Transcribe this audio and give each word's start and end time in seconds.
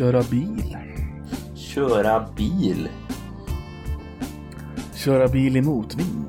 Köra 0.00 0.22
bil. 0.30 0.76
Köra 1.54 2.28
bil. 2.36 2.88
Köra 4.94 5.28
bil 5.28 5.56
i 5.56 5.60
motvind. 5.60 6.26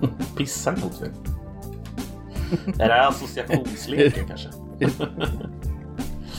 Pissa 0.36 0.70
mot 0.70 1.00
mig. 1.00 1.10
Är 2.78 2.88
det 2.88 3.06
associationsleken 3.08 4.28
kanske? 4.28 4.48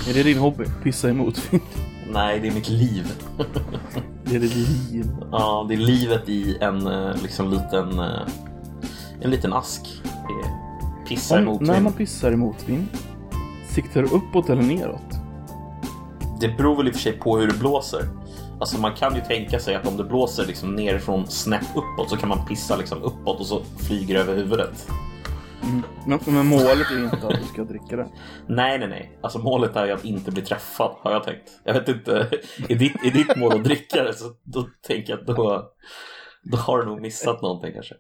Är 0.10 0.14
det 0.14 0.24
din 0.24 0.38
hobby? 0.38 0.66
Pissa 0.84 1.10
i 1.10 1.14
motvind? 1.14 1.64
Nej, 2.14 2.40
det 2.40 2.48
är 2.48 2.52
mitt 2.52 2.70
liv. 2.70 3.08
Det 4.24 4.36
är 4.36 4.40
ditt 4.40 4.56
liv. 4.56 5.06
Ja, 5.32 5.66
det 5.68 5.74
är 5.74 5.78
livet 5.78 6.30
i 6.30 6.58
en 6.62 6.88
eh, 6.88 7.16
liksom 7.22 7.50
liten, 7.50 8.00
eh, 8.00 8.28
en 9.22 9.32
liten 9.32 9.54
ask. 9.54 10.02
Pissa 11.08 11.36
Om, 11.36 11.42
emot 11.42 11.62
när 11.62 11.82
man 11.82 11.94
pissar 11.94 12.32
i 12.32 12.36
motvind, 12.36 12.88
siktar 13.70 14.02
du 14.02 14.08
uppåt 14.08 14.50
eller 14.50 14.64
neråt? 14.64 15.21
Det 16.42 16.48
beror 16.58 16.76
väl 16.76 16.88
i 16.88 16.92
och 16.92 16.94
för 16.94 17.02
sig 17.02 17.14
på 17.14 17.38
hur 17.38 17.48
det 17.48 17.60
blåser. 17.60 18.02
Alltså 18.60 18.78
man 18.78 18.96
kan 18.96 19.16
ju 19.16 19.22
tänka 19.22 19.60
sig 19.60 19.76
att 19.76 19.88
om 19.88 19.98
det 19.98 20.04
blåser 20.04 20.46
liksom 20.46 20.76
nerifrån 20.76 21.28
snett 21.28 21.68
uppåt 21.76 22.10
så 22.10 22.18
kan 22.18 22.30
man 22.30 22.46
pissa 22.46 22.76
liksom 22.76 23.04
uppåt 23.04 23.40
och 23.40 23.46
så 23.46 23.62
flyger 23.88 24.14
det 24.16 24.22
över 24.22 24.36
huvudet. 24.36 24.88
Men, 26.08 26.20
men 26.26 26.46
målet 26.46 26.92
är 26.92 26.96
ju 26.96 27.04
inte 27.04 27.28
att 27.28 27.42
du 27.42 27.48
ska 27.54 27.64
dricka 27.64 27.96
det. 27.96 28.08
Nej, 28.48 28.80
nej, 28.80 28.88
nej. 28.88 29.20
Alltså 29.22 29.40
målet 29.40 29.76
är 29.76 29.86
ju 29.86 29.92
att 29.92 30.06
inte 30.06 30.32
bli 30.32 30.42
träffad, 30.42 30.96
har 31.00 31.12
jag 31.12 31.24
tänkt. 31.24 31.52
Jag 31.64 31.74
vet 31.74 31.88
inte, 31.88 32.30
är 32.70 32.76
ditt, 32.76 32.96
är 33.06 33.12
ditt 33.12 33.36
mål 33.36 33.54
att 33.54 33.64
dricka 33.64 34.04
det 34.04 34.14
så 34.14 34.26
då 34.44 34.68
tänker 34.88 35.14
jag 35.14 35.20
att 35.20 35.28
då, 35.28 35.72
då 36.44 36.58
har 36.58 36.78
du 36.78 36.86
nog 36.86 37.02
missat 37.02 37.42
någonting 37.42 37.74
kanske. 37.74 37.96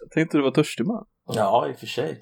Jag 0.00 0.10
tänkte 0.10 0.36
du 0.36 0.42
var 0.42 0.50
törstig 0.50 0.86
man. 0.86 1.04
Ja, 1.26 1.68
i 1.68 1.72
och 1.72 1.78
för 1.78 1.86
sig. 1.86 2.20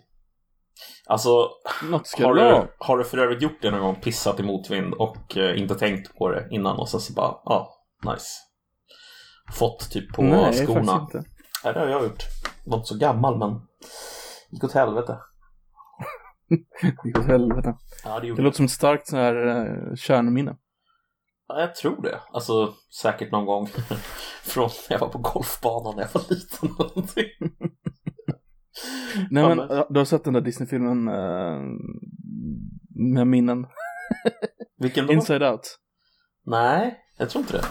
Alltså, 1.06 1.50
Något 1.90 2.06
ska 2.06 2.26
har 2.26 2.34
du 2.34 2.40
ha. 2.40 2.60
du, 2.60 2.68
har 2.78 2.98
du 2.98 3.04
för 3.04 3.18
övrigt 3.18 3.42
gjort 3.42 3.62
det 3.62 3.70
någon 3.70 3.80
gång? 3.80 3.94
Pissat 3.94 4.40
i 4.40 4.42
motvind 4.42 4.94
och 4.94 5.36
eh, 5.36 5.58
inte 5.60 5.74
tänkt 5.74 6.14
på 6.18 6.28
det 6.28 6.48
innan 6.50 6.76
och 6.76 6.88
sen 6.88 7.00
så 7.00 7.12
bara, 7.12 7.34
ja, 7.44 7.74
nice. 8.12 8.26
Fått 9.52 9.90
typ 9.90 10.12
på 10.12 10.22
Nej, 10.22 10.66
skorna. 10.66 11.00
inte. 11.00 11.24
Nej, 11.64 11.74
det 11.74 11.80
har 11.80 11.88
jag 11.88 12.02
gjort. 12.02 12.22
Var 12.66 12.76
inte 12.76 12.88
så 12.88 12.98
gammal 12.98 13.38
men 13.38 13.60
gick 14.50 14.64
åt 14.64 14.72
helvete. 14.72 15.18
Det 16.48 16.56
gick 17.04 17.18
åt 17.18 17.26
helvete. 17.26 17.74
Ja, 18.04 18.20
det 18.20 18.34
Det 18.34 18.42
låter 18.42 18.56
som 18.56 18.64
ett 18.64 18.70
starkt 18.70 19.06
sån 19.08 19.18
här 19.18 19.36
uh, 19.46 19.94
kärnminne. 19.96 20.56
Ja, 21.48 21.60
jag 21.60 21.74
tror 21.74 22.02
det. 22.02 22.20
Alltså 22.32 22.74
säkert 23.02 23.32
någon 23.32 23.46
gång 23.46 23.66
från 24.42 24.70
när 24.88 24.94
jag 24.96 24.98
var 25.00 25.08
på 25.08 25.18
golfbanan 25.18 25.96
när 25.96 26.02
jag 26.02 26.20
var 26.20 26.30
liten 26.30 26.68
Nej 29.30 29.42
Ja, 29.42 29.54
men, 29.54 29.58
ja, 29.76 29.86
du 29.90 30.00
har 30.00 30.04
sett 30.04 30.24
den 30.24 30.34
där 30.34 30.40
Disney-filmen 30.40 31.08
eh, 31.08 31.60
med 33.14 33.26
minnen? 33.26 33.66
Vilken 34.78 35.06
då? 35.06 35.12
Inside 35.12 35.42
Out. 35.42 35.78
Nej, 36.46 36.98
jag 37.18 37.30
tror 37.30 37.42
inte 37.42 37.52
det. 37.52 37.64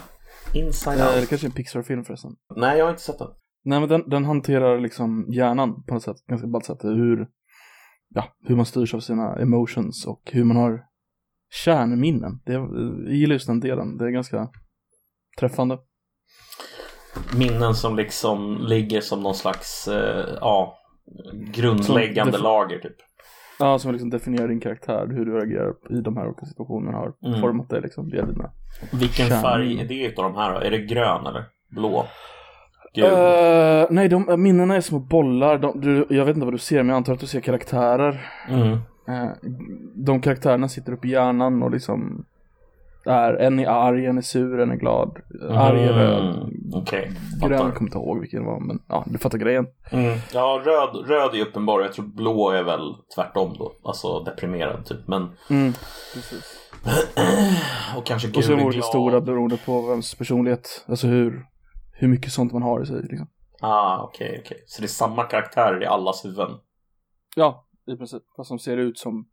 Inside 0.60 1.00
Eh, 1.00 1.06
Out. 1.08 1.16
det 1.22 1.26
kanske 1.30 1.48
är 1.48 1.50
en 1.50 1.56
Pixar-film 1.56 2.04
förresten. 2.04 2.32
Nej, 2.56 2.78
jag 2.78 2.86
har 2.86 2.90
inte 2.90 3.02
sett 3.02 3.20
den. 3.20 3.28
Nej 3.64 3.80
men 3.80 3.90
den, 3.90 4.10
den 4.10 4.26
hanterar 4.26 4.80
liksom 4.80 5.26
hjärnan 5.32 5.84
på 5.84 5.94
något 5.94 6.04
sätt, 6.04 6.18
ganska 6.28 6.48
ballt 6.48 6.66
sätt. 6.66 6.84
Hur, 6.84 7.28
ja, 8.10 8.24
hur 8.48 8.56
man 8.56 8.66
styrs 8.66 8.94
av 8.94 9.00
sina 9.00 9.36
emotions 9.36 10.06
och 10.08 10.22
hur 10.32 10.44
man 10.44 10.58
har 10.58 10.84
kärnminnen. 11.66 12.42
Det, 12.46 12.54
jag 12.54 12.70
gillar 13.14 13.34
just 13.34 13.48
den 13.48 13.60
delen, 13.60 13.98
det 13.98 14.06
är 14.06 14.10
ganska 14.10 14.50
träffande. 15.40 15.80
Minnen 17.38 17.76
som 17.76 17.96
liksom 17.96 18.58
ligger 18.62 19.02
som 19.02 19.24
någon 19.24 19.36
slags, 19.36 19.88
eh, 19.88 20.38
ja, 20.42 20.78
grundläggande 21.34 22.34
Som- 22.34 22.44
lager 22.44 22.78
typ. 22.80 22.96
Ja, 23.60 23.80
som 23.80 23.92
liksom 23.92 24.10
definierar 24.10 24.48
din 24.48 24.60
karaktär, 24.60 25.08
hur 25.08 25.26
du 25.26 25.32
reagerar 25.40 25.74
i 26.00 26.02
de 26.02 26.18
här 26.18 26.28
olika 26.28 26.46
situationerna 26.46 26.98
har 26.98 27.14
Mm. 27.26 27.42
format 27.42 27.70
dig 27.70 27.82
liksom 27.82 28.10
via 28.10 28.26
dina. 28.26 28.52
Vilken 28.92 29.26
Kärn. 29.28 29.42
färg 29.42 29.82
är 29.82 29.86
det 29.86 30.06
utav 30.06 30.24
de 30.24 30.36
här 30.36 30.54
då? 30.54 30.60
Är 30.60 30.72
det 30.72 30.78
grön 30.78 31.26
eller 31.28 31.44
blå? 31.70 32.06
Eh, 32.98 33.88
nej, 33.90 34.10
de, 34.10 34.42
minnena 34.44 34.76
är 34.76 34.82
små 34.82 35.00
bollar. 35.00 35.58
De, 35.58 35.82
du, 35.82 36.08
jag 36.10 36.26
vet 36.26 36.36
inte 36.36 36.46
vad 36.46 36.54
du 36.54 36.58
ser, 36.58 36.78
men 36.78 36.90
jag 36.90 36.96
antar 36.98 37.14
att 37.14 37.20
du 37.20 37.28
ser 37.28 37.40
karaktärer. 37.42 38.22
Mm. 38.50 38.72
Eh, 39.08 39.32
de 39.96 40.22
karaktärerna 40.22 40.68
sitter 40.68 40.94
upp 40.94 41.06
i 41.06 41.10
hjärnan 41.10 41.64
och 41.64 41.72
liksom 41.72 42.26
är, 43.06 43.34
en 43.34 43.60
är 43.60 43.68
arg, 43.68 44.06
en 44.06 44.18
är 44.18 44.22
sur, 44.22 44.60
en 44.60 44.72
är 44.72 44.76
glad. 44.76 45.18
Arg 45.50 45.84
är 45.84 45.94
röd. 45.94 46.26
Mm. 46.36 46.50
Okej, 46.74 47.12
Grön, 47.42 47.52
jag 47.52 47.76
kommer 47.76 47.88
inte 47.90 47.98
ihåg 47.98 48.20
vilken 48.20 48.40
det 48.40 48.46
var, 48.46 48.60
men 48.60 48.80
ja, 48.88 49.04
du 49.08 49.18
fattar 49.18 49.38
grejen. 49.38 49.68
Mm. 49.92 50.18
Ja, 50.34 50.62
röd, 50.66 51.08
röd 51.10 51.36
är 51.36 51.42
uppenbar. 51.42 51.82
Jag 51.82 51.94
tror 51.94 52.06
blå 52.06 52.52
är 52.52 52.64
väl 52.64 52.96
tvärtom 53.16 53.56
då. 53.58 53.72
Alltså 53.84 54.20
deprimerad 54.20 54.86
typ. 54.86 55.08
Men, 55.08 55.22
Mm, 55.50 55.74
precis. 56.14 56.58
och 57.98 58.06
kanske 58.06 58.28
gul 58.28 58.38
Och 58.38 58.44
så 58.44 58.54
är 58.54 58.58
är 58.58 58.72
glad. 58.72 58.86
stora 58.86 59.22
beroende 59.22 59.58
på 59.66 59.82
vems 59.82 60.16
personlighet, 60.16 60.86
alltså 60.88 61.08
hur, 61.08 61.46
hur 61.94 62.08
mycket 62.08 62.32
sånt 62.32 62.54
man 62.54 62.62
har 62.62 62.84
i 62.84 62.86
sig 62.86 63.02
liksom. 63.02 63.28
Ah, 63.62 64.04
okej, 64.04 64.42
okej. 64.46 64.64
Så 64.68 64.82
det 64.82 64.86
är 64.86 64.88
samma 64.88 65.24
karaktärer 65.24 65.84
i 65.84 65.86
allas 65.86 66.26
huvuden? 66.26 66.52
Ja, 67.36 67.66
i 67.94 67.96
princip. 67.98 68.24
Fast 68.38 68.48
som 68.48 68.60
ser 68.60 68.78
ut 68.78 68.98
som 69.00 69.26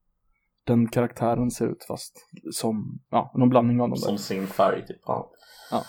den 0.68 0.88
karaktären 0.88 1.50
ser 1.50 1.66
ut, 1.66 1.84
fast 1.88 2.16
som, 2.52 3.00
ja, 3.10 3.32
någon 3.34 3.48
blandning 3.48 3.80
av 3.80 3.88
dem 3.88 3.98
där. 4.00 4.06
Som 4.06 4.18
sin 4.18 4.46
färg 4.46 4.86
typ. 4.86 5.00
Ja. 5.04 5.30
Ja. 5.70 5.82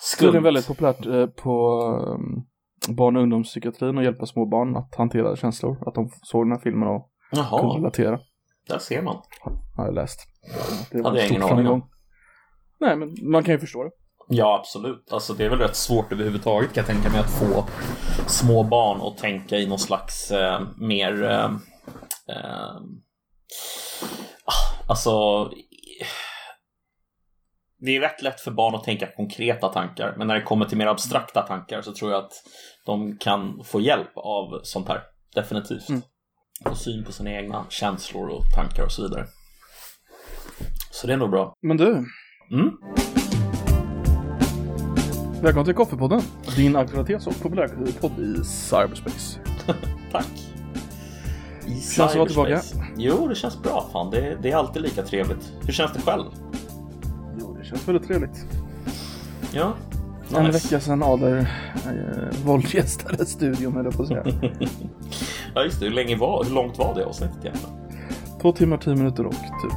Skumt. 0.00 0.32
Det 0.32 0.38
är 0.38 0.42
väldigt 0.42 0.66
populärt 0.66 1.06
eh, 1.06 1.26
på 1.26 1.82
um, 2.18 2.46
barn 2.96 3.16
och 3.16 3.22
ungdomspsykiatrin 3.22 3.98
att 3.98 4.04
hjälpa 4.04 4.26
små 4.26 4.46
barn 4.46 4.76
att 4.76 4.94
hantera 4.94 5.36
känslor. 5.36 5.88
Att 5.88 5.94
de 5.94 6.10
såg 6.22 6.46
den 6.46 6.52
här 6.52 6.60
filmen 6.60 6.88
och 6.88 7.10
kunde 7.30 7.48
Jaha, 7.50 7.76
relatera. 7.76 8.20
där 8.68 8.78
ser 8.78 9.02
man. 9.02 9.16
Har 9.76 9.84
jag 9.84 9.94
läst. 9.94 10.20
Det 10.90 10.96
Hade 10.96 11.10
var 11.10 11.16
jag 11.16 11.26
en 11.26 11.30
ingen 11.30 11.42
aning 11.42 11.68
om. 11.68 11.90
Nej, 12.80 12.96
men 12.96 13.14
man 13.22 13.42
kan 13.42 13.54
ju 13.54 13.58
förstå 13.58 13.84
det. 13.84 13.90
Ja, 14.28 14.58
absolut. 14.58 15.12
Alltså 15.12 15.34
det 15.34 15.44
är 15.44 15.50
väl 15.50 15.58
rätt 15.58 15.76
svårt 15.76 16.12
överhuvudtaget 16.12 16.72
kan 16.72 16.84
jag 16.86 16.86
tänka 16.86 17.10
mig 17.10 17.20
att 17.20 17.30
få 17.30 17.64
små 18.26 18.62
barn 18.62 19.00
att 19.00 19.18
tänka 19.18 19.56
i 19.56 19.66
någon 19.66 19.78
slags 19.78 20.30
eh, 20.30 20.60
mer... 20.76 21.22
Eh, 21.22 21.44
eh, 22.28 22.80
alltså... 24.86 25.44
Det 27.82 27.96
är 27.96 28.00
rätt 28.00 28.22
lätt 28.22 28.40
för 28.40 28.50
barn 28.50 28.74
att 28.74 28.84
tänka 28.84 29.06
konkreta 29.06 29.68
tankar, 29.68 30.14
men 30.18 30.26
när 30.26 30.34
det 30.34 30.42
kommer 30.42 30.64
till 30.64 30.78
mer 30.78 30.86
abstrakta 30.86 31.42
tankar 31.42 31.82
så 31.82 31.92
tror 31.92 32.10
jag 32.12 32.24
att 32.24 32.32
de 32.86 33.16
kan 33.18 33.64
få 33.64 33.80
hjälp 33.80 34.12
av 34.16 34.60
sånt 34.62 34.88
här. 34.88 35.02
Definitivt. 35.34 35.88
Mm. 35.88 36.02
Få 36.64 36.74
syn 36.74 37.04
på 37.04 37.12
sina 37.12 37.30
egna 37.32 37.66
känslor 37.68 38.28
och 38.28 38.42
tankar 38.54 38.84
och 38.84 38.92
så 38.92 39.02
vidare. 39.02 39.26
Så 40.90 41.06
det 41.06 41.12
är 41.12 41.16
nog 41.16 41.30
bra. 41.30 41.54
Men 41.62 41.76
du, 41.76 42.04
Mm. 42.50 42.70
välkommen 45.42 45.64
till 45.64 45.74
Koffepodden. 45.74 46.20
Din 46.56 46.76
aktualitets 46.76 47.26
och 47.26 47.42
populärkulturpodd 47.42 48.18
i 48.20 48.44
cyberspace. 48.44 49.40
Tack. 50.12 50.49
I 51.70 51.80
Känns 51.80 52.12
det 52.12 52.18
vara 52.18 52.28
tillbaka? 52.28 52.62
Jo, 52.96 53.28
det 53.28 53.34
känns 53.34 53.62
bra. 53.62 53.88
Fan, 53.92 54.10
det, 54.10 54.36
det 54.42 54.50
är 54.50 54.56
alltid 54.56 54.82
lika 54.82 55.02
trevligt. 55.02 55.52
Hur 55.66 55.72
känns 55.72 55.92
det 55.92 56.00
själv? 56.00 56.24
Jo, 57.40 57.56
det 57.60 57.66
känns 57.66 57.88
väldigt 57.88 58.06
trevligt. 58.06 58.44
Ja. 59.52 59.72
En 60.36 60.44
nice. 60.44 60.58
vecka 60.58 60.80
sedan 60.80 61.02
Ader 61.02 61.38
eh, 61.86 62.44
våldgästade 62.44 63.26
studion, 63.26 63.72
höll 63.72 63.84
jag 63.84 63.96
på 63.96 64.02
att 64.02 64.08
säga. 64.08 64.24
Ja, 65.54 65.64
just 65.64 65.80
det. 65.80 65.86
Hur, 65.86 65.92
länge 65.92 66.16
var, 66.16 66.44
hur 66.44 66.54
långt 66.54 66.78
var 66.78 66.94
det 66.94 67.04
avsnittet 67.04 67.36
egentligen? 67.44 67.76
Två 68.42 68.52
timmar, 68.52 68.76
tio 68.76 68.94
minuter 68.94 69.26
och 69.26 69.32
typ 69.32 69.72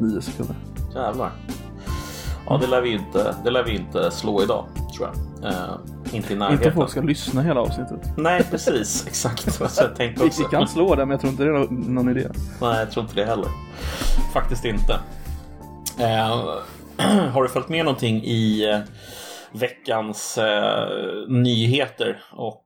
nio 0.00 0.20
sekunder. 0.20 0.56
Jävlar. 0.94 1.32
Ja, 2.46 2.58
det 2.58 2.66
lär 2.66 2.80
vi 2.80 2.92
inte, 2.92 3.34
det 3.44 3.50
lär 3.50 3.64
vi 3.64 3.76
inte 3.76 4.10
slå 4.10 4.42
idag, 4.42 4.64
tror 4.98 5.10
jag. 5.42 5.52
Eh, 5.52 5.74
inte 6.12 6.32
i 6.32 6.36
närheten. 6.36 6.58
Inte 6.64 6.72
folk 6.72 6.90
ska 6.90 7.00
lyssna 7.00 7.42
hela 7.42 7.60
avsnittet. 7.60 8.00
Nej, 8.16 8.44
precis. 8.50 9.06
Exakt 9.08 9.60
vad 9.60 9.70
jag 9.76 9.96
tänkte 9.96 10.24
också. 10.24 10.42
vi 10.42 10.48
kan 10.48 10.68
slå 10.68 10.94
det, 10.94 11.04
men 11.06 11.10
jag 11.10 11.20
tror 11.20 11.30
inte 11.30 11.44
det 11.44 11.50
är 11.50 11.54
nå- 11.58 11.66
någon 11.70 12.08
idé. 12.16 12.28
Nej, 12.60 12.78
jag 12.78 12.90
tror 12.90 13.02
inte 13.04 13.14
det 13.16 13.24
heller. 13.24 13.48
Faktiskt 14.32 14.64
inte. 14.64 14.92
Eh, 16.00 16.54
har 17.32 17.42
du 17.42 17.48
följt 17.48 17.68
med 17.68 17.84
någonting 17.84 18.24
i 18.24 18.70
eh, 18.70 18.78
veckans 19.52 20.38
nyheter 21.28 22.22
och 22.32 22.64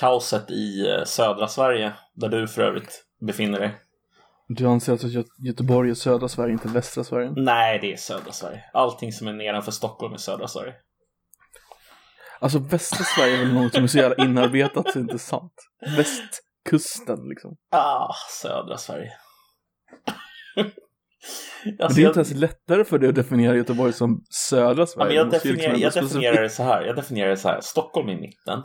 kaoset 0.00 0.50
i 0.50 0.86
södra 1.06 1.48
Sverige, 1.48 1.92
där 2.14 2.28
du 2.28 2.48
för 2.48 2.62
övrigt 2.62 3.04
befinner 3.26 3.60
dig? 3.60 3.74
Du 4.48 4.66
anser 4.66 4.92
alltså 4.92 5.06
att 5.06 5.12
Gö- 5.12 5.24
Göteborg 5.46 5.90
är 5.90 5.94
södra 5.94 6.28
Sverige, 6.28 6.52
inte 6.52 6.68
västra 6.68 7.04
Sverige? 7.04 7.32
Nej, 7.36 7.78
det 7.78 7.92
är 7.92 7.96
södra 7.96 8.32
Sverige. 8.32 8.60
Allting 8.72 9.12
som 9.12 9.28
är 9.28 9.32
nedanför 9.32 9.72
Stockholm 9.72 10.14
är 10.14 10.18
södra 10.18 10.48
Sverige. 10.48 10.72
Alltså 12.44 12.58
västra 12.58 13.04
Sverige 13.04 13.34
är 13.36 13.38
väl 13.44 13.54
något 13.54 13.74
som 13.74 13.82
är 13.82 13.86
så 13.86 13.98
jävla 13.98 14.24
inarbetat 14.24 14.92
så 14.92 14.98
inte 14.98 15.18
sant. 15.18 15.52
Västkusten 15.96 17.28
liksom. 17.28 17.56
Ah, 17.70 18.14
södra 18.42 18.76
Sverige. 18.76 19.12
Alltså, 21.80 21.96
det 21.96 22.04
är 22.04 22.06
inte 22.08 22.18
ens 22.20 22.34
lättare 22.34 22.84
för 22.84 22.98
dig 22.98 23.08
att 23.08 23.14
definiera 23.14 23.56
Göteborg 23.56 23.92
som 23.92 24.24
södra 24.30 24.82
Ja, 24.82 24.86
Sverige. 24.86 25.06
men 25.06 25.16
jag, 25.16 25.24
ju 25.26 25.30
definierar, 25.30 25.72
liksom 25.76 26.00
jag 26.00 26.04
definierar 26.04 26.42
det 26.42 26.48
så 26.50 26.62
här. 26.62 26.82
Jag 26.82 26.96
definierar 26.96 27.28
det 27.30 27.36
så 27.36 27.48
här. 27.48 27.60
Stockholm 27.60 28.08
i 28.08 28.20
mitten. 28.20 28.62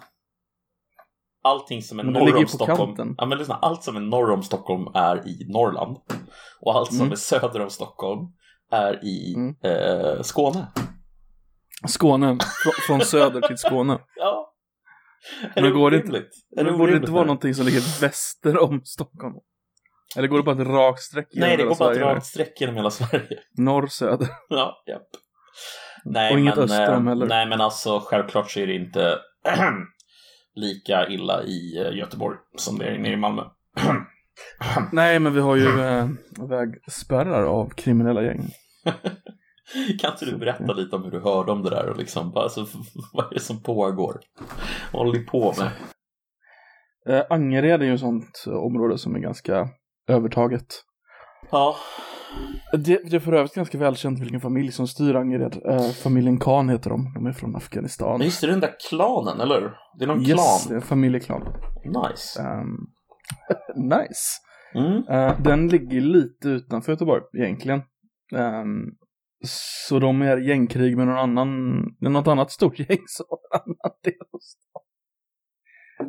Allting 1.43 1.81
som 1.81 1.99
är 1.99 2.03
norr 2.03 2.35
om 2.37 2.47
Stockholm. 2.47 2.77
kanten. 2.95 3.15
Ja, 3.17 3.25
men 3.25 3.37
lyssna, 3.37 3.55
allt 3.55 3.83
som 3.83 3.95
är 3.95 3.99
norr 3.99 4.31
om 4.31 4.43
Stockholm 4.43 4.87
är 4.95 5.27
i 5.27 5.45
Norrland. 5.53 5.97
Och 6.61 6.75
allt 6.75 6.87
som 6.89 6.99
Mm. 7.01 7.11
är 7.11 7.15
söder 7.15 7.59
om 7.61 7.69
Stockholm 7.69 8.19
är 8.71 9.05
i 9.05 9.33
Mm. 9.35 9.55
eh, 9.63 10.21
Skåne. 10.21 10.67
Skåne, 11.87 12.37
från, 12.87 13.01
söder 13.01 13.41
till 13.41 13.57
Skåne. 13.57 13.99
Ja. 14.15 14.45
Är 15.55 15.61
Men 15.61 15.63
det 15.63 15.71
går 15.71 15.91
det 15.91 15.97
inte-? 15.97 16.17
Är 16.17 16.23
Det 16.55 16.63
borde 16.63 16.75
orimligt 16.75 16.95
inte 17.01 17.11
vara 17.11 17.25
någonting 17.25 17.53
som 17.53 17.65
ligger 17.65 18.01
väster 18.01 18.57
om 18.63 18.81
Stockholm. 18.83 19.35
Eller 20.17 20.27
går 20.27 20.37
det 20.37 20.43
bara 20.43 20.61
ett 20.61 20.67
rakt 20.67 21.01
streck 21.01 21.27
Nej, 21.33 21.49
det 21.57 21.63
hela 21.63 21.69
går 21.69 21.75
bara 21.75 21.91
ett 21.91 21.97
Sverige? 21.97 22.13
rakt 22.15 22.25
streck 22.25 22.61
genom 22.61 22.75
hela 22.75 22.89
Sverige. 22.91 23.39
Norr, 23.57 23.87
söder. 23.87 24.27
Ja, 24.49 24.83
japp. 24.87 25.07
Nej, 26.05 26.33
Och 26.33 26.39
inget 26.39 26.55
men, 26.55 26.63
öster 26.63 26.95
om 26.95 27.07
eh, 27.07 27.11
heller. 27.11 27.25
Nej, 27.25 27.45
men 27.47 27.61
alltså 27.61 27.99
självklart 27.99 28.51
så 28.51 28.59
är 28.59 28.67
det 28.67 28.75
inte 28.75 29.17
lika 30.55 31.07
illa 31.07 31.43
i 31.43 31.77
eh, 31.77 31.97
Göteborg 31.97 32.37
som 32.57 32.77
det 32.77 32.85
är 32.85 32.97
nere 32.97 33.13
i 33.13 33.17
Malmö. 33.17 33.43
Nej, 34.91 35.19
men 35.19 35.33
vi 35.33 35.39
har 35.41 35.55
ju 35.55 35.81
eh, 35.81 36.07
vägspärrar 36.49 37.43
av 37.43 37.69
kriminella 37.69 38.23
gäng. 38.23 38.51
Kan 39.99 40.11
inte 40.11 40.25
du 40.25 40.37
berätta 40.37 40.73
lite 40.73 40.95
om 40.95 41.03
hur 41.03 41.11
du 41.11 41.19
hörde 41.19 41.51
om 41.51 41.63
det 41.63 41.69
där 41.69 41.89
och 41.89 41.97
liksom, 41.97 42.31
alltså, 42.37 42.61
vad 43.13 43.25
är 43.25 43.33
det 43.33 43.39
som 43.39 43.63
pågår? 43.63 44.19
Vad 44.93 45.05
håller 45.05 45.19
ni 45.19 45.25
på 45.25 45.53
med? 45.57 45.69
Eh, 47.09 47.25
Angered 47.29 47.81
är 47.81 47.85
ju 47.85 47.93
ett 47.93 47.99
sånt 47.99 48.43
eh, 48.47 48.53
område 48.53 48.97
som 48.97 49.15
är 49.15 49.19
ganska 49.19 49.69
övertaget. 50.07 50.65
Ja, 51.51 51.75
Det, 52.71 53.09
det 53.09 53.15
är 53.15 53.19
för 53.19 53.33
övrigt 53.33 53.53
ganska 53.55 53.77
välkänt 53.77 54.19
vilken 54.19 54.41
familj 54.41 54.71
som 54.71 54.87
styr 54.87 55.15
Angered. 55.15 55.61
Eh, 55.65 55.89
familjen 55.91 56.39
Khan 56.39 56.69
heter 56.69 56.89
de. 56.89 57.13
De 57.13 57.25
är 57.25 57.31
från 57.31 57.55
Afghanistan. 57.55 58.21
just 58.21 58.41
det, 58.41 58.47
det 58.47 58.53
den 58.53 58.59
där 58.59 58.75
klanen, 58.89 59.41
eller? 59.41 59.61
Det 59.99 60.03
är 60.05 60.07
någon 60.07 60.19
Yes, 60.21 60.27
det 60.29 60.33
klan? 60.33 60.71
är 60.71 60.75
en 60.75 60.81
familjeklan. 60.81 61.41
Nice. 61.85 62.41
Ehm, 62.41 62.77
nice. 63.75 64.39
Mm. 64.75 65.03
Eh, 65.09 65.41
den 65.41 65.67
ligger 65.67 66.01
lite 66.01 66.47
utanför 66.49 66.91
Göteborg 66.91 67.21
egentligen. 67.37 67.81
Ehm, 68.35 68.83
så 69.45 69.99
de 69.99 70.21
är 70.21 70.37
gängkrig 70.37 70.97
med 70.97 71.07
någon 71.07 71.17
annan, 71.17 71.81
något 71.99 72.27
annat 72.27 72.51
stort 72.51 72.79
gäng 72.79 73.03
som 73.05 73.25
en 73.29 73.59
annan 73.61 73.97
del 74.03 74.13
av 74.33 74.39
stan. 74.39 74.81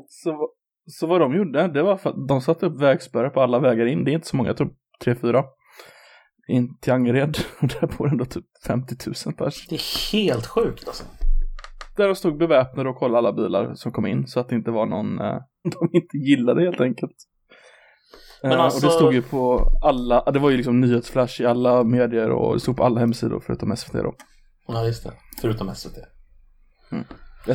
Så, 0.09 0.51
så 0.87 1.07
vad 1.07 1.21
de 1.21 1.35
gjorde, 1.37 1.69
det 1.69 1.83
var 1.83 1.97
för 1.97 2.11
att 2.11 2.29
de 2.29 2.41
satte 2.41 2.67
upp 2.67 2.81
vägspärrar 2.81 3.31
på 3.31 3.41
alla 3.41 3.59
vägar 3.59 3.87
in. 3.87 4.05
Det 4.05 4.11
är 4.11 4.15
inte 4.15 4.27
så 4.27 4.37
många, 4.37 4.49
jag 4.49 4.57
tror 4.57 4.73
tre, 5.05 5.15
fyra. 5.15 5.45
In 6.49 6.79
till 6.79 6.93
Angered. 6.93 7.37
Och 7.61 7.69
där 7.69 7.99
bor 7.99 8.09
ändå 8.09 8.25
typ 8.25 8.45
50 8.67 8.95
000 9.27 9.35
pers. 9.35 9.67
Det 9.69 9.75
är 9.75 10.13
helt 10.13 10.47
sjukt 10.47 10.87
alltså. 10.87 11.05
Där 11.97 12.07
de 12.07 12.15
stod 12.15 12.39
beväpnade 12.39 12.89
och 12.89 12.97
kollade 12.97 13.19
alla 13.19 13.33
bilar 13.33 13.75
som 13.75 13.93
kom 13.93 14.07
in 14.07 14.27
så 14.27 14.41
att 14.41 14.49
det 14.49 14.55
inte 14.55 14.71
var 14.71 14.87
någon 14.87 15.21
eh, 15.21 15.39
de 15.63 15.91
inte 15.93 16.17
gillade 16.17 16.63
helt 16.63 16.81
enkelt. 16.81 17.17
Men 18.43 18.53
alltså- 18.61 18.87
Och 18.87 18.93
det 18.93 18.97
stod 18.97 19.15
ju 19.15 19.23
på 19.23 19.67
alla, 19.83 20.31
det 20.31 20.39
var 20.39 20.51
ju 20.51 20.57
liksom 20.57 20.81
nyhetsflash 20.81 21.41
i 21.43 21.47
alla 21.47 21.85
medier 21.85 22.31
och 22.31 22.55
det 22.55 22.61
stod 22.61 22.77
på 22.77 22.85
alla 22.85 23.01
hemsidor 23.01 23.43
förutom 23.47 23.77
SVT 23.77 23.93
då. 23.93 24.15
Ja, 24.69 24.85
just 24.87 25.05
det. 25.05 25.13
Förutom 25.41 25.75
SVT. 25.75 25.99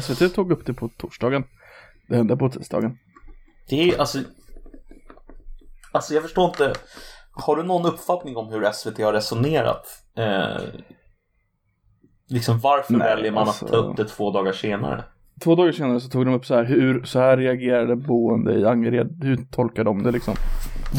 SVT 0.01 0.33
tog 0.35 0.51
upp 0.51 0.65
det 0.65 0.73
på 0.73 0.89
torsdagen. 0.97 1.43
Det 2.09 2.15
hände 2.15 2.37
på 2.37 2.49
tisdagen. 2.49 2.97
Det 3.69 3.89
är 3.89 3.99
alltså... 3.99 4.19
Alltså 5.91 6.13
jag 6.13 6.23
förstår 6.23 6.45
inte. 6.45 6.73
Har 7.31 7.55
du 7.55 7.63
någon 7.63 7.85
uppfattning 7.85 8.37
om 8.37 8.47
hur 8.49 8.71
SVT 8.71 8.99
har 9.03 9.13
resonerat? 9.13 9.85
Eh, 10.17 10.61
liksom 12.29 12.59
varför 12.59 12.93
Nej, 12.93 13.15
väljer 13.15 13.31
man 13.31 13.47
alltså- 13.47 13.65
att 13.65 13.71
ta 13.71 13.77
upp 13.77 13.97
det 13.97 14.05
två 14.05 14.31
dagar 14.31 14.51
senare? 14.51 15.03
Två 15.43 15.55
dagar 15.55 15.71
senare 15.71 15.99
så 15.99 16.09
tog 16.09 16.25
de 16.25 16.33
upp 16.35 16.45
så 16.45 16.55
här, 16.55 16.63
hur, 16.63 17.03
så 17.03 17.19
här 17.19 17.37
reagerade 17.37 17.95
boende 17.95 18.53
i 18.53 18.65
Angered, 18.65 19.23
hur 19.23 19.37
tolkar 19.51 19.83
de 19.83 20.03
det 20.03 20.11
liksom? 20.11 20.35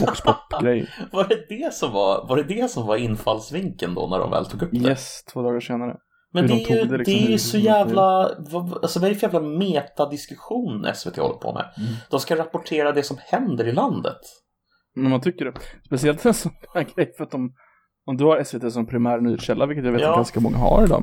Voxpop-grej. 0.00 0.88
Var 1.12 1.24
det 1.28 1.46
det 1.48 1.74
som 1.74 1.92
var, 1.92 2.28
var 2.28 2.36
det 2.36 2.42
det 2.42 2.70
som 2.70 2.86
var 2.86 2.96
infallsvinkeln 2.96 3.94
då 3.94 4.06
när 4.06 4.18
de 4.18 4.30
väl 4.30 4.46
tog 4.46 4.62
upp 4.62 4.70
det? 4.72 4.88
Yes, 4.88 5.24
två 5.32 5.42
dagar 5.42 5.60
senare. 5.60 5.96
Men 6.32 6.46
det 6.46 6.54
de 6.54 6.64
är 6.64 6.76
ju, 6.76 6.84
det 6.84 6.96
liksom, 6.98 7.14
det 7.14 7.26
är 7.26 7.30
ju 7.30 7.38
så 7.38 7.58
jävla, 7.58 8.30
vad, 8.38 8.72
alltså 8.72 9.00
vad 9.00 9.10
är 9.10 9.14
det 9.14 9.20
för 9.20 9.26
jävla 9.26 9.40
metadiskussion 9.48 10.86
SVT 10.94 11.16
håller 11.16 11.34
på 11.34 11.52
med? 11.52 11.64
Mm. 11.78 11.92
De 12.10 12.20
ska 12.20 12.36
rapportera 12.36 12.92
det 12.92 13.02
som 13.02 13.16
händer 13.20 13.66
i 13.66 13.72
landet. 13.72 14.18
Men 14.94 15.10
man 15.10 15.20
tycker 15.20 15.44
det. 15.44 15.52
Speciellt 15.86 16.26
en 16.26 16.34
sån 16.34 16.52
här 16.74 16.86
grej 16.96 17.12
för 17.16 17.24
att 17.24 17.30
de, 17.30 17.52
om 18.06 18.16
du 18.16 18.24
har 18.24 18.44
SVT 18.44 18.72
som 18.72 18.86
primär 18.86 19.20
nyhetskälla, 19.20 19.66
vilket 19.66 19.84
jag 19.84 19.92
vet 19.92 20.00
Ja. 20.02 20.10
att 20.10 20.16
ganska 20.16 20.40
många 20.40 20.56
har 20.56 20.84
idag, 20.84 21.02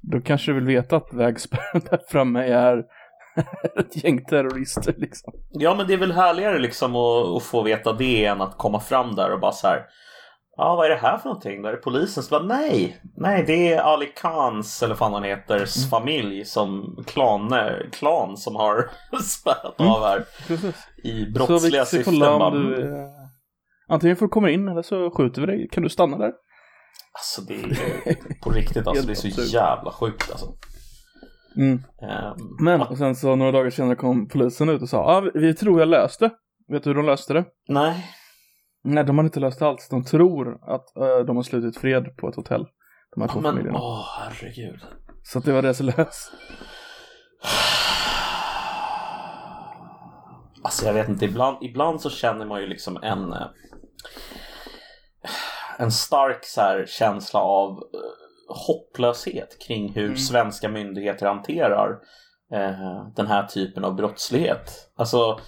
då 0.00 0.20
kanske 0.20 0.50
du 0.50 0.54
vill 0.54 0.64
veta 0.66 0.96
att 0.96 1.12
vägspärren 1.14 1.82
där 1.90 2.00
framme 2.08 2.40
är 2.46 2.82
ett 3.76 4.04
gäng 4.04 4.24
terrorister 4.24 4.94
liksom. 4.98 5.32
Ja, 5.50 5.74
men 5.74 5.86
det 5.86 5.92
är 5.94 5.98
väl 5.98 6.12
härligare 6.12 6.58
liksom 6.58 6.96
att, 6.96 7.26
att 7.36 7.42
få 7.42 7.62
veta 7.62 7.92
det 7.92 8.24
än 8.24 8.40
att 8.40 8.58
komma 8.58 8.80
fram 8.80 9.14
där 9.14 9.32
och 9.32 9.40
bara 9.40 9.52
så 9.52 9.66
här. 9.66 9.82
Ja, 10.58 10.76
vad 10.76 10.86
är 10.86 10.90
det 10.90 10.96
här 10.96 11.18
för 11.18 11.28
någonting? 11.28 11.62
Då 11.62 11.68
är 11.68 11.76
polisen 11.76 12.22
som 12.22 12.38
bara 12.38 12.56
nej, 12.58 13.00
nej, 13.16 13.44
det 13.46 13.72
är 13.72 13.78
Ali 13.80 14.06
Khans, 14.06 14.82
eller 14.82 14.94
vad 14.94 15.12
han 15.12 15.22
heter, 15.24 15.54
Mm. 15.54 15.66
familj 15.90 16.44
som 16.44 16.96
klan, 17.06 17.54
klan 17.92 18.36
som 18.36 18.56
har 18.56 18.90
spärrat 19.22 19.80
Mm. 19.80 19.92
av 19.92 20.02
här 20.02 20.24
Precis. 20.46 20.76
i 21.04 21.24
Så 21.24 21.30
brottsliga 21.32 21.80
vi 21.82 21.86
ska 21.86 21.96
syften. 21.96 22.12
kolla 22.14 22.46
om 22.46 22.54
du, 22.54 22.82
mm. 22.82 22.94
eh, 22.94 23.10
antingen 23.88 24.16
får 24.16 24.26
du 24.26 24.30
komma 24.30 24.50
in 24.50 24.68
eller 24.68 24.82
så 24.82 25.10
skjuter 25.10 25.40
vi 25.40 25.46
dig. 25.46 25.68
Kan 25.72 25.82
du 25.82 25.88
stanna 25.88 26.18
där? 26.18 26.32
Alltså 27.12 27.40
det 27.42 27.54
är 27.54 28.40
på 28.44 28.50
riktigt 28.50 28.86
alltså, 28.86 29.06
det 29.06 29.12
är 29.12 29.30
så 29.30 29.42
jävla 29.56 29.92
sjukt 29.92 30.30
alltså. 30.30 30.46
Mm. 31.56 31.82
Ehm, 32.02 32.34
Men, 32.60 32.80
och 32.82 32.98
sen 32.98 33.14
så 33.16 33.36
några 33.36 33.52
dagar 33.52 33.70
senare 33.70 33.96
kom 33.96 34.28
polisen 34.28 34.68
ut 34.68 34.82
och 34.82 34.88
sa, 34.88 34.96
ja, 34.96 35.30
vi, 35.34 35.54
tror 35.54 35.80
jag 35.80 35.88
löste. 35.88 36.30
Vet 36.68 36.84
du 36.84 36.90
hur 36.90 36.94
de 36.94 37.06
löste 37.06 37.34
det? 37.34 37.44
nej, 37.68 38.04
Nej, 38.84 39.04
de 39.04 39.18
har 39.18 39.24
inte 39.24 39.40
löst 39.40 39.58
det 39.58 39.66
alls. 39.66 39.88
De 39.88 40.04
tror 40.04 40.58
att 40.62 40.96
eh, 40.96 41.18
de 41.26 41.36
har 41.36 41.42
slutit 41.42 41.76
fred 41.80 42.16
på 42.16 42.28
ett 42.28 42.36
hotell. 42.36 42.66
De 43.14 43.20
här 43.20 43.28
två 43.28 43.40
men 43.40 43.52
familjerna. 43.52 43.78
åh 43.78 44.04
herregud. 44.20 44.80
Så 45.22 45.38
att 45.38 45.44
det 45.44 45.52
var 45.52 45.62
deras 45.62 45.80
lös. 45.80 46.30
Alltså 50.62 50.86
jag 50.86 50.94
vet 50.94 51.08
inte, 51.08 51.24
ibland, 51.24 51.56
ibland 51.60 52.00
så 52.00 52.10
känner 52.10 52.46
man 52.46 52.60
ju 52.60 52.66
liksom 52.66 52.96
en 53.02 53.32
eh, 53.32 53.46
en 55.78 55.90
stark 55.92 56.44
så 56.44 56.60
här, 56.60 56.84
känsla 56.88 57.40
av 57.40 57.70
eh, 57.72 58.25
hopplöshet 58.48 59.58
kring 59.66 59.92
hur 59.92 60.04
Mm. 60.04 60.16
svenska 60.16 60.68
myndigheter 60.68 61.26
hanterar 61.26 61.90
eh, 62.52 63.06
den 63.16 63.26
här 63.26 63.46
typen 63.46 63.84
av 63.84 63.94
brottslighet. 63.94 64.90
Alltså, 64.96 65.38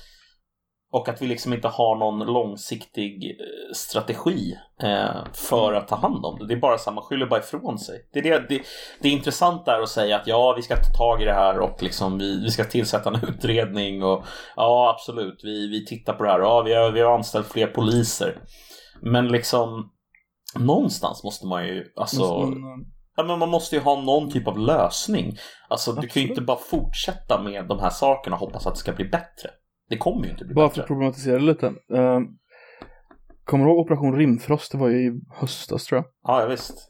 och 0.92 1.08
att 1.08 1.22
vi 1.22 1.26
liksom 1.26 1.52
inte 1.52 1.68
har 1.68 1.96
någon 1.98 2.18
långsiktig 2.32 3.24
eh, 3.40 3.72
strategi 3.74 4.54
eh, 4.82 5.24
för 5.32 5.72
att 5.72 5.88
ta 5.88 5.96
hand 5.96 6.24
om 6.24 6.38
det. 6.38 6.46
Det 6.46 6.54
är 6.54 6.60
bara 6.60 6.78
så 6.78 6.90
här, 6.90 6.94
man 6.94 7.04
skyller 7.04 7.26
bara 7.26 7.40
ifrån 7.40 7.78
sig. 7.78 8.08
Det 8.12 8.18
är, 8.18 8.22
det, 8.22 8.46
det, 8.48 8.62
det 9.00 9.08
är 9.08 9.12
intressant 9.12 9.64
där 9.64 9.80
att 9.82 9.88
säga 9.88 10.16
att 10.16 10.26
ja, 10.26 10.54
vi 10.56 10.62
ska 10.62 10.76
ta 10.76 10.98
tag 10.98 11.22
i 11.22 11.24
det 11.24 11.34
här 11.34 11.58
och 11.58 11.82
liksom 11.82 12.18
vi, 12.18 12.40
vi 12.42 12.50
ska 12.50 12.64
tillsätta 12.64 13.10
en 13.10 13.28
utredning 13.28 14.02
och 14.04 14.24
ja, 14.56 14.94
absolut, 14.96 15.40
vi, 15.42 15.68
vi 15.68 15.86
tittar 15.86 16.12
på 16.12 16.24
det 16.24 16.30
här. 16.30 16.40
Ja, 16.40 16.62
vi 16.62 16.74
har, 16.74 16.90
vi 16.90 17.00
har 17.00 17.14
anställt 17.14 17.46
fler 17.46 17.66
poliser. 17.66 18.38
Men 19.02 19.28
liksom 19.28 19.90
någonstans 20.54 21.24
måste 21.24 21.46
man 21.46 21.66
ju, 21.66 21.84
alltså, 21.96 22.38
man, 22.38 22.52
eh, 22.52 22.86
ja, 23.16 23.24
men 23.24 23.38
man 23.38 23.48
måste 23.48 23.76
ju 23.76 23.82
ha 23.82 24.02
någon 24.02 24.30
typ 24.30 24.48
av 24.48 24.58
lösning. 24.58 25.36
Alltså, 25.68 25.92
du 25.92 25.96
kan 25.96 26.02
ju 26.02 26.08
Absolut. 26.08 26.30
inte 26.30 26.40
bara 26.40 26.58
fortsätta 26.58 27.42
med 27.42 27.68
de 27.68 27.78
här 27.78 27.90
sakerna 27.90 28.36
och 28.36 28.40
hoppas 28.40 28.66
att 28.66 28.74
det 28.74 28.80
ska 28.80 28.92
bli 28.92 29.04
bättre. 29.04 29.50
Det 29.90 29.96
kommer 29.96 30.24
ju 30.24 30.30
inte 30.30 30.44
bli 30.44 30.54
bara 30.54 30.68
för 30.68 30.70
bättre. 30.70 30.82
att 30.82 30.86
problematisera 30.86 31.38
lite. 31.38 31.66
Uh, 31.66 32.20
kommer 33.44 33.64
du 33.64 33.70
ihåg 33.70 33.78
Operation 33.78 34.16
Rimfrost? 34.16 34.72
Det 34.72 34.78
var 34.78 34.88
ju 34.88 35.06
i 35.06 35.20
höstas 35.30 35.84
tror 35.84 35.96
jag. 35.96 36.04
Ja, 36.22 36.40
ja, 36.40 36.46
visst. 36.46 36.88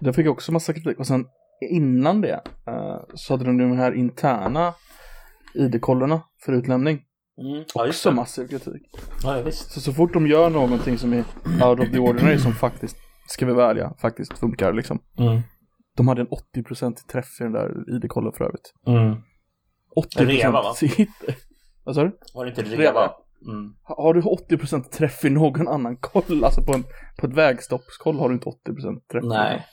Det 0.00 0.12
fick 0.12 0.28
också 0.28 0.52
massa 0.52 0.72
kritik. 0.72 0.98
Och 0.98 1.06
sen 1.06 1.26
innan 1.70 2.20
det 2.20 2.40
eh, 2.66 3.00
så 3.14 3.32
hade 3.32 3.44
de 3.44 3.58
de 3.58 3.76
här 3.76 3.92
interna 3.92 4.74
ID-kollerna 5.54 6.20
för 6.44 6.52
utlämning. 6.52 7.02
Mm, 7.38 7.64
ja, 7.74 7.88
Också 7.88 8.10
massiv 8.12 8.48
kritik. 8.48 8.82
Ja, 9.22 9.36
ja, 9.36 9.42
visst. 9.42 9.70
Så 9.72 9.80
så 9.80 9.92
fort 9.92 10.12
de 10.12 10.26
gör 10.26 10.50
någonting 10.50 10.98
som 10.98 11.12
är 11.12 11.24
out 11.68 11.80
of 11.80 11.90
the 11.92 11.98
ordinary 11.98 12.38
som 12.38 12.52
faktiskt, 12.52 12.96
ska 13.28 13.46
vi 13.46 13.52
vara 13.52 13.70
ärliga, 13.70 13.94
faktiskt 14.00 14.38
funkar 14.38 14.72
liksom. 14.72 14.98
Mm. 15.18 15.40
De 15.96 16.08
hade 16.08 16.20
en 16.20 16.28
80% 16.56 16.94
träff 17.12 17.40
i 17.40 17.42
den 17.42 17.52
där 17.52 17.94
ID-kollen 17.96 18.32
för 18.32 18.44
övrigt. 18.44 18.72
Mm. 18.86 19.16
80% 20.18 20.26
Reva, 20.26 20.52
va? 20.62 20.74
Vad 21.84 21.94
sa 21.94 22.02
du? 22.04 22.18
Var 22.34 22.44
det 22.44 22.48
inte 22.48 22.62
Reva. 22.62 22.82
Reva? 22.82 23.10
Mm. 23.46 23.74
Ha- 23.82 24.02
Har 24.02 24.14
du 24.14 24.20
80% 24.20 24.82
träff 24.82 25.24
i 25.24 25.30
någon 25.30 25.68
annan 25.68 25.96
koll, 25.96 26.44
alltså 26.44 26.62
på, 26.62 26.74
en, 26.74 26.84
på 27.18 27.26
ett 27.26 27.32
vägstoppskoll 27.34 28.18
har 28.18 28.28
du 28.28 28.34
inte 28.34 28.46
80% 28.48 29.00
träff. 29.12 29.24
Nej. 29.24 29.66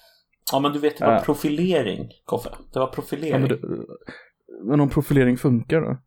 Ja, 0.52 0.60
men 0.60 0.74
du 0.74 0.80
vet, 0.80 0.98
det 0.98 1.06
var 1.06 1.16
Äh. 1.16 1.22
profilering, 1.24 2.10
Koffe. 2.26 2.50
Det 2.74 2.80
var 2.80 2.88
Ja, 2.88 2.92
profilering. 2.94 3.42
men, 3.42 3.50
Ja, 3.50 3.56
det, 3.56 3.86
men 4.70 4.80
om 4.80 4.90
profilering 4.90 5.38
funkar 5.38 5.82
då? 5.82 5.98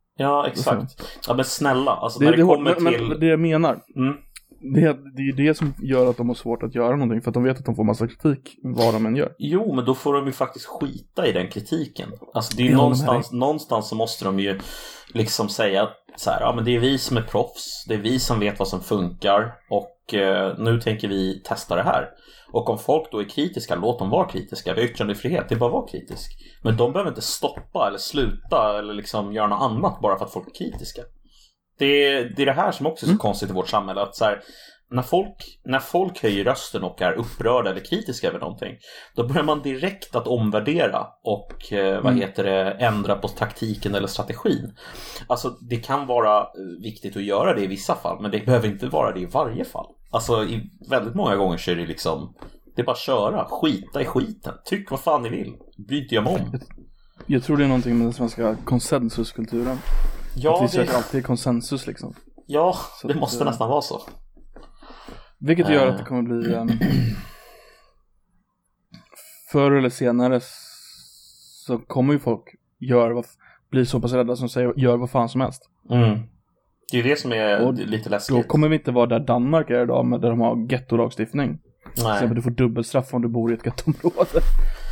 Exakt. 0.48 1.18
Ja, 1.28 1.34
men 1.34 1.44
snälla, 1.44 1.90
alltså 1.90 2.18
Det, 2.18 2.24
när 2.24 2.32
det, 2.32 2.38
det, 2.38 2.42
kommer 2.42 2.80
men, 2.80 2.92
till... 2.92 3.08
men 3.08 3.20
det 3.20 3.26
jag 3.26 3.40
menar, 3.40 3.78
Mm. 3.96 4.16
det, 4.60 4.80
det 5.16 5.22
är 5.22 5.26
ju 5.26 5.32
det 5.32 5.54
som 5.54 5.74
gör 5.82 6.10
att 6.10 6.16
de 6.16 6.28
har 6.28 6.34
svårt 6.34 6.62
att 6.62 6.74
göra 6.74 6.96
någonting, 6.96 7.22
för 7.22 7.30
att 7.30 7.34
de 7.34 7.42
vet 7.44 7.58
att 7.58 7.64
de 7.64 7.74
får 7.76 7.84
massa 7.84 8.06
kritik 8.08 8.58
vad 8.62 8.94
de 8.94 9.06
än 9.06 9.16
gör. 9.16 9.32
Jo, 9.38 9.74
men 9.74 9.84
då 9.84 9.94
får 9.94 10.14
de 10.14 10.26
ju 10.26 10.32
faktiskt 10.32 10.66
skita 10.66 11.26
i 11.26 11.32
den 11.32 11.48
kritiken. 11.48 12.08
Alltså 12.34 12.56
det 12.56 12.62
är 12.62 12.64
ju 12.64 12.70
Jag 12.70 12.78
håller 12.78 12.96
med 12.96 13.06
någonstans, 13.06 13.32
någonstans 13.32 13.88
så 13.88 13.94
måste 13.94 14.24
de 14.24 14.40
ju 14.40 14.60
liksom 15.14 15.48
säga 15.48 15.82
att 15.82 15.96
så 16.16 16.30
här, 16.30 16.40
ja 16.40 16.52
men 16.56 16.64
det 16.64 16.76
är 16.76 16.80
vi 16.80 16.98
som 16.98 17.16
är 17.16 17.22
proffs, 17.22 17.84
det 17.88 17.94
är 17.94 17.98
vi 17.98 18.18
som 18.18 18.40
vet 18.40 18.58
vad 18.58 18.68
som 18.68 18.80
funkar 18.80 19.54
och 19.70 19.88
nu 20.58 20.80
tänker 20.80 21.08
vi 21.08 21.42
testa 21.44 21.76
det 21.76 21.82
här. 21.82 22.08
Och 22.52 22.70
om 22.70 22.78
folk 22.78 23.12
då 23.12 23.20
är 23.20 23.28
kritiska, 23.28 23.74
låt 23.74 23.98
dem 23.98 24.10
vara 24.10 24.28
kritiska. 24.28 24.74
Vi 24.74 24.80
har 24.80 24.88
yttrandefrihet, 24.88 25.48
det 25.48 25.54
är 25.54 25.58
bara 25.58 25.66
att 25.66 25.72
vara 25.72 25.88
kritisk. 25.88 26.30
Men 26.62 26.76
de 26.76 26.92
behöver 26.92 27.10
inte 27.10 27.22
stoppa 27.22 27.88
eller 27.88 27.98
sluta 27.98 28.78
eller 28.78 28.94
liksom 28.94 29.32
göra 29.32 29.46
något 29.46 29.62
annat 29.62 30.00
bara 30.00 30.18
för 30.18 30.24
att 30.24 30.32
folk 30.32 30.46
är 30.48 30.54
kritiska. 30.64 31.02
Det 31.78 31.86
är 32.06 32.32
det, 32.36 32.42
är 32.42 32.46
det 32.46 32.52
här 32.52 32.72
som 32.72 32.86
också 32.86 33.04
är 33.04 33.06
så 33.06 33.10
Mm. 33.10 33.18
konstigt 33.18 33.50
i 33.50 33.52
vårt 33.52 33.68
samhälle. 33.68 34.00
Att 34.02 34.16
så 34.16 34.24
här, 34.24 34.40
när, 34.90 35.02
folk, 35.02 35.60
när 35.64 35.78
folk 35.78 36.22
höjer 36.22 36.44
rösten 36.44 36.82
och 36.84 37.02
är 37.02 37.12
upprörda 37.12 37.70
eller 37.70 37.84
kritiska 37.84 38.28
över 38.28 38.38
någonting 38.38 38.76
då 39.16 39.28
börjar 39.28 39.42
man 39.42 39.62
direkt 39.62 40.16
att 40.16 40.26
omvärdera 40.26 41.06
och 41.24 41.72
eh, 41.72 41.94
vad 42.02 42.12
Mm. 42.12 42.20
heter 42.20 42.44
det, 42.44 42.70
ändra 42.70 43.16
på 43.16 43.28
taktiken 43.28 43.94
eller 43.94 44.06
strategin. 44.06 44.76
Alltså 45.26 45.50
det 45.50 45.76
kan 45.76 46.06
vara 46.06 46.38
eh, 46.40 46.46
viktigt 46.82 47.16
att 47.16 47.22
göra 47.24 47.54
det 47.54 47.60
i 47.62 47.66
vissa 47.66 47.94
fall 47.94 48.22
men 48.22 48.30
det 48.30 48.46
behöver 48.46 48.68
inte 48.68 48.86
vara 48.86 49.12
det 49.14 49.20
i 49.20 49.26
varje 49.26 49.64
fall. 49.64 49.86
Alltså 50.10 50.44
i 50.44 50.70
väldigt 50.90 51.14
många 51.14 51.36
gånger 51.36 51.56
så 51.58 51.70
är 51.70 51.76
det 51.76 51.86
liksom 51.86 52.34
det 52.76 52.82
är 52.82 52.86
bara 52.86 52.92
att 52.92 52.98
köra, 52.98 53.44
skita 53.44 54.02
i 54.02 54.04
skiten, 54.04 54.54
tyck 54.64 54.90
vad 54.90 55.00
fan 55.00 55.22
ni 55.22 55.28
vill, 55.28 55.54
bry 55.88 56.02
inte 56.02 56.14
jag 56.14 56.26
om. 56.26 56.58
Jag 57.26 57.42
tror 57.44 57.56
det 57.56 57.64
är 57.64 57.68
någonting 57.68 57.98
med 57.98 58.06
den 58.06 58.12
svenska 58.12 58.56
konsensuskulturen. 58.64 59.72
att 59.72 59.78
Ja, 60.36 60.58
vi 60.60 60.66
det, 60.66 60.72
söker 60.72 60.94
alltid 60.96 61.24
konsensus 61.26 61.86
liksom. 61.86 62.14
ja, 62.46 62.76
Så 63.00 63.08
det 63.08 63.14
att, 63.14 63.20
måste 63.20 63.44
eh, 63.44 63.50
nästan 63.50 63.68
vara 63.68 63.82
så. 63.82 64.00
Vilket 65.38 65.68
gör 65.68 65.86
Eh. 65.86 65.92
att 65.92 65.98
det 65.98 66.04
kommer 66.04 66.22
bli 66.22 66.54
en... 66.54 66.70
Förr 69.52 69.72
eller 69.72 69.88
senare 69.88 70.40
så 71.66 71.78
kommer 71.78 72.12
ju 72.12 72.18
folk 72.18 72.42
göra 72.78 73.14
vad, 73.14 73.24
bli 73.70 73.86
så 73.86 74.00
pass 74.00 74.12
rädda 74.12 74.36
som 74.36 74.48
säger 74.48 74.72
gör 74.76 74.96
vad 74.96 75.10
fan 75.10 75.28
som 75.28 75.40
helst. 75.40 75.62
Mm. 75.90 76.18
Det 76.92 76.98
är 76.98 77.02
ju 77.02 77.08
det 77.10 77.16
som 77.16 77.32
är 77.32 77.66
Och 77.66 77.74
lite 77.74 78.08
Då 78.08 78.10
läskigt. 78.10 78.48
kommer 78.48 78.68
vi 78.68 78.76
inte 78.76 78.92
vara 78.92 79.06
där 79.06 79.20
Danmark 79.20 79.70
är 79.70 79.82
idag, 79.82 80.06
med 80.06 80.20
där 80.20 80.30
de 80.30 80.40
har 80.40 80.68
gettolagstiftning. 80.70 81.58
Till 81.94 82.04
Nej. 82.04 82.12
exempel 82.12 82.36
du 82.36 82.42
får 82.42 82.50
dubbelstraff 82.50 83.14
om 83.14 83.22
du 83.22 83.28
bor 83.28 83.50
i 83.52 83.54
ett 83.54 83.66
gettområde. 83.66 84.40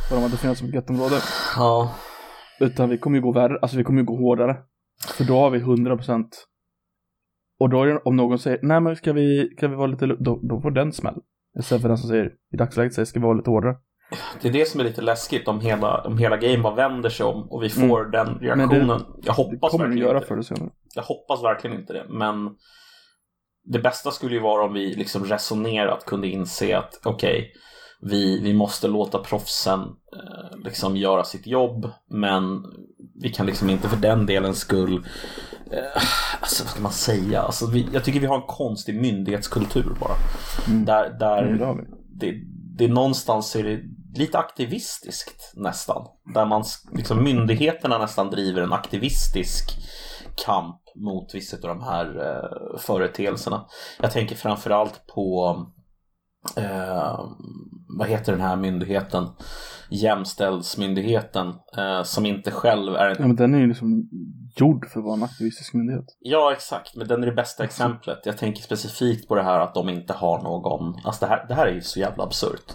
Vad 0.09 0.19
de 0.19 0.21
har 0.23 0.29
definierat 0.29 0.57
som 0.57 0.67
ett 0.67 0.73
gettområde. 0.73 1.15
Ja. 1.55 1.95
Utan 2.59 2.89
vi 2.89 2.97
kommer 2.97 3.17
ju 3.17 3.21
gå 3.23 3.31
värre, 3.31 3.59
alltså 3.61 3.77
vi 3.77 3.83
kommer 3.83 3.99
ju 4.01 4.05
gå 4.05 4.15
hårdare. 4.17 4.57
För 5.17 5.23
då 5.23 5.39
har 5.39 5.49
vi 5.49 5.59
100% 5.59 6.25
Och 7.59 7.69
då 7.69 7.83
är 7.83 7.87
det, 7.87 8.01
om 8.05 8.15
någon 8.15 8.39
säger, 8.39 8.59
nej 8.61 8.81
men 8.81 8.95
ska 8.95 9.13
vi, 9.13 9.53
ska 9.57 9.67
vi 9.67 9.75
vara 9.75 9.87
lite, 9.87 10.05
lu-" 10.05 10.17
då, 10.19 10.39
då 10.43 10.61
får 10.61 10.71
den 10.71 10.91
smäll. 10.93 11.15
Istället 11.59 11.81
för 11.81 11.89
den 11.89 11.97
som 11.97 12.09
säger, 12.09 12.31
i 12.53 12.57
dagsläget 12.57 12.93
säger, 12.93 13.05
ska 13.05 13.19
vi 13.19 13.23
vara 13.25 13.37
lite 13.37 13.49
hårdare. 13.49 13.75
Det 14.41 14.47
är 14.47 14.51
det 14.53 14.65
som 14.67 14.79
är 14.79 14.83
lite 14.83 15.01
läskigt 15.01 15.47
om 15.47 15.59
hela, 15.59 16.01
om 16.01 16.17
hela 16.17 16.37
grejen 16.37 16.61
bara 16.61 16.75
vänder 16.75 17.09
sig 17.09 17.25
om 17.25 17.51
och 17.51 17.63
vi 17.63 17.69
får 17.69 18.05
den 18.05 18.27
Men 18.27 18.39
reaktionen. 18.39 18.87
jag 18.89 19.23
Det 19.23 19.31
hoppas 19.31 19.71
kommer 19.71 19.83
den 19.85 19.91
verkligen 19.91 20.07
göra 20.07 20.17
inte. 20.17 20.27
förr 20.27 20.35
eller 20.35 20.43
senare. 20.43 20.69
Jag 20.95 21.03
hoppas 21.03 21.43
verkligen 21.43 21.79
inte 21.79 21.93
det. 21.93 22.05
Men 22.09 22.55
det 23.63 23.79
bästa 23.79 24.11
skulle 24.11 24.35
ju 24.35 24.41
vara 24.41 24.65
om 24.65 24.73
vi 24.73 24.93
liksom 24.95 25.25
resonerat 25.25 26.05
kunde 26.05 26.27
inse 26.27 26.77
att 26.77 26.99
okej, 27.03 27.51
vi, 28.01 28.41
vi 28.43 28.53
måste 28.53 28.87
låta 28.87 29.17
proffsen 29.19 29.79
eh, 29.79 30.57
liksom 30.63 30.97
göra 30.97 31.23
sitt 31.23 31.47
jobb. 31.47 31.89
Men 32.09 32.43
vi 33.21 33.29
kan 33.29 33.45
liksom 33.45 33.69
inte 33.69 33.89
för 33.89 33.97
den 34.01 34.25
delens 34.25 34.57
skull 34.59 35.05
Alltså 36.39 36.63
vad 36.63 36.71
ska 36.71 36.81
man 36.81 36.91
säga? 36.91 37.41
Alltså, 37.41 37.67
vi, 37.67 37.87
jag 37.93 38.03
tycker 38.03 38.19
vi 38.19 38.25
har 38.25 38.35
en 38.35 38.47
konstig 38.47 39.01
myndighetskultur 39.01 39.97
bara. 39.99 40.15
Mm. 40.67 40.85
Där, 40.85 41.09
där 41.19 41.43
Mm, 41.43 41.57
det 41.59 41.85
det, 42.19 42.41
det 42.77 42.87
någonstans 42.87 43.55
är 43.55 43.63
det 43.63 43.81
lite 44.19 44.37
aktivistiskt 44.37 45.53
nästan. 45.55 46.07
Där 46.33 46.45
man 46.45 46.63
liksom 46.91 47.23
myndigheterna 47.23 47.97
nästan 47.97 48.29
driver 48.29 48.61
en 48.61 48.73
aktivistisk 48.73 49.69
kamp 50.45 50.81
mot 50.95 51.35
vissa 51.35 51.57
av 51.57 51.77
de 51.77 51.83
här 51.83 52.05
eh, 52.05 52.79
företeelserna. 52.79 53.65
Jag 54.01 54.11
tänker 54.11 54.35
framförallt 54.35 55.07
på 55.07 55.57
eh, 56.57 57.19
vad 57.97 58.07
heter 58.07 58.31
den 58.31 58.41
här 58.41 58.55
myndigheten? 58.55 59.27
Jämställdhetsmyndigheten 59.89 61.53
eh, 61.77 62.03
som 62.03 62.25
inte 62.25 62.51
själv 62.51 62.95
är 62.95 63.09
en 63.09 63.15
Ja 63.19 63.27
men 63.27 63.35
den 63.35 63.53
är 63.53 63.59
ju 63.59 63.67
liksom 63.67 64.09
gjord 64.55 64.89
för 64.89 64.99
att 64.99 65.05
vara 65.05 65.15
en 65.15 65.23
aktivistisk 65.23 65.73
myndighet. 65.73 66.05
Ja, 66.19 66.53
exakt. 66.53 66.95
Men 66.95 67.07
den 67.07 67.23
är 67.23 67.25
det 67.25 67.31
bästa 67.31 67.63
exemplet. 67.63 68.19
Jag 68.25 68.37
tänker 68.37 68.61
specifikt 68.61 69.27
på 69.27 69.35
det 69.35 69.43
här 69.43 69.59
att 69.59 69.73
de 69.73 69.89
inte 69.89 70.13
har 70.13 70.41
någon... 70.41 70.95
Alltså 71.03 71.25
det 71.25 71.29
här, 71.29 71.45
det 71.47 71.53
här 71.53 71.67
är 71.67 71.73
ju 71.73 71.81
så 71.81 71.99
jävla 71.99 72.23
absurt. 72.23 72.73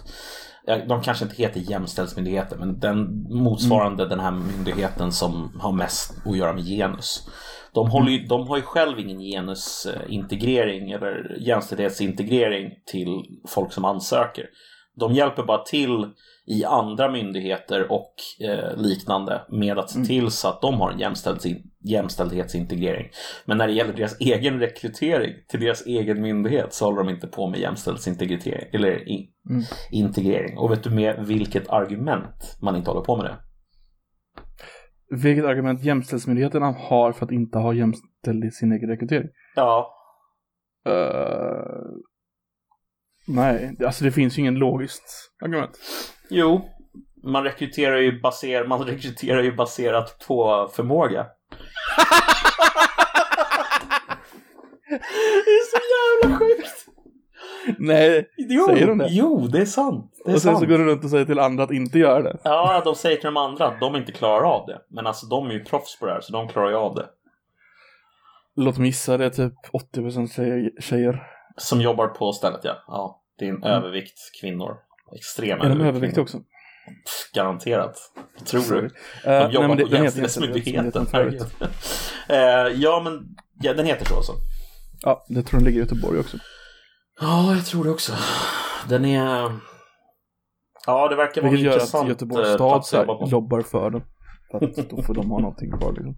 De 0.87 1.01
kanske 1.01 1.25
inte 1.25 1.35
heter 1.35 1.59
Jämställdhetsmyndigheten, 1.59 2.59
men 2.59 2.79
den 2.79 3.23
motsvarande 3.29 4.07
den 4.07 4.19
här 4.19 4.31
myndigheten 4.31 5.11
som 5.11 5.59
har 5.59 5.71
mest 5.71 6.27
att 6.27 6.37
göra 6.37 6.53
med 6.53 6.63
genus. 6.63 7.29
De, 7.73 7.89
håller 7.89 8.11
ju, 8.11 8.25
de 8.25 8.47
har 8.47 8.57
ju 8.57 8.63
själv 8.63 8.99
ingen 8.99 9.19
genusintegrering 9.19 10.91
eller 10.91 11.37
jämställdhetsintegrering 11.39 12.71
till 12.85 13.23
folk 13.47 13.73
som 13.73 13.85
ansöker. 13.85 14.45
De 14.95 15.13
hjälper 15.13 15.43
bara 15.43 15.63
till 15.63 16.05
i 16.51 16.65
andra 16.65 17.11
myndigheter 17.11 17.91
och 17.91 18.13
eh, 18.49 18.77
liknande 18.77 19.41
med 19.49 19.77
att 19.79 19.89
se 19.89 20.03
till 20.03 20.31
så 20.31 20.47
att 20.47 20.61
de 20.61 20.73
har 20.79 20.91
en 20.91 20.99
jämställdhets- 20.99 21.61
jämställdhetsintegrering. 21.83 23.09
Men 23.45 23.57
när 23.57 23.67
det 23.67 23.73
gäller 23.73 23.93
deras 23.93 24.19
egen 24.19 24.59
rekrytering 24.59 25.33
till 25.49 25.59
deras 25.59 25.85
egen 25.85 26.21
myndighet 26.21 26.73
så 26.73 26.85
håller 26.85 26.97
de 27.03 27.09
inte 27.09 27.27
på 27.27 27.47
med 27.47 27.59
jämställdhetsintegrering 27.59 28.69
eller 28.73 29.09
i, 29.09 29.27
Mm. 29.49 29.61
integrering. 29.91 30.57
Och 30.57 30.71
vet 30.71 30.83
du 30.83 30.89
med 30.89 31.25
vilket 31.27 31.69
argument 31.69 32.57
man 32.61 32.75
inte 32.75 32.89
håller 32.89 33.01
på 33.05 33.17
med 33.17 33.25
det? 33.25 33.37
Vilket 35.23 35.45
argument 35.45 35.83
jämställdhetsmyndigheten 35.83 36.61
har 36.61 37.11
för 37.11 37.25
att 37.25 37.31
inte 37.31 37.57
ha 37.57 37.73
jämställd 37.73 38.45
i 38.45 38.51
sin 38.51 38.71
egen 38.71 38.89
rekrytering? 38.89 39.27
Ja, 39.55 39.97
Uh, 40.89 41.97
nej, 43.27 43.75
alltså 43.85 44.03
det 44.03 44.11
finns 44.11 44.37
ju 44.37 44.41
ingen 44.41 44.55
logiskt 44.55 45.31
argument. 45.43 45.79
Jo. 46.31 46.69
Man 47.23 47.43
rekryterar 47.43 47.97
ju, 47.97 48.21
baser, 48.21 48.67
man 48.67 48.81
rekryterar 48.85 49.43
ju 49.43 49.55
baserat 49.55 50.25
på 50.27 50.69
förmåga. 50.73 51.25
det 54.89 55.51
är 55.51 55.71
så 55.71 55.77
jävla 56.23 56.37
sjukt! 56.39 56.85
Nej, 57.77 58.29
Jo, 58.37 58.65
Säger 58.65 58.87
de 58.87 58.97
det? 58.97 59.07
jo 59.09 59.47
det 59.47 59.61
är 59.61 59.65
sant. 59.65 60.11
Det 60.25 60.31
är 60.31 60.35
och 60.35 60.41
sen 60.41 60.51
sant. 60.51 60.59
så 60.63 60.65
går 60.71 60.77
du 60.77 60.85
runt 60.85 61.03
och 61.03 61.09
säger 61.09 61.25
till 61.25 61.39
andra 61.39 61.63
att 61.63 61.71
inte 61.71 61.99
göra 61.99 62.21
det. 62.23 62.37
Ja, 62.43 62.81
de 62.85 62.95
säger 62.95 63.15
till 63.15 63.25
de 63.25 63.37
andra 63.37 63.67
att 63.67 63.79
de 63.79 63.95
inte 63.95 64.11
klarar 64.11 64.43
av 64.43 64.65
det. 64.67 64.81
Men 64.89 65.07
alltså 65.07 65.25
de 65.25 65.47
är 65.47 65.51
ju 65.53 65.63
proffs 65.63 65.99
på 65.99 66.05
det 66.05 66.11
här, 66.11 66.21
så 66.21 66.33
de 66.33 66.47
klarar 66.47 66.69
ju 66.69 66.75
av 66.75 66.95
det. 66.95 67.05
Låt 68.55 68.77
mig 68.77 68.87
gissa, 68.87 69.17
det 69.17 69.25
är 69.25 69.29
typ 69.29 69.53
80% 69.95 70.81
tjejer. 70.81 71.23
Som 71.57 71.81
jobbar 71.81 72.07
på 72.07 72.33
stället, 72.33 72.61
ja. 72.63 72.83
ja 72.87 73.21
det 73.37 73.45
är 73.45 73.49
en 73.49 73.63
övervikt 73.63 74.19
kvinnor. 74.41 74.77
Extrem 75.15 75.59
Mm. 75.59 75.65
Är 75.65 75.69
de 75.69 75.81
övervikt 75.81 75.95
överviktiga 75.95 76.21
också? 76.23 76.41
Garanterat. 77.35 77.97
Tror 78.45 78.61
du? 78.61 78.77
Eh, 78.85 78.89
De 79.23 79.29
nej, 79.29 79.53
jobbar 79.53 79.75
det- 79.75 79.83
på 79.83 79.89
den 79.89 80.03
Jämställdhetsmyndigheten. 80.03 81.07
Eh, 82.29 82.37
ja, 82.75 83.01
men 83.03 83.19
ja, 83.61 83.73
den 83.73 83.85
heter 83.85 84.05
så 84.05 84.15
alltså. 84.15 84.33
Ja, 85.01 85.25
det 85.29 85.43
tror 85.43 85.61
jag 85.61 85.65
ligger 85.65 85.79
i 85.79 85.83
Göteborg 85.83 86.19
också. 86.19 86.37
Ja, 87.21 87.55
jag 87.55 87.65
tror 87.65 87.83
det 87.83 87.89
också. 87.89 88.13
Den 88.89 89.05
är... 89.05 89.51
Ja, 90.85 91.07
det 91.07 91.15
verkar 91.15 91.41
vara 91.41 91.49
en 91.49 91.55
Vilket 91.55 91.65
gör 91.65 91.73
intressant 91.73 92.03
att 92.03 92.09
Göteborgs 92.09 92.47
eh, 92.47 92.53
stad 92.55 92.71
plats 92.71 92.89
så 92.89 92.97
att 92.97 93.07
här, 93.07 93.13
jobba 93.13 93.25
på. 93.25 93.31
jobbar 93.31 93.61
för. 93.61 94.03
För 94.51 94.65
att 94.65 94.89
då 94.89 95.03
får 95.03 95.13
de 95.13 95.31
ha 95.31 95.39
någonting 95.39 95.71
kvar 95.71 95.91
liksom. 95.93 96.15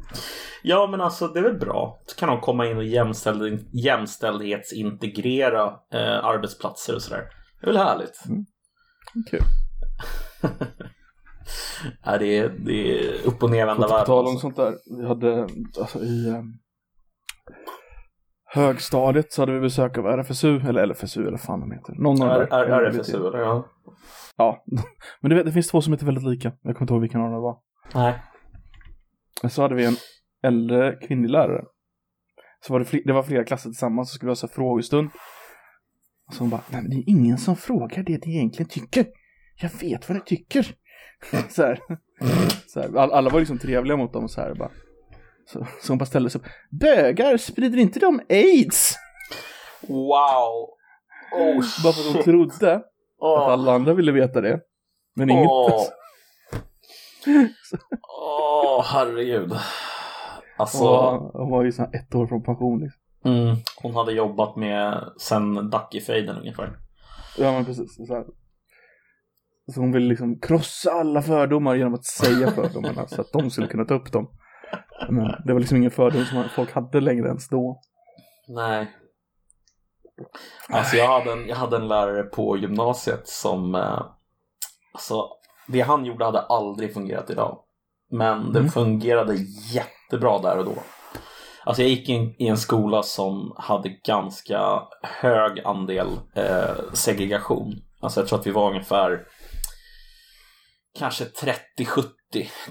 Ja, 0.63 0.87
men 0.91 1.01
alltså 1.01 1.27
det 1.27 1.39
är 1.39 1.43
väl 1.43 1.59
bra. 1.59 1.99
Så 2.05 2.15
kan 2.15 2.29
de 2.29 2.39
komma 2.41 2.67
in 2.67 2.77
och 2.77 2.83
jämställd, 2.83 3.67
jämställdhetsintegrera 3.73 5.65
eh, 5.93 6.25
arbetsplatser 6.25 6.95
och 6.95 7.01
sådär. 7.01 7.23
Det 7.61 7.67
är 7.67 7.71
väl 7.73 7.77
härligt. 7.81 8.23
Okej. 9.19 9.39
Ja, 12.03 12.17
det, 12.17 12.37
är, 12.37 12.49
det 12.49 12.99
är 12.99 13.27
upp 13.27 13.43
och 13.43 13.49
nervända 13.51 13.87
På 13.87 13.93
världen. 13.93 14.05
tal 14.05 14.27
om 14.27 14.37
sånt 14.37 14.55
där. 14.55 14.73
Vi 14.97 15.07
hade, 15.07 15.47
alltså 15.79 15.99
i 15.99 16.29
eh, 16.29 16.41
högstadiet 18.45 19.33
så 19.33 19.41
hade 19.41 19.51
vi 19.53 19.59
besök 19.59 19.97
av 19.97 20.05
RFSU, 20.07 20.59
eller 20.59 20.85
LFSU 20.87 21.27
eller 21.27 21.37
fan 21.37 21.59
de 21.59 21.71
heter. 21.71 21.93
Någon 21.93 22.21
av 22.21 22.29
R-. 22.29 22.47
R- 22.51 22.69
RFSU, 22.91 23.27
eller? 23.27 23.39
Ja. 23.39 23.65
Ja, 24.37 24.63
men 25.21 25.29
det, 25.31 25.43
det 25.43 25.51
finns 25.51 25.67
två 25.67 25.81
som 25.81 25.93
heter 25.93 26.05
väldigt 26.05 26.23
lika. 26.23 26.51
Jag 26.61 26.75
kommer 26.75 26.81
inte 26.83 26.93
ihåg 26.93 27.01
vilken 27.01 27.21
av 27.21 27.25
dem 27.27 27.33
det 27.35 27.41
var. 27.41 27.57
Nej. 27.93 28.21
Men 29.41 29.51
så 29.51 29.61
hade 29.61 29.75
vi 29.75 29.85
en 29.85 29.95
äldre 30.43 30.95
kvinnlig 31.07 31.29
lärare. 31.29 31.63
Så 32.67 32.73
var 32.73 32.79
det, 32.79 32.85
fler, 32.85 33.01
det 33.05 33.13
var 33.13 33.23
flera 33.23 33.43
klasser 33.43 33.69
tillsammans 33.69 34.09
så 34.09 34.15
skulle 34.15 34.27
vi 34.27 34.31
ha 34.31 34.35
så 34.35 34.47
frågestund. 34.47 35.09
Och 36.33 36.37
så 36.37 36.43
hon 36.43 36.49
bara, 36.49 36.61
nej 36.69 36.81
men 36.81 36.91
det 36.91 36.97
är 36.97 37.09
ingen 37.09 37.37
som 37.37 37.55
frågar 37.55 38.03
det 38.03 38.25
ni 38.25 38.35
egentligen 38.35 38.69
tycker. 38.69 39.05
Jag 39.61 39.69
vet 39.69 40.09
vad 40.09 40.17
ni 40.17 40.23
tycker. 40.25 40.75
så 41.49 41.63
här. 41.63 41.79
Så 42.67 42.79
här. 42.79 42.97
All, 42.97 43.11
alla 43.11 43.29
var 43.29 43.39
liksom 43.39 43.59
trevliga 43.59 43.97
mot 43.97 44.13
dem 44.13 44.29
så 44.29 44.41
här 44.41 44.55
bara. 44.55 44.71
Så, 45.45 45.67
så 45.81 45.91
hon 45.91 45.97
bara 45.97 46.05
ställde 46.05 46.29
sig 46.29 46.41
upp. 46.41 46.47
Bögar, 46.71 47.37
sprider 47.37 47.77
inte 47.77 47.99
de 47.99 48.21
aids? 48.29 48.95
Wow! 49.81 50.69
Oh, 51.33 51.63
Bara 51.83 51.93
för 51.93 52.09
att 52.09 52.15
de 52.15 52.23
trodde 52.23 52.75
att 52.75 52.83
Åh. 53.19 53.47
alla 53.49 53.73
andra 53.73 53.93
ville 53.93 54.11
veta 54.11 54.41
det. 54.41 54.59
Men 55.15 55.29
inget. 55.29 55.47
Åh, 55.49 55.81
Åh, 58.21 58.83
herregud. 58.85 59.53
Alltså, 60.57 60.85
hon 61.33 61.49
var 61.51 61.63
ju 61.63 61.71
så 61.71 61.81
här 61.81 61.95
ett 61.95 62.15
år 62.15 62.27
från 62.27 62.43
pension 62.43 62.79
liksom. 62.79 63.02
Mm. 63.25 63.55
Hon 63.81 63.95
hade 63.95 64.11
jobbat 64.11 64.55
med 64.55 65.09
sen 65.17 65.69
Ducky-fejden 65.69 66.37
ungefär. 66.39 66.77
Ja 67.37 67.51
men 67.51 67.65
precis. 67.65 67.95
Så, 68.07 68.13
här. 68.13 68.25
så 69.73 69.79
hon 69.79 69.91
ville 69.91 70.07
liksom 70.07 70.39
krossa 70.39 70.91
alla 70.91 71.21
fördomar 71.21 71.75
genom 71.75 71.93
att 71.93 72.05
säga 72.05 72.51
fördomarna 72.51 73.07
så 73.07 73.21
att 73.21 73.31
de 73.31 73.49
skulle 73.49 73.67
kunna 73.67 73.85
ta 73.85 73.93
upp 73.93 74.11
dem. 74.11 74.29
Men 75.09 75.31
det 75.45 75.53
var 75.53 75.59
liksom 75.59 75.77
ingen 75.77 75.91
fördom 75.91 76.25
som 76.25 76.43
folk 76.55 76.71
hade 76.71 77.01
längre 77.01 77.27
ens 77.27 77.49
då. 77.49 77.81
Nej. 78.47 78.91
Alltså 80.69 80.95
jag 80.97 81.07
hade 81.07 81.31
en, 81.31 81.47
jag 81.47 81.55
hade 81.55 81.75
en 81.75 81.87
lärare 81.87 82.23
på 82.23 82.57
gymnasiet 82.57 83.27
som 83.27 83.75
eh, 83.75 84.01
Alltså 84.93 85.27
det 85.67 85.81
han 85.81 86.05
gjorde 86.05 86.25
hade 86.25 86.41
aldrig 86.41 86.93
fungerat 86.93 87.29
idag. 87.29 87.59
Men 88.11 88.51
det 88.53 88.59
Mm. 88.59 88.71
fungerade 88.71 89.35
jättebra 89.73 90.39
där 90.39 90.57
och 90.57 90.65
då. 90.65 90.75
Alltså 91.65 91.81
jag 91.81 91.89
gick 91.89 92.09
in 92.09 92.35
i 92.39 92.47
en 92.47 92.57
skola 92.57 93.03
som 93.03 93.53
hade 93.57 93.89
ganska 93.89 94.81
hög 95.01 95.59
andel 95.65 96.07
eh, 96.35 96.93
segregation. 96.93 97.75
Alltså 97.99 98.19
jag 98.19 98.27
tror 98.27 98.39
att 98.39 98.47
vi 98.47 98.51
var 98.51 98.69
ungefär 98.69 99.25
kanske 100.99 101.23
30-70. 101.23 102.03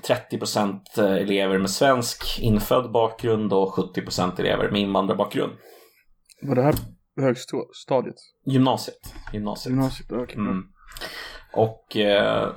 30 0.02 0.38
procent 0.38 0.98
eh, 0.98 1.12
elever 1.12 1.58
med 1.58 1.70
svensk 1.70 2.38
infödd 2.40 2.92
bakgrund 2.92 3.52
och 3.52 3.74
70 3.74 4.02
procent 4.02 4.38
elever 4.38 4.70
med 4.70 4.80
invandrarbakgrund. 4.80 5.52
Var 6.42 6.54
det 6.54 6.62
här 6.62 6.74
högstadiet? 7.20 8.16
Gymnasiet. 8.46 9.14
Gymnasiet. 9.32 9.70
Gymnasiet? 9.70 10.12
Okej. 10.12 10.36
Mm. 10.36 10.62
Och 11.52 11.96
eh, 11.96 12.52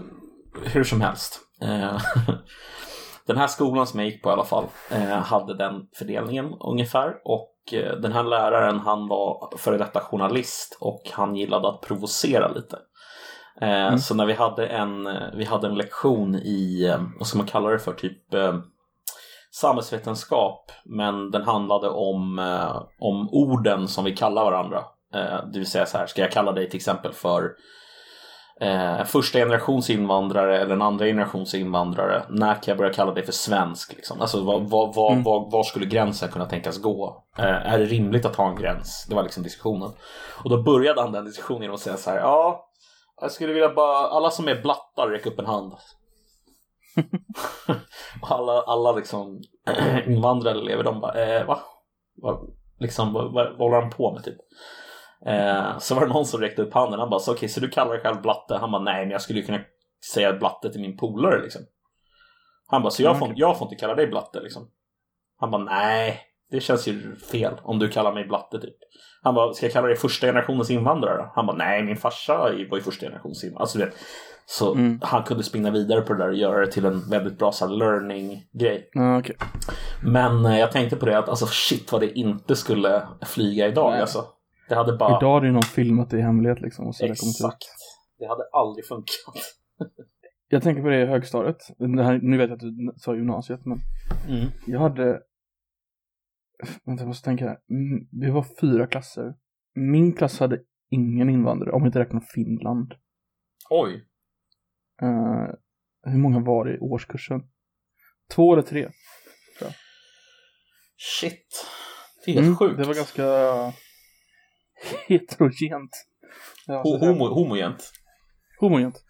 hur 0.63 0.83
som 0.83 1.01
helst. 1.01 1.39
Eh, 1.61 1.97
den 3.27 3.37
här 3.37 3.47
skolan 3.47 3.87
som 3.87 3.99
jag 3.99 4.09
gick 4.09 4.23
på 4.23 4.29
i 4.29 4.33
alla 4.33 4.43
fall 4.43 4.65
eh, 4.91 5.17
hade 5.17 5.57
den 5.57 5.87
fördelningen 5.93 6.53
ungefär. 6.59 7.13
Och 7.23 7.73
eh, 7.73 7.95
den 7.95 8.11
här 8.11 8.23
läraren 8.23 8.79
han 8.79 9.07
var 9.07 9.57
före 9.57 9.77
detta 9.77 9.99
journalist 9.99 10.77
och 10.81 11.01
han 11.13 11.35
gillade 11.35 11.69
att 11.69 11.81
provocera 11.81 12.47
lite. 12.47 12.77
Eh, 13.61 13.87
Mm. 13.87 13.99
Så 13.99 14.15
när 14.15 14.25
vi 14.25 14.33
hade 14.33 14.67
en, 14.67 15.09
vi 15.33 15.45
hade 15.45 15.67
en 15.67 15.75
lektion 15.75 16.35
i, 16.35 16.93
vad 17.19 17.27
ska 17.27 17.37
man 17.37 17.47
kalla 17.47 17.69
det 17.69 17.79
för, 17.79 17.93
typ 17.93 18.21
samhällsvetenskap. 19.51 20.71
Men 20.85 21.31
den 21.31 21.43
handlade 21.43 21.89
om, 21.89 22.39
om 22.99 23.29
orden 23.31 23.87
som 23.87 24.05
vi 24.05 24.15
kallar 24.15 24.43
varandra. 24.43 24.83
Det 25.53 25.59
vill 25.59 25.69
säga 25.69 25.85
så 25.85 25.97
här, 25.97 26.05
ska 26.07 26.21
jag 26.21 26.31
kalla 26.31 26.51
dig 26.51 26.69
till 26.69 26.77
exempel 26.77 27.13
för 27.13 27.51
eh, 28.61 29.03
första 29.03 29.39
generations 29.39 29.89
invandrare 29.89 30.59
eller 30.59 30.73
en 30.73 30.81
andra 30.81 31.05
generations 31.05 31.53
invandrare. 31.53 32.25
När 32.29 32.53
kan 32.53 32.61
jag 32.65 32.77
börja 32.77 32.93
kalla 32.93 33.13
dig 33.13 33.25
för 33.25 33.31
svensk? 33.31 33.93
Liksom? 33.93 34.21
Alltså 34.21 34.43
vad, 34.43 34.69
vad, 34.69 34.95
vad, 34.95 35.11
Mm. 35.11 35.23
var 35.23 35.63
skulle 35.63 35.85
gränsen 35.85 36.29
kunna 36.29 36.45
tänkas 36.45 36.81
gå? 36.81 37.23
Eh, 37.37 37.45
är 37.73 37.79
det 37.79 37.85
rimligt 37.85 38.25
att 38.25 38.35
ha 38.35 38.49
en 38.49 38.55
gräns? 38.55 39.05
Det 39.09 39.15
var 39.15 39.23
liksom 39.23 39.43
diskussionen. 39.43 39.91
Och 40.43 40.49
då 40.49 40.63
började 40.63 41.01
han 41.01 41.11
den 41.11 41.25
diskussionen 41.25 41.61
genom 41.61 41.75
att 41.75 41.81
säga 41.81 41.97
så 41.97 42.09
här, 42.09 42.17
ja, 42.17 42.69
jag 43.21 43.31
skulle 43.31 43.53
vilja 43.53 43.73
bara, 43.73 43.97
alla 44.07 44.29
som 44.29 44.47
är 44.47 44.61
blattar, 44.61 45.07
räck 45.07 45.25
upp 45.25 45.39
en 45.39 45.45
hand. 45.45 45.73
Alla, 48.21 48.61
alla 48.61 48.91
liksom 48.91 49.41
invandrare 50.07 50.59
elever, 50.59 50.83
de 50.83 50.99
bara, 51.01 51.13
eh, 51.25 51.45
va? 51.45 51.59
va? 52.21 52.39
Liksom, 52.79 53.13
vad, 53.13 53.33
vad, 53.33 53.45
vad 53.49 53.57
håller 53.57 53.81
han 53.81 53.89
på 53.89 54.13
med 54.13 54.23
typ? 54.23 54.37
Eh, 55.25 55.77
så 55.79 55.95
var 55.95 56.01
det 56.07 56.13
någon 56.13 56.25
som 56.25 56.41
räckte 56.41 56.61
upp 56.61 56.73
handen. 56.73 56.99
Han 56.99 57.09
bara, 57.09 57.19
så, 57.19 57.31
okej, 57.33 57.49
så 57.49 57.59
du 57.59 57.69
kallar 57.69 57.91
dig 57.91 58.01
själv 58.01 58.21
blatte? 58.21 58.57
Han 58.57 58.71
bara, 58.71 58.81
nej, 58.81 59.01
men 59.05 59.11
jag 59.11 59.21
skulle 59.21 59.39
ju 59.39 59.45
kunna 59.45 59.59
säga 60.13 60.33
blatte 60.33 60.71
till 60.71 60.81
min 60.81 60.97
polare 60.97 61.41
liksom. 61.41 61.61
Han 62.67 62.81
bara, 62.81 62.91
så 62.91 63.03
jag, 63.03 63.15
Mm, 63.15 63.19
får, 63.19 63.33
jag 63.35 63.57
får 63.57 63.65
inte 63.65 63.75
kalla 63.75 63.95
dig 63.95 64.07
blatte 64.07 64.39
liksom. 64.41 64.67
Han 65.39 65.51
bara, 65.51 65.63
nej, 65.63 66.19
det 66.51 66.59
känns 66.59 66.87
ju 66.87 67.15
fel 67.15 67.53
om 67.63 67.79
du 67.79 67.89
kallar 67.89 68.13
mig 68.13 68.25
blatte 68.27 68.59
typ. 68.59 68.75
Han 69.23 69.35
bara, 69.35 69.53
ska 69.53 69.65
jag 69.65 69.73
kalla 69.73 69.87
dig 69.87 69.95
första 69.95 70.27
generationens 70.27 70.71
invandrare 70.71 71.17
då? 71.17 71.31
Han 71.35 71.45
bara, 71.45 71.57
nej, 71.57 71.83
min 71.83 71.97
farsa 71.97 72.37
var 72.37 72.77
ju 72.77 72.81
första 72.81 73.05
generationens 73.05 73.43
invandrare. 73.43 73.61
Alltså, 73.61 73.99
så 74.47 74.73
Mm. 74.73 74.99
han 75.03 75.23
kunde 75.23 75.43
spinna 75.43 75.71
vidare 75.71 76.01
på 76.01 76.13
det 76.13 76.19
där 76.19 76.29
och 76.29 76.35
göra 76.35 76.59
det 76.65 76.71
till 76.71 76.85
en 76.85 77.09
väldigt 77.09 77.37
bra 77.39 77.51
så 77.51 77.67
learning-grej. 77.67 78.89
Ja, 78.93 79.19
okej. 79.19 79.35
Men 80.03 80.45
eh, 80.45 80.59
jag 80.59 80.71
tänkte 80.71 80.95
på 80.95 81.05
det 81.05 81.17
att 81.17 81.29
alltså 81.29 81.45
shit 81.45 81.91
vad 81.91 82.01
det 82.01 82.19
inte 82.19 82.55
skulle 82.55 83.07
flyga 83.25 83.67
idag 83.67 83.91
Nej. 83.91 84.01
alltså. 84.01 84.25
Det 84.69 84.75
hade 84.75 84.97
bara... 84.97 85.17
Idag 85.17 85.37
är 85.37 85.41
det 85.41 85.47
ju 85.47 85.53
någon 85.53 85.61
filmat 85.63 86.13
i 86.13 86.21
hemlighet 86.21 86.61
liksom. 86.61 86.87
Och 86.87 86.95
så 86.95 87.05
det. 87.05 87.11
Exakt. 87.11 87.63
Det 88.19 88.25
hade 88.27 88.43
aldrig 88.53 88.85
funkat. 88.87 89.13
Jag 90.47 90.63
tänker 90.63 90.81
på 90.81 90.89
det 90.89 91.01
i 91.01 91.05
högstadiet. 91.05 91.57
Det 91.77 92.03
här, 92.03 92.19
nu 92.21 92.37
vet 92.37 92.49
jag 92.49 92.55
att 92.55 92.59
du 92.61 92.93
sa 92.97 93.15
gymnasiet 93.15 93.65
men 93.65 93.79
Mm. 94.29 94.45
jag 94.65 94.75
jag 94.75 94.79
hade 94.79 95.21
Vänta 96.85 97.01
jag 97.03 97.07
måste 97.07 97.25
tänka 97.25 97.45
här. 97.47 97.57
Mm, 97.69 98.07
Vi 98.11 98.29
var 98.29 98.45
fyra 98.61 98.87
klasser. 98.87 99.35
Min 99.73 100.13
klass 100.13 100.39
hade 100.39 100.61
ingen 100.89 101.29
invandrare 101.29 101.71
om 101.71 101.81
vi 101.83 101.87
inte 101.87 101.99
räknar 101.99 102.19
Finland. 102.19 102.93
Oj. 103.69 104.07
Eh, 105.01 105.47
hur 106.11 106.17
många 106.19 106.39
var 106.39 106.65
det 106.65 106.75
i 106.75 106.79
årskursen? 106.79 107.41
Två 108.35 108.53
eller 108.53 108.63
tre? 108.63 108.89
Shit. 110.97 111.65
Det 112.25 112.31
är 112.31 112.35
helt 112.35 112.45
Mm, 112.45 112.57
sjukt. 112.57 112.77
Det 112.77 112.83
var 112.83 112.93
ganska 112.93 113.23
heterogent. 115.07 115.91
Ja, 116.67 116.83
Ho- 116.83 116.99
homo, 116.99 117.27
homogent. 117.33 117.91
homogent. 118.59 119.03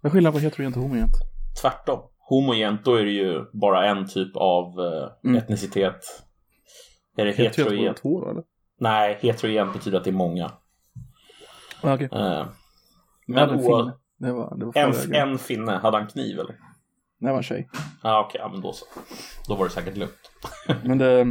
Vad 0.00 0.10
är 0.10 0.14
skillnaden 0.14 0.32
på 0.40 0.44
heterogent 0.44 0.76
och 0.76 0.82
homogent? 0.82 1.12
Tvärtom. 1.62 2.00
Homogent, 2.18 2.84
då 2.84 2.94
är 2.94 3.04
det 3.04 3.10
ju 3.10 3.44
bara 3.52 3.86
en 3.90 4.08
typ 4.08 4.36
av 4.36 4.80
eh, 4.80 5.10
Mm. 5.24 5.36
etnicitet. 5.36 6.00
Är 7.16 7.24
det 7.24 7.32
Heterogent 7.32 8.00
då 8.02 8.30
eller? 8.30 8.42
Nej, 8.80 9.18
heterogent 9.20 9.72
betyder 9.72 9.98
att 9.98 10.04
det 10.04 10.10
är 10.10 10.12
många. 10.12 10.52
Ja, 11.82 11.94
okej. 11.94 12.08
Eh, 12.12 12.18
Men 12.18 12.46
men 13.26 13.50
en 13.50 13.58
finne. 13.62 13.92
Det 14.18 14.32
var, 14.32 14.56
det 14.58 14.64
var 14.64 14.76
en, 14.76 15.14
en 15.30 15.38
finne, 15.38 15.72
hade 15.72 15.98
han 15.98 16.06
kniv 16.06 16.38
eller? 16.40 16.56
Det 17.20 17.26
var 17.30 17.36
en 17.36 17.42
tjej. 17.42 17.68
Ja, 18.02 18.24
okej, 18.26 18.40
ja, 18.44 18.48
men 18.48 18.60
då 18.60 18.72
så. 18.72 18.84
Då 19.48 19.54
var 19.54 19.64
det 19.64 19.70
säkert 19.70 19.96
lugnt. 19.96 20.30
Men 20.84 20.98
det, 20.98 21.26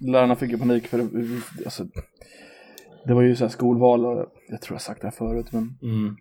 lärarna 0.00 0.36
fick 0.36 0.50
ju 0.50 0.58
panik 0.58 0.86
för 0.86 0.98
det, 0.98 1.04
alltså, 1.64 1.84
det 3.06 3.14
var 3.14 3.22
ju 3.22 3.36
så 3.36 3.44
här 3.44 3.48
skolval 3.50 4.06
och 4.06 4.26
jag 4.48 4.60
tror 4.62 4.74
jag 4.74 4.82
sagt 4.82 5.00
det 5.00 5.06
här 5.06 5.12
förut 5.12 5.46
men 5.52 5.78
Mm. 5.82 6.16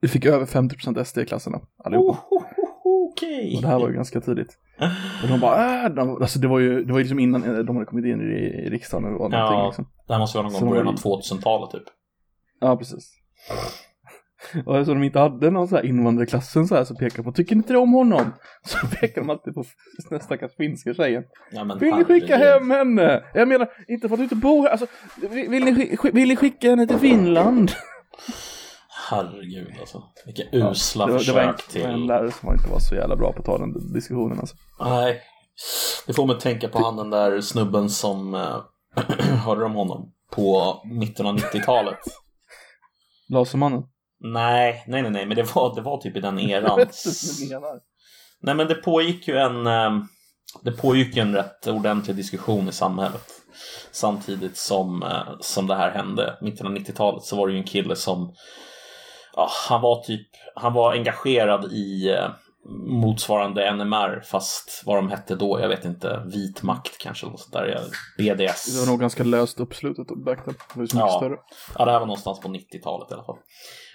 vi 0.00 0.08
fick 0.08 0.24
över 0.26 0.46
50% 0.46 1.04
SD 1.04 1.18
i 1.18 1.26
klasserna 1.26 1.60
allihopa. 1.84 2.18
Oh, 2.30 2.42
Okej. 3.12 3.56
Och 3.56 3.62
det 3.62 3.68
här 3.68 3.78
var 3.78 3.88
ju 3.88 3.94
ganska 3.94 4.20
tidigt. 4.20 4.58
Och 5.22 5.28
de 5.28 5.40
bara 5.40 5.82
äh, 5.84 5.90
de, 5.94 6.16
alltså 6.22 6.38
det 6.38 6.48
var 6.48 6.58
ju, 6.58 6.84
det 6.84 6.92
var 6.92 6.98
ju 6.98 7.04
liksom 7.04 7.18
innan 7.18 7.44
eh, 7.44 7.58
de 7.58 7.76
hade 7.76 7.86
kommit 7.86 8.04
in 8.04 8.20
i, 8.20 8.34
i 8.66 8.70
riksdagen 8.70 9.04
eller 9.04 9.12
någonting 9.16 9.38
Ja. 9.38 9.66
liksom. 9.66 9.86
Det 10.06 10.12
här 10.12 10.20
måste 10.20 10.38
vara 10.38 10.48
någon 10.48 10.60
gång 10.60 10.68
i 10.68 10.70
början 10.72 10.88
av 10.88 10.94
2000-talet 10.94 11.70
typ. 11.70 11.82
Ja, 12.60 12.76
precis. 12.76 13.12
Och 14.66 14.76
eftersom 14.76 15.00
de 15.00 15.06
inte 15.06 15.18
hade 15.18 15.50
någon 15.50 15.68
så 15.68 15.76
här 15.76 15.86
invandrarklassen 15.86 16.66
så 16.66 16.74
här 16.74 16.84
så 16.84 16.94
pekade 16.94 17.22
på, 17.22 17.32
tycker 17.32 17.54
ni 17.54 17.58
inte 17.58 17.76
om 17.76 17.92
honom? 17.92 18.32
Så 18.64 18.86
pekade 18.86 19.20
de 19.20 19.30
alltid 19.30 19.54
på 19.54 19.64
den 20.10 20.20
stackars 20.20 20.56
finska 20.56 20.94
tjejen. 20.94 21.22
Ja, 21.50 21.76
Vill 21.80 21.94
ni 21.94 22.04
skicka 22.04 22.36
hem 22.36 22.70
henne? 22.70 23.24
Jag 23.34 23.48
menar, 23.48 23.68
inte 23.88 24.08
för 24.08 24.14
att 24.14 24.18
du 24.18 24.22
inte 24.22 24.36
bor 24.36 24.62
här, 24.62 24.70
alltså, 24.70 24.86
vill, 25.30 25.48
vill, 25.48 25.64
ni, 25.64 25.96
vill 26.12 26.28
ni 26.28 26.36
skicka 26.36 26.70
henne 26.70 26.86
till 26.86 26.98
Finland? 26.98 27.72
Herregud 29.10 29.74
alltså. 29.80 30.02
Vilka 30.26 30.42
usla 30.52 31.06
det, 31.06 31.12
var, 31.12 31.18
det 31.18 31.24
försök 31.24 31.34
var 31.34 31.42
en, 31.42 31.54
till... 31.68 31.80
det 31.80 31.86
var 31.86 31.94
en 31.94 32.06
lärare 32.06 32.30
som 32.30 32.52
inte 32.52 32.70
var 32.70 32.78
så 32.78 32.94
jävla 32.94 33.16
bra 33.16 33.32
på 33.32 33.38
att 33.38 33.44
ta 33.44 33.58
den 33.58 33.92
diskussionen 33.92 34.38
alltså. 34.40 34.56
Nej. 34.80 35.20
Det 36.06 36.12
får 36.12 36.26
mig 36.26 36.36
att 36.36 36.42
tänka 36.42 36.68
på 36.68 36.78
han 36.78 36.96
den 36.96 37.10
där 37.10 37.40
snubben 37.40 37.90
som... 37.90 38.34
Uh, 38.34 38.60
hörde 39.44 39.64
om 39.64 39.74
honom? 39.74 40.12
På 40.30 40.80
mitten 40.84 41.26
av 41.26 41.36
90-talet. 41.36 41.98
Lasermannen. 43.28 43.82
Nej, 44.20 44.84
nej, 44.86 45.02
nej, 45.02 45.10
nej, 45.10 45.26
men 45.26 45.36
det 45.36 45.54
var, 45.54 45.74
det 45.74 45.80
var 45.80 45.98
typ 45.98 46.16
i 46.16 46.20
den 46.20 46.38
eran. 46.50 46.86
Nej, 48.42 48.54
men 48.54 48.68
det 48.68 48.74
pågick 48.74 49.28
ju 49.28 49.36
en... 49.36 49.66
ehm, 49.66 50.02
det 50.62 50.72
pågick 50.72 51.16
ju 51.16 51.22
en 51.22 51.34
rätt 51.34 51.66
ordentlig 51.66 52.16
diskussion 52.16 52.68
i 52.68 52.72
samhället. 52.72 53.28
Samtidigt 53.92 54.56
som, 54.56 55.02
eh, 55.02 55.36
som 55.40 55.66
det 55.66 55.74
här 55.74 55.90
hände. 55.90 56.38
Mitten 56.40 56.66
av 56.66 56.72
90-talet 56.72 57.22
så 57.22 57.36
var 57.36 57.46
det 57.46 57.52
ju 57.52 57.58
en 57.58 57.64
kille 57.64 57.96
som... 57.96 58.34
Ja, 59.36 59.48
han 59.68 59.80
var 59.80 60.02
typ... 60.02 60.28
Han 60.54 60.72
var 60.72 60.92
engagerad 60.92 61.72
i 61.72 62.08
eh, 62.10 62.28
motsvarande 62.88 63.72
NMR 63.74 64.20
fast 64.20 64.82
vad 64.86 64.96
de 64.98 65.10
hette 65.10 65.34
då, 65.34 65.60
jag 65.60 65.68
vet 65.68 65.84
inte. 65.84 66.22
Vit 66.26 66.62
makt 66.62 66.98
kanske 66.98 67.26
eller 67.26 67.36
sånt 67.36 67.52
där. 67.52 67.80
BDS. 68.18 68.74
Det 68.74 68.80
var 68.80 68.86
nog 68.92 69.00
ganska 69.00 69.24
löst 69.24 69.60
uppslutet 69.60 70.06
back 70.24 70.44
then. 70.44 70.54
Det 70.54 70.76
var 70.78 70.82
ju 70.82 70.88
så 70.88 70.96
mycket 70.96 71.10
Ja. 71.12 71.18
större. 71.18 71.36
Ja, 71.78 71.84
det 71.84 71.90
här 71.90 71.98
var 71.98 72.06
någonstans 72.06 72.40
på 72.40 72.48
90-talet 72.48 73.10
i 73.10 73.14
alla 73.14 73.24
fall. 73.24 73.38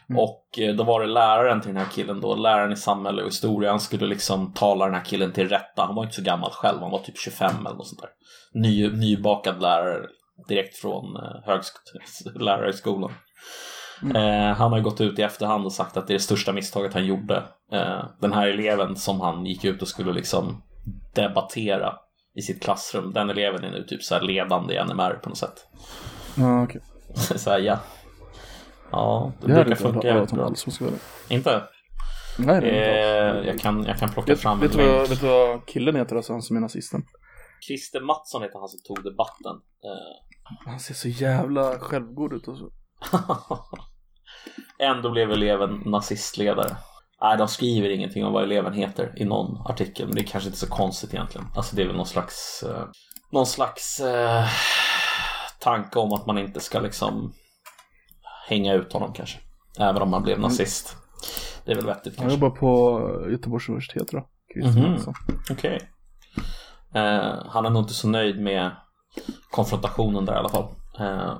Mm. 0.10 0.20
Och 0.22 0.60
eh, 0.60 0.76
då 0.76 0.84
var 0.84 1.00
det 1.02 1.08
läraren 1.08 1.62
till 1.62 1.74
den 1.74 1.84
här 1.84 1.91
killen 1.91 2.22
då, 2.22 2.36
läraren 2.36 2.72
i 2.72 2.76
samhälle 2.76 3.22
och 3.22 3.28
historia, 3.28 3.70
han 3.70 3.80
skulle 3.80 4.06
liksom 4.06 4.54
tala 4.54 4.86
den 4.86 4.94
här 4.94 5.06
killen 5.06 5.32
till 5.34 5.50
rätta. 5.50 5.86
Han 5.86 5.96
var 5.96 6.04
inte 6.04 6.15
så 6.15 6.22
gammal 6.22 6.52
själv, 6.52 6.80
han 6.82 6.91
var 6.91 7.00
typ 7.00 7.18
25 7.20 7.65
eller 7.65 7.76
något 7.76 7.88
sånt 7.88 8.02
där. 8.02 8.10
Ny, 8.54 8.89
nybakad 8.89 9.62
lärare 9.62 10.08
direkt 10.48 10.78
från 10.78 11.15
eh, 11.15 11.48
högsk- 11.48 12.39
lärarhögskolan. 12.39 13.12
Mm. 14.04 14.15
Eh, 14.15 14.56
han 14.56 14.72
har 14.72 14.80
gått 14.80 15.02
ut 15.02 15.20
i 15.20 15.22
efterhand 15.22 15.65
och 15.65 15.74
sagt 15.74 15.98
att 15.98 16.08
det 16.08 16.12
är 16.13 16.15
det 16.15 16.24
största 16.24 16.54
misstaget 16.54 16.94
han 16.94 17.06
gjorde. 17.06 17.44
Eh, 17.72 18.04
den 18.22 18.34
här 18.34 18.48
eleven 18.48 18.96
som 18.96 19.22
han 19.22 19.46
gick 19.46 19.65
ut 19.65 19.82
och 19.82 19.88
skulle 19.88 20.13
liksom 20.13 20.63
debattera 21.15 21.94
i 22.36 22.41
sitt 22.41 22.63
klassrum. 22.63 23.13
Den 23.13 23.30
eleven 23.30 23.63
är 23.63 23.72
nu 23.72 23.84
typ 23.84 24.04
så 24.04 24.20
ledande 24.20 24.74
i 24.74 24.84
NMR 24.84 25.20
på 25.24 25.30
något 25.30 25.38
sätt. 25.38 25.68
Så 27.36 27.50
här, 27.50 27.60
ja. 27.60 27.80
Ja, 28.96 29.32
det, 29.40 29.52
hade 29.52 29.54
brukar 29.54 29.72
inte 29.72 29.84
funka 29.84 30.08
jävligt 30.08 30.32
bra. 30.32 30.46
alls, 30.46 30.66
jag 30.68 30.74
säga. 30.74 30.92
Inte? 31.30 31.64
Nej, 32.38 32.62
det 32.62 32.70
är 32.70 33.30
inte. 33.30 33.40
Eh, 33.40 33.48
jag, 33.48 33.60
kan, 33.60 33.84
jag 33.84 33.98
kan 33.98 34.10
plocka 34.10 34.32
Vet, 34.32 34.42
fram 34.42 34.60
vet, 34.60 34.76
en 34.76 34.88
vad, 34.88 35.10
vet 35.10 35.22
du 35.22 35.28
vad 35.28 35.66
killen 35.66 35.96
heter 35.96 36.16
alltså, 36.16 36.34
han 36.34 36.42
som 36.42 36.58
är 36.58 36.62
nazisten? 36.62 37.04
Christer 37.68 38.02
Mattsson 38.02 38.42
heter 38.42 38.60
han 38.60 38.68
som 38.68 38.80
tog 38.88 39.04
debatten. 39.04 39.56
Eh, 39.86 40.70
Han 40.72 40.80
ser 40.80 40.94
så 40.94 41.08
jävla 41.08 41.80
självgod 41.80 42.34
ut 42.34 42.48
och 42.48 42.58
så. 42.58 42.70
Ändå 44.80 45.12
blev 45.12 45.32
eleven 45.32 45.84
nazistledare. 45.86 46.78
Nej, 47.22 47.38
de 47.38 47.48
skriver 47.48 47.90
ingenting 47.90 48.26
om 48.26 48.34
vad 48.34 48.44
eleven 48.44 48.74
heter 48.74 49.14
i 49.18 49.26
någon 49.26 49.68
artikel, 49.68 50.06
men 50.08 50.16
det 50.16 50.22
är 50.22 50.26
kanske 50.26 50.48
inte 50.48 50.60
så 50.60 50.68
konstigt 50.70 51.14
egentligen. 51.14 51.48
Alltså 51.56 51.76
det 51.76 51.82
är 51.82 51.88
väl 51.88 51.96
någon 51.96 52.06
slags, 52.06 52.64
eh, 52.64 52.84
någon 53.32 53.46
slags 53.46 54.00
eh, 54.00 54.46
tanke 55.60 56.00
om 56.00 56.14
att 56.14 56.26
man 56.26 56.38
inte 56.38 56.60
ska 56.60 56.80
liksom 56.80 57.34
hänga 58.48 58.74
ut 58.74 58.94
honom 58.94 59.14
kanske. 59.14 59.40
Även 59.80 60.02
om 60.02 60.10
man 60.10 60.24
blev 60.24 60.40
nazist. 60.40 60.98
Det 61.66 61.72
är 61.72 61.76
väl 61.76 61.86
vettigt 61.86 62.18
Han 62.20 62.30
kanske. 62.30 62.46
jobbar 62.46 62.58
på 62.58 63.30
Göteborgs 63.32 63.70
universitet 63.70 64.08
då. 64.12 64.28
Mhm. 64.66 64.92
Mattsson. 64.92 65.14
Okej. 65.52 65.80
Eh, 66.94 67.46
han 67.48 67.66
är 67.66 67.70
nog 67.70 67.82
inte 67.84 67.94
så 67.94 68.08
nöjd 68.10 68.42
med 68.42 68.72
konfrontationen 69.52 70.26
där 70.26 70.34
i 70.34 70.38
alla 70.38 70.50
fall. 70.50 70.68
Eh, 71.00 71.34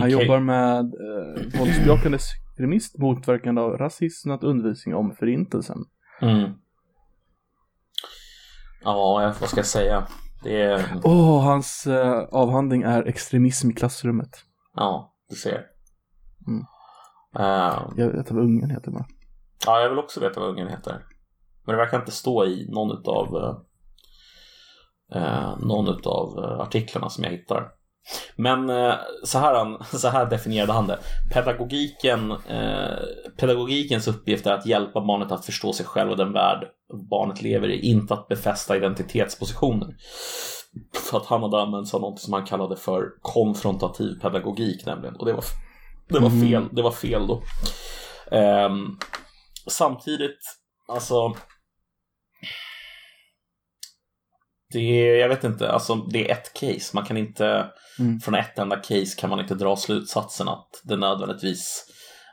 Han 0.00 0.10
jobbar 0.10 0.38
med 0.40 0.78
eh, 0.78 1.58
våldsbejakande 1.60 2.16
extremist, 2.16 2.98
motverkande 2.98 3.60
av 3.60 3.70
rasism 3.78 4.30
och 4.30 4.42
undervisning 4.44 4.94
om 4.94 5.14
förintelsen. 5.18 5.78
Mm. 6.20 6.50
Ja, 8.84 9.22
jag- 9.22 9.34
vad 9.40 9.48
ska 9.48 9.58
jag 9.58 9.66
säga? 9.66 10.06
Det 10.44 10.62
är... 10.62 10.84
Åh, 11.04 11.42
hans 11.44 11.86
eh, 11.86 12.18
avhandling 12.32 12.82
är 12.82 13.02
extremism 13.08 13.70
i 13.70 13.74
klassrummet. 13.74 14.44
Ja, 14.76 15.14
du 15.28 15.36
ser. 15.36 15.66
Mm. 16.50 16.64
Eh, 17.38 17.82
Jag 17.96 18.08
vet 18.12 18.30
vad 18.30 18.42
ungen 18.44 18.70
heter 18.70 18.90
bara. 18.90 19.06
ja, 19.66 19.80
jag 19.80 19.88
vill 19.90 19.98
också 19.98 20.20
veta 20.20 20.40
vad 20.40 20.48
ungen 20.48 20.68
heter. 20.68 21.04
Men 21.66 21.74
det 21.76 21.82
verkar 21.82 21.98
inte 21.98 22.10
stå 22.12 22.44
i 22.44 22.66
någon 22.70 22.98
utav 22.98 23.36
eh, 23.36 23.56
eh, 25.22 25.58
någon 25.58 25.88
utav 25.88 26.38
eh, 26.44 26.60
artiklarna 26.60 27.08
som 27.10 27.24
jag 27.24 27.30
hittar. 27.30 27.68
Men 28.36 28.70
eh, 28.70 28.94
så, 29.24 29.38
här, 29.38 29.54
han- 29.54 29.84
så 29.98 30.08
här 30.08 30.26
definierade 30.30 30.72
han 30.72 30.86
det. 30.86 30.98
Pedagogiken, 31.34 32.30
eh, 32.30 32.96
pedagogikens 33.36 34.08
uppgift 34.08 34.46
är 34.46 34.52
att 34.52 34.66
hjälpa 34.66 35.00
barnet 35.00 35.32
att 35.32 35.44
förstå 35.46 35.72
sig 35.72 35.86
själv 35.86 36.10
och 36.10 36.16
den 36.16 36.32
värld 36.32 36.68
barnet 37.10 37.42
lever 37.42 37.68
i, 37.68 37.80
inte 37.80 38.14
att 38.14 38.28
befästa 38.28 38.76
identitetspositioner. 38.76 39.96
För 41.10 41.18
att 41.18 41.26
han 41.26 41.42
hade 41.42 41.60
använt 41.62 41.88
sig 41.88 41.96
av 41.96 42.00
något 42.02 42.20
som 42.20 42.32
han 42.32 42.44
kallade 42.46 42.76
för 42.76 43.04
konfrontativ 43.22 44.20
pedagogik 44.20 44.86
nämligen. 44.86 45.16
Och 45.16 45.26
det 45.26 45.32
var, 45.32 45.44
det 46.10 46.18
var 46.20 46.28
Mm. 46.30 46.40
fel. 46.50 46.68
Det 46.72 46.82
var 46.82 46.92
fel 46.92 47.26
då. 47.26 47.42
Ehm, 48.36 48.98
samtidigt, 49.70 50.38
alltså 50.88 51.34
det 54.72 54.78
är, 55.08 55.16
jag 55.16 55.28
vet 55.28 55.44
inte, 55.44 55.72
alltså 55.72 55.94
det 55.94 56.30
är 56.30 56.32
ett 56.32 56.54
case. 56.54 56.90
Man 56.94 57.04
kan 57.04 57.16
inte, 57.16 57.70
Mm. 57.98 58.20
från 58.20 58.34
ett 58.34 58.58
enda 58.58 58.76
case 58.76 59.16
kan 59.18 59.30
man 59.30 59.40
inte 59.40 59.54
dra 59.54 59.76
slutsatsen 59.76 60.48
att 60.48 60.80
det 60.84 60.96
nödvändigtvis 60.96 61.84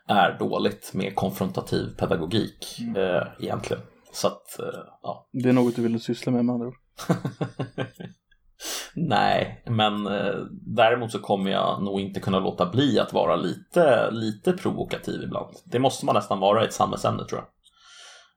är 0.07 0.39
dåligt 0.39 0.93
med 0.93 1.15
konfrontativ 1.15 1.95
pedagogik 1.97 2.79
eh, 2.97 3.23
egentligen. 3.39 3.83
Så 4.13 4.27
att, 4.27 4.59
eh, 4.59 4.79
ja. 5.01 5.29
Det 5.33 5.49
är 5.49 5.53
något 5.53 5.75
du 5.75 5.81
vill 5.81 6.01
syssla 6.01 6.31
med 6.31 6.45
med 6.45 6.53
andra 6.53 6.67
ord. 6.67 6.75
Nej, 8.93 9.63
men 9.65 10.07
eh, 10.07 10.35
däremot 10.75 11.11
så 11.11 11.19
kommer 11.19 11.51
jag 11.51 11.83
nog 11.83 11.99
inte 11.99 12.19
kunna 12.19 12.39
låta 12.39 12.65
bli 12.65 12.99
att 12.99 13.13
vara 13.13 13.35
lite, 13.35 14.11
lite 14.11 14.53
provokativ 14.53 15.23
ibland. 15.23 15.55
Det 15.65 15.79
måste 15.79 16.05
man 16.05 16.15
nästan 16.15 16.39
vara 16.39 16.63
i 16.63 16.65
ett 16.67 16.73
samhällsämne 16.73 17.25
tror 17.25 17.41
jag. 17.41 17.47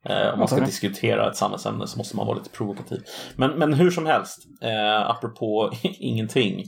Eh, 0.05 0.33
om 0.33 0.39
man 0.39 0.49
ska 0.49 0.61
diskutera 0.61 1.31
ett 1.31 1.37
samhällsämne 1.37 1.87
så 1.87 1.99
måste 1.99 2.17
man 2.17 2.27
vara 2.27 2.39
lite 2.39 2.51
provokativ. 2.51 3.03
Men, 3.37 3.51
men 3.51 3.73
hur 3.73 3.91
som 3.91 4.07
helst, 4.07 4.39
eh, 4.63 5.11
apropå 5.11 5.73
ingenting. 5.83 6.65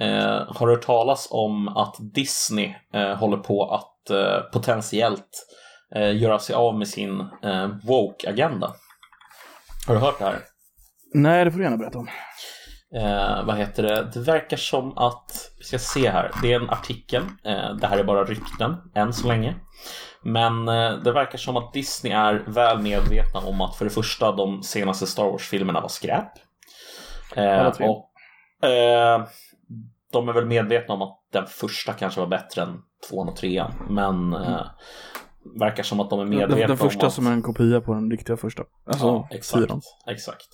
Eh, 0.00 0.42
har 0.56 0.66
du 0.66 0.72
hört 0.72 0.86
talas 0.86 1.28
om 1.30 1.68
att 1.68 1.96
Disney 2.14 2.74
eh, 2.94 3.14
håller 3.14 3.36
på 3.36 3.64
att 3.64 4.10
eh, 4.10 4.50
potentiellt 4.52 5.46
eh, 5.94 6.16
göra 6.16 6.38
sig 6.38 6.54
av 6.54 6.78
med 6.78 6.88
sin 6.88 7.18
woke-agenda? 7.82 8.74
Har 9.86 9.94
du 9.94 10.00
hört 10.00 10.18
det 10.18 10.24
här? 10.24 10.38
Nej, 11.14 11.44
det 11.44 11.50
får 11.50 11.58
du 11.58 11.64
gärna 11.64 11.76
berätta 11.76 11.98
om. 11.98 12.08
Eh, 12.94 13.44
vad 13.44 13.56
heter 13.56 13.82
det? 13.82 14.10
Det 14.14 14.20
verkar 14.20 14.56
som 14.56 14.98
att, 14.98 15.50
vi 15.58 15.64
ska 15.64 15.78
se 15.78 16.10
här, 16.10 16.30
det 16.42 16.52
är 16.52 16.60
en 16.60 16.70
artikel. 16.70 17.22
Eh, 17.44 17.74
det 17.80 17.86
här 17.86 17.98
är 17.98 18.04
bara 18.04 18.24
rykten 18.24 18.76
än 18.94 19.12
så 19.12 19.28
länge. 19.28 19.54
Men 20.22 20.68
eh, 20.68 20.92
det 20.92 21.12
verkar 21.12 21.38
som 21.38 21.56
att 21.56 21.72
Disney 21.72 22.12
är 22.12 22.44
väl 22.46 22.78
medvetna 22.78 23.40
om 23.40 23.60
att 23.60 23.76
för 23.76 23.84
det 23.84 23.90
första 23.90 24.32
de 24.32 24.62
senaste 24.62 25.06
Star 25.06 25.24
Wars-filmerna 25.24 25.80
var 25.80 25.88
skräp. 25.88 26.32
Eh, 27.36 27.66
och, 27.66 28.10
eh, 28.68 29.24
de 30.12 30.28
är 30.28 30.32
väl 30.32 30.46
medvetna 30.46 30.94
om 30.94 31.02
att 31.02 31.18
den 31.32 31.46
första 31.46 31.92
kanske 31.92 32.20
var 32.20 32.26
bättre 32.26 32.62
än 32.62 32.82
tvåan 33.10 33.28
och 33.28 33.36
trean. 33.36 33.72
Men 33.90 34.32
eh, 34.32 34.66
verkar 35.60 35.82
som 35.82 36.00
att 36.00 36.10
de 36.10 36.20
är 36.20 36.24
medvetna 36.24 36.56
Den, 36.56 36.60
den 36.60 36.70
om 36.70 36.76
första 36.76 37.06
att... 37.06 37.12
som 37.12 37.26
är 37.26 37.32
en 37.32 37.42
kopia 37.42 37.80
på 37.80 37.94
den 37.94 38.10
riktiga 38.10 38.36
första. 38.36 38.62
Alltså, 38.86 39.06
Ja, 39.06 39.28
exakt. 39.30 39.64
fyran. 39.64 39.80
exakt. 40.06 40.48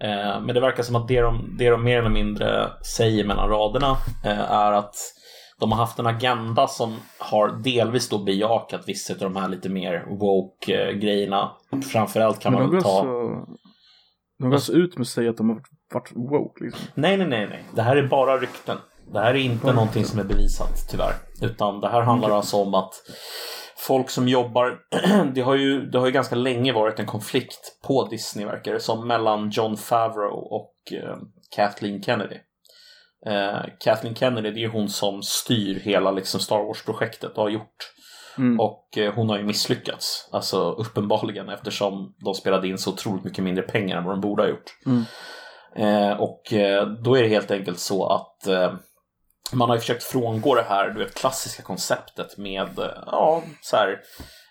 Eh, 0.00 0.40
men 0.40 0.54
det 0.54 0.60
verkar 0.60 0.82
som 0.82 0.96
att 0.96 1.08
det 1.08 1.20
de, 1.20 1.54
det 1.58 1.70
de 1.70 1.84
mer 1.84 1.98
eller 1.98 2.10
mindre 2.10 2.70
säger 2.96 3.24
mellan 3.24 3.48
raderna 3.48 3.96
eh, 4.24 4.50
är 4.50 4.72
att 4.72 4.94
de 5.60 5.72
har 5.72 5.78
haft 5.78 5.98
en 5.98 6.06
agenda 6.06 6.66
som 6.66 6.96
har 7.18 7.48
delvis 7.48 8.08
då 8.08 8.18
bejakat 8.18 8.82
vissa 8.86 9.12
av 9.14 9.18
de 9.20 9.36
här 9.36 9.48
lite 9.48 9.68
mer 9.68 10.06
woke-grejerna. 10.20 11.50
Framförallt 11.92 12.38
kan 12.40 12.52
Men 12.52 12.62
man 12.62 12.70
väl 12.70 12.82
ta... 12.82 12.88
alltså, 12.88 13.54
de 14.38 14.44
går 14.48 14.54
alltså 14.54 14.72
ut 14.72 14.94
med 14.96 15.02
att 15.02 15.08
säga 15.08 15.30
att 15.30 15.36
de 15.36 15.48
har 15.48 15.60
varit 15.94 16.12
woke 16.14 16.64
liksom. 16.64 16.80
Nej, 16.94 17.16
nej, 17.16 17.28
nej, 17.28 17.46
nej. 17.50 17.64
Det 17.74 17.82
här 17.82 17.96
är 17.96 18.08
bara 18.08 18.38
rykten. 18.38 18.78
Det 19.12 19.18
här 19.20 19.30
är 19.34 19.38
inte 19.38 19.64
Mm. 19.66 19.76
någonting 19.76 20.04
som 20.04 20.20
är 20.20 20.24
bevisat, 20.24 20.88
tyvärr. 20.90 21.14
Utan 21.42 21.80
det 21.80 21.88
här 21.88 22.02
handlar 22.02 22.30
alltså 22.30 22.56
om 22.56 22.74
att 22.74 22.92
folk 23.78 24.10
som 24.10 24.28
jobbar... 24.28 24.78
det, 25.34 25.40
har 25.40 25.54
ju, 25.54 25.86
det 25.86 25.98
har 25.98 26.06
ju 26.06 26.12
ganska 26.12 26.34
länge 26.34 26.72
varit 26.72 26.98
en 26.98 27.06
konflikt 27.06 27.78
på 27.86 28.08
Disney, 28.08 28.46
verkar 28.46 28.72
det 28.72 28.80
som, 28.80 29.08
mellan 29.08 29.50
John 29.50 29.76
Favreau 29.76 30.34
och 30.34 30.74
eh, 30.92 31.16
Kathleen 31.56 32.02
Kennedy. 32.02 32.36
Eh, 33.26 33.60
Kathleen 33.80 34.14
Kennedy, 34.14 34.50
det 34.50 34.64
är 34.64 34.68
hon 34.68 34.88
som 34.88 35.22
styr 35.22 35.80
hela 35.80 36.10
liksom, 36.10 36.40
Star 36.40 36.64
Wars-projektet 36.64 37.36
och 37.36 37.42
har 37.42 37.50
gjort. 37.50 37.92
Mm. 38.38 38.60
Och 38.60 38.98
eh, 38.98 39.14
hon 39.14 39.28
har 39.28 39.38
ju 39.38 39.44
misslyckats, 39.44 40.28
alltså 40.32 40.70
uppenbarligen, 40.72 41.48
eftersom 41.48 42.14
de 42.24 42.34
spelade 42.34 42.68
in 42.68 42.78
så 42.78 42.90
otroligt 42.90 43.24
mycket 43.24 43.44
mindre 43.44 43.62
pengar 43.62 43.96
än 43.96 44.04
vad 44.04 44.12
de 44.14 44.20
borde 44.20 44.42
ha 44.42 44.48
gjort. 44.48 44.76
Mm. 44.86 45.04
Eh, 45.76 46.20
och 46.20 46.52
eh, 46.52 46.86
då 46.86 47.16
är 47.16 47.22
det 47.22 47.28
helt 47.28 47.50
enkelt 47.50 47.78
så 47.78 48.06
att 48.06 48.46
eh, 48.46 48.72
man 49.52 49.68
har 49.68 49.76
ju 49.76 49.80
försökt 49.80 50.02
frångå 50.02 50.54
det 50.54 50.64
här 50.68 50.90
du 50.90 50.98
vet, 50.98 51.14
klassiska 51.14 51.62
konceptet 51.62 52.38
med 52.38 52.78
eh, 52.78 53.02
ja, 53.06 53.42
så 53.60 53.76
här, 53.76 54.00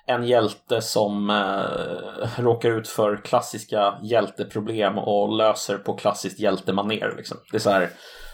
en 0.06 0.24
hjälte 0.28 0.82
som 0.82 1.30
eh, 1.30 2.42
råkar 2.42 2.70
ut 2.70 2.88
för 2.88 3.18
klassiska 3.18 3.94
hjälteproblem 4.04 4.98
och 4.98 5.38
löser 5.38 5.78
på 5.78 5.94
klassiskt 5.98 6.40
hjältemaner. 6.40 7.14
Liksom. 7.18 7.38
Det 7.52 7.58
är 7.58 7.62
så 7.62 7.70
här, 7.70 7.90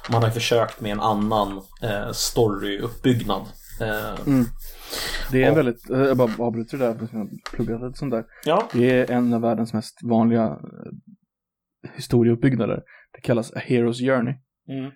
man 0.09 0.21
har 0.21 0.29
ju 0.29 0.33
försökt 0.33 0.81
med 0.81 0.91
en 0.91 0.99
annan 0.99 1.61
eh, 1.81 2.11
storyuppbyggnad. 2.11 3.41
Eh, 3.81 4.19
Mm. 4.27 4.45
Det 5.31 5.43
är 5.43 5.49
en 5.49 5.55
väldigt, 5.55 5.89
eh, 5.89 5.99
jag 5.99 6.17
bara 6.17 6.31
avbryter 6.39 6.77
det 6.77 6.85
där, 6.85 7.07
för 7.07 7.71
jag 7.71 7.83
lite 7.87 7.99
sånt 7.99 8.11
där. 8.11 8.25
ja, 8.45 8.67
Det 8.73 8.99
är 8.99 9.11
en 9.11 9.33
av 9.33 9.41
världens 9.41 9.73
mest 9.73 9.99
vanliga 10.03 10.43
eh, 10.43 11.91
historieuppbyggnader. 11.95 12.83
Det 13.13 13.21
kallas 13.21 13.51
A 13.53 13.61
Hero's 13.67 14.05
Journey. 14.05 14.33
mm, 14.69 14.91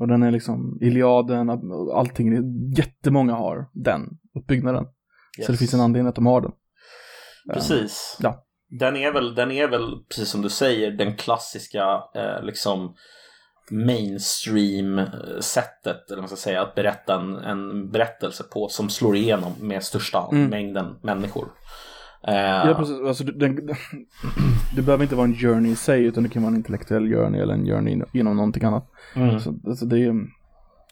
Och 0.00 0.08
den 0.08 0.22
är 0.22 0.30
liksom 0.30 0.78
Iliaden, 0.80 1.50
allting, 1.94 2.32
jättemånga 2.76 3.34
har 3.34 3.68
den 3.72 4.08
uppbyggnaden. 4.38 4.84
Så 4.84 4.90
det 5.46 5.52
yes. 5.52 5.58
finns 5.58 5.74
en 5.74 5.80
anledning 5.80 6.08
att 6.08 6.14
de 6.14 6.26
har 6.26 6.40
den. 6.40 6.52
Precis. 7.54 8.16
Ja. 8.20 8.44
Den, 8.68 8.96
är 8.96 9.12
väl, 9.12 9.34
den 9.34 9.50
är 9.50 9.68
väl, 9.68 9.96
precis 10.08 10.28
som 10.28 10.42
du 10.42 10.48
säger, 10.48 10.90
den 10.90 11.16
klassiska 11.16 12.02
eh, 12.14 12.42
liksom 12.42 12.94
mainstream-sättet, 13.70 16.06
eller 16.06 16.16
vad 16.16 16.22
man 16.22 16.28
ska 16.28 16.36
säga, 16.36 16.62
att 16.62 16.74
berätta 16.74 17.14
en, 17.14 17.36
en 17.36 17.90
berättelse 17.90 18.44
på 18.44 18.68
som 18.68 18.90
slår 18.90 19.16
igenom 19.16 19.52
med 19.60 19.82
största 19.82 20.28
Mm. 20.32 20.50
mängden 20.50 20.96
människor. 21.02 21.48
Eh, 22.28 22.34
Ja, 22.34 22.74
precis. 22.78 23.00
Alltså, 23.00 23.24
den, 23.24 23.56
det 24.76 24.82
behöver 24.82 25.02
inte 25.02 25.16
vara 25.16 25.24
en 25.26 25.34
journey 25.34 25.72
i 25.72 25.76
sig, 25.76 26.04
utan 26.04 26.22
det 26.22 26.28
kan 26.28 26.42
vara 26.42 26.50
en 26.50 26.56
intellektuell 26.56 27.08
journey 27.14 27.40
eller 27.40 27.54
en 27.54 27.66
journey 27.66 28.02
genom 28.12 28.36
någonting 28.36 28.64
annat. 28.64 28.90
mm, 29.16 29.40
Så, 29.40 29.54
alltså, 29.66 29.86
det 29.86 29.98
är, 29.98 30.14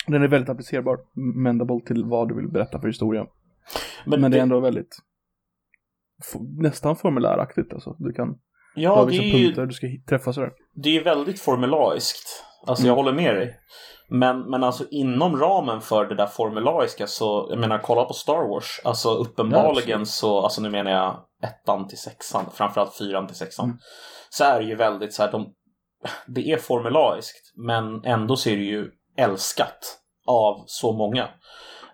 den 0.07 0.23
är 0.23 0.29
väldigt 0.29 0.49
applicerbar, 0.51 0.99
mendable 1.35 1.81
till 1.87 2.05
vad 2.05 2.29
du 2.29 2.35
vill 2.35 2.49
berätta 2.49 2.81
för 2.81 2.87
historia. 2.87 3.27
Men, 4.07 4.31
det 4.31 4.39
är 4.39 4.43
ändå 4.43 4.61
väldigt, 4.61 4.97
nästan 6.59 6.97
formuläraktigt 6.97 7.73
alltså. 7.73 7.97
Du 7.99 8.13
kan, 8.13 8.29
har 8.29 8.37
Ja, 8.75 9.05
det 9.05 9.11
vissa 9.11 9.23
är 9.23 9.27
ju 9.27 9.45
punkter 9.45 9.67
du 9.67 9.73
ska 9.73 9.87
träffa 10.09 10.33
sådär. 10.33 10.53
det 10.75 10.97
är 10.97 11.05
väldigt 11.05 11.41
formulaiskt. 11.41 12.45
Alltså 12.67 12.87
jag 12.87 12.95
håller 12.95 13.13
med 13.13 13.35
dig. 13.35 13.57
Men, 14.11 14.51
men 14.51 14.65
alltså 14.65 14.85
inom 14.91 15.41
ramen 15.41 15.81
för 15.81 16.05
det 16.05 16.15
där 16.15 16.27
formulariska 16.27 17.07
så, 17.07 17.47
jag 17.51 17.59
menar 17.59 17.79
kolla 17.79 18.05
på 18.05 18.15
Star 18.15 18.49
Wars. 18.49 18.81
Alltså 18.85 19.15
uppenbarligen 19.15 20.07
så, 20.07 20.41
alltså 20.41 20.63
nu 20.63 20.71
menar 20.71 20.91
jag 20.91 21.17
ettan 21.43 21.89
till 21.89 21.99
sexan, 21.99 22.45
framförallt 22.55 22.95
fyran 22.95 23.27
till 23.27 23.37
sexan. 23.37 23.67
Mm. 23.67 23.79
Så 24.31 24.45
är 24.45 24.61
det 24.61 24.67
ju 24.67 24.75
väldigt 24.75 25.15
så 25.15 25.23
här, 25.23 25.33
de, 25.33 25.55
det 26.27 26.53
är 26.53 26.57
formulariskt 26.57 27.53
men 27.57 28.05
ändå 28.05 28.37
så 28.37 28.51
är 28.51 28.57
det 28.57 28.63
ju 28.63 28.91
älskat 29.17 29.99
av 30.27 30.65
så 30.67 30.93
många. 30.93 31.29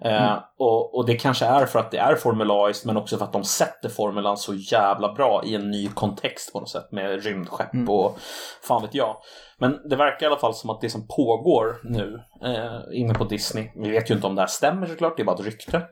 Eh, 0.00 0.24
Mm. 0.26 0.38
och, 0.58 0.94
och 0.98 1.06
det 1.06 1.14
kanske 1.16 1.46
är 1.46 1.66
för 1.66 1.78
att 1.78 1.90
det 1.90 1.98
är 1.98 2.14
formulariskt 2.16 2.84
men 2.84 2.96
också 2.96 3.16
för 3.16 3.24
att 3.24 3.32
de 3.32 3.44
sätter 3.44 3.88
formulan 3.88 4.36
så 4.36 4.54
jävla 4.54 5.12
bra 5.12 5.42
i 5.44 5.54
en 5.54 5.70
ny 5.70 5.88
kontext 5.88 6.52
på 6.52 6.60
något 6.60 6.68
sätt 6.70 6.92
med 6.92 7.24
rymdskepp 7.24 7.74
Mm. 7.74 7.88
och 7.90 8.18
fan 8.62 8.82
vet 8.82 8.94
jag. 8.94 9.16
Men 9.58 9.88
det 9.88 9.96
verkar 9.96 10.26
i 10.26 10.30
alla 10.30 10.38
fall 10.40 10.54
som 10.54 10.70
att 10.70 10.80
det 10.80 10.90
som 10.90 11.06
pågår 11.16 11.76
nu 11.84 12.20
eh, 12.44 13.00
inne 13.00 13.14
på 13.14 13.24
Disney, 13.24 13.70
vi 13.76 13.90
vet 13.90 14.10
ju 14.10 14.14
inte 14.14 14.26
om 14.26 14.34
det 14.34 14.42
här 14.42 14.46
stämmer 14.46 14.86
såklart, 14.86 15.16
det 15.16 15.22
är 15.22 15.24
bara 15.24 15.36
ett 15.38 15.44
rykte. 15.44 15.82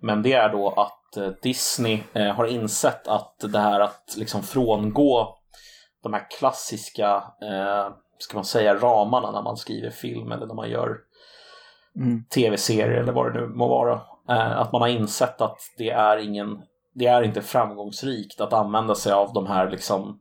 Men 0.00 0.22
det 0.22 0.32
är 0.32 0.48
då 0.48 0.68
att 0.68 1.16
eh, 1.16 1.28
Disney 1.42 1.98
eh, 2.14 2.32
har 2.34 2.46
insett 2.46 3.08
att 3.08 3.34
det 3.52 3.58
här 3.58 3.80
att 3.80 4.14
liksom 4.16 4.42
frångå 4.42 5.36
de 6.02 6.12
här 6.12 6.26
klassiska, 6.38 7.14
eh, 7.42 7.88
ska 8.18 8.36
man 8.36 8.44
säga, 8.44 8.74
ramarna 8.74 9.30
när 9.30 9.42
man 9.42 9.56
skriver 9.56 9.90
film 9.90 10.32
eller 10.32 10.46
när 10.46 10.54
man 10.54 10.70
gör 10.70 10.96
Mm. 12.00 12.24
tv-serier 12.34 13.00
eller 13.00 13.12
vad 13.12 13.32
det 13.34 13.40
nu 13.40 13.46
må 13.46 13.68
vara. 13.68 13.92
Eh, 14.28 14.60
att 14.60 14.72
man 14.72 14.80
har 14.80 14.88
insett 14.88 15.40
att 15.40 15.58
det 15.78 15.90
är 15.90 16.16
ingen, 16.16 16.58
det 16.94 17.06
är 17.06 17.22
inte 17.22 17.42
framgångsrikt 17.42 18.40
att 18.40 18.52
använda 18.52 18.94
sig 18.94 19.12
av 19.12 19.32
de 19.32 19.46
här 19.46 19.70
liksom 19.70 20.18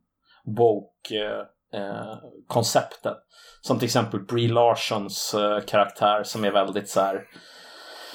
woke-koncepten. 1.71 3.13
Som 3.61 3.79
till 3.79 3.85
exempel 3.85 4.19
Brie 4.19 4.51
Larsons 4.53 5.33
eh, 5.33 5.59
karaktär 5.59 6.23
som 6.23 6.43
är 6.43 6.51
väldigt 6.51 6.89
så 6.89 7.01
här, 7.01 7.23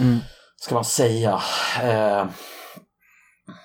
Mm. 0.01 0.19
ska 0.57 0.75
man 0.75 0.85
säga, 0.85 1.41
eh, 1.83 2.27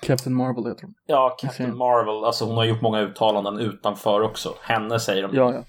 Captain 0.02 0.36
Marvel 0.36 0.64
heter 0.66 0.82
de. 0.82 0.94
ja, 1.06 1.36
Captain. 1.40 1.76
Marvel, 1.76 2.24
alltså 2.24 2.44
hon 2.44 2.56
har 2.56 2.64
gjort 2.64 2.82
många 2.82 3.00
uttalanden 3.00 3.58
utanför 3.58 4.20
också. 4.22 4.54
Henne 4.62 5.00
säger 5.00 5.22
de. 5.22 5.36
Ja, 5.36 5.52
ja. 5.54 5.62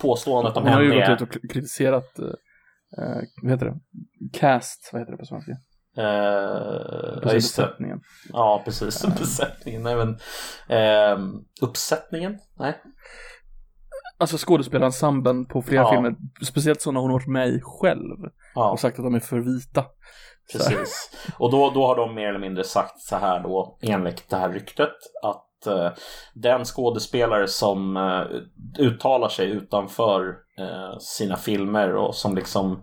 Påståendet 0.00 0.56
om 0.56 0.62
Hon 0.62 0.72
har 0.72 0.80
ju 0.82 0.92
henne 1.00 1.06
gått 1.16 1.22
ut 1.22 1.28
och 1.44 1.50
kritiserat, 1.50 2.18
eh, 2.98 3.04
eh, 3.04 3.22
vad 3.42 3.50
heter 3.52 3.66
det? 3.66 3.78
Cast, 4.38 4.90
vad 4.92 5.00
heter 5.02 5.12
det 5.12 5.18
på 5.18 5.26
svenska? 5.26 5.52
Eh, 5.96 6.04
ja, 7.22 7.32
just 7.32 7.56
det. 7.56 7.62
besättningen. 7.62 8.00
Ja, 8.32 8.62
precis. 8.64 9.06
Besättningen. 9.18 9.82
Nej, 9.82 9.96
men, 9.96 10.18
ehm, 10.68 11.32
uppsättningen? 11.62 12.38
Nej. 12.58 12.82
Alltså 14.18 14.36
skådespelarensemblen 14.38 15.44
på 15.46 15.62
flera 15.62 15.82
Ja. 15.82 15.90
filmer, 15.90 16.14
speciellt 16.44 16.80
sådana 16.80 17.00
hon 17.00 17.10
har 17.10 17.18
varit 17.18 17.28
med 17.28 17.48
i 17.48 17.60
själv 17.62 18.16
Ja, 18.54 18.70
och 18.70 18.80
sagt 18.80 18.98
att 18.98 19.04
de 19.04 19.14
är 19.14 19.20
för 19.20 19.38
vita. 19.38 19.84
Precis. 20.52 21.10
Och 21.38 21.50
då, 21.50 21.70
då 21.70 21.86
har 21.86 21.96
de 21.96 22.14
mer 22.14 22.28
eller 22.28 22.38
mindre 22.38 22.64
sagt 22.64 23.00
så 23.00 23.16
här 23.16 23.40
då, 23.42 23.78
enligt 23.82 24.28
det 24.30 24.36
här 24.36 24.52
ryktet, 24.52 24.92
att 25.22 25.66
eh, 25.66 25.90
den 26.34 26.64
skådespelare 26.64 27.48
som 27.48 27.96
eh, 27.96 28.22
uttalar 28.84 29.28
sig 29.28 29.50
utanför 29.50 30.20
eh, 30.28 30.34
sina 31.00 31.36
filmer 31.36 31.94
och 31.96 32.14
som 32.14 32.34
liksom 32.34 32.82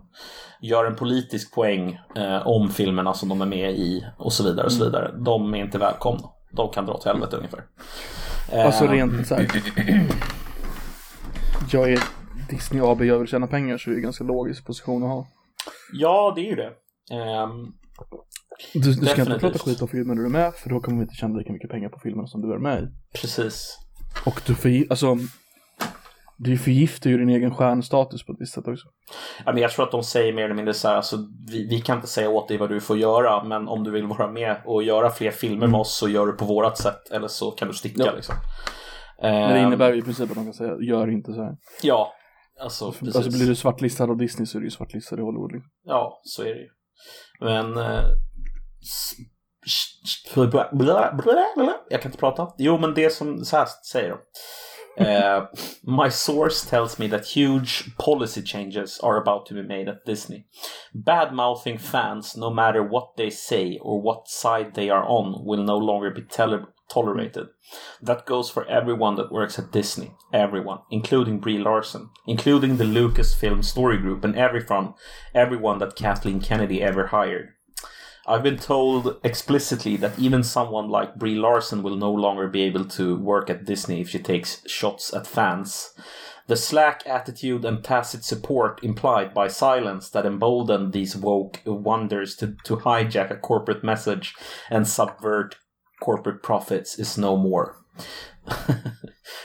gör 0.62 0.84
en 0.84 0.96
politisk 0.96 1.54
poäng 1.54 1.98
eh, 2.16 2.46
om 2.46 2.68
filmerna 2.70 3.14
som 3.14 3.28
de 3.28 3.40
är 3.40 3.46
med 3.46 3.70
i 3.74 4.04
och 4.18 4.32
så 4.32 4.44
vidare 4.44 4.66
och 4.66 4.72
så 4.72 4.84
vidare. 4.84 5.14
De 5.24 5.54
är 5.54 5.58
inte 5.58 5.78
välkomna. 5.78 6.28
De 6.52 6.70
kan 6.72 6.86
dra 6.86 6.92
åt 6.94 7.04
helvete 7.04 7.36
ungefär. 7.36 7.64
Alltså 8.52 8.84
Eh, 8.84 8.90
rent 8.90 9.26
så 9.26 9.34
här. 9.34 9.46
Jag 11.72 11.92
är 11.92 12.00
Disney 12.50 12.82
AB, 12.82 13.02
jag 13.04 13.18
vill 13.18 13.28
tjäna 13.28 13.46
pengar 13.46 13.78
så 13.78 13.90
är 13.90 13.94
det 13.94 13.98
en 13.98 14.02
ganska 14.02 14.24
logisk 14.24 14.66
position 14.66 15.02
att 15.02 15.08
ha. 15.08 15.26
Ja, 15.92 16.32
det 16.36 16.40
är 16.40 16.50
ju 16.50 16.56
det. 16.56 16.72
Ehm, 17.14 17.66
Du, 18.74 18.92
du 18.94 19.06
ska 19.06 19.20
inte 19.22 19.38
prata 19.38 19.58
skit 19.58 19.82
om 19.82 19.88
filmen 19.88 20.16
du 20.16 20.24
är 20.24 20.28
med 20.28 20.54
för 20.54 20.70
då 20.70 20.80
kommer 20.80 20.98
vi 20.98 21.02
inte 21.02 21.14
tjäna 21.14 21.38
lika 21.38 21.52
mycket 21.52 21.70
pengar 21.70 21.88
på 21.88 21.98
filmen 22.02 22.26
som 22.26 22.40
du 22.40 22.52
är 22.54 22.58
med 22.58 22.82
i. 22.82 22.86
precis. 23.20 23.78
Och 24.26 24.40
du 24.46 24.54
förgi- 24.54 24.86
alltså 24.90 25.16
du 26.42 26.58
förgiftar 26.58 27.10
ju 27.10 27.18
din 27.18 27.28
egen 27.28 27.54
stjärnstatus 27.54 28.26
på 28.26 28.32
ett 28.32 28.40
visst 28.40 28.54
sätt 28.54 28.68
också. 28.68 28.88
Ja, 29.44 29.52
men 29.52 29.62
jag 29.62 29.70
tror 29.70 29.84
att 29.84 29.90
de 29.90 30.02
säger 30.02 30.32
mer 30.32 30.44
eller 30.44 30.54
mindre 30.54 30.74
så 30.74 30.88
här, 30.88 30.96
alltså, 30.96 31.16
vi, 31.50 31.68
vi 31.68 31.80
kan 31.80 31.96
inte 31.96 32.08
säga 32.08 32.30
åt 32.30 32.48
dig 32.48 32.58
vad 32.58 32.68
du 32.68 32.80
får 32.80 32.98
göra, 32.98 33.44
men 33.44 33.68
om 33.68 33.84
du 33.84 33.90
vill 33.90 34.06
vara 34.06 34.30
med 34.30 34.56
och 34.64 34.82
göra 34.82 35.10
fler 35.10 35.30
filmer 35.30 35.66
med 35.66 35.80
oss 35.80 35.96
så 35.98 36.08
gör 36.08 36.26
du 36.26 36.32
på 36.32 36.44
vårat 36.44 36.78
sätt, 36.78 37.10
eller 37.10 37.28
så 37.28 37.50
kan 37.50 37.68
du 37.68 37.74
sticka 37.74 38.02
Ja. 38.06 38.12
liksom. 38.14 38.34
Men 39.22 39.32
det 39.52 39.58
Ehm, 39.58 39.66
innebär 39.66 39.92
ju 39.92 39.98
i 39.98 40.02
princip 40.02 40.30
att 40.30 40.36
de 40.36 40.44
kan 40.44 40.54
säga 40.54 40.76
gör 40.80 41.10
inte 41.10 41.32
så 41.32 41.42
här. 41.42 41.52
Ja, 41.82 42.12
alltså 42.60 42.92
precis. 42.92 43.16
Alltså 43.16 43.30
blir 43.30 43.46
du 43.46 43.54
svartlistad 43.54 44.04
av 44.04 44.16
Disney 44.16 44.46
så 44.46 44.58
är 44.58 44.60
du 44.60 44.66
ju 44.66 44.70
svartlistad 44.70 45.16
i 45.16 45.20
Hollywood. 45.20 45.52
Liksom. 45.52 45.70
Ja, 45.84 46.20
så 46.24 46.42
är 46.42 46.54
det 46.54 46.60
ju. 46.60 46.68
Men... 47.40 47.76
Eh. 47.76 48.00
Jag 51.88 52.02
kan 52.02 52.08
inte 52.08 52.18
prata. 52.18 52.48
Jo, 52.58 52.78
men 52.78 52.94
det 52.94 53.10
som 53.10 53.44
så 53.44 53.56
här 53.56 53.66
säger 53.92 54.08
de. 54.08 54.18
Eh, 55.00 55.46
my 55.82 56.10
source 56.10 56.64
tells 56.64 56.98
me 56.98 57.06
that 57.06 57.24
huge 57.24 57.96
policy 57.96 58.42
changes 58.42 59.00
are 59.02 59.16
about 59.16 59.46
to 59.46 59.54
be 59.54 59.62
made 59.62 59.88
at 59.88 60.04
Disney. 60.04 60.46
Bad 60.94 61.32
mouthing 61.32 61.78
fans, 61.78 62.36
no 62.36 62.50
matter 62.50 62.82
what 62.82 63.16
they 63.16 63.30
say 63.30 63.78
or 63.80 64.00
what 64.02 64.28
side 64.28 64.74
they 64.74 64.90
are 64.90 65.04
on, 65.04 65.44
will 65.44 65.62
no 65.62 65.78
longer 65.78 66.10
be 66.10 66.22
tele- 66.22 66.68
tolerated. 66.90 67.46
That 68.02 68.26
goes 68.26 68.50
for 68.50 68.66
everyone 68.66 69.14
that 69.16 69.32
works 69.32 69.58
at 69.58 69.72
Disney. 69.72 70.12
Everyone, 70.34 70.80
including 70.90 71.38
Brie 71.38 71.58
Larson, 71.58 72.10
including 72.26 72.76
the 72.76 72.84
Lucasfilm 72.84 73.64
Story 73.64 73.96
Group, 73.96 74.22
and 74.22 74.36
everyone, 74.36 74.94
everyone 75.34 75.78
that 75.78 75.96
Kathleen 75.96 76.40
Kennedy 76.40 76.82
ever 76.82 77.06
hired. 77.06 77.54
I've 78.30 78.44
been 78.44 78.58
told 78.58 79.18
explicitly 79.24 79.96
that 79.96 80.16
even 80.16 80.44
someone 80.44 80.88
like 80.88 81.16
Brie 81.16 81.34
Larson 81.34 81.82
will 81.82 81.96
no 81.96 82.12
longer 82.12 82.46
be 82.46 82.62
able 82.62 82.84
to 82.84 83.16
work 83.16 83.50
at 83.50 83.64
Disney 83.64 84.02
if 84.02 84.10
she 84.10 84.20
takes 84.20 84.62
shots 84.68 85.12
at 85.12 85.26
fans. 85.26 85.92
The 86.46 86.54
slack 86.54 87.02
attitude 87.06 87.64
and 87.64 87.82
tacit 87.82 88.24
support 88.24 88.84
implied 88.84 89.34
by 89.34 89.48
silence 89.48 90.08
that 90.10 90.26
emboldened 90.26 90.92
these 90.92 91.16
woke 91.16 91.60
wonders 91.66 92.36
to, 92.36 92.54
to 92.66 92.76
hijack 92.76 93.32
a 93.32 93.36
corporate 93.36 93.82
message 93.82 94.36
and 94.70 94.86
subvert 94.86 95.56
corporate 96.00 96.40
profits 96.40 97.00
is 97.00 97.18
no 97.18 97.36
more. 97.36 97.78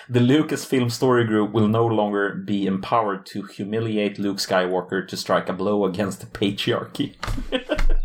the 0.10 0.20
Lucasfilm 0.20 0.92
Story 0.92 1.26
Group 1.26 1.54
will 1.54 1.68
no 1.68 1.88
longer 1.88 2.36
be 2.36 2.68
empowered 2.68 3.26
to 3.28 3.42
humiliate 3.42 4.20
Luke 4.20 4.38
Skywalker 4.38 5.08
to 5.08 5.18
strike 5.18 5.50
a 5.50 5.54
blow 5.54 5.86
against 5.86 6.22
the 6.22 6.28
patriarchy. 6.28 7.16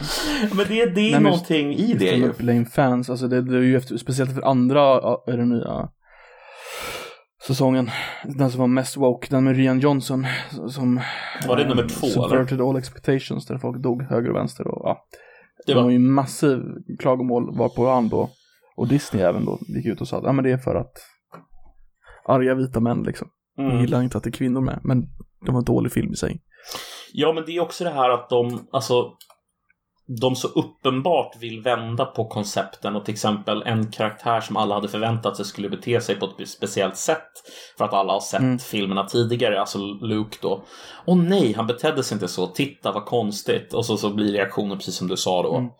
men 0.56 0.66
det, 0.68 0.86
det 0.86 1.00
är 1.08 1.12
men 1.12 1.22
någonting 1.22 1.74
i 1.74 1.92
det 1.92 2.06
Ställa 2.06 2.16
ju. 2.24 2.28
upp 2.30 2.42
lame 2.42 2.64
fans, 2.64 3.10
alltså 3.10 3.28
det, 3.28 3.42
det 3.42 3.56
är 3.56 3.60
ju 3.62 3.76
efter, 3.76 3.96
speciellt 3.96 4.34
för 4.34 4.42
andra 4.42 4.80
är 5.26 5.36
den 5.36 5.48
nya 5.48 5.88
säsongen. 7.46 7.90
Den 8.24 8.50
som 8.50 8.60
var 8.60 8.66
mest 8.66 8.96
woke, 8.96 9.26
den 9.30 9.44
med 9.44 9.56
Rian 9.56 9.80
Johnson. 9.80 10.26
Som 10.68 11.00
Var 11.48 11.56
det 11.56 11.62
eh, 11.62 11.68
nummer 11.68 11.88
två, 11.88 12.06
eller? 12.06 12.28
Subverted 12.28 12.60
all 12.60 12.76
expectations 12.76 13.46
där 13.46 13.58
folk 13.58 13.82
dog 13.82 14.02
höger 14.02 14.30
och 14.30 14.36
vänster 14.36 14.68
och 14.68 14.80
ja. 14.88 15.06
Det 15.66 15.72
Det 15.72 15.76
var- 15.76 15.82
var 15.82 15.90
ju 15.90 15.98
massiv 15.98 16.58
klagomål 16.98 17.58
var 17.58 17.68
på 17.68 17.88
han 17.90 18.08
då. 18.08 18.30
Och 18.76 18.88
Disney 18.88 19.22
även 19.22 19.44
då 19.44 19.58
gick 19.68 19.86
ut 19.86 20.00
och 20.00 20.08
sa 20.08 20.18
att 20.18 20.24
ja 20.24 20.32
men 20.32 20.44
det 20.44 20.50
är 20.52 20.58
för 20.58 20.74
att 20.74 20.92
arga 22.28 22.54
vita 22.54 22.80
män 22.80 23.02
liksom. 23.02 23.28
Jag 23.56 23.66
Mm. 23.66 23.80
gillar 23.80 24.02
inte 24.02 24.18
att 24.18 24.24
det 24.24 24.30
är 24.30 24.32
kvinnor 24.32 24.60
med, 24.60 24.80
men 24.84 25.00
det 25.46 25.50
var 25.52 25.58
en 25.58 25.64
dålig 25.64 25.92
film 25.92 26.12
i 26.12 26.16
sig. 26.16 26.40
Ja, 27.12 27.32
men 27.32 27.44
det 27.46 27.52
är 27.56 27.60
också 27.60 27.84
det 27.84 27.90
här 27.90 28.10
att 28.10 28.28
de, 28.28 28.66
alltså, 28.72 28.94
de 30.20 30.36
så 30.36 30.48
uppenbart 30.48 31.36
vill 31.40 31.60
vända 31.62 32.04
på 32.04 32.24
koncepten 32.28 32.96
och 32.96 33.04
till 33.04 33.14
exempel 33.14 33.62
en 33.62 33.90
karaktär 33.92 34.40
som 34.40 34.56
alla 34.56 34.74
hade 34.74 34.88
förväntat 34.88 35.36
sig 35.36 35.44
skulle 35.44 35.68
bete 35.68 36.00
sig 36.00 36.16
på 36.16 36.26
ett 36.38 36.48
speciellt 36.48 36.96
sätt 36.96 37.30
för 37.78 37.84
att 37.84 37.92
alla 37.92 38.12
har 38.12 38.20
sett 38.20 38.40
Mm. 38.40 38.58
filmerna 38.58 39.04
tidigare, 39.04 39.60
alltså 39.60 39.78
Luke 39.78 40.36
då. 40.42 40.64
Åh 41.06 41.16
nej, 41.16 41.52
han 41.52 41.66
betedde 41.66 42.02
sig 42.04 42.14
inte 42.14 42.28
så, 42.28 42.46
titta 42.46 42.92
vad 42.92 43.04
konstigt. 43.04 43.74
Och 43.74 43.86
så, 43.86 43.96
så 43.96 44.10
blir 44.10 44.32
reaktionen 44.32 44.78
precis 44.78 44.96
som 44.96 45.08
du 45.08 45.16
sa 45.16 45.42
då. 45.42 45.56
Mm. 45.56 45.70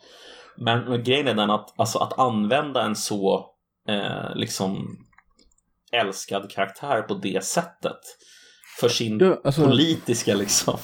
Men, 0.56 0.84
men 0.84 1.04
grejen 1.04 1.28
är 1.28 1.34
den 1.34 1.50
att, 1.50 1.74
alltså, 1.80 1.98
att 1.98 2.18
använda 2.18 2.82
en 2.82 2.96
så 2.96 3.46
eh, 3.88 4.34
liksom 4.36 4.96
älskad 5.92 6.50
karaktär 6.50 7.02
på 7.02 7.14
det 7.14 7.44
sättet 7.44 7.98
för 8.80 8.88
sin 8.88 9.18
Ja, 9.18 9.40
alltså- 9.44 9.64
politiska 9.64 10.34
liksom. 10.34 10.78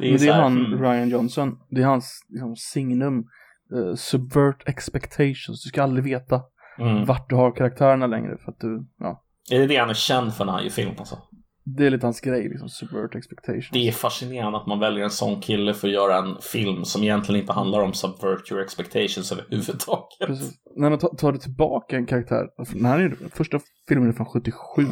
Det 0.00 0.14
är, 0.14 0.18
så 0.18 0.24
det 0.24 0.30
är 0.30 0.34
han, 0.42 0.66
hmm. 0.66 0.82
Ryan 0.82 1.08
Johnson, 1.08 1.58
det 1.70 1.80
är 1.82 1.86
hans 1.86 2.20
liksom, 2.28 2.56
signum. 2.56 3.18
eh, 3.74 3.94
subvert 3.94 4.68
expectations, 4.68 5.64
du 5.64 5.68
ska 5.68 5.82
aldrig 5.82 6.04
veta 6.04 6.42
Mm. 6.80 7.04
vart 7.04 7.30
du 7.30 7.34
har 7.36 7.56
karaktärerna 7.56 8.06
längre 8.06 8.38
för 8.44 8.52
att 8.52 8.60
du, 8.60 8.86
ja. 8.98 9.24
Är 9.50 9.58
det 9.58 9.66
det 9.66 9.76
han 9.76 9.90
är 9.90 9.94
känd 9.94 10.34
för 10.34 10.44
när 10.44 10.52
han 10.52 10.62
gör 10.62 10.70
film 10.70 10.94
alltså? 10.98 11.18
det 11.76 11.86
är 11.86 11.90
lite 11.90 12.06
hans 12.06 12.20
grej, 12.20 12.48
liksom 12.48 12.68
subvert 12.68 13.14
expectations. 13.14 13.70
Det 13.72 13.88
är 13.88 13.92
fascinerande 13.92 14.58
att 14.58 14.66
man 14.66 14.80
väljer 14.80 15.04
en 15.04 15.10
sån 15.10 15.40
kille 15.40 15.74
för 15.74 15.88
att 15.88 15.94
göra 15.94 16.16
en 16.16 16.36
film 16.52 16.84
som 16.84 17.02
egentligen 17.02 17.40
inte 17.40 17.52
handlar 17.52 17.80
om 17.80 17.92
subvert 17.92 18.52
your 18.52 18.62
expectations 18.62 19.32
överhuvudtaget. 19.32 20.26
Precis. 20.26 20.52
När 20.76 20.90
man 20.90 20.98
tar, 20.98 21.32
det 21.32 21.38
tillbaka 21.38 21.96
en 21.96 22.06
karaktär, 22.06 22.48
alltså, 22.58 22.76
när 22.76 22.90
han 22.90 23.00
är, 23.00 23.16
första 23.32 23.60
filmen 23.88 24.08
är 24.08 24.12
från 24.12 24.26
77, 24.26 24.82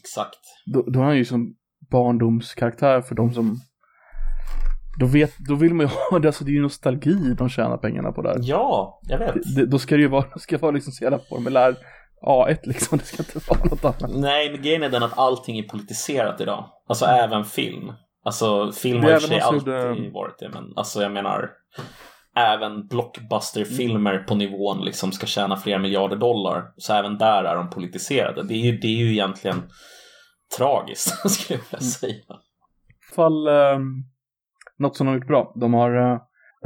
Exakt. 0.00 0.38
då, 0.74 0.82
då 0.82 1.00
är 1.00 1.04
han 1.04 1.16
ju 1.16 1.24
som 1.24 1.54
barndomskaraktär 1.90 3.00
för 3.00 3.14
de 3.14 3.34
som 3.34 3.60
då, 4.98 5.06
vet, 5.06 5.38
då 5.38 5.54
vill 5.54 5.74
man 5.74 5.86
ju 5.86 5.92
ha 6.10 6.18
det, 6.18 6.28
alltså 6.28 6.44
det 6.44 6.50
är 6.50 6.54
ju 6.54 6.62
nostalgi 6.62 7.34
de 7.38 7.48
tjänar 7.48 7.76
pengarna 7.76 8.12
på 8.12 8.22
där. 8.22 8.36
Ja, 8.40 9.00
jag 9.02 9.18
vet. 9.18 9.34
Det, 9.56 9.66
då 9.66 9.78
ska 9.78 9.94
det 9.96 10.02
ju 10.02 10.08
vara, 10.08 10.24
det 10.34 10.40
ska 10.40 10.58
vara 10.58 10.72
liksom 10.72 10.92
så 10.92 11.04
jävla 11.04 11.18
formulär 11.18 11.76
A1 12.26 12.58
liksom, 12.62 12.98
det 13.02 13.04
ska 13.04 13.22
inte 13.22 13.50
vara 13.50 13.64
något 13.70 13.84
annat. 13.84 14.16
Nej, 14.20 14.50
men 14.52 14.62
grejen 14.62 14.82
är 14.82 14.88
den 14.88 15.02
att 15.02 15.18
allting 15.18 15.58
är 15.58 15.62
politiserat 15.62 16.40
idag. 16.40 16.64
Alltså 16.88 17.04
även 17.04 17.44
film. 17.44 17.92
Alltså 18.24 18.72
film 18.72 19.00
Det 19.00 19.06
har 19.06 19.12
i 19.14 19.16
och 19.16 19.20
för 19.22 19.28
sig 19.28 19.40
alltid 19.40 19.72
gjorde- 19.72 20.10
varit 20.10 20.38
det, 20.38 20.48
men 20.54 20.72
alltså 20.76 21.02
jag 21.02 21.12
menar 21.12 21.50
även 22.36 22.86
blockbusterfilmer 22.86 24.18
på 24.18 24.34
nivån 24.34 24.84
liksom 24.84 25.12
ska 25.12 25.26
tjäna 25.26 25.56
flera 25.56 25.78
miljarder 25.78 26.16
dollar. 26.16 26.64
Så 26.76 26.92
även 26.94 27.18
där 27.18 27.44
är 27.44 27.56
de 27.56 27.70
politiserade. 27.70 28.42
Det 28.42 28.54
är 28.54 28.58
ju, 28.72 28.78
det 28.78 28.86
är 28.86 28.96
ju 28.96 29.12
egentligen 29.12 29.62
tragiskt, 30.58 31.30
skulle 31.30 31.58
jag 31.58 31.64
vilja 31.70 31.80
säga. 31.80 32.14
I 32.14 32.24
alla 32.28 32.40
fall 33.14 33.48
eh, 33.48 33.78
något 34.78 34.96
som 34.96 35.06
de 35.06 35.10
har 35.10 35.18
gjort 35.18 35.26
bra. 35.26 35.52
De 35.56 35.74
har 35.74 35.96
eh, 35.96 36.12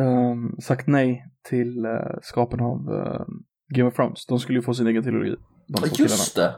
eh, 0.07 0.35
sagt 0.63 0.87
nej 0.87 1.27
till 1.49 1.85
eh, 1.85 2.19
skapen 2.23 2.61
av 2.61 2.77
eh, 2.95 3.25
Game 3.69 3.89
of 3.89 3.95
Thrones. 3.95 4.27
De 4.27 4.39
skulle 4.39 4.59
ju 4.59 4.63
få 4.63 4.75
sin 4.75 4.87
egen 4.87 5.03
trilogi. 5.03 5.37
De 5.69 5.79
två 5.83 5.95
killarna. 5.97 6.23
det! 6.37 6.55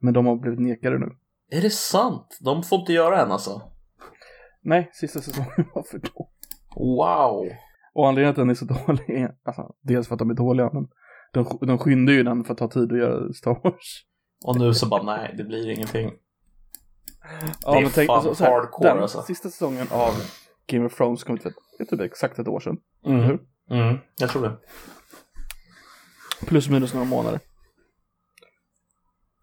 Men 0.00 0.14
de 0.14 0.26
har 0.26 0.36
blivit 0.36 0.60
nekade 0.60 0.98
nu. 0.98 1.06
Är 1.50 1.62
det 1.62 1.70
sant? 1.70 2.38
De 2.40 2.62
får 2.62 2.78
inte 2.80 2.92
göra 2.92 3.22
en 3.22 3.32
alltså? 3.32 3.62
Nej, 4.62 4.90
sista 4.92 5.20
säsongen 5.20 5.68
var 5.74 5.82
för 5.82 5.98
dålig. 5.98 6.28
Wow! 6.76 7.46
Och 7.94 8.08
anledningen 8.08 8.34
till 8.34 8.40
att 8.40 8.46
den 8.46 8.50
är 8.50 8.54
så 8.54 8.64
dålig 8.86 9.10
är, 9.22 9.34
alltså, 9.44 9.74
dels 9.82 10.08
för 10.08 10.14
att 10.14 10.18
de 10.18 10.30
är 10.30 10.34
dåliga, 10.34 10.70
men 10.72 10.88
de, 11.32 11.58
de 11.66 11.78
skyndar 11.78 12.12
ju 12.12 12.22
den 12.22 12.44
för 12.44 12.52
att 12.52 12.58
ta 12.58 12.68
tid 12.68 12.92
att 12.92 12.98
göra 12.98 13.32
Star 13.32 13.60
Wars. 13.64 14.04
Och 14.44 14.58
nu 14.58 14.74
så 14.74 14.86
bara 14.86 15.02
nej, 15.02 15.34
det 15.38 15.44
blir 15.44 15.70
ingenting. 15.70 16.12
Ja, 17.62 17.72
Det 17.72 18.00
är 18.02 18.06
fan 18.06 18.34
så 18.34 18.44
här, 18.44 18.50
hardcore, 18.52 18.88
den 18.88 19.02
alltså. 19.02 19.22
sista 19.22 19.50
säsongen 19.50 19.86
av 19.90 20.12
Game 20.66 20.86
of 20.86 20.96
Thrones 20.96 21.24
kom 21.24 21.34
ut 21.34 21.42
för 21.42 21.52
jag 21.78 21.88
tror 21.88 21.98
det 21.98 22.04
är 22.04 22.08
exakt 22.08 22.38
ett 22.38 22.48
år 22.48 22.60
sedan. 22.60 22.76
Mm. 23.06 23.20
Hur? 23.20 23.40
Mm, 23.70 23.98
jag 24.18 24.30
tror 24.30 24.42
det. 24.42 24.56
Plus 26.46 26.68
minus 26.68 26.94
några 26.94 27.06
månader. 27.06 27.40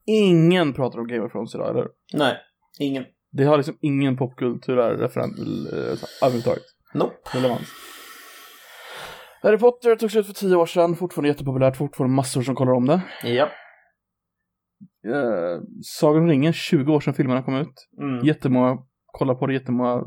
Ingen 0.06 0.74
pratar 0.74 1.00
om 1.00 1.08
Game 1.08 1.26
of 1.26 1.32
Thrones 1.32 1.56
idag, 1.56 1.70
eller 1.70 1.88
Nej, 2.14 2.38
ingen. 2.80 3.06
Det 3.32 3.44
har 3.44 3.58
liksom 3.58 3.78
ingen 3.82 4.18
popkulturell 4.18 4.98
referens 4.98 5.40
eh, 5.74 5.98
överhuvudtaget. 6.22 6.64
Nope. 6.94 7.16
Relevans. 7.34 7.68
Harry 9.42 9.58
Potter 9.58 9.96
tog 9.96 10.12
slut 10.12 10.26
för 10.26 10.34
tio 10.34 10.56
år 10.56 10.66
sedan, 10.66 10.96
fortfarande 10.96 11.30
jättepopulärt, 11.30 11.78
fortfarande 11.78 12.16
massor 12.16 12.42
som 12.42 12.56
kollar 12.56 12.74
om 12.74 12.86
det. 12.86 13.02
Japp. 13.24 13.52
Eh, 15.08 15.62
Sagan 15.84 16.22
om 16.22 16.28
ringen, 16.28 16.54
20 16.54 16.94
år 16.94 17.00
sedan 17.00 17.14
filmerna 17.14 17.44
kom 17.44 17.56
ut. 17.56 17.88
Mm. 18.02 18.26
Jättemånga 18.26 18.78
kollar 19.06 19.36
på 19.36 19.48
det, 19.48 19.54
jättemånga 19.54 20.04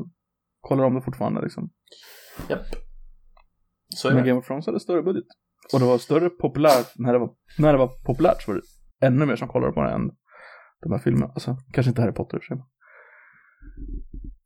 kollar 0.61 0.83
om 0.83 0.95
det 0.95 1.01
fortfarande 1.01 1.41
liksom. 1.41 1.69
Japp. 2.49 2.65
Så 3.95 4.07
är 4.07 4.13
Men 4.13 4.23
det. 4.23 4.29
Game 4.29 4.39
of 4.39 4.47
Thrones 4.47 4.65
hade 4.65 4.79
större 4.79 5.01
budget. 5.01 5.25
Och 5.73 5.79
det 5.79 5.85
var 5.85 5.97
större 5.97 6.29
populärt, 6.29 6.91
när 6.95 7.13
det 7.13 7.19
var, 7.19 7.29
när 7.57 7.73
det 7.73 7.79
var 7.79 7.87
populärt 8.05 8.41
så 8.41 8.51
var 8.51 8.61
det 8.99 9.05
ännu 9.07 9.25
mer 9.25 9.35
som 9.35 9.47
kollade 9.47 9.73
på 9.73 9.83
det 9.83 9.91
än 9.91 10.09
de 10.81 10.91
här 10.91 10.99
filmerna. 10.99 11.25
Alltså, 11.25 11.57
kanske 11.73 11.89
inte 11.89 12.01
Harry 12.01 12.13
Potter 12.13 12.37
i 12.37 12.39
och 12.39 12.43
för 12.43 12.55
sig. 12.55 12.63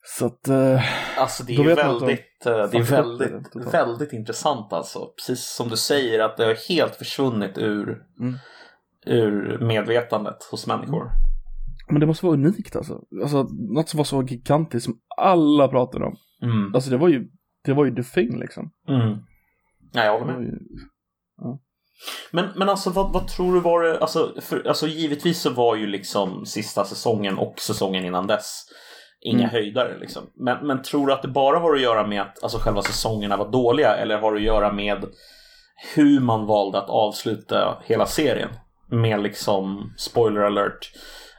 Så 0.05 0.25
att, 0.25 0.47
eh, 0.47 0.81
Alltså 1.17 1.43
det 1.43 1.55
är 1.55 1.75
väldigt, 1.75 2.45
eh, 2.45 2.51
det 2.71 2.77
är 2.77 2.91
väldigt, 2.91 3.73
väldigt 3.73 4.13
intressant 4.13 4.73
alltså. 4.73 4.99
Precis 5.17 5.55
som 5.55 5.69
du 5.69 5.77
säger 5.77 6.19
att 6.19 6.37
det 6.37 6.45
har 6.45 6.69
helt 6.69 6.95
försvunnit 6.95 7.57
ur, 7.57 8.03
Mm. 8.19 8.33
Ur 9.05 9.59
medvetandet 9.59 10.43
hos 10.51 10.67
människor. 10.67 11.11
men 11.89 11.99
det 11.99 12.05
måste 12.05 12.25
vara 12.25 12.33
unikt 12.35 12.75
alltså. 12.75 12.99
Alltså, 13.21 13.47
något 13.73 13.89
som 13.89 13.97
var 13.97 14.03
så 14.05 14.23
gigantiskt 14.23 14.85
som 14.85 14.97
alla 15.17 15.67
pratade 15.67 16.05
om. 16.05 16.15
Mm. 16.41 16.75
Alltså 16.75 16.89
det 16.89 16.97
var 16.97 17.07
ju, 17.09 17.27
det 17.65 17.73
var 17.73 17.85
ju 17.85 17.95
the 17.95 18.03
thing 18.03 18.39
liksom. 18.39 18.71
Mm. 18.89 19.17
Nej, 19.93 20.05
jag 20.05 20.19
håller 20.19 20.33
med. 20.33 20.43
ju, 20.43 20.51
Men, 22.31 22.49
men 22.55 22.69
alltså 22.69 22.89
vad, 22.89 23.13
vad 23.13 23.27
tror 23.27 23.53
du 23.53 23.59
var 23.59 23.83
det, 23.83 23.99
alltså, 23.99 24.33
för, 24.41 24.67
alltså 24.67 24.87
givetvis 24.87 25.41
så 25.41 25.49
var 25.49 25.75
ju 25.75 25.87
liksom 25.87 26.45
sista 26.45 26.83
säsongen 26.85 27.37
och 27.37 27.59
säsongen 27.59 28.05
innan 28.05 28.27
dess 28.27 28.63
inga 29.25 29.39
Mm. 29.39 29.49
höjdare 29.49 29.99
liksom. 29.99 30.23
Men, 30.35 30.67
men 30.67 30.81
tror 30.81 31.07
du 31.07 31.13
att 31.13 31.21
det 31.21 31.27
bara 31.27 31.59
har 31.59 31.75
att 31.75 31.81
göra 31.81 32.07
med 32.07 32.21
att 32.21 32.43
alltså, 32.43 32.57
själva 32.57 32.81
säsongerna 32.81 33.37
var 33.37 33.51
dåliga 33.51 33.95
eller 33.95 34.17
har 34.17 34.31
det 34.31 34.37
att 34.37 34.43
göra 34.43 34.73
med 34.73 35.05
hur 35.95 36.19
man 36.19 36.45
valde 36.45 36.77
att 36.77 36.89
avsluta 36.89 37.81
hela 37.85 38.05
serien? 38.05 38.49
Med 39.01 39.23
liksom, 39.23 39.93
spoiler 39.97 40.41
alert, 40.41 40.91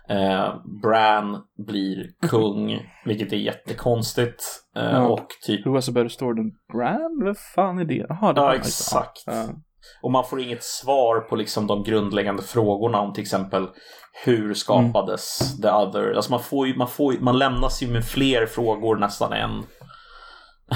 eh, 0.09 0.55
Bran 0.83 1.43
blir 1.67 2.07
kung, 2.29 2.79
vilket 3.05 3.33
är 3.33 3.37
jättekonstigt. 3.37 4.43
Eh, 4.77 4.83
Ja. 4.93 5.07
Och 5.09 5.27
typ 5.47 5.67
Who 5.67 5.75
has 5.75 5.89
a 5.89 5.93
better 5.95 6.09
story 6.09 6.37
than 6.37 6.53
Bran? 6.73 7.21
Vad 7.25 7.39
fan 7.55 7.79
är 7.79 7.85
det? 7.85 8.07
Jaha, 8.09 8.33
det 8.33 8.41
Ja, 8.41 8.55
exakt. 8.55 9.23
Ja. 9.27 9.45
Och 10.03 10.11
man 10.11 10.25
får 10.25 10.41
inget 10.41 10.63
svar 10.63 11.21
på 11.21 11.37
liksom 11.37 11.67
de 11.67 11.83
grundläggande 11.83 12.43
frågorna 12.43 13.01
om 13.01 13.13
till 13.13 13.23
exempel 13.23 13.69
hur 14.25 14.55
skapades 14.55 15.57
the 15.63 15.69
other? 15.71 16.13
Alltså 16.15 16.31
man 16.31 16.41
får 16.41 16.67
ju, 16.67 16.77
man 16.77 16.89
får 16.89 17.15
ju, 17.15 17.21
man 17.21 17.39
lämnas 17.39 17.83
ju 17.83 17.89
med 17.89 18.05
fler 18.05 18.47
frågor 18.47 18.97
nästan 18.97 19.33
än 19.33 19.63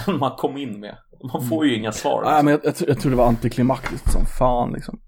man 0.19 0.31
kom 0.37 0.57
in 0.57 0.81
med. 0.81 0.97
Man 1.33 1.49
får 1.49 1.67
ju 1.67 1.75
inga 1.77 1.93
svar. 1.93 2.23
Nej, 2.25 2.31
Liksom. 2.33 2.45
men 2.45 2.53
jag, 2.53 2.61
jag, 2.64 2.75
tror- 2.77 2.88
jag 2.88 3.01
tror 3.01 3.11
det 3.11 3.17
var 3.17 3.27
antiklimaktiskt 3.27 4.12
som 4.12 4.27
fan 4.38 4.73
liksom. 4.73 4.99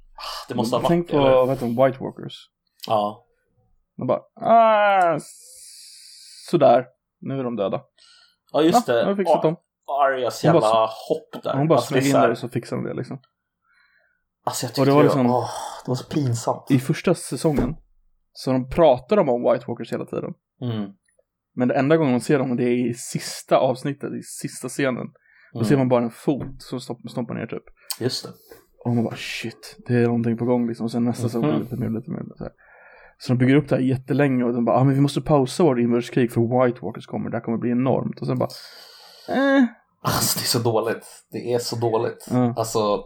Det 0.49 0.55
måste 0.55 0.77
ha 0.77 0.81
varit 0.81 0.89
Tänk 0.89 1.11
på, 1.11 1.19
vad 1.19 1.49
heter 1.51 1.67
de, 1.67 1.85
White 1.85 1.99
Walkers. 2.05 2.35
Ja. 2.87 3.27
De 3.97 4.07
bara, 4.07 4.21
ah, 4.35 5.19
sådär, 6.51 6.87
nu 7.21 7.39
är 7.39 7.45
de 7.45 7.57
döda. 7.57 7.83
ja, 8.53 8.63
just 8.63 8.89
Ja, 8.89 8.95
det. 8.95 9.01
jag 9.01 9.07
har 9.07 9.17
fixat 9.17 9.43
dem. 9.43 9.57
Arias 10.03 10.43
Hon 10.43 10.53
bara- 10.53 10.63
jävla 10.63 10.87
hopp 11.09 11.43
där. 11.43 11.55
Hon 11.57 11.69
bara 11.69 11.75
alltså, 11.79 11.95
så 11.95 12.01
in 12.01 12.13
där 12.13 12.31
och 12.31 12.39
så 12.39 12.49
fixade 12.49 12.83
de 12.83 12.89
det 12.89 12.95
liksom. 12.95 13.21
Alltså 14.45 14.65
jag 14.65 14.71
Och 14.71 14.75
tyckte 14.75 14.91
det 14.91 14.95
var 14.95 15.03
liksom- 15.03 15.27
åh, 15.31 15.51
det 15.85 15.91
var 15.91 15.95
så 15.97 16.05
pinsamt. 16.09 16.71
I 16.71 16.79
första 16.79 17.15
säsongen, 17.15 17.77
så 18.33 18.53
de 18.53 18.69
pratar 18.71 19.17
de 19.17 19.29
om 19.29 19.43
White 19.53 19.65
Walkers 19.69 19.93
hela 19.93 20.05
tiden. 20.07 20.35
Mm. 20.63 20.91
Men 21.55 21.69
det 21.69 21.75
enda 21.75 21.97
gången 21.97 22.11
man 22.13 22.21
ser 22.21 22.39
dem, 22.39 22.57
det 22.57 22.65
är 22.65 22.91
i 22.91 22.95
sista 22.95 23.57
avsnittet, 23.59 24.13
i 24.13 24.23
sista 24.23 24.69
scenen. 24.69 25.07
Då 25.53 25.59
Mm. 25.59 25.65
ser 25.69 25.77
man 25.77 25.89
bara 25.89 26.03
en 26.05 26.11
fot 26.11 26.63
som 26.63 26.81
stopp, 26.81 26.99
stoppar 27.11 27.35
ner 27.35 27.47
typ. 27.47 27.63
Just 28.01 28.25
det. 28.25 28.31
Och 28.85 28.95
man 28.95 29.05
bara 29.05 29.17
shit, 29.17 29.77
det 29.87 29.95
är 29.95 30.07
någonting 30.07 30.37
på 30.37 30.45
gång 30.45 30.69
liksom. 30.69 30.85
Och 30.85 30.91
sen 30.93 31.05
nästa 31.05 31.23
säsong 31.23 31.47
Mhm. 31.51 31.61
lite 31.61 31.77
mer, 31.77 31.89
lite 31.91 32.11
mer. 32.11 32.23
Så, 32.37 32.45
här. 32.45 32.53
så 33.19 33.33
de 33.33 33.39
bygger 33.39 33.55
upp 33.55 33.69
det 33.69 33.75
här 33.77 33.83
jättelänge 33.83 34.45
och 34.45 34.53
de 34.53 34.65
bara, 34.65 34.77
ah, 34.77 34.85
men 34.85 34.95
vi 34.95 35.01
måste 35.01 35.21
pausa 35.21 35.63
vårt 35.63 35.79
inbördeskrig 35.79 36.33
för 36.33 36.41
White 36.67 36.79
Walkers 36.83 37.07
kommer, 37.07 37.31
det 37.31 37.37
här 37.37 37.45
kommer 37.45 37.59
bli 37.59 37.71
enormt. 37.71 38.21
Och 38.21 38.27
sen 38.27 38.39
bara, 38.39 38.49
eh, 39.29 39.65
Alltså 40.03 40.39
det 40.39 40.45
är 40.45 40.47
så 40.47 40.59
dåligt. 40.59 41.07
Det 41.33 41.53
är 41.53 41.59
så 41.59 41.77
dåligt. 41.77 42.27
Ja. 42.31 42.55
Alltså. 42.57 43.05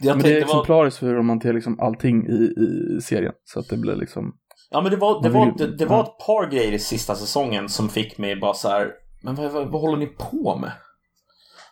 Jag 0.00 0.16
men 0.16 0.22
det 0.22 0.28
är 0.28 0.32
tänkte 0.32 0.32
var... 0.32 0.40
exemplariskt 0.60 0.98
för 0.98 1.06
hur 1.06 1.16
de 1.16 1.28
hanterar 1.28 1.52
liksom 1.54 1.80
allting 1.80 2.26
i, 2.26 2.32
i 2.32 3.00
serien. 3.00 3.32
Så 3.44 3.60
att 3.60 3.68
det 3.68 3.76
blir 3.76 3.94
liksom, 3.96 4.36
Ja 4.70 4.80
men 4.82 4.90
det 4.90 4.96
var, 4.96 5.22
det, 5.22 5.28
var, 5.28 5.54
det, 5.58 5.76
det 5.76 5.86
var 5.86 6.02
ett 6.02 6.18
par 6.26 6.50
grejer 6.50 6.72
i 6.72 6.78
sista 6.78 7.14
säsongen 7.14 7.68
som 7.68 7.88
fick 7.88 8.18
mig 8.18 8.36
bara 8.40 8.54
så 8.54 8.68
här. 8.68 8.90
Men 9.22 9.34
vad, 9.34 9.52
vad, 9.52 9.68
vad 9.72 9.80
håller 9.80 9.96
ni 9.98 10.06
på 10.06 10.58
med? 10.58 10.72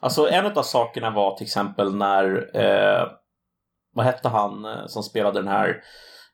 Alltså 0.05 0.29
en 0.29 0.47
av 0.47 0.63
sakerna 0.63 1.11
var 1.11 1.37
till 1.37 1.45
exempel 1.45 1.95
när 1.95 2.57
eh, 2.57 3.07
Vad 3.95 4.07
hette 4.07 4.29
han 4.29 4.65
eh, 4.65 4.87
som 4.87 5.03
spelade 5.03 5.39
den 5.39 5.49
här 5.49 5.83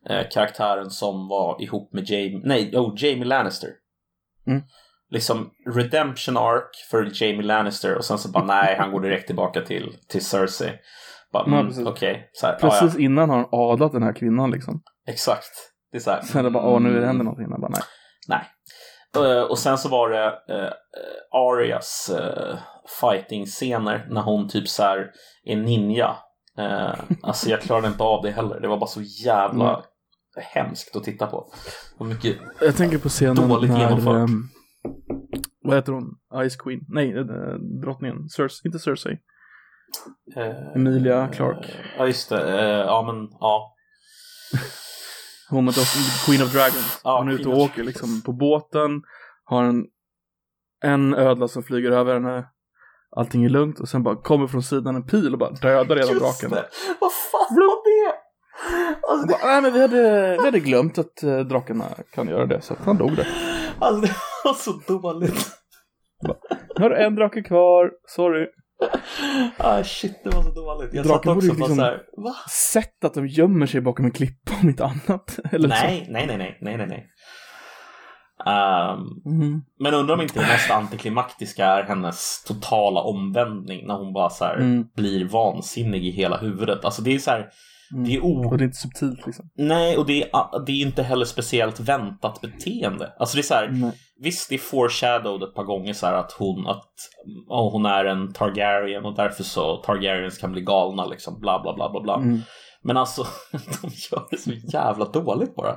eh, 0.09 0.29
karaktären 0.31 0.89
som 0.89 1.27
var 1.27 1.61
ihop 1.61 1.93
med 1.93 2.09
Jamie 2.09 2.41
Nej, 2.43 2.77
oh, 2.77 2.93
Jamie 2.97 3.25
Lannister 3.25 3.69
Mm. 4.47 4.61
Liksom 5.09 5.51
redemption 5.75 6.37
arc 6.37 6.89
för 6.91 7.11
Jamie 7.13 7.41
Lannister 7.41 7.97
och 7.97 8.05
sen 8.05 8.17
så 8.17 8.29
bara 8.29 8.45
nej, 8.45 8.75
han 8.79 8.91
går 8.91 9.01
direkt 9.01 9.27
tillbaka 9.27 9.61
till, 9.61 9.97
till 10.07 10.25
Cersei 10.25 10.79
Bara, 11.33 11.43
Ja, 11.47 11.53
mm, 11.53 11.67
precis. 11.67 11.85
Så 12.33 12.47
här, 12.47 12.57
ja, 12.61 12.69
precis 12.69 12.99
innan 12.99 13.29
har 13.29 13.37
han 13.37 13.49
adlat 13.51 13.91
den 13.91 14.03
här 14.03 14.13
kvinnan 14.13 14.51
liksom. 14.51 14.81
ja, 15.05 15.13
exakt 15.13 15.73
Det 15.91 15.97
är 15.97 16.01
så 16.01 16.11
här, 16.11 16.21
Sen 16.21 16.39
är 16.39 16.43
det 16.43 16.51
bara, 16.51 16.63
åh 16.63 16.81
nu 16.81 16.89
mm, 16.89 17.03
händer 17.03 17.23
någonting. 17.23 17.47
Jag 17.49 17.61
bara, 17.61 17.71
nej. 17.71 17.83
Nej. 18.27 18.45
Eh, 19.15 19.43
och 19.43 19.59
sen 19.59 19.77
så 19.77 19.89
var 19.89 20.09
det 20.09 20.25
uh, 20.27 20.71
Arias 21.31 22.11
uh, 22.13 22.57
fighting-scener 23.01 24.07
när 24.09 24.21
hon 24.21 24.49
typ 24.49 24.67
så 24.67 24.83
här 24.83 25.11
är 25.43 25.55
ninja. 25.55 26.15
Eh, 26.57 26.93
alltså 27.23 27.49
jag 27.49 27.61
klarade 27.61 27.87
inte 27.87 28.03
av 28.03 28.23
det 28.23 28.31
heller. 28.31 28.59
Det 28.59 28.67
var 28.67 28.77
bara 28.77 28.87
så 28.89 29.01
jävla 29.01 29.69
Mm. 29.69 29.81
hemskt 30.53 30.95
att 30.95 31.03
titta 31.03 31.27
på. 31.27 31.51
Och 31.97 32.05
mycket... 32.05 32.37
Jag 32.61 32.75
tänker 32.75 32.97
på 32.97 33.09
scenen 33.09 33.49
Dåligt 33.49 33.71
när, 33.71 34.17
ehm, 34.23 34.43
vad 35.63 35.75
heter 35.75 35.91
hon? 35.93 36.15
Ice 36.49 36.55
Queen? 36.55 36.85
Nej, 36.87 37.17
äh, 37.17 37.23
drottningen. 37.81 38.29
Cersei, 38.29 38.61
inte 38.67 38.79
Cersei. 38.79 39.17
eh, 40.35 40.75
Emilia 40.75 41.27
Clarke. 41.27 41.67
eh, 41.71 41.85
ja, 41.97 42.07
just 42.07 42.29
det. 42.29 42.59
Eh, 42.61 42.65
ja, 42.79 43.03
men 43.13 43.27
ja. 43.39 43.75
Hon 45.49 45.65
med 45.65 45.73
Queen 46.25 46.41
of 46.43 46.53
Dragons. 46.53 47.01
Hon 47.03 47.27
är 47.29 47.33
ute 47.33 47.49
och 47.49 47.57
åker 47.57 47.83
liksom 47.83 48.21
på 48.21 48.33
båten. 48.33 49.01
Har 49.43 49.63
en, 49.63 49.85
en 50.83 51.13
ödla 51.13 51.47
som 51.47 51.63
flyger 51.63 51.91
över 51.91 52.13
henne. 52.13 52.47
Allting 53.15 53.43
är 53.45 53.49
lugnt 53.49 53.79
och 53.79 53.89
sen 53.89 54.03
bara 54.03 54.15
kommer 54.15 54.47
från 54.47 54.63
sidan 54.63 54.95
en 54.95 55.03
pil 55.07 55.33
och 55.33 55.39
bara 55.39 55.51
dödar 55.51 55.95
redan 55.95 56.17
draken. 56.17 56.49
det! 56.49 56.65
Vad 57.01 57.11
fan 57.11 57.55
var 57.55 57.83
det? 57.85 58.13
Alltså, 59.09 59.27
bara, 59.27 59.51
Nej 59.51 59.61
men 59.61 59.73
vi 59.73 59.81
hade, 59.81 60.31
vi 60.39 60.45
hade 60.45 60.59
glömt 60.59 60.97
att 60.97 61.23
eh, 61.23 61.39
drakarna 61.39 61.85
kan 62.13 62.27
göra 62.27 62.45
det 62.45 62.61
så 62.61 62.73
att 62.73 62.79
han 62.79 62.97
dog 62.97 63.15
där. 63.15 63.27
alltså, 63.79 64.01
det 64.01 64.13
var 64.43 64.53
så 64.53 64.71
dåligt. 64.99 65.47
Nu 66.77 66.83
har 66.83 66.89
du 66.89 66.95
en 66.95 67.15
drake 67.15 67.41
kvar, 67.41 67.91
sorry. 68.07 68.47
Ah, 69.57 69.83
shit, 69.83 70.21
det 70.23 70.29
var 70.35 70.43
så 70.43 70.49
dåligt. 70.51 70.93
Jag 70.93 71.05
Draken 71.05 71.31
satt 71.31 71.37
också 71.37 71.47
bara 71.47 71.57
liksom- 71.57 71.75
så 71.75 71.81
här, 71.81 72.01
va? 72.17 72.35
Sett 72.73 73.05
att 73.05 73.13
de 73.13 73.27
gömmer 73.27 73.65
sig 73.65 73.81
bakom 73.81 74.05
en 74.05 74.11
klippa 74.11 74.51
om 74.61 74.69
inte 74.69 74.85
annat. 74.85 75.39
Eller 75.51 75.69
Nej, 75.69 76.07
nej, 76.09 76.27
nej, 76.27 76.37
nej, 76.37 76.57
nej, 76.61 76.77
nej, 76.77 76.87
nej. 76.87 77.10
Så. 78.45 79.29
Mm. 79.29 79.61
men 79.79 79.93
undrar 79.93 80.15
om 80.15 80.21
inte 80.21 80.39
det 80.39 80.47
mest 80.47 80.71
antiklimaktiska 80.71 81.65
är 81.65 81.83
hennes 81.83 82.43
totala 82.47 83.01
omvändning 83.01 83.87
när 83.87 83.95
hon 83.95 84.13
bara 84.13 84.29
så 84.29 84.45
här 84.45 84.55
Mm. 84.57 84.85
blir 84.95 85.25
vansinnig 85.25 86.05
i 86.05 86.11
hela 86.11 86.37
huvudet. 86.37 86.85
Alltså 86.85 87.01
det 87.01 87.15
är 87.15 87.19
så 87.19 87.31
här, 87.31 87.49
Mm. 87.93 88.03
det 88.03 88.15
är 88.15 88.23
o... 88.25 88.49
Och 88.51 88.57
det 88.57 88.63
är 88.63 88.65
inte 88.65 88.77
subtilt 88.77 89.25
liksom. 89.25 89.49
Nej, 89.57 89.97
och 89.97 90.05
det 90.05 90.23
är, 90.23 90.65
det 90.65 90.71
är 90.71 90.81
inte 90.81 91.03
heller 91.03 91.25
speciellt 91.25 91.79
väntat 91.79 92.41
beteende. 92.41 93.13
Alltså 93.19 93.35
det 93.35 93.41
är 93.41 93.43
så 93.43 93.53
här, 93.53 93.91
visst 94.21 94.49
det 94.49 94.55
är 94.55 94.59
foreshadowed 94.59 95.43
ett 95.49 95.55
par 95.55 95.63
gånger 95.63 95.93
så 95.93 96.05
att 96.07 96.31
hon, 96.31 96.67
att, 96.67 96.89
ja, 97.49 97.69
hon 97.73 97.85
är 97.85 98.05
en 98.05 98.33
Targaryen 98.33 99.05
och 99.05 99.15
därför 99.15 99.43
så 99.43 99.77
Targaryens 99.77 100.37
kan 100.37 100.51
bli 100.51 100.61
galna 100.61 101.05
liksom, 101.05 101.39
bla 101.39 101.59
bla 101.61 101.73
bla 101.75 101.89
bla 101.89 102.01
bla. 102.01 102.15
Mm. 102.15 102.39
Men 102.83 102.97
alltså, 102.97 103.23
de 103.51 103.89
gör 104.11 104.27
det 104.31 104.37
så 104.37 104.51
jävla 104.51 105.05
dåligt 105.05 105.55
bara. 105.55 105.75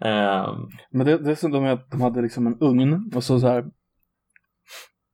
Ehm, 0.00 0.68
Men 0.90 1.06
det, 1.06 1.18
dessutom 1.18 1.64
att 1.64 1.90
de 1.90 2.00
hade 2.00 2.22
liksom 2.22 2.46
en 2.46 2.58
ugn 2.60 3.12
och 3.14 3.24
så 3.24 3.40
så 3.40 3.46
här. 3.46 3.64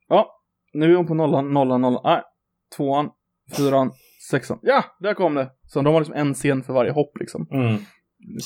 Ja, 0.08 0.40
nu 0.72 0.92
är 0.92 0.96
hon 0.96 1.06
på 1.06 1.14
nollan, 1.14 1.52
nollan, 1.52 1.80
nollan. 1.80 2.00
Nej, 2.04 2.22
tvåan, 2.76 3.10
fyran, 3.56 3.92
sexan. 4.30 4.58
Ja, 4.62 4.84
där 5.00 5.14
kom 5.14 5.34
det. 5.34 5.50
Så 5.66 5.80
de 5.80 5.94
har 5.94 6.00
liksom 6.00 6.16
en 6.16 6.34
scen 6.34 6.62
för 6.62 6.72
varje 6.72 6.92
hopp 6.92 7.18
liksom. 7.20 7.46
mm, 7.50 7.78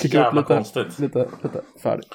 Kicka 0.02 0.28
upp 0.28 0.34
lite, 0.34 0.54
konstigt. 0.54 0.98
lite, 0.98 1.28
lite, 1.42 1.60
färdig. 1.82 2.06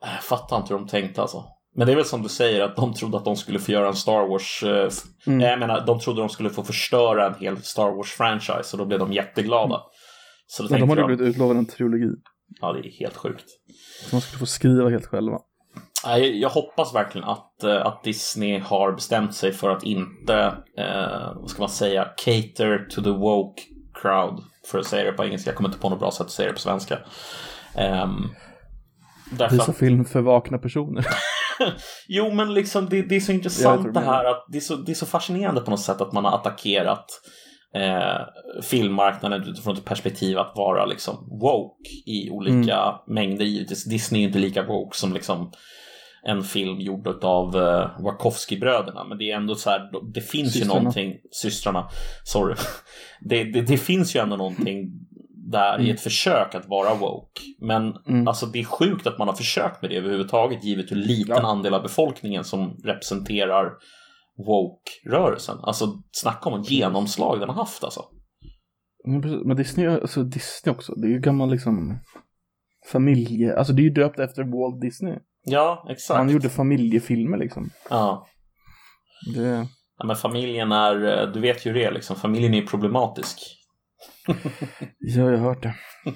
Jag 0.00 0.22
fattar 0.22 0.56
inte 0.56 0.74
hur 0.74 0.78
de 0.80 0.88
tänkte 0.88 1.20
alltså. 1.20 1.44
Men 1.74 1.86
det 1.86 1.92
är 1.92 1.96
väl 1.96 2.04
som 2.04 2.22
du 2.22 2.28
säger 2.28 2.64
att 2.64 2.76
de 2.76 2.94
trodde 2.94 3.16
att 3.16 3.24
de 3.24 3.36
skulle 3.36 3.58
få 3.58 3.72
göra 3.72 3.86
en 3.88 3.94
Star 3.94 4.28
Wars. 4.28 4.62
Eh, 4.62 4.88
Mm. 5.26 5.40
Jag 5.40 5.58
menar, 5.58 5.86
de 5.86 5.98
trodde 6.00 6.20
de 6.20 6.28
skulle 6.28 6.50
få 6.50 6.62
förstöra 6.62 7.26
en 7.26 7.34
hel 7.34 7.56
Star 7.62 7.90
Wars-franchise 7.90 8.72
och 8.72 8.78
då 8.78 8.84
blev 8.84 8.98
de 8.98 9.12
jätteglada. 9.12 9.80
Så 10.46 10.62
då 10.62 10.68
Men 10.70 10.80
de 10.80 10.88
hade 10.88 11.00
de, 11.00 11.06
blivit 11.06 11.34
utlovade 11.34 11.58
en 11.58 11.66
trilogi. 11.66 12.10
Ja 12.60 12.72
det 12.72 12.78
är 12.78 12.90
helt 12.90 13.16
sjukt. 13.16 13.44
Så 14.00 14.16
de 14.16 14.20
skulle 14.20 14.38
få 14.38 14.46
skriva 14.46 14.90
helt 14.90 15.06
själva. 15.06 15.38
Jag 16.34 16.48
hoppas 16.48 16.94
verkligen 16.94 17.28
att, 17.28 17.64
eh, 17.64 17.86
att 17.86 18.04
Disney 18.04 18.58
har 18.58 18.92
bestämt 18.92 19.34
sig 19.34 19.52
för 19.52 19.70
att 19.70 19.82
inte, 19.82 20.34
eh, 20.78 21.32
vad 21.34 21.50
ska 21.50 21.62
man 21.62 21.68
säga, 21.68 22.04
cater 22.04 22.86
to 22.90 23.02
the 23.02 23.10
woke 23.10 23.62
crowd. 23.94 24.42
För 24.66 24.78
att 24.78 24.86
säga 24.86 25.04
det 25.04 25.12
på 25.12 25.24
engelska, 25.24 25.50
jag 25.50 25.56
kommer 25.56 25.68
inte 25.68 25.80
på 25.80 25.88
något 25.88 25.98
bra 25.98 26.10
sätt 26.10 26.26
att 26.26 26.30
säga 26.30 26.48
det 26.48 26.54
på 26.54 26.60
svenska. 26.60 26.98
Um, 28.04 28.30
därför 29.30 29.56
Visa 29.56 29.72
film 29.72 30.04
för 30.04 30.20
vakna 30.20 30.58
personer. 30.58 31.06
jo, 32.08 32.30
men 32.34 32.54
liksom 32.54 32.88
det, 32.88 33.02
det 33.02 33.16
är 33.16 33.20
så 33.20 33.32
intressant 33.32 33.94
det. 33.94 34.00
här 34.00 34.24
att 34.24 34.46
det 34.48 34.58
är, 34.58 34.62
så, 34.62 34.76
det 34.76 34.92
är 34.92 34.94
så 34.94 35.06
fascinerande 35.06 35.60
på 35.60 35.70
något 35.70 35.80
sätt 35.80 36.00
att 36.00 36.12
man 36.12 36.24
har 36.24 36.32
attackerat 36.32 37.06
eh, 37.74 38.26
filmmarknaden 38.62 39.42
utifrån 39.42 39.76
ett 39.76 39.84
perspektiv 39.84 40.38
att 40.38 40.52
vara 40.56 40.86
liksom 40.86 41.38
woke 41.40 41.88
i 42.06 42.30
olika 42.30 43.00
mängder. 43.06 43.44
Givetvis 43.44 43.84
Disney 43.84 44.22
är 44.22 44.26
inte 44.26 44.38
lika 44.38 44.62
woke 44.62 44.96
som 44.98 45.12
liksom 45.12 45.50
en 46.22 46.42
film 46.42 46.80
gjord 46.80 47.24
av 47.24 47.56
uh, 47.56 47.86
Wachowski-bröderna. 48.00 49.04
Men 49.08 49.18
det 49.18 49.30
är 49.30 49.36
ändå 49.36 49.54
så 49.54 49.70
här, 49.70 49.90
det 50.14 50.20
finns 50.20 50.52
Systrarna. 50.52 50.74
ju 50.74 50.78
någonting, 50.80 51.14
systrarna, 51.30 51.88
sorry. 52.24 52.54
Det, 53.20 53.44
det, 53.44 53.60
det 53.62 53.78
finns 53.78 54.16
ju 54.16 54.20
ändå 54.20 54.36
någonting 54.36 54.90
där 55.50 55.78
i 55.78 55.82
Mm. 55.82 55.94
ett 55.94 56.00
försök 56.00 56.54
att 56.54 56.66
vara 56.68 56.94
woke. 56.94 57.40
Men 57.60 57.94
Mm. 58.08 58.28
alltså 58.28 58.46
det 58.46 58.58
är 58.60 58.64
sjukt 58.64 59.06
att 59.06 59.18
man 59.18 59.28
har 59.28 59.34
försökt 59.34 59.82
med 59.82 59.90
det 59.90 59.96
överhuvudtaget 59.96 60.64
givet 60.64 60.90
hur 60.90 60.96
liten 60.96 61.36
Ja. 61.36 61.48
andel 61.50 61.74
av 61.74 61.82
befolkningen 61.82 62.44
som 62.44 62.76
representerar 62.84 63.70
woke-rörelsen. 64.46 65.58
Alltså 65.62 66.02
snacka 66.10 66.48
om 66.48 66.60
ett 66.60 66.70
genomslag 66.70 67.40
den 67.40 67.48
har 67.48 67.56
haft 67.56 67.84
alltså. 67.84 68.04
Men, 69.44 69.56
Disney, 69.56 69.86
alltså 69.86 70.22
Disney 70.22 70.74
också, 70.74 70.94
det 70.94 71.06
är 71.06 71.10
ju 71.10 71.20
gammal 71.20 71.50
liksom 71.50 71.98
familje, 72.92 73.58
alltså 73.58 73.72
det 73.72 73.82
är 73.82 73.84
ju 73.84 73.90
döpt 73.90 74.18
efter 74.18 74.42
Walt 74.42 74.80
Disney. 74.80 75.18
Ja, 75.44 75.86
exakt. 75.90 76.18
Han 76.18 76.30
gjorde 76.30 76.48
familjefilmer 76.48 77.38
liksom. 77.38 77.70
Ja. 77.90 78.26
Det, 79.34 79.66
ja, 79.98 80.06
men 80.06 80.16
familjen 80.16 80.72
är, 80.72 81.22
eh, 81.22 81.32
du 81.32 81.40
vet 81.40 81.66
ju 81.66 81.72
det 81.72 81.90
liksom, 81.90 82.16
familjen 82.16 82.54
är 82.54 82.62
problematisk. 82.62 83.38
ja, 84.98 85.22
jag 85.22 85.24
har 85.24 85.36
hört 85.36 85.62
det. 85.62 85.74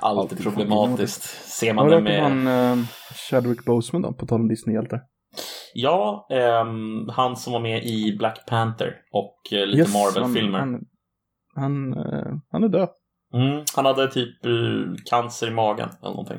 Alltid 0.00 0.20
Alltid 0.20 0.42
problematiskt. 0.42 1.22
Ser 1.58 1.74
man 1.74 1.88
det 1.88 2.00
med... 2.00 2.22
han, 2.22 2.46
eh, 2.46 2.86
Chadwick 3.30 3.64
Boseman 3.64 4.02
då, 4.02 4.12
på 4.12 4.26
tal 4.26 4.40
om 4.40 4.48
Disney-hjältar? 4.48 5.00
Ja, 5.74 6.26
ehm, 6.30 7.08
han 7.08 7.36
som 7.36 7.52
var 7.52 7.60
med 7.60 7.84
i 7.84 8.16
Black 8.18 8.46
Panther 8.46 8.94
och 9.12 9.38
eh, 9.52 9.66
lite 9.66 9.78
Yes, 9.78 9.94
Marvel-filmer. 9.94 10.58
Han, 10.58 10.80
han, 11.54 11.92
eh, 11.92 12.32
han 12.52 12.64
är 12.64 12.68
död. 12.68 12.88
Mm, 13.34 13.64
han 13.76 13.86
hade 13.86 14.08
typ 14.08 14.46
eh, 14.46 14.52
cancer 15.10 15.46
i 15.46 15.50
magen 15.50 15.88
eller 16.02 16.10
någonting. 16.10 16.38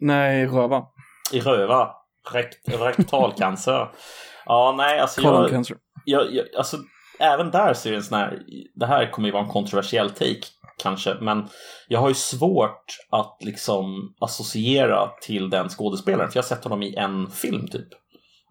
Nej, 0.00 0.46
röva. 0.46 0.84
I 1.32 1.40
röva. 1.40 1.90
Rekt, 2.32 2.68
rektalcancer. 2.80 3.88
ja, 4.46 4.74
nej, 4.76 5.00
alltså 5.00 5.20
jag, 5.20 5.66
jag, 6.04 6.34
jag, 6.34 6.44
alltså 6.56 6.76
även 7.18 7.50
där 7.50 7.74
så 7.74 7.88
är 7.88 7.90
det 7.92 7.98
en 7.98 8.02
sån 8.02 8.18
här, 8.18 8.38
det 8.74 8.86
här 8.86 9.10
kommer 9.10 9.28
ju 9.28 9.32
vara 9.32 9.44
en 9.44 9.50
kontroversiell 9.50 10.10
take 10.10 10.46
kanske, 10.78 11.14
men 11.20 11.48
jag 11.88 12.00
har 12.00 12.08
ju 12.08 12.14
svårt 12.14 12.84
att 13.10 13.38
liksom 13.40 14.14
associera 14.20 15.10
till 15.22 15.50
den 15.50 15.68
skådespelaren, 15.68 16.30
för 16.30 16.36
jag 16.36 16.42
har 16.42 16.48
sett 16.48 16.64
honom 16.64 16.82
i 16.82 16.94
en 16.94 17.30
film 17.30 17.68
typ. 17.68 17.88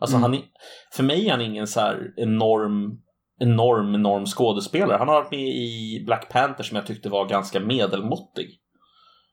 Alltså 0.04 0.18
Mm. 0.18 0.32
han 0.32 0.41
för 0.93 1.04
mig 1.04 1.28
är 1.28 1.32
han 1.32 1.41
ingen 1.41 1.68
så 1.68 1.80
här 1.80 2.14
enorm, 2.18 2.91
enorm, 3.39 3.95
enorm 3.95 4.26
skådespelare. 4.26 4.97
Han 4.97 5.08
har 5.08 5.16
varit 5.16 5.32
med 5.32 5.39
i 5.49 6.04
Black 6.06 6.30
Panther 6.32 6.64
som 6.64 6.76
jag 6.78 6.86
tyckte 6.88 7.10
var 7.10 7.30
ganska 7.30 7.60
medelmåttig. 7.60 8.49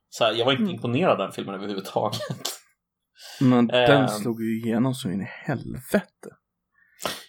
Så 0.09 0.25
här, 0.25 0.33
jag 0.33 0.45
var 0.45 0.53
inte 0.53 0.63
Mm. 0.63 0.75
imponerad 0.75 1.13
av 1.13 1.19
den 1.19 1.33
filmen 1.33 1.55
överhuvudtaget. 1.55 2.21
Men 3.41 3.71
Ehm. 3.71 3.91
den 3.91 4.09
slog 4.09 4.41
ju 4.43 4.59
igenom 4.61 4.95
så 4.95 5.09
in 5.11 5.21
i 5.21 5.29
helvete. 5.47 6.29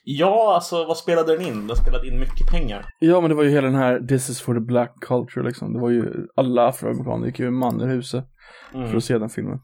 Ja, 0.04 0.56
alltså 0.56 0.86
vad 0.86 0.98
spelade 0.98 1.38
den 1.38 1.46
in? 1.48 1.68
Den 1.68 1.78
spelade 1.78 2.08
in 2.08 2.20
mycket 2.20 2.48
pengar. 2.52 2.86
Ja, 3.00 3.22
men 3.22 3.30
det 3.30 3.36
var 3.36 3.44
ju 3.44 3.50
hela 3.50 3.68
den 3.68 3.76
här 3.76 4.00
This 4.08 4.30
is 4.30 4.42
for 4.42 4.54
the 4.54 4.60
black 4.60 4.94
culture 5.08 5.46
liksom. 5.46 5.74
Det 5.74 5.80
var 5.80 5.90
ju 5.90 6.28
alla 6.36 6.68
afroamerikaner 6.68 7.26
gick 7.28 7.40
ju 7.40 7.52
man 7.52 7.82
ur 7.82 7.88
huset 7.88 8.26
Mm. 8.74 8.90
för 8.90 8.98
att 8.98 9.04
se 9.04 9.18
den 9.18 9.30
filmen. 9.30 9.60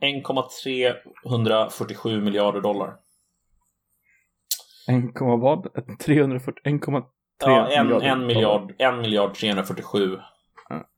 1,347 0.00 2.20
miljarder 2.20 2.60
dollar. 2.60 2.92
1, 4.88 5.04
vad? 5.20 5.68
340, 5.98 6.60
1,3 6.64 7.04
Ja, 7.40 7.68
en, 7.70 7.86
miljarder 7.86 8.06
en 8.06 8.26
miljard, 8.26 8.74
en 8.78 9.00
miljard 9.00 9.34
347. 9.34 10.18
Ja. 10.68 10.88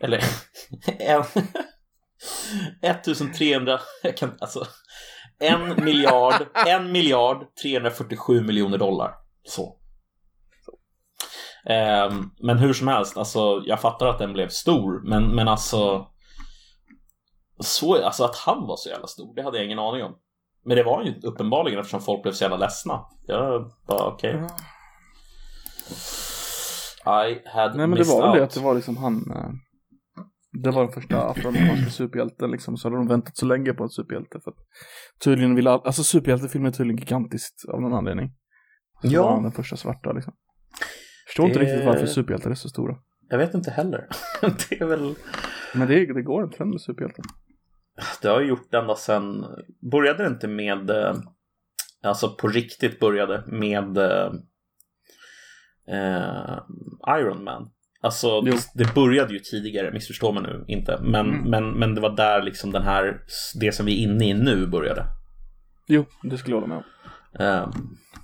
Eller, 0.00 0.22
en, 0.98 1.24
1300, 2.82 3.80
jag 4.02 4.16
kan, 4.16 4.36
alltså, 4.40 4.66
en 5.38 5.84
miljard, 5.84 6.46
en 6.66 6.92
miljard 6.92 7.46
347 7.62 8.40
miljoner 8.40 8.78
dollar. 8.78 9.14
Så. 9.44 9.76
Ehm, 11.66 12.30
men 12.38 12.58
hur 12.58 12.72
som 12.72 12.88
helst, 12.88 13.16
alltså, 13.16 13.62
jag 13.64 13.80
fattar 13.80 14.06
att 14.06 14.18
den 14.18 14.32
blev 14.32 14.48
stor, 14.48 15.08
men, 15.08 15.34
men 15.34 15.48
alltså, 15.48 16.06
så, 17.58 18.04
alltså 18.04 18.24
att 18.24 18.36
han 18.36 18.66
var 18.66 18.76
så 18.76 18.88
jävla 18.88 19.06
stor, 19.06 19.34
det 19.34 19.42
hade 19.42 19.56
jag 19.56 19.66
ingen 19.66 19.78
aning 19.78 20.02
om. 20.02 20.18
Men 20.66 20.76
det 20.76 20.82
var 20.82 21.02
ju 21.04 21.14
uppenbarligen 21.22 21.80
eftersom 21.80 22.00
folk 22.00 22.22
blev 22.22 22.32
så 22.32 22.44
jävla 22.44 22.56
ledsna. 22.56 23.00
Jag 23.26 23.70
bara 23.88 24.06
okej. 24.06 24.42
Ja. 27.04 27.26
I 27.28 27.40
had 27.44 27.76
Nej 27.76 27.86
men 27.86 27.98
det 27.98 28.04
var 28.04 28.22
väl 28.22 28.32
det 28.36 28.40
out. 28.42 28.48
att 28.48 28.54
det 28.54 28.60
var 28.60 28.74
liksom 28.74 28.96
han 28.96 29.14
eh, 29.30 29.50
Det 30.62 30.70
var 30.70 30.82
den 30.82 30.92
första 30.92 31.22
afroamerikanska 31.30 31.90
superhjälten 31.90 32.50
liksom 32.50 32.76
Så 32.76 32.88
hade 32.88 32.96
de 32.96 33.08
väntat 33.08 33.36
så 33.36 33.46
länge 33.46 33.72
på 33.72 33.82
en 33.82 33.88
superhjälte 33.90 34.40
för 34.44 34.50
att 34.50 34.56
Tydligen 35.24 35.54
vill 35.54 35.66
all, 35.66 35.80
alltså 35.84 36.04
superhjältefilmer 36.04 36.68
är 36.68 36.72
tydligen 36.72 36.98
gigantiskt 36.98 37.68
av 37.68 37.80
någon 37.80 37.92
anledning 37.94 38.32
Så 39.02 39.08
Ja. 39.08 39.22
var 39.22 39.32
han 39.32 39.42
den 39.42 39.52
första 39.52 39.76
svarta 39.76 40.12
liksom 40.12 40.32
Förstår 41.26 41.46
inte 41.46 41.58
Det- 41.58 41.64
riktigt 41.64 41.86
varför 41.86 42.06
superhjältar 42.06 42.50
är 42.50 42.54
så 42.54 42.68
stora 42.68 42.96
Jag 43.28 43.38
vet 43.38 43.54
inte 43.54 43.70
heller. 43.70 44.06
det 44.40 44.80
är 44.80 44.86
väl... 44.86 45.14
Men 45.74 45.88
det, 45.88 46.14
det 46.14 46.22
går 46.22 46.42
en 46.42 46.50
trend 46.50 46.70
med 46.70 46.80
superhjältar 46.80 47.24
Det 48.22 48.28
har 48.28 48.40
jag 48.40 48.48
gjort 48.48 48.74
ända 48.74 48.96
sedan... 48.96 49.44
Började 49.90 50.22
det 50.22 50.26
inte 50.28 50.48
med... 50.48 50.90
eh, 50.90 51.14
Alltså 52.02 52.36
på 52.36 52.48
riktigt 52.48 53.00
började 53.00 53.44
med... 53.46 53.98
eh, 53.98 54.30
eh, 55.88 56.58
Iron 57.20 57.44
Man. 57.44 57.70
Alltså, 58.00 58.42
Jo. 58.46 58.54
det 58.74 58.94
började 58.94 59.32
ju 59.32 59.38
tidigare, 59.38 59.92
missförstå 59.92 60.32
mig 60.32 60.42
nu 60.42 60.64
inte. 60.68 60.98
Men, 61.02 61.26
Mm. 61.30 61.50
men, 61.50 61.70
men 61.78 61.94
det 61.94 62.00
var 62.00 62.16
där 62.16 62.42
liksom 62.42 62.72
den 62.72 62.82
här, 62.82 63.20
det 63.60 63.72
som 63.72 63.86
vi 63.86 63.92
är 64.04 64.08
inne 64.08 64.28
i 64.28 64.34
nu 64.34 64.66
började. 64.66 65.04
Jo, 65.88 66.04
det 66.22 66.38
skulle 66.38 66.56
jag 66.56 66.60
hålla 66.60 66.74
med 66.74 66.84
om. 66.84 66.84
Eh, 67.46 67.68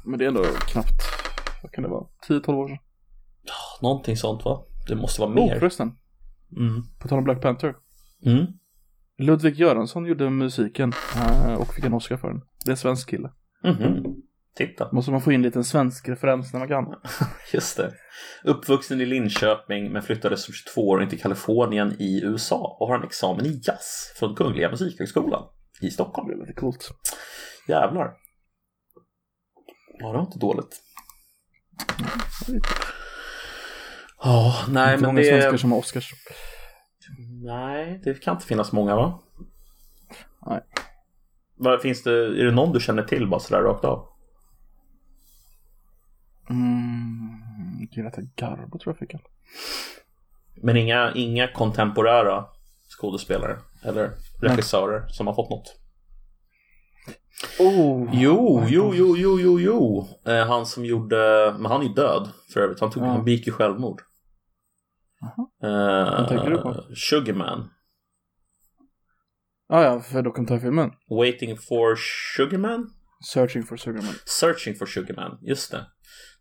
Men 0.05 0.19
det 0.19 0.25
är 0.25 0.29
ändå 0.29 0.45
knappt, 0.45 1.03
vad 1.63 1.73
kan 1.73 1.85
det 1.85 1.91
vara, 1.91 2.07
10-12 2.29 2.53
år 2.55 2.69
sedan? 2.69 2.79
någonting 3.83 4.17
sånt 4.17 4.45
va? 4.45 4.65
Det 4.89 4.95
måste 4.95 5.21
vara 5.21 5.31
Oh, 5.31 5.35
mer. 5.35 5.59
förresten. 5.59 5.93
Mm. 6.57 6.83
På 7.01 7.09
tal 7.09 7.19
om 7.19 7.25
Black 7.25 7.43
Panther. 7.43 7.75
Mm. 8.27 8.47
Ludvig 9.23 9.55
Göransson 9.55 10.07
gjorde 10.07 10.31
musiken 10.31 10.93
eh, 11.17 11.55
och 11.55 11.75
fick 11.75 11.85
en 11.85 11.95
Oscar 11.95 12.17
för 12.17 12.29
den. 12.29 12.41
Det 12.65 12.69
är 12.69 12.71
en 12.71 12.77
svensk 12.77 13.11
kille. 13.11 13.31
Mhm. 13.65 14.05
Titta, 14.57 14.89
Måste 14.93 15.11
man 15.11 15.21
få 15.21 15.33
in 15.33 15.43
lite 15.43 15.59
en 15.59 15.65
svensk 15.65 16.09
referens 16.09 16.53
när 16.53 16.61
man 16.61 16.69
kan. 16.69 16.95
just 17.53 17.77
det. 17.77 17.93
Uppvuxen 18.45 19.01
i 19.01 19.07
Linköping 19.07 19.93
men 19.93 20.03
flyttade 20.03 20.37
som 20.37 20.55
22-åring 20.55 21.09
till 21.09 21.21
Kalifornien 21.21 21.97
i 21.99 22.25
USA 22.25 22.77
och 22.81 22.89
har 22.89 22.99
en 22.99 23.05
examen 23.05 23.47
i 23.47 23.61
jazz 23.63 24.15
från 24.19 24.35
Kungliga 24.35 24.71
Musikhögskolan 24.71 25.43
i 25.81 25.91
Stockholm. 25.91 26.29
Det 26.29 26.35
är 26.35 26.39
lite 26.47 26.61
coolt. 26.61 26.91
Jävlar. 27.69 28.13
Ja, 29.99 30.07
det 30.07 30.13
var 30.13 30.21
inte 30.21 30.39
dåligt. 30.39 30.81
Ja, 34.23 34.55
nej 34.69 34.95
inte 34.95 35.07
men 35.07 35.15
många 35.15 35.25
svenskar 35.25 35.53
det... 35.53 35.59
som 35.59 35.73
har 35.73 35.79
Oscars. 35.79 36.13
Nej, 37.45 38.01
det 38.05 38.23
kan 38.23 38.35
inte 38.35 38.47
finnas 38.47 38.73
många 38.73 38.97
va? 38.97 39.21
Nej. 40.47 40.61
Vad 41.57 41.81
finns 41.83 42.03
det, 42.03 42.13
är 42.13 42.45
det 42.45 42.51
någon 42.51 42.73
du 42.73 42.81
känner 42.81 43.03
till 43.03 43.27
bara 43.29 43.41
sådär 43.41 43.63
rakt 43.63 43.85
av? 43.85 44.09
Mm, 46.51 47.89
Greta 47.93 48.21
Garbo 48.37 48.79
tror 48.79 48.93
jag 48.95 48.99
fick 48.99 49.15
en. 49.15 49.21
Men 50.63 50.77
inga, 50.77 51.13
inga 51.15 51.49
kontemporära 51.53 52.45
skådespelare 52.99 53.57
eller 53.83 54.11
regissörer 54.41 55.09
som 55.09 55.27
har 55.27 55.35
fått 55.35 55.51
något? 55.51 55.79
Oh, 57.59 58.11
Jo, 58.13 58.65
jo, 58.69 58.93
jo, 58.95 59.17
jo, 59.17 59.41
jo, 59.41 59.61
jo. 59.61 60.09
Eh, 60.27 60.47
han 60.47 60.67
som 60.67 60.85
gjorde, 60.85 61.55
men 61.59 61.71
han 61.73 61.83
är 61.83 61.89
död 61.95 62.29
för 62.53 62.61
övrigt. 62.61 62.81
Han, 62.81 62.91
tog, 62.91 63.03
Ja. 63.03 63.07
han 63.07 63.25
begick 63.25 63.47
ju 63.47 63.53
självmord. 63.53 64.03
Vad 65.61 66.29
tänker 66.29 66.51
du 66.51 66.59
på? 66.59 66.69
Eh, 66.69 66.77
Sugarman. 66.95 67.71
Ah, 69.69 69.83
ja, 69.83 70.01
för 70.01 70.23
dokumentärfilmen. 70.23 70.91
Waiting 71.11 71.57
for 71.59 71.97
Sugarman? 72.37 72.91
Searching 73.33 73.63
for 73.63 73.77
Sugarman. 73.77 74.15
Searching 74.25 74.75
for 74.75 74.87
Sugarman, 74.87 75.39
just 75.43 75.71
det. 75.71 75.87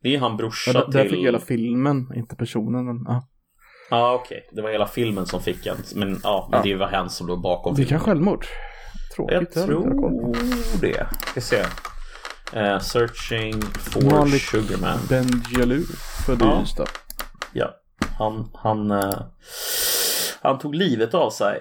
Det 0.01 0.15
är 0.15 0.19
han 0.19 0.37
brorsa 0.37 0.71
Ja, 0.73 0.79
där, 0.79 0.91
där 0.91 1.01
till... 1.01 1.11
fick 1.11 1.25
hela 1.25 1.39
filmen, 1.39 2.11
inte 2.15 2.35
personen. 2.35 2.85
Men, 2.85 3.03
ja. 3.07 3.27
Ja, 3.89 3.97
ah, 3.97 4.13
okej. 4.13 4.49
Det 4.51 4.61
var 4.61 4.69
hela 4.71 4.87
filmen 4.87 5.25
som 5.25 5.41
fick 5.41 5.65
en. 5.65 5.77
Men 5.95 6.19
ja, 6.23 6.47
men 6.51 6.57
Ja. 6.57 6.63
det 6.63 6.75
var 6.75 6.87
hen 6.87 7.09
som 7.09 7.27
låg 7.27 7.41
bakom 7.41 7.75
Det 7.75 7.85
kan 7.85 7.99
självmord. 7.99 8.45
Tråkigt. 9.15 9.55
Jag 9.55 9.65
tror 9.65 10.35
det. 10.81 11.07
Ska 11.27 11.41
se. 11.41 11.63
Eh, 12.53 12.79
searching 12.79 13.61
for 13.61 14.01
Malik 14.01 14.41
Sugarman. 14.41 14.99
Benjelou, 15.09 15.83
född 16.25 16.41
i 16.41 16.61
Ystad. 16.63 16.87
Ja, 17.53 17.80
han, 18.21 18.49
han, 18.53 18.91
eh, 18.91 19.21
han 20.41 20.59
tog 20.59 20.75
livet 20.75 21.13
av 21.13 21.29
sig. 21.29 21.59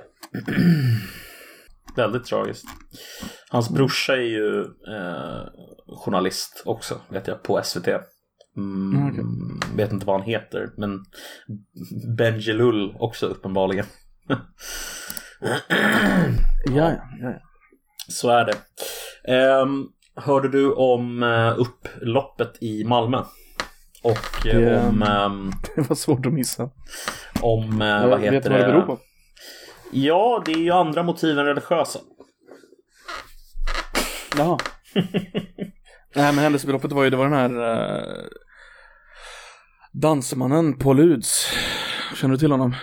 Väldigt 1.97 2.25
tragiskt. 2.25 2.65
Hans 3.51 3.71
brorsa 3.71 4.13
är 4.17 4.21
ju 4.21 4.61
eh, 4.65 5.43
journalist 6.05 6.63
också, 6.65 7.01
vet 7.09 7.27
jag, 7.27 7.43
på 7.43 7.61
SVT. 7.65 7.89
Mm, 7.89 8.01
Mm, 8.57 9.09
okej. 9.09 9.25
Vet 9.77 9.93
inte 9.93 10.07
vad 10.07 10.21
han 10.21 10.29
heter, 10.29 10.71
men 10.77 11.05
Benjelul 12.17 12.97
också 12.99 13.27
uppenbarligen. 13.27 13.87
Ja, 15.41 16.91
ja, 16.91 17.03
ja. 17.21 17.33
Så 18.09 18.31
är 18.31 18.45
det. 18.45 18.57
Ehm, 19.35 19.87
hörde 20.15 20.49
du 20.49 20.73
om 20.73 21.23
eh, 21.23 21.59
upploppet 21.59 22.63
i 22.63 22.85
Malmö? 22.85 23.23
Och 24.03 24.46
eh, 24.46 24.59
Det- 24.61 24.80
om, 24.88 25.03
ehm, 25.03 25.51
Det 25.76 25.88
var 25.88 25.96
svårt 25.96 26.26
att 26.26 26.32
missa. 26.32 26.70
om 27.40 27.82
eh, 27.82 27.88
Jag 27.88 28.09
vad 28.09 28.20
vet 28.20 28.32
heter 28.32 28.51
vad 28.51 28.59
det 28.61 28.66
det? 28.66 28.72
beror 28.72 28.82
på. 28.86 28.98
Ja, 29.92 30.42
det 30.46 30.53
är 30.53 30.59
ju 30.59 30.70
andra 30.70 31.03
motiv 31.03 31.38
än 31.38 31.44
religiösa. 31.44 31.98
Jaha. 34.36 34.59
Nej 36.14 36.32
men 36.32 36.38
händelseförloppet 36.38 36.92
var 36.92 37.05
ju, 37.05 37.11
det 37.11 37.16
var 37.16 37.28
den 37.28 37.53
här 37.53 37.53
uh, 37.61 38.24
dansmannen 39.92 40.78
Paul 40.78 40.96
Luds. 40.96 41.53
Känner 42.16 42.32
du 42.34 42.38
till 42.38 42.51
honom? 42.51 42.74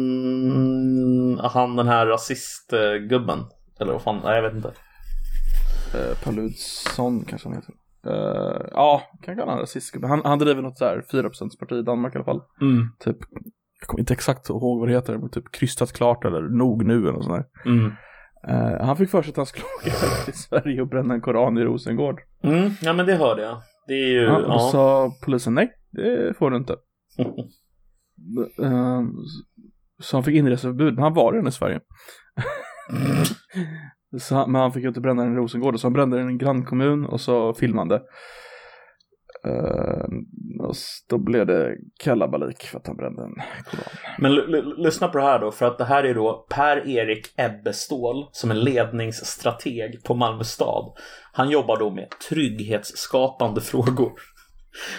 Mm, 0.00 1.38
han 1.42 1.76
den 1.76 1.88
här 1.88 2.06
rasistgubben. 2.06 3.38
Eller 3.80 3.92
vad 3.92 4.02
fan, 4.02 4.20
nej 4.24 4.34
jag 4.36 4.42
vet 4.42 4.54
inte. 4.54 4.68
Uh, 4.68 6.14
Paul 6.24 6.34
Ludsson 6.34 7.24
kanske 7.24 7.48
han 7.48 7.56
heter. 7.56 7.74
Uh, 8.06 8.66
ja, 8.70 9.02
kan 9.22 9.36
kalla 9.36 9.46
honom 9.50 9.60
rasistgubbe. 9.60 10.06
Han, 10.06 10.20
han 10.24 10.38
driver 10.38 10.62
något 10.62 10.78
sådär 10.78 11.04
4%-parti 11.12 11.72
i 11.72 11.82
Danmark 11.82 12.14
i 12.14 12.18
alla 12.18 12.24
fall. 12.24 12.42
Mm. 12.60 12.88
Typ, 12.98 13.16
jag 13.80 13.88
kommer 13.88 14.00
inte 14.00 14.12
exakt 14.12 14.48
ihåg 14.48 14.80
vad 14.80 14.88
det 14.88 14.94
heter, 14.94 15.18
men 15.18 15.30
typ 15.30 15.52
krystat 15.52 15.92
klart 15.92 16.24
eller 16.24 16.40
nog 16.40 16.84
nu 16.84 17.08
eller 17.08 17.20
sånt 17.20 17.44
där. 17.64 17.70
Mm. 17.70 17.92
Eh, 18.48 18.86
han 18.86 18.96
fick 18.96 19.10
för 19.10 19.22
sig 19.22 19.30
att 19.30 19.36
han 19.36 19.46
skulle 19.46 19.64
åka 19.86 20.24
till 20.24 20.34
Sverige 20.34 20.80
och 20.82 20.88
bränna 20.88 21.14
en 21.14 21.20
koran 21.20 21.58
i 21.58 21.64
Rosengård. 21.64 22.20
Mm, 22.42 22.70
ja 22.82 22.92
men 22.92 23.06
det 23.06 23.14
hörde 23.14 23.42
jag. 23.42 23.62
Det 23.86 23.94
är 23.94 24.08
ju, 24.08 24.22
Ja, 24.22 24.36
och 24.36 24.52
ja. 24.52 24.68
sa 24.72 25.12
polisen 25.24 25.54
nej, 25.54 25.72
det 25.90 26.36
får 26.38 26.50
du 26.50 26.56
inte. 26.56 26.76
Eh, 28.62 29.02
så 30.02 30.16
han 30.16 30.24
fick 30.24 30.34
inreseförbud, 30.34 30.94
men 30.94 31.02
han 31.02 31.14
var 31.14 31.32
redan 31.32 31.48
i 31.48 31.52
Sverige 31.52 31.80
så 34.18 34.34
han, 34.34 34.52
men 34.52 34.60
han 34.60 34.72
fick 34.72 34.82
ju 34.82 34.88
inte 34.88 35.00
bränna 35.00 35.22
den 35.22 35.32
i 35.32 35.36
Rosengård, 35.36 35.80
så 35.80 35.86
han 35.86 35.92
brände 35.92 36.16
den 36.16 36.28
i 36.28 36.32
en 36.32 36.38
grannkommun 36.38 37.04
och 37.04 37.20
så 37.20 37.54
filmade. 37.54 38.02
Uh, 39.46 40.04
och 40.60 40.74
då 41.08 41.18
blev 41.18 41.46
det 41.46 41.76
kalabalik 41.98 42.62
för 42.62 42.78
att 42.78 42.86
han 42.86 42.96
brände 42.96 43.22
en 43.22 43.34
koran. 43.64 43.84
Men 44.18 44.34
lyssna 44.76 45.08
på 45.08 45.18
det 45.18 45.24
här 45.24 45.38
då, 45.38 45.50
för 45.50 45.66
att 45.66 45.78
det 45.78 45.84
här 45.84 46.04
är 46.04 46.14
då 46.14 46.46
Per-Erik 46.50 47.26
Ebbestål 47.36 48.28
som 48.32 48.50
är 48.50 48.54
ledningsstrateg 48.54 50.04
på 50.04 50.14
Malmö 50.14 50.44
stad. 50.44 50.92
Han 51.32 51.50
jobbar 51.50 51.78
då 51.78 51.90
med 51.90 52.08
trygghetsskapande 52.28 53.60
frågor. 53.70 54.12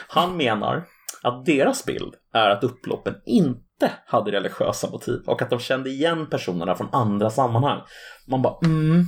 Han 0.07 0.38
menar 0.38 0.84
att 1.24 1.45
deras 1.45 1.86
bild 1.86 2.16
är 2.34 2.49
att 2.49 2.64
upploppen 2.64 3.16
inte 3.26 3.62
hade 4.05 4.32
religiösa 4.32 4.89
motiv 4.89 5.21
och 5.27 5.41
att 5.41 5.49
de 5.49 5.59
kände 5.59 5.89
igen 5.89 6.27
personerna 6.29 6.75
från 6.75 6.89
andra 6.91 7.29
sammanhang. 7.29 7.82
Man 8.27 8.41
bara, 8.41 8.55
mm. 8.63 9.05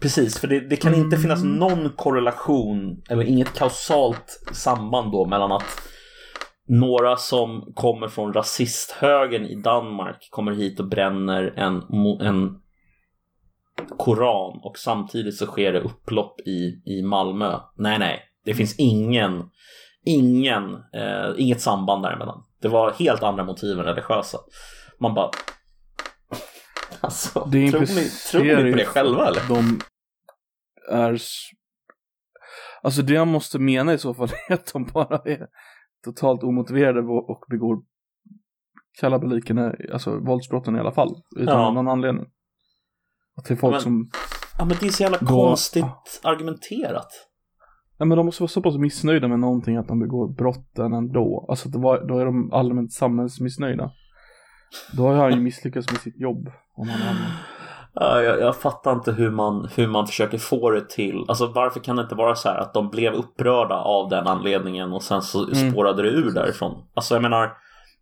Precis, 0.00 0.38
för 0.38 0.48
det, 0.48 0.60
det 0.60 0.76
kan 0.76 0.94
inte 0.94 1.16
finnas 1.16 1.44
någon 1.44 1.90
korrelation 1.90 3.02
eller 3.10 3.22
inget 3.22 3.54
kausalt 3.54 4.40
samband 4.52 5.12
då 5.12 5.26
mellan 5.26 5.52
att 5.52 5.82
några 6.68 7.16
som 7.16 7.72
kommer 7.74 8.08
från 8.08 8.32
rasisthögern 8.32 9.44
i 9.44 9.54
Danmark 9.54 10.28
kommer 10.30 10.52
hit 10.52 10.80
och 10.80 10.88
bränner 10.88 11.54
en, 11.56 11.82
en 12.20 12.60
koran 13.98 14.60
och 14.62 14.78
samtidigt 14.78 15.36
så 15.36 15.46
sker 15.46 15.72
det 15.72 15.80
upplopp 15.80 16.40
i, 16.40 16.82
i 16.84 17.02
Malmö. 17.02 17.58
Nej, 17.76 17.98
nej, 17.98 18.22
det 18.44 18.54
finns 18.54 18.78
ingen, 18.78 19.42
ingen, 20.04 20.74
eh, 20.74 21.30
inget 21.36 21.60
samband 21.60 22.02
däremellan. 22.02 22.42
Det 22.64 22.70
var 22.70 22.92
helt 22.92 23.22
andra 23.22 23.44
motiv 23.44 23.78
än 23.78 23.84
religiösa. 23.84 24.38
Man 25.00 25.14
bara... 25.14 25.30
Alltså, 27.00 27.48
Det 27.52 27.70
tror, 27.70 27.80
ni, 27.80 28.08
tror 28.30 28.64
ni 28.64 28.72
på 28.72 28.78
det 28.78 28.84
själva 28.84 29.28
eller? 29.28 29.40
De 29.48 29.80
är... 30.90 31.18
Alltså 32.82 33.02
det 33.02 33.12
jag 33.14 33.26
måste 33.28 33.58
mena 33.58 33.92
i 33.92 33.98
så 33.98 34.14
fall 34.14 34.28
är 34.48 34.54
att 34.54 34.72
de 34.72 34.84
bara 34.84 35.16
är 35.24 35.46
totalt 36.04 36.42
omotiverade 36.42 37.00
och 37.00 37.30
och 37.30 37.44
begår 37.50 37.76
kalabalikerna, 39.00 39.74
alltså 39.92 40.18
våldsbrotten 40.18 40.76
i 40.76 40.80
alla 40.80 40.92
fall. 40.92 41.14
Utan 41.36 41.60
Ja. 41.60 41.70
någon 41.70 41.88
anledning. 41.88 42.26
Att 43.36 43.44
det 43.44 43.54
är 43.54 43.56
folk 43.56 43.72
Men- 43.72 43.80
som, 43.82 44.10
Ja, 44.58 44.64
men 44.64 44.76
det 44.80 44.86
är 44.86 44.90
så 44.90 45.02
jävla 45.02 45.18
Då- 45.18 45.26
konstigt 45.26 46.20
argumenterat. 46.22 47.08
Ja 47.98 48.04
men 48.04 48.16
de 48.16 48.26
måste 48.26 48.42
vara 48.42 48.48
så 48.48 48.62
pass 48.62 48.76
missnöjda 48.76 49.28
med 49.28 49.38
någonting 49.38 49.76
att 49.76 49.88
de 49.88 50.00
begår 50.00 50.28
brotten 50.28 50.92
ändå. 50.92 51.46
Alltså 51.48 51.68
det 51.68 51.78
var, 51.78 52.08
då 52.08 52.18
är 52.18 52.24
de 52.24 52.52
allmänt 52.52 52.92
samhällsmissnöjda. 52.92 53.90
Då 54.92 55.06
har 55.06 55.14
han 55.14 55.32
ju 55.32 55.40
misslyckats 55.40 55.90
med 55.92 56.00
sitt 56.00 56.20
jobb. 56.20 56.50
Om 56.76 56.88
han 56.88 57.00
har 57.00 57.16
jag, 57.96 58.40
jag 58.40 58.56
fattar 58.56 58.92
inte 58.92 59.12
hur 59.12 59.30
man, 59.30 59.68
hur 59.76 59.86
man 59.86 60.06
försöker 60.06 60.38
få 60.38 60.70
det 60.70 60.88
till. 60.88 61.24
Alltså 61.28 61.46
varför 61.46 61.80
kan 61.80 61.96
det 61.96 62.02
inte 62.02 62.14
vara 62.14 62.34
så 62.34 62.48
här 62.48 62.58
att 62.58 62.74
de 62.74 62.90
blev 62.90 63.12
upprörda 63.12 63.74
av 63.74 64.08
den 64.08 64.26
anledningen 64.26 64.92
och 64.92 65.02
sen 65.02 65.22
så 65.22 65.44
Mm. 65.48 65.70
spårade 65.70 66.02
det 66.02 66.08
ur 66.08 66.30
därifrån. 66.30 66.84
Alltså 66.94 67.14
jag 67.14 67.22
menar, 67.22 67.52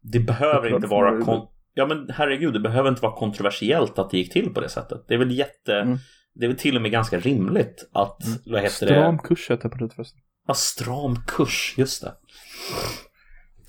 det 0.02 0.20
behöver 0.20 0.74
inte 0.74 0.86
vara... 0.86 1.20
Kon- 1.20 1.46
ja 1.74 1.86
men 1.86 2.08
herregud, 2.14 2.52
det 2.52 2.60
behöver 2.60 2.88
inte 2.88 3.02
vara 3.02 3.12
kontroversiellt 3.16 3.98
att 3.98 4.10
det 4.10 4.18
gick 4.18 4.32
till 4.32 4.54
på 4.54 4.60
det 4.60 4.68
sättet. 4.68 5.04
Det 5.08 5.14
är 5.14 5.18
väl 5.18 5.38
jätte... 5.38 5.74
Mm. 5.74 5.98
Det 6.34 6.44
är 6.44 6.48
väl 6.48 6.58
till 6.58 6.76
och 6.76 6.82
med 6.82 6.90
ganska 6.90 7.18
rimligt 7.18 7.90
att, 7.92 8.18
vad 8.46 8.62
heter 8.62 8.86
Stram 8.86 9.16
det? 9.16 9.22
kurs 9.22 9.50
heter 9.50 9.68
det 9.68 9.94
förresten. 9.94 10.20
Ja, 10.46 10.54
stram 10.54 11.16
kurs, 11.26 11.74
just 11.76 12.02
det. 12.02 12.12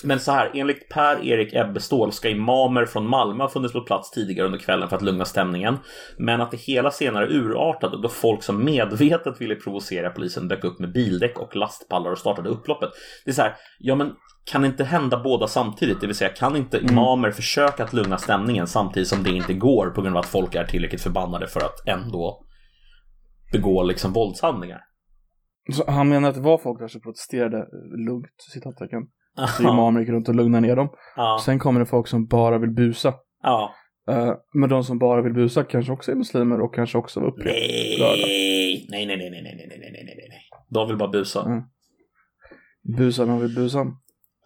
Men 0.03 0.20
så 0.20 0.32
här, 0.32 0.51
enligt 0.53 0.89
Per-Erik 0.89 1.53
Ebbestål 1.53 2.11
ska 2.11 2.30
imamer 2.30 2.86
från 2.86 3.09
Malmö 3.09 3.43
ha 3.43 3.49
funnits 3.49 3.74
på 3.74 3.82
plats 3.82 4.11
tidigare 4.11 4.45
under 4.45 4.59
kvällen 4.59 4.89
för 4.89 4.95
att 4.95 5.01
lugna 5.01 5.26
stämningen. 5.26 5.78
Men 6.18 6.41
att 6.41 6.51
det 6.51 6.57
hela 6.57 6.91
senare 6.91 7.28
urartade 7.28 8.01
då 8.01 8.09
folk 8.09 8.43
som 8.43 8.66
medvetet 8.66 9.41
ville 9.41 9.55
provocera 9.55 10.09
polisen 10.09 10.47
dök 10.47 10.64
upp 10.64 10.80
med 10.80 10.91
bildäck 10.93 11.39
och 11.39 11.55
lastpallar 11.55 12.11
och 12.11 12.18
startade 12.18 12.49
upploppet. 12.49 12.89
Det 13.26 13.32
är 13.32 13.36
så 13.36 13.41
här, 13.41 13.55
ja 13.80 13.95
men 13.95 14.11
kan 14.45 14.61
det 14.61 14.68
inte 14.68 14.84
hända 14.84 15.20
båda 15.24 15.47
samtidigt? 15.47 16.01
Det 16.01 16.07
vill 16.07 16.16
säga, 16.16 16.30
kan 16.30 16.55
inte 16.55 16.78
imamer 16.78 17.32
försöka 17.32 17.84
att 17.84 17.93
lugna 17.93 18.18
stämningen 18.18 18.68
samtidigt 18.68 19.09
som 19.09 19.24
det 19.24 19.32
inte 19.32 19.53
går 19.53 19.89
på 19.89 20.01
grund 20.01 20.16
av 20.16 20.20
att 20.20 20.30
folk 20.30 20.55
är 20.55 20.66
tillräckligt 20.66 21.01
förbannade 21.01 21.47
för 21.47 21.59
att 21.59 21.88
ändå 21.88 22.45
begå 23.54 23.84
liksom 23.84 24.14
våldshandlingar? 24.14 24.82
Så 25.74 25.91
han 25.91 26.10
menar 26.10 26.30
att 26.30 26.36
det 26.36 26.41
var 26.41 26.58
folk 26.58 26.80
där 26.80 26.88
som 26.88 27.01
protesterade 27.01 27.68
lugnt, 28.08 28.28
citattecken. 28.54 29.01
Så 29.58 29.64
imamer 29.64 29.99
gick 29.99 30.10
runt 30.10 30.30
och 30.30 30.36
lugnade 30.36 30.68
ner 30.68 30.76
dem. 30.76 30.89
Ja, 31.16 31.41
Sen 31.45 31.60
kommer 31.60 31.80
det 31.80 31.86
folk 31.86 32.08
som 32.08 32.26
bara 32.28 32.58
vill 32.58 32.72
busa. 32.72 33.14
ja. 33.43 33.74
Eh, 34.10 34.34
men 34.54 34.70
de 34.70 34.84
som 34.84 34.99
bara 34.99 35.22
vill 35.22 35.34
busa 35.34 35.64
kanske 35.64 35.91
också 35.91 36.12
är 36.12 36.16
muslimer 36.16 36.62
och 36.62 36.76
kanske 36.76 36.97
också 36.97 37.20
var 37.20 37.28
uppe. 37.28 37.43
Nej, 37.43 37.97
nej, 38.89 39.06
nej, 39.06 39.18
nej, 39.18 39.18
nej, 39.18 39.30
nej, 39.32 39.32
nej, 39.70 39.80
nej, 39.80 40.04
nej, 40.06 40.28
nej. 40.30 40.41
De 40.70 40.88
vill 40.88 40.97
bara 40.97 41.10
busa. 41.10 41.45
Mm. 41.45 41.64
Busa 42.97 43.26
de 43.26 43.39
vill 43.41 43.56
busa. 43.56 43.80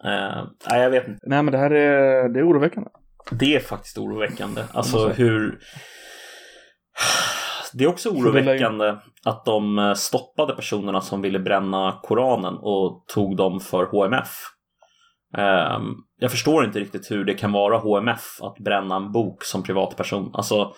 Eh, 0.04 0.44
nej, 0.70 0.82
jag 0.82 0.90
vet 0.90 1.08
inte. 1.08 1.20
Nej 1.26 1.42
men 1.42 1.52
det 1.52 1.58
här 1.58 1.70
är, 1.70 2.28
det 2.28 2.40
är 2.40 2.48
oroväckande. 2.48 2.90
Det 3.30 3.54
är 3.54 3.60
faktiskt 3.60 3.98
oroväckande. 3.98 4.62
Alltså 4.72 4.96
Måste- 4.96 5.22
hur... 5.22 5.58
Det 7.74 7.84
är 7.84 7.88
också 7.88 8.10
oroväckande 8.10 8.94
att 9.24 9.44
de 9.44 9.78
eh, 9.78 9.94
stoppade 9.94 10.54
personerna 10.54 11.00
som 11.00 11.22
ville 11.22 11.38
bränna 11.38 11.98
Koranen 12.02 12.54
och 12.54 13.04
tog 13.14 13.36
dem 13.36 13.60
för 13.60 13.84
HMF. 13.84 14.28
Jag 16.20 16.30
förstår 16.30 16.64
inte 16.64 16.78
riktigt 16.78 17.10
hur 17.10 17.24
det 17.24 17.34
kan 17.34 17.52
vara 17.52 17.78
HMF 17.78 18.42
att 18.42 18.58
bränna 18.58 18.96
en 18.96 19.12
bok 19.12 19.44
som 19.44 19.62
privatperson. 19.62 20.30
Alltså, 20.34 20.72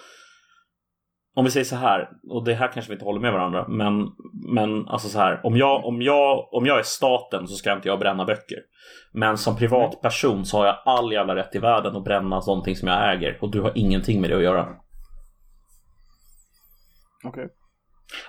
om 1.36 1.44
vi 1.44 1.50
säger 1.50 1.64
så 1.64 1.76
här, 1.76 2.08
och 2.30 2.44
det 2.44 2.54
här 2.54 2.72
kanske 2.72 2.90
vi 2.90 2.94
inte 2.94 3.04
håller 3.04 3.20
med 3.20 3.32
varandra, 3.32 3.68
men, 3.68 4.08
men 4.54 4.88
alltså 4.88 5.08
så 5.08 5.18
här, 5.18 5.40
om 5.46 5.56
jag, 5.56 5.84
om, 5.84 6.02
jag, 6.02 6.54
om 6.54 6.66
jag 6.66 6.78
är 6.78 6.82
staten 6.82 7.46
så 7.48 7.54
ska 7.54 7.72
inte 7.72 7.88
jag 7.88 7.98
bränna 7.98 8.24
böcker. 8.24 8.58
Men 9.12 9.38
som 9.38 9.56
privatperson 9.56 10.44
så 10.44 10.58
har 10.58 10.66
jag 10.66 10.76
all 10.84 11.12
jävla 11.12 11.36
rätt 11.36 11.54
i 11.54 11.58
världen 11.58 11.96
att 11.96 12.04
bränna 12.04 12.40
någonting 12.46 12.76
som 12.76 12.88
jag 12.88 13.14
äger 13.14 13.38
och 13.40 13.50
du 13.50 13.60
har 13.60 13.72
ingenting 13.74 14.20
med 14.20 14.30
det 14.30 14.36
att 14.36 14.42
göra. 14.42 14.66
Okej. 17.24 17.48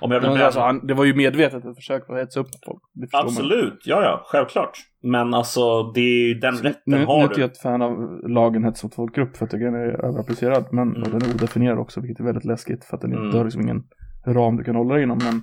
Om 0.01 0.11
jag 0.11 0.19
vill 0.19 0.29
alltså, 0.41 0.59
han, 0.59 0.87
det 0.87 0.93
var 0.93 1.05
ju 1.05 1.13
medvetet 1.15 1.65
ett 1.65 1.75
försök 1.75 2.09
att 2.09 2.17
hetsa 2.17 2.39
upp 2.39 2.47
folk. 2.65 2.81
Absolut, 3.13 3.81
ja 3.85 4.03
ja, 4.03 4.21
självklart. 4.25 4.77
Men 5.03 5.33
alltså, 5.33 5.83
det 5.91 5.99
är 6.01 6.27
ju 6.27 6.33
den 6.33 6.55
rätten 6.55 6.81
Nu, 6.85 6.97
nu 6.99 7.05
har 7.05 7.17
är 7.19 7.23
inte 7.23 7.35
du. 7.35 7.41
jag 7.41 7.51
ett 7.51 7.57
fan 7.57 7.81
av 7.81 8.19
lagen 8.29 8.63
hets 8.63 8.83
mot 8.83 8.95
folkgrupp 8.95 9.37
för 9.37 9.45
att 9.45 9.53
jag 9.53 9.61
den 9.61 9.75
är 9.75 10.05
överapplicerad. 10.05 10.65
Men 10.71 10.95
Mm. 10.95 11.11
den 11.11 11.21
är 11.29 11.35
odefinierad 11.35 11.79
också 11.79 12.01
vilket 12.01 12.19
är 12.19 12.23
väldigt 12.23 12.45
läskigt 12.45 12.85
för 12.85 12.95
att 12.95 13.01
den 13.01 13.11
Mm. 13.13 13.25
inte 13.25 13.37
har 13.37 13.43
liksom 13.45 13.61
ingen 13.61 13.83
ram 14.27 14.57
du 14.57 14.63
kan 14.63 14.75
hålla 14.75 14.93
dig 14.93 15.03
inom. 15.03 15.17
Men 15.17 15.41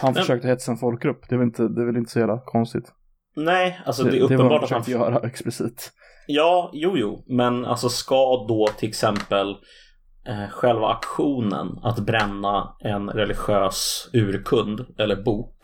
han 0.00 0.12
Men- 0.12 0.14
försökte 0.14 0.48
hetsa 0.48 0.72
en 0.72 0.78
folkgrupp. 0.78 1.28
Det 1.28 1.34
är 1.34 1.38
väl 1.38 1.46
inte, 1.46 1.68
det 1.68 1.82
är 1.82 1.86
väl 1.86 1.96
inte 1.96 2.10
så 2.10 2.18
jävla 2.18 2.40
konstigt. 2.44 2.92
Nej, 3.36 3.80
alltså 3.86 4.02
det, 4.04 4.10
det, 4.10 4.16
är 4.16 4.20
det 4.20 4.36
var 4.36 4.44
uppenbart 4.44 4.62
att 4.62 4.70
han... 4.70 4.82
försökte 4.84 5.04
göra 5.04 5.18
explicit. 5.28 5.92
Ja, 6.26 6.70
jo, 6.74 6.92
jo. 6.96 7.24
Men 7.28 7.64
alltså 7.64 7.88
ska 7.88 8.46
då 8.48 8.68
till 8.78 8.88
exempel 8.88 9.54
själva 10.50 10.88
aktionen 10.88 11.78
att 11.82 11.98
bränna 11.98 12.76
en 12.80 13.10
religiös 13.10 14.10
urkund 14.12 14.86
eller 14.98 15.22
bok 15.22 15.58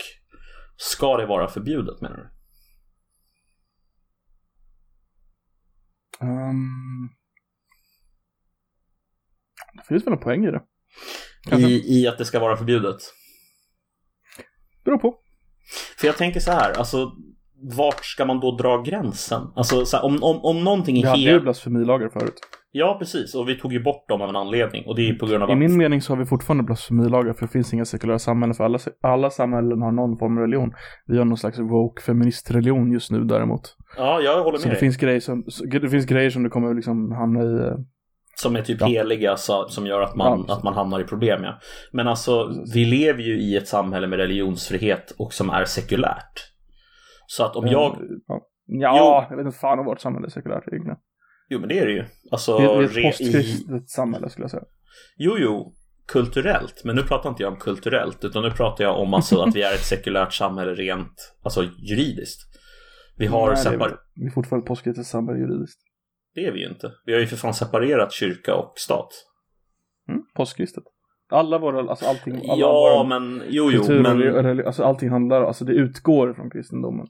Ska 0.77 1.17
det 1.17 1.25
vara 1.25 1.47
förbjudet 1.47 2.01
menar 2.01 2.17
du? 2.17 2.29
Um, 6.25 7.09
det 9.73 9.87
finns 9.87 10.07
väl 10.07 10.13
en 10.13 10.19
poäng 10.19 10.45
i 10.45 10.51
det. 10.51 10.61
Kanske. 11.49 11.69
I, 11.69 12.01
I 12.01 12.07
att 12.07 12.17
det 12.17 12.25
ska 12.25 12.39
vara 12.39 12.57
förbjudet? 12.57 12.97
Beror 14.85 14.97
på. 14.97 15.19
För 15.97 16.07
jag 16.07 16.17
tänker 16.17 16.39
så 16.39 16.51
här, 16.51 16.71
alltså 16.71 17.11
vart 17.77 18.05
ska 18.05 18.25
man 18.25 18.39
då 18.39 18.57
dra 18.57 18.81
gränsen? 18.81 19.51
Alltså 19.55 19.85
så 19.85 19.97
här, 19.97 20.05
om, 20.05 20.23
om, 20.23 20.45
om 20.45 20.63
någonting 20.63 20.95
Vi 20.95 21.01
är 21.01 21.07
hade 21.07 21.21
ju 21.21 21.29
helt... 21.29 21.43
blasfemilagar 21.43 22.09
förut. 22.09 22.39
Ja, 22.77 22.95
precis. 22.99 23.35
Och 23.35 23.49
vi 23.49 23.55
tog 23.59 23.73
ju 23.73 23.83
bort 23.83 24.09
dem 24.09 24.21
av 24.21 24.29
en 24.29 24.35
anledning. 24.35 24.83
Och 24.87 24.95
det 24.95 25.09
är 25.09 25.13
på 25.13 25.25
grund 25.25 25.43
av 25.43 25.49
I 25.49 25.53
att... 25.53 25.57
min 25.59 25.77
mening 25.77 26.01
så 26.01 26.13
har 26.13 26.17
vi 26.17 26.25
fortfarande 26.25 26.63
blasfemilagar 26.63 27.33
för 27.33 27.45
det 27.45 27.51
finns 27.51 27.73
inga 27.73 27.85
sekulära 27.85 28.19
samhällen 28.19 28.53
för 28.55 28.63
alla, 28.63 28.79
alla 29.03 29.29
samhällen 29.29 29.81
har 29.81 29.91
någon 29.91 30.17
form 30.17 30.37
av 30.37 30.41
religion. 30.43 30.73
Vi 31.05 31.17
har 31.17 31.25
någon 31.25 31.37
slags 31.37 31.59
woke 31.59 32.01
feministreligion 32.01 32.91
just 32.91 33.11
nu 33.11 33.23
däremot. 33.23 33.75
Ja, 33.97 34.21
jag 34.21 34.43
håller 34.43 34.57
Så 34.57 34.67
med 34.67 34.71
det 34.71 34.73
dig. 34.75 34.79
finns, 34.79 34.97
grejer 34.97 35.19
som, 35.19 35.43
så- 35.47 35.65
det 35.65 35.89
finns 35.89 36.05
grejer 36.05 36.29
som 36.29 36.43
du 36.43 36.49
kommer 36.49 36.73
liksom 36.73 37.11
hamna 37.11 37.43
i. 37.43 37.67
eh, 37.67 37.73
Som 38.35 38.55
är 38.55 38.61
typ 38.61 38.81
Ja. 38.81 38.87
heliga 38.87 39.35
så, 39.37 39.67
som 39.67 39.85
gör 39.87 40.01
att 40.01 40.15
man, 40.15 40.45
Ja. 40.47 40.53
att 40.53 40.63
man 40.63 40.73
hamnar 40.73 40.99
i 40.99 41.03
problem. 41.03 41.43
Ja. 41.43 41.59
Men 41.91 42.07
alltså, 42.07 42.49
vi 42.73 42.85
lever 42.85 43.21
ju 43.21 43.39
i 43.39 43.57
ett 43.57 43.67
samhälle 43.67 44.07
med 44.07 44.19
religionsfrihet 44.19 45.15
och 45.19 45.33
som 45.33 45.49
är 45.49 45.65
sekulärt. 45.65 46.33
Så 47.27 47.43
att 47.45 47.55
om 47.55 47.67
jag... 47.67 47.97
Ja, 48.27 48.41
ja 48.67 49.27
jag 49.29 49.37
vet 49.37 49.45
inte 49.45 49.57
fan 49.59 49.79
om 49.79 49.85
vårt 49.85 49.99
samhälle 50.01 50.27
är 50.27 50.29
sekulärt 50.29 50.67
egentligen. 50.67 50.97
Jo, 51.49 51.59
men 51.59 51.69
det 51.69 51.79
är 51.79 51.85
det 51.85 51.91
ju. 51.91 52.05
Alltså, 52.31 52.57
Det 52.57 52.63
är, 52.63 52.81
är 52.81 52.83
ett 52.83 53.03
postkristet 53.03 53.89
samhälle 53.89 54.29
skulle 54.29 54.43
jag 54.43 54.51
säga. 54.51 54.63
Jo, 55.17 55.37
jo, 55.39 55.73
kulturellt. 56.07 56.81
Men 56.83 56.95
nu 56.95 57.01
pratar 57.03 57.29
inte 57.29 57.43
jag 57.43 57.53
om 57.53 57.59
kulturellt, 57.59 58.23
utan 58.23 58.43
nu 58.43 58.51
pratar 58.51 58.83
jag 58.83 58.99
om 58.99 59.13
alltså 59.13 59.41
att 59.41 59.55
vi 59.55 59.61
är 59.61 59.73
ett 59.73 59.85
sekulärt 59.85 60.33
samhälle 60.33 60.73
rent 60.75 61.35
alltså, 61.43 61.63
juridiskt. 61.63 62.41
Vi 63.17 63.25
har 63.25 63.47
Nej, 63.47 63.51
är 63.51 63.55
vi 63.55 63.61
separ... 63.61 63.85
inte. 63.85 63.99
Vi 64.15 64.25
är 64.25 64.31
fortfarande 64.31 64.63
ett 64.63 64.67
postkristet 64.67 65.05
samhälle 65.05 65.39
juridiskt. 65.39 65.79
Det 66.35 66.45
är 66.45 66.51
vi 66.51 66.59
ju 66.59 66.69
inte. 66.69 66.91
Vi 67.05 67.13
har 67.13 67.19
ju 67.19 67.27
för 67.27 67.35
fan 67.35 67.53
separerat 67.53 68.13
kyrka 68.13 68.55
och 68.55 68.73
stat. 68.75 69.09
Mm, 70.09 70.21
postkristet. 70.35 70.83
Alla 71.29 71.57
våra, 71.57 71.89
alltså 71.89 72.05
allting. 72.05 72.33
Alla 72.35 72.55
ja, 72.61 72.71
våra 72.71 73.19
men 73.19 73.41
jo, 73.49 73.71
jo, 73.71 74.01
men... 74.01 74.65
alltså 74.65 74.83
allting 74.83 75.09
handlar, 75.09 75.41
alltså 75.43 75.65
det 75.65 75.73
utgår 75.73 76.33
från 76.33 76.49
kristendomen. 76.49 77.07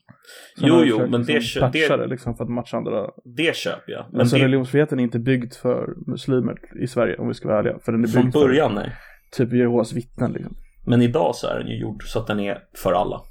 Sen 0.59 0.68
Jo, 0.68 0.84
jo, 0.86 1.07
men 1.09 1.26
det 1.26 1.34
liksom 1.34 1.61
det- 1.72 1.80
patcha 1.80 1.97
det 1.97 2.07
liksom 2.07 2.36
för 2.36 2.43
att 2.43 2.49
matcha 2.49 2.78
andra. 2.78 3.09
Det 3.38 3.55
köper 3.55 3.91
jag. 3.91 4.05
Men 4.11 4.22
alltså 4.22 4.38
det, 4.38 4.43
religionsfriheten 4.43 4.99
är 4.99 5.03
inte 5.03 5.20
byggd 5.20 5.53
för 5.53 5.93
muslimer 6.07 6.55
i 6.84 6.88
Sverige 6.88 7.18
om 7.18 7.28
vi 7.28 7.34
ska 7.34 7.47
vara 7.47 7.59
ärliga. 7.59 7.80
För 7.86 7.91
den 7.91 8.03
är 8.03 8.07
från 8.07 8.24
byggd 8.24 8.34
början, 8.34 8.76
nej. 8.76 8.91
för 9.36 9.45
typ 9.45 9.53
Jehovas 9.53 9.93
vittnen 9.93 10.32
liksom. 10.32 10.55
Men 10.86 11.01
idag 11.01 11.36
så 11.36 11.47
är 11.47 11.59
den 11.59 11.68
ju 11.68 11.80
gjord 11.80 12.03
så 12.03 12.20
att 12.20 12.28
den 12.28 12.39
är 12.39 12.59
för 12.84 12.93
alla. 12.93 13.22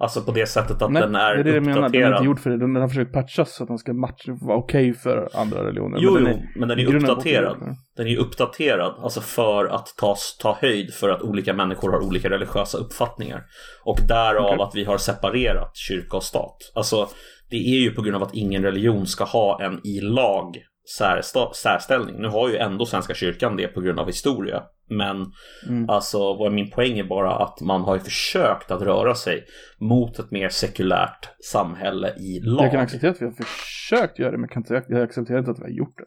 Alltså 0.00 0.22
på 0.22 0.32
det 0.32 0.46
sättet 0.46 0.82
att 0.82 0.92
Nej, 0.92 1.02
den 1.02 1.14
är, 1.14 1.34
det 1.34 1.40
är 1.40 1.44
det 1.44 1.54
jag 1.54 1.66
menar. 1.66 1.74
Den 1.74 1.82
är 1.82 1.88
uppdaterad. 1.88 2.12
inte 2.12 2.24
gjord 2.24 2.40
för 2.40 2.50
det. 2.50 2.58
Den 2.58 2.76
har 2.76 2.88
försökt 2.88 3.12
patchas 3.12 3.54
så 3.54 3.62
att 3.62 3.68
den 3.68 3.78
ska 3.78 3.92
matcha, 3.92 4.38
vara 4.40 4.56
okej 4.58 4.94
för 4.94 5.28
andra 5.34 5.64
religioner. 5.64 5.98
Jo, 6.00 6.14
men 6.14 6.22
jo, 6.22 6.28
den 6.28 6.38
är, 6.38 6.58
men 6.58 6.68
den 6.68 6.78
är 6.78 6.94
uppdaterad. 6.94 7.76
Den 7.96 8.06
är 8.06 8.16
uppdaterad, 8.16 8.94
alltså 9.02 9.20
för 9.20 9.64
att 9.64 9.94
ta, 9.98 10.16
ta 10.42 10.56
höjd 10.60 10.94
för 10.94 11.08
att 11.08 11.22
olika 11.22 11.52
människor 11.52 11.92
har 11.92 12.06
olika 12.06 12.30
religiösa 12.30 12.78
uppfattningar. 12.78 13.42
Och 13.84 13.98
därav 14.08 14.46
Okej. 14.46 14.60
att 14.60 14.74
vi 14.74 14.84
har 14.84 14.98
separerat 14.98 15.76
kyrka 15.76 16.16
och 16.16 16.24
stat. 16.24 16.56
Alltså, 16.74 17.08
det 17.50 17.56
är 17.56 17.80
ju 17.80 17.90
på 17.90 18.02
grund 18.02 18.16
av 18.16 18.22
att 18.22 18.34
ingen 18.34 18.62
religion 18.62 19.06
ska 19.06 19.24
ha 19.24 19.62
en 19.62 19.80
i 19.86 20.00
lag 20.00 20.56
särsta, 20.96 21.52
särställning. 21.52 22.16
Nu 22.22 22.28
har 22.28 22.48
ju 22.48 22.56
ändå 22.56 22.86
Svenska 22.86 23.14
kyrkan 23.14 23.56
det 23.56 23.68
på 23.68 23.80
grund 23.80 23.98
av 24.00 24.06
historia. 24.06 24.62
Men 24.90 25.26
Mm. 25.68 25.90
alltså, 25.90 26.18
vad 26.18 26.52
min 26.52 26.70
poäng 26.70 26.98
är 26.98 27.04
bara 27.04 27.30
att 27.36 27.60
man 27.60 27.80
har 27.80 27.94
ju 27.94 28.00
försökt 28.00 28.70
att 28.70 28.82
röra 28.82 29.14
sig 29.14 29.44
mot 29.80 30.18
ett 30.18 30.30
mer 30.30 30.48
sekulärt 30.48 31.28
samhälle 31.52 32.14
i 32.16 32.40
lag. 32.40 32.64
Jag 32.64 32.70
kan 32.72 32.80
acceptera 32.80 33.10
att 33.10 33.20
vi 33.20 33.24
har 33.24 33.32
försökt 33.32 34.18
göra 34.18 34.30
det, 34.30 34.38
men 34.38 34.48
kan 34.48 34.60
inte, 34.62 34.84
jag 34.88 35.02
accepterar 35.02 35.38
inte 35.38 35.50
att 35.50 35.58
vi 35.58 35.62
har 35.62 35.70
gjort 35.70 35.98
det. 35.98 36.04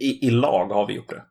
I, 0.00 0.06
i, 0.06 0.26
I 0.26 0.30
lag 0.30 0.68
har 0.68 0.86
vi 0.86 0.94
gjort 0.94 1.08
det. 1.10 1.22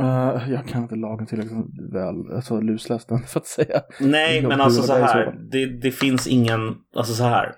Eh, 0.00 0.50
jag 0.50 0.68
kan 0.68 0.82
inte 0.82 0.96
lagen 0.96 1.26
tillräckligt 1.26 1.92
väl, 1.92 2.36
alltså 2.36 2.60
lusläst 2.60 3.08
den 3.08 3.22
för 3.26 3.40
att 3.40 3.46
säga. 3.46 3.82
Nej, 4.00 4.42
men 4.42 4.60
alltså 4.60 4.82
så. 4.82 4.92
här. 4.94 5.38
Det, 5.50 5.66
det 5.66 5.90
finns 5.90 6.26
ingen, 6.26 6.74
alltså 6.96 7.14
så 7.14 7.24
här. 7.24 7.54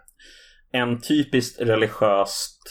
En 0.72 1.00
typiskt 1.00 1.60
religiöst 1.60 2.62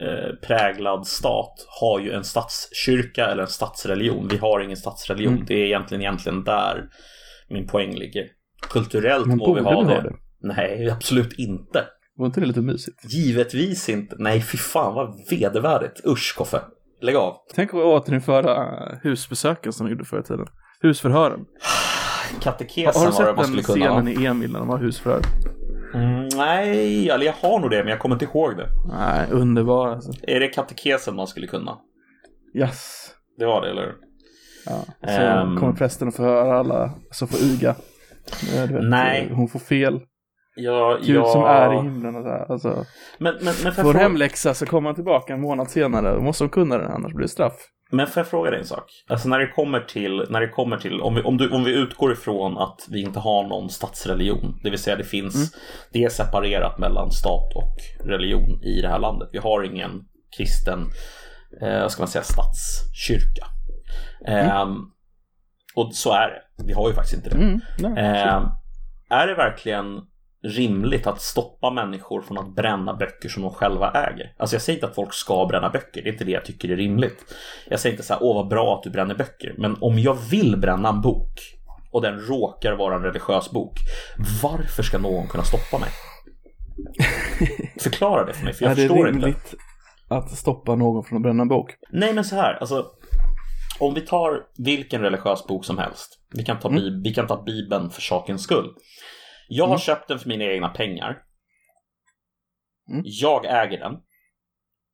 eh, 0.00 0.34
präglad 0.46 1.06
stat 1.06 1.66
har 1.80 2.00
ju 2.00 2.12
en 2.12 2.24
statskyrka 2.24 3.26
eller 3.26 3.42
en 3.42 3.48
statsreligion. 3.48 4.28
Vi 4.28 4.36
har 4.36 4.60
ingen 4.60 4.76
statsreligion. 4.76 5.32
Mm. 5.32 5.46
Det 5.46 5.54
är 5.54 5.66
egentligen, 5.66 6.02
egentligen 6.02 6.44
där 6.44 6.88
min 7.48 7.66
poäng 7.66 7.94
ligger. 7.94 8.24
Kulturellt 8.70 9.26
Men 9.26 9.38
må 9.38 9.54
vi 9.54 9.60
ha 9.60 9.84
det. 9.84 10.02
det? 10.02 10.12
Nej, 10.40 10.90
absolut 10.90 11.38
inte. 11.38 11.84
Var 12.16 12.26
inte 12.26 12.40
det 12.40 12.46
lite 12.46 12.60
mysigt? 12.60 13.14
Givetvis 13.14 13.88
inte. 13.88 14.16
Nej, 14.18 14.42
fy 14.42 14.58
fan 14.58 14.94
vad 14.94 15.28
vedervärdigt. 15.30 16.06
Usch, 16.06 16.34
Koffe. 16.36 16.60
Lägg 17.00 17.16
av. 17.16 17.36
Tänk 17.54 17.74
att 17.74 17.80
återinföra 17.80 18.78
husbesöken 19.02 19.72
som 19.72 19.86
de 19.86 19.92
gjorde 19.92 20.04
förr 20.04 20.20
i 20.20 20.22
tiden. 20.22 20.46
Husförhören. 20.80 21.40
Har, 21.40 22.40
Katekesen 22.40 23.02
har 23.02 23.06
du 23.06 23.12
var 23.12 23.24
det 23.24 23.26
sett 23.26 23.26
man 23.26 23.36
den 23.36 23.44
skulle 23.44 23.62
kunna 23.62 23.94
ha. 23.94 24.00
scenen 24.00 24.22
i 24.22 24.26
Emil 24.26 24.52
när 24.52 24.58
de 24.58 24.68
har 24.68 24.78
husförhör? 24.78 25.20
Mm, 25.94 26.27
nej, 26.38 27.10
eller 27.10 27.26
jag 27.26 27.32
har 27.32 27.60
nog 27.60 27.70
det, 27.70 27.78
men 27.78 27.88
jag 27.88 27.98
kommer 27.98 28.14
inte 28.14 28.24
ihåg 28.24 28.56
det. 28.56 28.66
Nej, 28.98 29.26
underbar 29.30 29.88
alltså. 29.88 30.12
Är 30.22 30.40
det 30.40 30.48
katekesen 30.48 31.16
man 31.16 31.26
skulle 31.26 31.46
kunna? 31.46 31.78
Yes. 32.54 33.10
Det 33.38 33.46
var 33.46 33.62
det, 33.62 33.70
eller 33.70 33.82
hur? 33.82 33.94
Ja. 34.66 34.84
Så 35.14 35.22
Ehm. 35.22 35.56
kommer 35.56 35.72
prästen 35.72 36.08
och 36.08 36.14
förhöra 36.14 36.58
alla 36.58 36.90
som 37.10 37.28
får 37.28 37.40
iga. 37.40 37.74
Vet, 38.54 38.70
Nej. 38.82 39.30
Hon 39.34 39.48
får 39.48 39.58
fel. 39.58 40.00
Ja, 40.56 40.98
Gud 41.06 41.16
ja. 41.16 41.24
som 41.24 41.42
är 41.44 41.72
i 41.72 41.76
himlen 41.76 42.16
och 42.16 42.22
så 42.22 42.28
här. 42.28 42.52
Alltså, 42.52 42.84
Men, 43.18 43.34
men, 43.34 43.54
men, 43.64 43.72
får 43.72 43.82
får 43.82 43.94
hemläxa 43.94 44.54
så 44.54 44.66
kommer 44.66 44.88
han 44.88 44.94
tillbaka 44.94 45.32
en 45.34 45.40
månad 45.40 45.70
senare. 45.70 46.14
Då 46.14 46.20
måste 46.20 46.44
de 46.44 46.48
kunna 46.48 46.78
den, 46.78 46.90
annars 46.90 47.12
blir 47.12 47.22
det 47.26 47.28
straff. 47.32 47.56
Men 47.90 48.06
får 48.06 48.20
jag 48.20 48.26
fråga 48.26 48.50
dig 48.50 48.60
en 48.60 48.66
sak? 48.66 49.04
Alltså 49.08 49.28
när 49.28 49.38
det 49.38 49.48
kommer 49.48 49.80
till, 49.80 50.26
när 50.30 50.40
det 50.40 50.48
kommer 50.48 50.76
till 50.76 51.00
om, 51.00 51.14
vi, 51.14 51.22
om, 51.22 51.36
du, 51.36 51.50
om 51.50 51.64
vi 51.64 51.72
utgår 51.72 52.12
ifrån 52.12 52.58
att 52.58 52.86
vi 52.90 53.00
inte 53.00 53.18
har 53.18 53.42
någon 53.46 53.70
statsreligion, 53.70 54.60
det 54.62 54.70
vill 54.70 54.78
säga 54.78 54.96
det 54.96 55.04
finns, 55.04 55.56
det 55.92 56.04
är 56.04 56.08
separerat 56.08 56.78
mellan 56.78 57.10
stat 57.10 57.52
och 57.54 58.06
religion 58.06 58.62
i 58.62 58.80
det 58.80 58.88
här 58.88 58.98
landet. 58.98 59.28
Vi 59.32 59.38
har 59.38 59.62
ingen 59.62 59.90
kristen, 60.36 60.80
eh, 61.62 61.80
vad 61.80 61.92
ska 61.92 62.02
man 62.02 62.08
säga, 62.08 62.24
statskyrka. 62.24 63.46
Ehm, 64.26 64.76
och 65.74 65.94
så 65.94 66.12
är 66.12 66.28
det. 66.28 66.64
Vi 66.64 66.72
har 66.72 66.88
ju 66.88 66.94
faktiskt 66.94 67.16
inte 67.16 67.30
det. 67.30 67.36
Mm, 67.36 67.60
nej, 67.78 68.04
Eh, 68.04 68.52
är 69.10 69.26
det 69.26 69.34
verkligen 69.34 69.86
rimligt 70.44 71.06
att 71.06 71.20
stoppa 71.20 71.70
människor 71.70 72.22
från 72.22 72.38
att 72.38 72.54
bränna 72.54 72.94
böcker 72.94 73.28
som 73.28 73.42
de 73.42 73.52
själva 73.52 73.90
äger? 73.90 74.32
Alltså 74.36 74.56
jag 74.56 74.62
säger 74.62 74.76
inte 74.76 74.86
att 74.86 74.94
folk 74.94 75.14
ska 75.14 75.46
bränna 75.46 75.70
böcker, 75.70 76.02
det 76.02 76.08
är 76.08 76.12
inte 76.12 76.24
det 76.24 76.30
jag 76.32 76.44
tycker 76.44 76.68
är 76.68 76.76
rimligt. 76.76 77.34
Jag 77.68 77.80
säger 77.80 77.92
inte 77.92 78.06
så 78.06 78.12
här, 78.14 78.22
åh 78.22 78.34
vad 78.34 78.48
bra 78.48 78.76
att 78.76 78.82
du 78.82 78.90
bränner 78.90 79.14
böcker. 79.14 79.54
Men 79.58 79.76
om 79.80 79.98
jag 79.98 80.14
vill 80.30 80.56
bränna 80.56 80.88
en 80.88 81.00
bok 81.00 81.38
och 81.92 82.02
den 82.02 82.20
råkar 82.20 82.72
vara 82.72 82.94
en 82.94 83.02
religiös 83.02 83.50
bok, 83.50 83.72
varför 84.42 84.82
ska 84.82 84.98
någon 84.98 85.26
kunna 85.26 85.44
stoppa 85.44 85.78
mig? 85.78 85.88
Förklara 87.80 88.24
det 88.24 88.34
för 88.34 88.44
mig, 88.44 88.52
för 88.54 88.64
jag 88.64 88.72
är 88.72 88.76
det 88.76 88.82
förstår 88.82 89.08
inte. 89.08 89.26
rimligt 89.26 89.54
att 90.08 90.30
stoppa 90.30 90.74
någon 90.74 91.04
från 91.04 91.16
att 91.16 91.22
bränna 91.22 91.42
en 91.42 91.48
bok? 91.48 91.70
Nej 91.92 92.12
men 92.14 92.24
så 92.24 92.36
här, 92.36 92.54
alltså 92.60 92.86
om 93.80 93.94
vi 93.94 94.00
tar 94.00 94.42
vilken 94.58 95.00
religiös 95.02 95.46
bok 95.46 95.64
som 95.64 95.78
helst. 95.78 96.18
Vi 96.34 96.44
kan 96.44 96.58
ta, 96.58 96.68
Bib- 96.68 97.02
vi 97.04 97.14
kan 97.14 97.26
ta 97.26 97.42
Bibeln 97.42 97.90
för 97.90 98.00
sakens 98.00 98.42
skull. 98.42 98.68
Jag 99.48 99.64
har 99.64 99.68
Mm. 99.68 99.78
köpt 99.78 100.08
den 100.08 100.18
för 100.18 100.28
mina 100.28 100.44
egna 100.44 100.68
pengar. 100.68 101.22
Mm. 102.90 103.02
Jag 103.04 103.44
äger 103.44 103.78
den. 103.78 103.92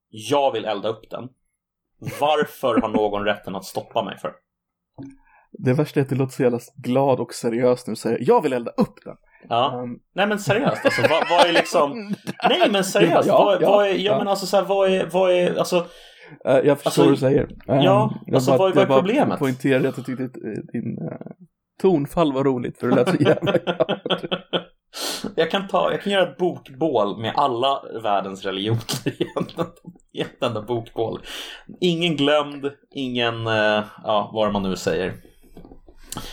Jag 0.09 0.53
vill 0.53 0.65
elda 0.65 0.89
upp 0.89 1.11
den. 1.11 1.29
Varför 2.21 2.81
har 2.81 2.89
någon 2.89 3.25
rätten 3.25 3.55
att 3.57 3.65
stoppa 3.65 4.03
mig 4.05 4.19
för? 4.19 4.33
Det 5.53 5.73
värsta 5.73 6.01
är 6.01 6.05
att 6.05 6.11
det 6.11 6.17
låter 6.17 6.33
så 6.35 6.43
jävla 6.43 6.59
glad 6.77 7.21
och 7.21 7.35
seriöst 7.35 7.87
nu 7.87 7.91
och 7.91 7.99
säger 7.99 8.19
jag 8.21 8.43
vill 8.43 8.53
elda 8.53 8.71
upp 8.71 8.95
den. 9.05 9.17
Ja. 9.49 9.81
Um, 9.83 10.01
Nej 10.15 10.27
men 10.27 10.39
seriöst 10.39 10.85
alltså, 10.85 11.03
vad, 11.03 11.25
vad 11.31 11.47
är 11.47 11.53
liksom... 11.53 12.15
Nej 12.49 12.71
men 12.71 12.85
seriöst, 12.85 13.29
Ja, 13.29 13.45
vad, 13.45 13.63
ja, 13.63 13.71
vad 13.71 13.87
är... 13.87 13.91
Ja, 13.91 13.97
ja. 13.97 14.19
men 14.19 14.29
alltså 14.29 14.47
så 14.47 14.57
här, 14.57 14.65
vad 14.65 14.91
är... 14.93 15.07
Vad 15.13 15.33
är 15.33 15.55
alltså, 15.59 15.77
eh, 16.45 16.57
jag 16.59 16.81
förstår 16.81 16.89
Alltså, 16.89 17.03
vad 17.03 17.13
du 17.13 17.17
säger. 17.17 17.43
Um, 17.43 17.51
ja, 17.67 18.15
jag 18.27 18.35
alltså, 18.35 18.51
bara- 18.51 18.59
vad- 18.59 18.75
vad 18.75 18.85
är 18.85 18.89
jag 18.89 18.99
problemet? 18.99 19.39
poängterade 19.39 19.89
att 19.89 19.97
jag 19.97 20.07
tyckte 20.07 20.25
att 20.25 20.37
eh, 20.37 20.43
din 20.73 20.99
uh, 20.99 21.19
tonfall 21.85 22.33
var 22.33 22.45
roligt 22.45 22.79
för 22.79 22.89
det 22.89 22.95
lät 22.95 23.09
så 23.09 23.23
jävla 23.23 23.53
glad. 23.65 24.01
jag, 25.37 25.51
kan 25.51 25.69
ta, 25.69 25.91
jag 25.91 26.03
kan 26.03 26.13
göra 26.13 26.31
ett 26.31 26.39
bokbål 26.39 27.21
med 27.21 27.33
alla 27.37 27.83
världens 28.03 28.45
religioner 28.45 28.81
i 30.13 30.21
ett 30.21 30.43
enda 30.43 30.63
bokbål. 30.63 31.21
Ingen 31.81 32.17
glömd, 32.17 32.71
ingen, 32.91 33.47
eh, 33.47 33.85
ja 34.05 34.31
vad 34.33 34.53
man 34.53 34.63
nu 34.63 34.77
säger. 34.77 35.15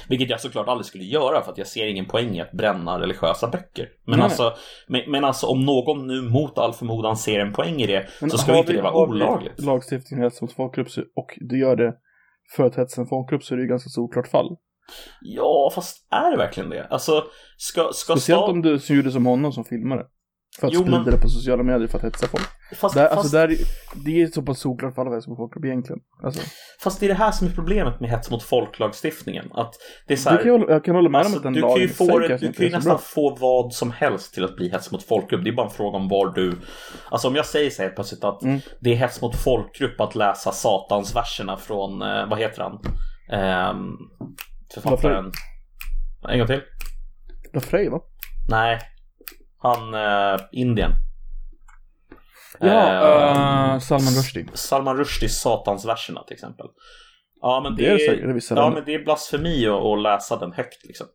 Vilket 0.09 0.29
jag 0.29 0.41
såklart 0.41 0.67
aldrig 0.67 0.85
skulle 0.85 1.03
göra 1.03 1.41
för 1.41 1.51
att 1.51 1.57
jag 1.57 1.67
ser 1.67 1.87
ingen 1.87 2.05
poäng 2.05 2.35
i 2.35 2.41
att 2.41 2.51
bränna 2.51 2.99
religiösa 2.99 3.47
böcker. 3.47 3.89
Men, 4.05 4.19
Nej. 4.19 4.23
alltså, 4.23 4.53
men, 4.87 5.11
men 5.11 5.23
alltså 5.23 5.47
om 5.47 5.65
någon 5.65 6.07
nu 6.07 6.21
mot 6.21 6.57
all 6.57 6.73
förmodan 6.73 7.17
ser 7.17 7.39
en 7.39 7.53
poäng 7.53 7.81
i 7.81 7.87
det 7.87 8.07
Men 8.21 8.29
så 8.29 8.37
ska 8.37 8.57
inte 8.57 8.73
det 8.73 8.81
vara 8.81 8.93
olagligt. 8.93 9.61
Lagstiftning 9.61 10.23
hets 10.23 10.41
mot 10.41 10.53
folkgrupp 10.53 10.87
och 11.15 11.37
du 11.41 11.59
gör 11.59 11.75
det 11.75 11.93
för 12.55 12.63
att 12.63 12.75
hetsa 12.75 13.01
en 13.01 13.07
folkgrupp 13.07 13.43
så 13.43 13.53
är 13.53 13.57
det 13.57 13.63
ju 13.63 13.69
ganska 13.69 13.89
solklart 13.89 14.27
fall. 14.27 14.57
Ja, 15.21 15.71
fast 15.75 16.07
är 16.11 16.31
det 16.31 16.37
verkligen 16.37 16.69
det? 16.69 16.87
Alltså, 16.89 17.23
ska, 17.57 17.89
ska 17.93 18.13
Speciellt 18.15 18.43
om 18.49 18.61
du 18.61 18.79
som 18.79 18.95
gjorde 18.95 19.11
som 19.11 19.25
honom 19.25 19.51
som 19.53 19.65
filmare. 19.65 20.03
För 20.59 20.67
att 20.67 20.73
Jo, 20.73 20.79
sprida 20.81 20.97
men- 21.01 21.11
det 21.11 21.17
på 21.21 21.29
sociala 21.29 21.63
medier 21.63 21.87
för 21.87 21.97
att 21.97 22.03
hetsa 22.03 22.27
folk. 22.27 22.43
Fast, 22.75 22.95
Där, 22.95 23.07
fast, 23.07 23.17
alltså 23.17 23.37
där, 23.37 23.55
det 24.05 24.21
är 24.21 24.27
så 24.27 24.41
pass 24.41 24.59
solklart 24.59 24.95
fall 24.95 25.07
av 25.07 25.13
hets 25.13 25.27
mot 25.27 25.37
folkgrupp 25.37 25.65
egentligen. 25.65 25.99
Alltså, 26.23 26.41
fast 26.83 26.99
det 26.99 27.05
är 27.05 27.07
det 27.07 27.13
här 27.13 27.31
som 27.31 27.47
är 27.47 27.51
problemet 27.51 27.99
med 27.99 28.09
hets 28.09 28.31
mot 28.31 28.43
folk-lagstiftningen. 28.43 29.51
Att 29.53 29.73
det 30.07 30.13
är 30.13 30.17
så 30.17 30.29
här, 30.29 30.37
kan 30.37 30.47
jag, 30.47 30.69
jag 30.69 30.83
kan 30.85 30.95
hålla 30.95 31.09
med 31.09 31.19
om 31.19 31.25
Alltså, 31.25 31.37
att 31.37 31.43
den 31.43 31.53
du 31.53 31.61
kan 31.61 31.69
lagen 31.69 31.81
ju, 31.81 31.87
få, 31.89 32.19
du 32.19 32.27
kan 32.27 32.37
ju 32.39 32.47
är 32.65 32.69
så 32.69 32.75
nästan 32.77 32.99
få 32.99 33.35
vad 33.35 33.73
som 33.73 33.91
helst 33.91 34.33
till 34.33 34.43
att 34.43 34.55
bli 34.55 34.69
hets 34.69 34.91
mot 34.91 35.03
folkgrupp. 35.03 35.43
Det 35.43 35.49
är 35.49 35.55
bara 35.55 35.67
en 35.67 35.73
fråga 35.73 35.97
om 35.97 36.07
var 36.07 36.33
du... 36.33 36.53
Alltså 37.09 37.27
om 37.27 37.35
jag 37.35 37.45
säger 37.45 37.69
så 37.69 37.81
här 37.83 37.89
plötsligt 37.89 38.23
att 38.23 38.43
Mm. 38.43 38.59
det 38.79 38.91
är 38.91 38.95
hets 38.95 39.21
mot 39.21 39.35
folkgrupp 39.35 40.01
att 40.01 40.15
läsa 40.15 40.51
Satansverserna 40.51 41.57
från, 41.57 42.01
eh, 42.01 42.29
vad 42.29 42.39
heter 42.39 42.61
han? 42.61 42.79
Ehm, 43.39 43.87
författaren... 44.73 45.31
En 46.29 46.37
gång 46.37 46.47
till? 46.47 46.61
Lafrey 47.53 47.89
va? 47.89 48.01
Nej. 48.49 48.79
Han, 49.57 49.93
eh, 49.93 50.39
Indien. 50.51 50.91
Ja, 52.59 52.67
Eh, 52.67 53.73
uh, 53.73 53.79
Salman 53.79 54.13
Rushdie. 54.13 54.45
Salman 54.53 54.97
Rushdies 54.97 55.39
Satansverserna 55.41 56.23
till 56.23 56.33
exempel. 56.33 56.67
Ja 57.41 57.61
men 57.63 57.75
det, 57.75 57.83
Det 57.83 58.05
är 58.07 58.27
det 58.27 58.33
vissa 58.33 58.55
ja, 58.55 58.69
men 58.69 58.85
det 58.85 58.93
är 58.95 59.03
blasfemi 59.03 59.67
att, 59.67 59.83
att 59.83 60.01
läsa 60.01 60.37
den 60.37 60.51
högt 60.53 60.85
liksom. 60.85 61.07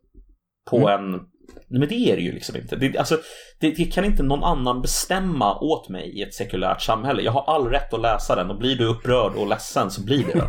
På 0.71 0.89
Mm. 0.89 1.15
en... 1.15 1.21
Nej, 1.69 1.81
men 1.81 1.89
det 1.89 1.95
är 1.95 2.17
det 2.17 2.23
ju 2.23 2.33
liksom 2.33 2.57
inte. 2.57 2.77
Det, 2.77 2.99
alltså, 2.99 3.19
det, 3.61 3.71
det 3.71 3.85
kan 3.85 4.05
inte 4.05 4.23
någon 4.23 4.45
annan 4.45 4.83
bestämma 4.83 5.59
åt 5.59 5.89
mig 5.89 6.19
i 6.19 6.23
ett 6.23 6.35
sekulärt 6.35 6.83
samhälle. 6.83 7.23
Jag 7.23 7.33
har 7.33 7.55
all 7.55 7.67
rätt 7.69 7.95
att 7.95 8.01
läsa 8.01 8.37
den 8.37 8.51
och 8.51 8.59
blir 8.59 8.77
du 8.77 8.85
upprörd 8.87 9.33
och 9.37 9.47
ledsen 9.49 9.91
så 9.91 10.05
blir 10.05 10.25
det 10.25 10.33
då. 10.39 10.49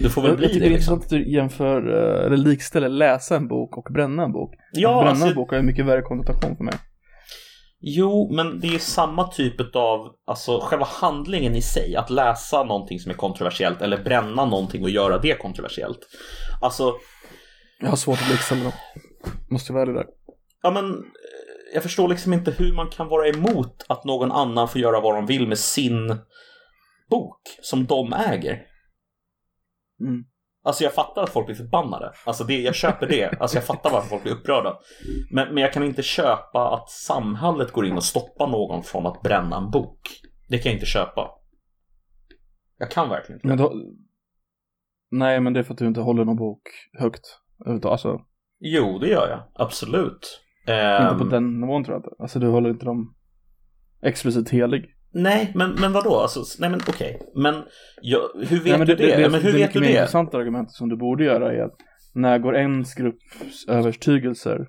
Du 0.00 0.10
får 0.10 0.22
väl 0.22 0.30
Jag, 0.30 0.38
bli 0.38 0.46
jag 0.46 0.54
det 0.54 0.60
det 0.60 0.66
är 0.66 0.70
liksom. 0.70 0.94
intressant 0.94 1.02
att 1.04 1.10
du 1.10 1.32
jämför, 1.34 1.76
eh, 2.20 2.26
eller 2.26 2.36
likställer 2.36 2.88
läsa 2.88 3.36
en 3.36 3.48
bok 3.48 3.76
och 3.76 3.92
bränna 3.94 4.22
en 4.24 4.32
bok. 4.32 4.54
Ja, 4.72 4.90
att 4.90 4.96
bränna 4.96 5.10
alltså- 5.10 5.26
en 5.26 5.34
bok 5.34 5.50
har 5.50 5.56
ju 5.56 5.62
mycket 5.62 5.86
värre 5.86 6.02
konnotation 6.02 6.56
för 6.56 6.64
mig. 6.64 6.74
Jo, 7.80 8.30
men 8.36 8.60
det 8.60 8.66
är 8.74 8.78
samma 8.78 9.28
typ 9.28 9.76
av, 9.76 10.06
alltså 10.26 10.60
själva 10.60 10.86
handlingen 10.90 11.54
i 11.54 11.62
sig, 11.62 11.96
att 11.96 12.10
läsa 12.10 12.64
någonting 12.64 12.98
som 13.00 13.10
är 13.10 13.16
kontroversiellt 13.16 13.82
eller 13.82 14.02
bränna 14.04 14.44
någonting 14.44 14.82
och 14.82 14.90
göra 14.90 15.18
det 15.18 15.34
kontroversiellt. 15.38 15.98
Alltså, 16.62 16.92
Jag 17.80 17.88
har 17.88 17.96
svårt 17.96 18.22
att 18.22 18.30
likställa 18.30 18.62
dem. 18.62 18.72
Måste 19.50 19.72
vara 19.72 19.82
ärlig 19.82 19.94
där. 19.94 20.04
Ja 20.66 20.70
men 20.70 20.90
eh, 20.90 21.74
jag 21.74 21.82
förstår 21.82 22.08
liksom 22.08 22.32
inte 22.32 22.50
hur 22.50 22.72
man 22.72 22.90
kan 22.90 23.08
vara 23.08 23.28
emot 23.28 23.86
att 23.88 24.04
någon 24.04 24.32
annan 24.32 24.68
får 24.68 24.80
göra 24.80 25.00
vad 25.00 25.14
de 25.14 25.26
vill 25.26 25.48
med 25.48 25.58
sin 25.58 26.18
bok 27.10 27.40
som 27.62 27.86
de 27.86 28.12
äger. 28.12 28.62
Mm. 30.00 30.24
Alltså 30.64 30.84
jag 30.84 30.92
fattar 30.92 31.22
att 31.22 31.30
folk 31.30 31.46
blir 31.46 31.56
förbannade. 31.56 32.12
Alltså 32.24 32.44
det, 32.44 32.60
jag 32.60 32.74
köper 32.74 33.06
det. 33.06 33.40
Alltså 33.40 33.56
jag 33.56 33.64
fattar 33.64 33.90
varför 33.90 34.08
folk 34.08 34.22
blir 34.22 34.32
upprörda. 34.32 34.78
Men, 35.30 35.54
men 35.54 35.62
jag 35.62 35.72
kan 35.72 35.82
inte 35.82 36.02
köpa 36.02 36.74
att 36.74 36.90
samhället 36.90 37.72
går 37.72 37.86
in 37.86 37.96
och 37.96 38.04
stoppar 38.04 38.46
någon 38.46 38.82
från 38.82 39.06
att 39.06 39.22
bränna 39.22 39.56
en 39.56 39.70
bok. 39.70 40.00
Det 40.48 40.58
kan 40.58 40.70
jag 40.70 40.76
inte 40.76 40.86
köpa. 40.86 41.30
Jag 42.78 42.90
kan 42.90 43.08
verkligen 43.08 43.36
inte. 43.36 43.48
Men 43.48 43.58
då... 43.58 43.72
Nej, 45.10 45.40
men 45.40 45.52
det 45.52 45.60
är 45.60 45.64
för 45.64 45.72
att 45.72 45.78
du 45.78 45.86
inte 45.86 46.00
håller 46.00 46.24
någon 46.24 46.36
bok 46.36 46.62
högt. 46.98 47.40
Alltså, 47.84 48.20
Jo, 48.58 48.98
det 48.98 49.08
gör 49.08 49.28
jag. 49.28 49.42
Absolut. 49.54 50.45
Inte 50.68 51.14
på 51.18 51.24
Ehm, 51.24 51.30
den 51.30 51.60
nivån 51.60 51.84
tror 51.84 51.94
jag 51.94 51.98
inte. 51.98 52.10
Alltså, 52.18 52.38
du 52.38 52.46
håller 52.46 52.70
inte 52.70 52.84
dem 52.84 53.14
explicit 54.02 54.50
helig. 54.50 54.84
Nej, 55.12 55.52
men, 55.54 55.74
men 55.80 55.92
vadå? 55.92 56.14
Alltså, 56.14 56.40
nej 56.60 56.70
men 56.70 56.80
okej. 56.88 57.20
Men 57.34 57.54
jag, 58.02 58.20
hur 58.34 58.56
vet 58.56 58.64
Nej, 58.64 58.78
men 58.78 58.86
du 58.86 58.94
det? 58.94 59.20
Ja, 59.20 59.28
men 59.28 59.40
hur 59.40 59.52
vet 59.52 59.60
mycket 59.60 59.72
du 59.72 59.80
mer 59.80 59.86
det? 59.86 59.92
intressanta 59.92 60.38
argumentet 60.38 60.72
som 60.72 60.88
du 60.88 60.96
borde 60.96 61.24
göra 61.24 61.52
är 61.52 61.62
att 61.62 61.76
när 62.14 62.38
går 62.38 62.56
ens 62.56 62.94
grupps 62.94 63.68
övertygelser 63.68 64.68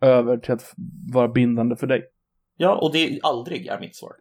över 0.00 0.36
till 0.36 0.52
att 0.52 0.74
vara 1.12 1.28
bindande 1.28 1.76
för 1.76 1.86
dig? 1.86 2.02
Ja, 2.56 2.74
och 2.74 2.92
det 2.92 2.98
är 2.98 3.18
aldrig 3.22 3.66
är 3.66 3.80
mitt 3.80 3.96
svar. 3.96 4.12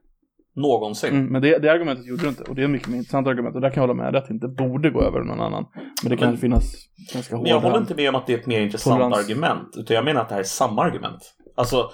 Någonsin. 0.62 1.10
Mm, 1.14 1.26
men 1.26 1.42
det, 1.42 1.58
det 1.58 1.72
argumentet 1.72 2.06
gjorde 2.06 2.22
du 2.24 2.30
inte. 2.30 2.44
Och 2.44 2.56
det 2.56 2.62
är 2.62 2.66
ett 2.66 2.72
mycket 2.72 2.88
mer 2.88 2.98
intressant 2.98 3.28
argument. 3.28 3.56
Och 3.56 3.62
där 3.62 3.70
kan 3.70 3.82
jag 3.84 3.88
hålla 3.88 4.04
med 4.04 4.16
att 4.16 4.28
det 4.28 4.34
inte 4.34 4.48
borde 4.48 4.90
gå 4.90 5.02
över 5.02 5.20
någon 5.20 5.42
annan. 5.42 5.66
Men 6.04 6.10
det 6.12 6.18
kan 6.18 6.30
Men- 6.30 6.38
finnas 6.38 6.74
ganska 7.14 7.36
hårda... 7.36 7.44
Men 7.44 7.52
jag 7.52 7.60
håller 7.62 7.78
inte 7.78 7.96
med 7.96 8.10
om 8.10 8.16
att 8.16 8.28
det 8.28 8.34
är 8.34 8.38
ett 8.38 8.46
mer 8.46 8.60
intressant 8.62 8.96
Tolerans. 9.02 9.26
argument. 9.26 9.74
Utan 9.78 9.96
jag 9.96 10.06
menar 10.06 10.22
att 10.22 10.30
det 10.30 10.36
här 10.36 10.42
är 10.42 10.46
samma 10.46 10.82
argument. 10.84 11.36
Alltså, 11.56 11.90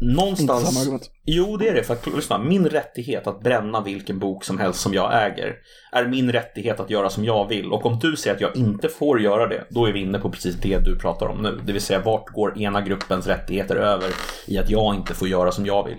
Inte 0.00 0.14
någonstans... 0.14 0.64
samma 0.74 0.80
argument. 0.80 1.10
Jo, 1.24 1.56
det 1.56 1.68
är 1.68 1.74
det. 1.74 1.82
För 1.82 1.94
att 1.94 2.06
lyssna, 2.16 2.38
min 2.38 2.66
rättighet 2.66 3.26
att 3.26 3.40
bränna 3.40 3.80
vilken 3.80 4.18
bok 4.18 4.44
som 4.44 4.58
helst 4.58 4.80
som 4.80 4.94
jag 4.94 5.26
äger 5.26 5.54
är 5.92 6.06
min 6.06 6.32
rättighet 6.32 6.80
att 6.80 6.90
göra 6.90 7.08
som 7.10 7.24
jag 7.24 7.48
vill. 7.48 7.72
Och 7.72 7.86
om 7.86 7.98
du 7.98 8.16
säger 8.16 8.34
att 8.36 8.40
jag 8.42 8.56
inte 8.56 8.88
får 8.88 9.20
göra 9.20 9.46
det, 9.48 9.64
då 9.70 9.86
är 9.86 9.92
vi 9.92 10.00
inne 10.00 10.18
på 10.18 10.30
precis 10.30 10.54
det 10.60 10.78
du 10.78 10.98
pratar 10.98 11.26
om 11.26 11.42
nu. 11.42 11.60
Det 11.66 11.72
vill 11.72 11.82
säga, 11.82 12.00
vart 12.04 12.28
går 12.28 12.58
ena 12.58 12.80
gruppens 12.80 13.26
rättigheter 13.26 13.76
över 13.76 14.10
i 14.46 14.58
att 14.58 14.70
jag 14.70 14.94
inte 14.94 15.14
får 15.14 15.28
göra 15.28 15.52
som 15.52 15.66
jag 15.66 15.84
vill? 15.84 15.96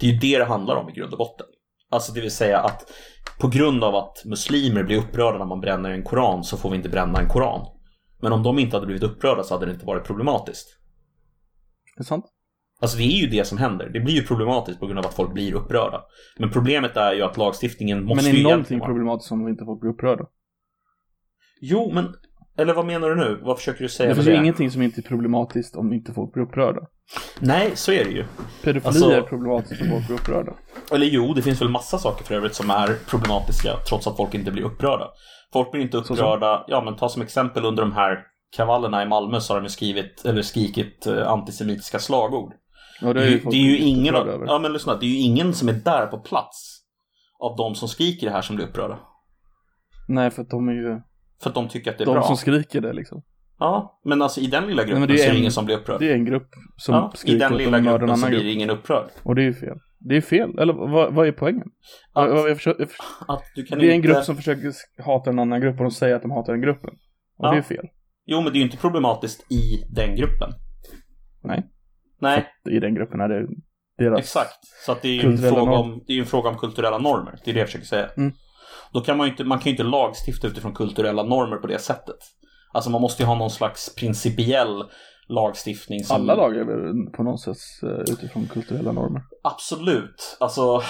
Det 0.00 0.06
är 0.06 0.12
ju 0.12 0.18
det 0.18 0.38
det 0.38 0.44
handlar 0.44 0.76
om 0.76 0.88
i 0.88 0.92
grund 0.92 1.12
och 1.12 1.18
botten. 1.18 1.46
Alltså 1.90 2.12
det 2.12 2.20
vill 2.20 2.30
säga 2.30 2.58
att 2.60 2.92
på 3.40 3.48
grund 3.48 3.84
av 3.84 3.94
att 3.94 4.24
muslimer 4.24 4.82
blir 4.82 4.98
upprörda 4.98 5.38
när 5.38 5.46
man 5.46 5.60
bränner 5.60 5.90
en 5.90 6.02
koran 6.02 6.44
så 6.44 6.56
får 6.56 6.70
vi 6.70 6.76
inte 6.76 6.88
bränna 6.88 7.20
en 7.20 7.28
koran. 7.28 7.66
Men 8.22 8.32
om 8.32 8.42
de 8.42 8.58
inte 8.58 8.76
hade 8.76 8.86
blivit 8.86 9.02
upprörda 9.02 9.42
så 9.42 9.54
hade 9.54 9.66
det 9.66 9.72
inte 9.72 9.86
varit 9.86 10.04
problematiskt. 10.04 10.76
Det 11.96 12.02
är 12.02 12.04
sant. 12.04 12.24
Alltså 12.80 12.96
det 12.96 13.02
är 13.02 13.20
ju 13.20 13.26
det 13.26 13.44
som 13.44 13.58
händer. 13.58 13.88
Det 13.88 14.00
blir 14.00 14.14
ju 14.14 14.22
problematiskt 14.22 14.80
på 14.80 14.86
grund 14.86 14.98
av 14.98 15.06
att 15.06 15.14
folk 15.14 15.32
blir 15.32 15.54
upprörda. 15.54 16.02
Men 16.38 16.50
problemet 16.50 16.96
är 16.96 17.12
ju 17.12 17.22
att 17.22 17.36
lagstiftningen 17.36 18.04
måste 18.04 18.24
Men 18.24 18.34
ju 18.34 18.40
är 18.40 18.42
någonting 18.42 18.56
egentligen 18.56 18.80
vara... 18.80 18.88
problematiskt 18.88 19.32
om 19.32 19.48
inte 19.48 19.64
folk 19.64 19.80
blir 19.80 19.90
upprörda? 19.90 20.26
Jo, 21.60 21.90
men 21.94 22.14
Eller 22.58 22.74
vad 22.74 22.86
menar 22.86 23.08
du 23.10 23.16
nu? 23.16 23.40
Vad 23.42 23.58
försöker 23.58 23.82
du 23.82 23.88
säga 23.88 24.08
Det 24.08 24.14
finns 24.14 24.26
det? 24.26 24.32
ju 24.32 24.38
ingenting 24.38 24.70
som 24.70 24.82
inte 24.82 25.00
är 25.00 25.02
problematiskt 25.02 25.76
om 25.76 25.92
inte 25.92 26.12
folk 26.12 26.32
blir 26.32 26.42
upprörda. 26.44 26.80
Nej, 27.40 27.70
så 27.74 27.92
är 27.92 28.04
det 28.04 28.10
ju. 28.10 28.24
Pedofili 28.64 28.88
Alltså- 28.88 29.10
är 29.10 29.22
problematiskt 29.22 29.82
om 29.82 29.88
folk 29.90 30.06
blir 30.06 30.16
upprörda. 30.16 30.52
Eller 30.92 31.06
jo, 31.06 31.34
det 31.34 31.42
finns 31.42 31.60
väl 31.62 31.68
massa 31.68 31.98
saker 31.98 32.24
för 32.24 32.34
övrigt 32.34 32.54
som 32.54 32.70
är 32.70 32.96
problematiska 33.08 33.76
trots 33.88 34.06
att 34.06 34.16
folk 34.16 34.34
inte 34.34 34.50
blir 34.50 34.62
upprörda. 34.62 35.08
Folk 35.52 35.72
blir 35.72 35.82
inte 35.82 36.02
som? 36.04 36.16
upprörda, 36.16 36.64
ja 36.68 36.82
men 36.84 36.96
ta 36.96 37.08
som 37.08 37.22
exempel 37.22 37.64
under 37.64 37.82
de 37.82 37.92
här 37.92 38.18
kravallerna 38.56 39.02
i 39.02 39.06
Malmö 39.06 39.40
så 39.40 39.54
har 39.54 39.60
de 39.60 39.68
skrivit, 39.68 40.24
eller 40.24 40.42
skrikit 40.42 41.06
eh, 41.06 41.28
antisemitiska 41.28 41.98
slagord. 41.98 42.52
Ja, 43.00 43.12
Det 43.12 43.22
är, 43.22 43.28
ju, 43.28 43.40
folk 43.40 43.54
det 43.54 43.58
är 43.60 43.64
ju 43.64 43.78
ingen 43.78 44.14
av, 44.14 44.44
ja 44.46 44.58
men 44.58 44.72
lyssna, 44.72 44.96
det 44.96 45.06
är 45.06 45.10
ju 45.10 45.16
ingen 45.18 45.54
som 45.54 45.68
är 45.68 45.72
där 45.72 46.06
på 46.06 46.18
plats 46.18 46.80
av 47.40 47.56
de 47.56 47.74
som 47.74 47.88
skriker 47.88 48.26
det 48.26 48.32
här 48.32 48.42
som 48.42 48.56
blir 48.56 48.66
upprörda. 48.66 48.98
Nej, 50.08 50.30
för 50.30 50.42
att 50.42 50.50
de 50.50 50.68
är 50.68 50.72
ju 50.72 51.00
För 51.42 51.48
att 51.50 51.54
de 51.54 51.68
tycker 51.68 51.90
att 51.90 51.98
det 51.98 52.04
är 52.04 52.06
de 52.06 52.12
bra. 52.14 52.22
som 52.22 52.36
skriker 52.36 52.80
det 52.80 52.92
liksom. 52.92 53.22
Ja, 53.58 54.00
men 54.04 54.22
alltså 54.22 54.40
i 54.40 54.46
den 54.46 54.66
lilla 54.66 54.84
gruppen 54.84 55.08
det 55.08 55.14
är 55.14 55.16
så 55.16 55.22
är 55.22 55.26
det 55.26 55.32
en- 55.32 55.38
ingen 55.38 55.52
som 55.52 55.64
blir 55.64 55.76
upprörd. 55.76 56.00
Det 56.00 56.10
är 56.10 56.14
en 56.14 56.24
grupp 56.24 56.48
som 56.76 56.94
ja, 56.94 57.10
I 57.14 57.16
skriker 57.16 57.38
den 57.38 57.46
att 57.52 57.58
de 57.58 57.64
lilla 57.64 57.76
en 57.78 57.84
gruppen 57.84 58.16
så 58.16 58.28
blir 58.28 58.44
det 58.44 58.52
ingen 58.52 58.70
upprörd. 58.70 59.10
Och 59.22 59.34
det 59.34 59.42
är 59.42 59.44
ju 59.44 59.54
fel. 59.54 59.78
Det 59.98 60.16
är 60.16 60.20
fel. 60.20 60.58
Eller 60.58 60.72
vad, 60.72 61.14
vad 61.14 61.26
är 61.28 61.32
poängen? 61.32 61.66
Att- 62.12 62.30
vad 62.30 62.50
jag 62.50 62.56
försöker, 62.56 62.80
jag 63.28 63.40
försöker, 63.44 63.76
det 63.76 63.86
är 63.86 63.90
en 63.90 63.94
inte... 63.96 64.08
grupp 64.08 64.24
som 64.24 64.36
försöker 64.36 64.72
hata 65.04 65.30
en 65.30 65.38
annan 65.38 65.60
grupp 65.60 65.76
och 65.78 65.84
de 65.84 65.90
säger 65.90 66.16
att 66.16 66.22
de 66.22 66.30
hatar 66.30 66.52
den 66.52 66.62
gruppen. 66.62 66.90
Och 67.38 67.46
Ja. 67.46 67.52
det 67.52 67.58
är 67.58 67.62
fel. 67.62 67.84
Jo, 68.26 68.40
men 68.40 68.52
det 68.52 68.56
är 68.56 68.60
ju 68.60 68.64
inte 68.64 68.76
problematiskt 68.76 69.52
i 69.52 69.84
den 69.94 70.16
gruppen. 70.16 70.50
Nej. 71.42 71.66
Nej, 72.20 72.46
I 72.70 72.78
den 72.80 72.94
gruppen 72.94 73.20
är 73.20 73.28
det 73.28 73.46
deras... 73.98 74.18
exakt. 74.20 74.58
Så 74.86 74.92
att 74.92 75.02
det 75.02 75.08
är 75.08 75.12
ju 75.22 75.28
en 75.32 75.38
fråga, 75.38 75.72
om, 75.72 76.02
det 76.06 76.12
är 76.12 76.14
ju 76.14 76.20
en 76.20 76.26
fråga 76.26 76.48
om 76.48 76.56
kulturella 76.56 76.98
normer. 76.98 77.38
Det 77.44 77.50
är 77.50 77.54
det 77.54 77.60
jag 77.60 77.68
försöker 77.68 77.86
säga. 77.86 78.08
Mm. 78.16 78.32
Då 78.92 79.00
kan 79.00 79.16
man 79.16 79.26
ju 79.26 79.30
inte, 79.30 79.44
man 79.44 79.58
kan 79.58 79.64
ju 79.64 79.70
inte 79.70 79.82
lagstifta 79.82 80.46
utifrån 80.46 80.74
kulturella 80.74 81.22
normer 81.22 81.56
på 81.56 81.66
det 81.66 81.78
sättet. 81.78 82.16
Alltså 82.72 82.90
man 82.90 83.00
måste 83.00 83.22
ju 83.22 83.26
ha 83.26 83.34
någon 83.34 83.50
slags 83.50 83.94
principiell 83.94 84.84
lagstiftning 85.28 86.04
som... 86.04 86.16
Alla 86.16 86.34
lagar 86.34 86.60
är 86.60 86.64
väl 86.64 87.10
på 87.16 87.22
något 87.22 87.40
sätt 87.40 87.56
eh, 87.82 88.12
utifrån 88.12 88.46
kulturella 88.46 88.92
normer. 88.92 89.22
Absolut. 89.44 90.36
Alltså, 90.40 90.82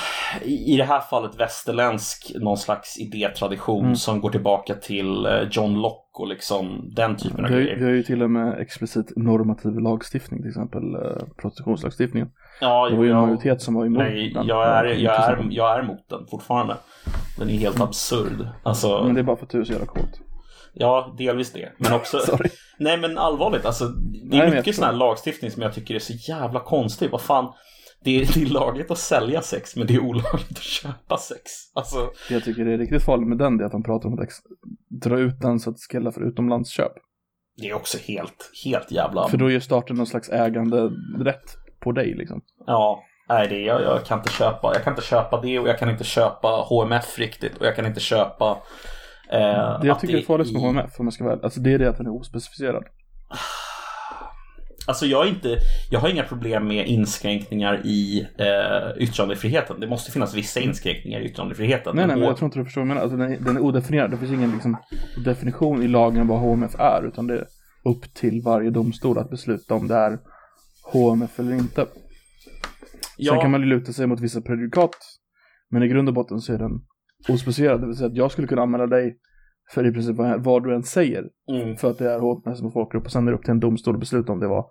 i, 0.45 0.75
i 0.75 0.77
det 0.77 0.85
här 0.85 1.01
fallet 1.01 1.41
västerländsk 1.41 2.33
någon 2.41 2.57
slags 2.57 2.99
idétradition 2.99 3.85
Mm. 3.85 3.97
som 3.97 4.21
går 4.21 4.31
tillbaka 4.31 4.75
till 4.75 5.27
eh, 5.27 5.33
John 5.51 5.75
Locke 5.75 6.19
och 6.23 6.29
liksom 6.29 6.91
den 6.97 7.17
typen 7.17 7.45
av 7.45 7.51
Vi 7.51 7.57
grejer. 7.57 7.77
vi 7.77 7.85
har 7.85 7.91
ju 7.91 8.03
till 8.03 8.23
och 8.23 8.31
med 8.31 8.59
explicit 8.61 9.13
normativ 9.17 9.79
lagstiftning, 9.79 10.41
till 10.41 10.49
exempel 10.49 10.95
eh, 10.95 11.27
prostitutionslagstiftningen. 11.43 12.29
Ja, 12.61 12.89
Det 12.91 12.97
var 12.97 13.05
ju 13.05 13.11
en 13.11 13.17
majoritet 13.17 13.63
som 13.63 13.75
var 13.75 13.87
emot 13.87 13.99
Nej, 13.99 14.31
den. 14.35 14.47
jag 14.47 14.67
är, 14.69 14.85
jag, 14.85 15.15
är, 15.31 15.47
jag 15.51 15.79
är 15.79 15.83
emot 15.83 16.09
den 16.09 16.27
fortfarande. 16.31 16.77
Den 17.39 17.51
är 17.51 17.55
helt 17.55 17.81
absurd. 17.81 18.49
Alltså, 18.63 19.05
Men 19.05 19.15
det 19.15 19.21
är 19.21 19.25
bara 19.25 19.37
för 19.37 19.45
att 19.45 19.51
du 19.51 19.61
är 19.61 19.65
så 19.65 19.73
jävla 19.73 19.87
coolt. 19.87 20.21
ja, 20.73 21.15
delvis 21.19 21.53
det. 21.53 21.73
Men 21.79 21.93
också, 21.93 22.21
nej 22.79 22.99
men 22.99 23.19
allvarligt, 23.19 23.65
alltså, 23.67 23.85
det 23.85 24.29
Nej, 24.29 24.41
är 24.41 24.45
jag 24.45 24.55
mycket 24.55 24.75
sån 24.77 24.85
här 24.85 24.93
lagstiftning 24.93 25.51
som 25.51 25.63
jag 25.63 25.75
tycker 25.75 25.95
är 25.95 25.99
så 25.99 26.13
jävla 26.33 26.61
konstig. 26.61 27.11
Vad 27.11 27.21
fan, 27.21 27.53
det 28.05 28.11
är, 28.21 28.27
det 28.35 28.43
är 28.43 28.47
lagligt 28.51 28.91
att 28.91 28.99
sälja 28.99 29.43
sex, 29.43 29.77
men 29.77 29.87
det 29.87 29.95
är 29.95 30.01
olagligt 30.01 30.51
att 30.51 30.59
köpa 30.63 31.17
sex. 31.19 31.41
Alltså, 31.75 32.11
Det 32.29 32.35
jag 32.35 32.45
tycker 32.45 32.67
är 32.67 32.79
riktigt 32.79 33.03
farligt 33.03 33.29
med 33.29 33.39
den 33.39 33.57
det 33.59 33.65
är 33.65 33.67
att 33.67 33.73
de 33.73 33.83
pratar 33.83 34.09
om 34.09 34.15
att 34.15 34.29
dra 35.03 35.19
ut 35.19 35.41
den 35.41 35.59
så 35.61 35.71
att 35.71 35.77
det 35.77 35.81
ska 35.81 35.97
gälla 35.97 36.13
för 36.13 36.29
utomlandsköp. 36.29 36.93
det 37.57 37.69
är 37.69 37.75
också 37.75 37.99
helt, 38.09 38.51
helt 38.65 38.91
jävla... 38.91 39.29
För 39.29 39.37
då 39.37 39.51
ger 39.51 39.61
staten 39.61 39.97
någon 39.97 40.07
slags 40.07 40.29
ägande 40.29 40.91
rätt 41.19 41.57
på 41.81 41.93
dig 41.93 42.15
liksom. 42.15 42.41
Ja, 42.67 43.03
nej 43.29 43.49
det 43.49 43.61
jag, 43.61 43.83
jag 43.83 44.05
kan 44.05 44.19
inte 44.19 44.31
köpa. 44.33 44.73
Jag 44.75 44.85
kan 44.85 44.93
inte 44.93 45.07
köpa 45.07 45.41
det 45.41 45.59
och 45.59 45.69
jag 45.69 45.79
kan 45.79 45.91
inte 45.91 46.05
köpa 46.05 46.49
HMF 46.49 47.19
riktigt 47.19 47.57
och 47.57 47.67
jag 47.67 47.77
kan 47.77 47.87
inte 47.87 48.01
köpa 48.01 48.59
eh, 49.33 49.81
Det 49.81 49.87
jag 49.87 50.01
tycker 50.01 50.17
är 50.17 50.23
farligast 50.23 50.53
med 50.53 50.63
HMF 50.63 51.01
om 51.01 51.07
jag 51.07 51.13
ska 51.13 51.25
vara 51.25 51.39
alltså 51.43 51.61
det 51.61 51.73
är 51.73 51.79
det 51.79 51.89
att 51.89 51.97
den 51.97 52.07
är 52.07 52.15
ospecificerad. 52.15 52.85
Alltså 54.87 55.07
jag, 55.07 55.29
inte, 55.29 55.57
jag 55.91 56.01
har 56.01 56.09
inga 56.09 56.23
problem 56.23 56.69
med 56.69 56.87
inskränkningar 56.87 57.81
i 57.85 58.27
eh, 58.39 59.03
yttrandefriheten. 59.03 59.81
Det 59.81 59.87
måste 59.87 60.13
finnas 60.13 60.35
vissa 60.35 60.61
inskränkningar 60.61 61.21
i 61.21 61.25
yttrandefriheten. 61.25 61.97
Nej, 61.97 62.07
nej, 62.07 62.17
men 62.17 62.25
jag 62.25 62.37
tror 62.37 62.47
inte 62.47 62.59
du 62.59 62.65
förstår 62.65 62.81
vad 62.81 62.89
jag 62.91 62.95
menar. 62.95 63.03
Alltså, 63.03 63.17
den, 63.17 63.33
är, 63.33 63.39
den 63.39 63.57
är 63.57 63.61
odefinierad. 63.61 64.11
Det 64.11 64.17
finns 64.17 64.31
ingen 64.33 64.53
liksom, 64.53 64.77
definition 65.25 65.83
i 65.83 65.89
lagen 65.89 66.29
vad 66.29 66.41
HMF 66.41 66.75
är, 66.79 67.07
utan 67.07 67.27
det 67.27 67.35
är 67.35 67.47
upp 67.85 68.15
till 68.15 68.43
varje 68.43 68.71
domstol 68.71 69.19
att 69.19 69.31
besluta 69.31 69.75
om 69.75 69.89
det 69.89 69.95
är 69.95 70.19
HMF 70.93 71.39
eller 71.41 71.53
inte. 71.53 71.87
ja, 73.17 73.33
Sen 73.33 73.41
kan 73.41 73.51
man 73.51 73.61
luta 73.69 73.93
sig 73.93 74.07
mot 74.07 74.21
vissa 74.21 74.41
prejudikat, 74.41 74.97
men 75.71 75.83
i 75.83 75.89
grund 75.89 76.09
och 76.09 76.15
botten 76.15 76.41
så 76.41 76.53
är 76.53 76.59
den 76.59 76.73
ospecificerad. 77.29 77.81
Det 77.81 77.87
vill 77.87 77.97
säga 77.97 78.07
att 78.07 78.17
jag 78.17 78.33
skulle 78.33 78.47
kunna 78.49 78.63
anmäla 78.63 78.87
dig 78.87 79.17
för 79.73 79.87
i 79.87 79.93
princip 79.93 80.17
vad, 80.39 80.65
du 80.65 80.75
än 80.75 80.83
säger, 80.83 81.25
mm, 81.53 81.77
för 81.77 81.91
att 81.91 81.99
det 81.99 82.11
är 82.13 82.19
HMF 82.19 82.61
mot 82.61 82.73
folkgrupp, 82.73 83.05
och 83.05 83.13
sen 83.13 83.27
är 83.29 83.31
det 83.33 83.39
upp 83.39 83.43
till 83.45 83.51
en 83.51 83.61
domstol 83.61 83.95
att 83.95 84.01
besluta 84.01 84.33
om 84.33 84.41
det 84.41 84.49
var 84.49 84.67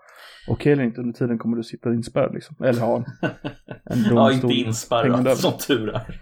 okej 0.49 0.71
eller 0.71 0.83
inte. 0.83 1.01
Under 1.01 1.13
tiden 1.13 1.37
kommer 1.37 1.57
du 1.57 1.63
sitta 1.63 1.93
inspärrad 1.93 2.33
liksom, 2.33 2.55
eller 2.63 2.81
ha 2.81 2.97
en, 2.97 3.05
en 3.85 4.15
domstol. 4.15 4.51
ja, 4.91 5.17
inte 5.17 5.29
över. 5.29 5.35
som 5.35 5.53
tur 5.67 5.89
är. 5.89 6.21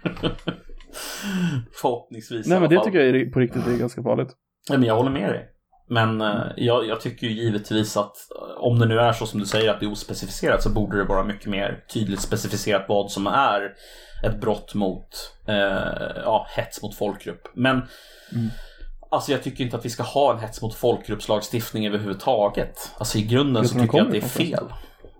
Förhoppningsvis 1.82 2.46
Nej, 2.46 2.60
men 2.60 2.68
det 2.68 2.76
fall. 2.76 2.84
tycker 2.84 2.98
jag 2.98 3.08
är, 3.20 3.30
på 3.30 3.40
riktigt 3.40 3.66
är 3.66 3.78
ganska 3.78 4.02
farligt. 4.02 4.28
Nej, 4.70 4.78
men 4.78 4.88
jag 4.88 4.96
håller 4.96 5.10
med 5.10 5.30
dig. 5.30 5.48
Men 5.90 6.20
eh, 6.20 6.42
jag, 6.56 6.86
jag 6.86 7.00
tycker 7.00 7.26
ju 7.26 7.32
givetvis 7.32 7.96
att 7.96 8.16
eh, 8.36 8.56
om 8.64 8.78
det 8.78 8.86
nu 8.86 8.98
är 8.98 9.12
så 9.12 9.26
som 9.26 9.40
du 9.40 9.46
säger 9.46 9.70
att 9.70 9.80
det 9.80 9.86
är 9.86 9.92
ospecificerat 9.92 10.62
så 10.62 10.70
borde 10.70 10.98
det 10.98 11.04
vara 11.04 11.24
mycket 11.24 11.46
mer 11.46 11.84
tydligt 11.92 12.20
specificerat 12.20 12.84
vad 12.88 13.10
som 13.10 13.26
är 13.26 13.72
ett 14.24 14.40
brott 14.40 14.74
mot 14.74 15.08
eh, 15.46 15.54
ja, 16.24 16.46
hets 16.56 16.82
mot 16.82 16.94
folkgrupp. 16.94 17.48
Men 17.54 17.82
Mm. 18.32 18.48
alltså 19.10 19.32
jag 19.32 19.42
tycker 19.42 19.64
inte 19.64 19.76
att 19.76 19.84
vi 19.84 19.90
ska 19.90 20.02
ha 20.02 20.32
en 20.32 20.38
hets 20.38 20.62
mot 20.62 20.74
folkgruppslagstiftning 20.74 21.86
överhuvudtaget. 21.86 22.90
Alltså 22.98 23.18
i 23.18 23.22
grunden 23.22 23.68
så 23.68 23.78
tycker 23.80 23.98
jag 23.98 24.06
att 24.06 24.12
det 24.12 24.18
är 24.18 24.20
fel. 24.20 24.64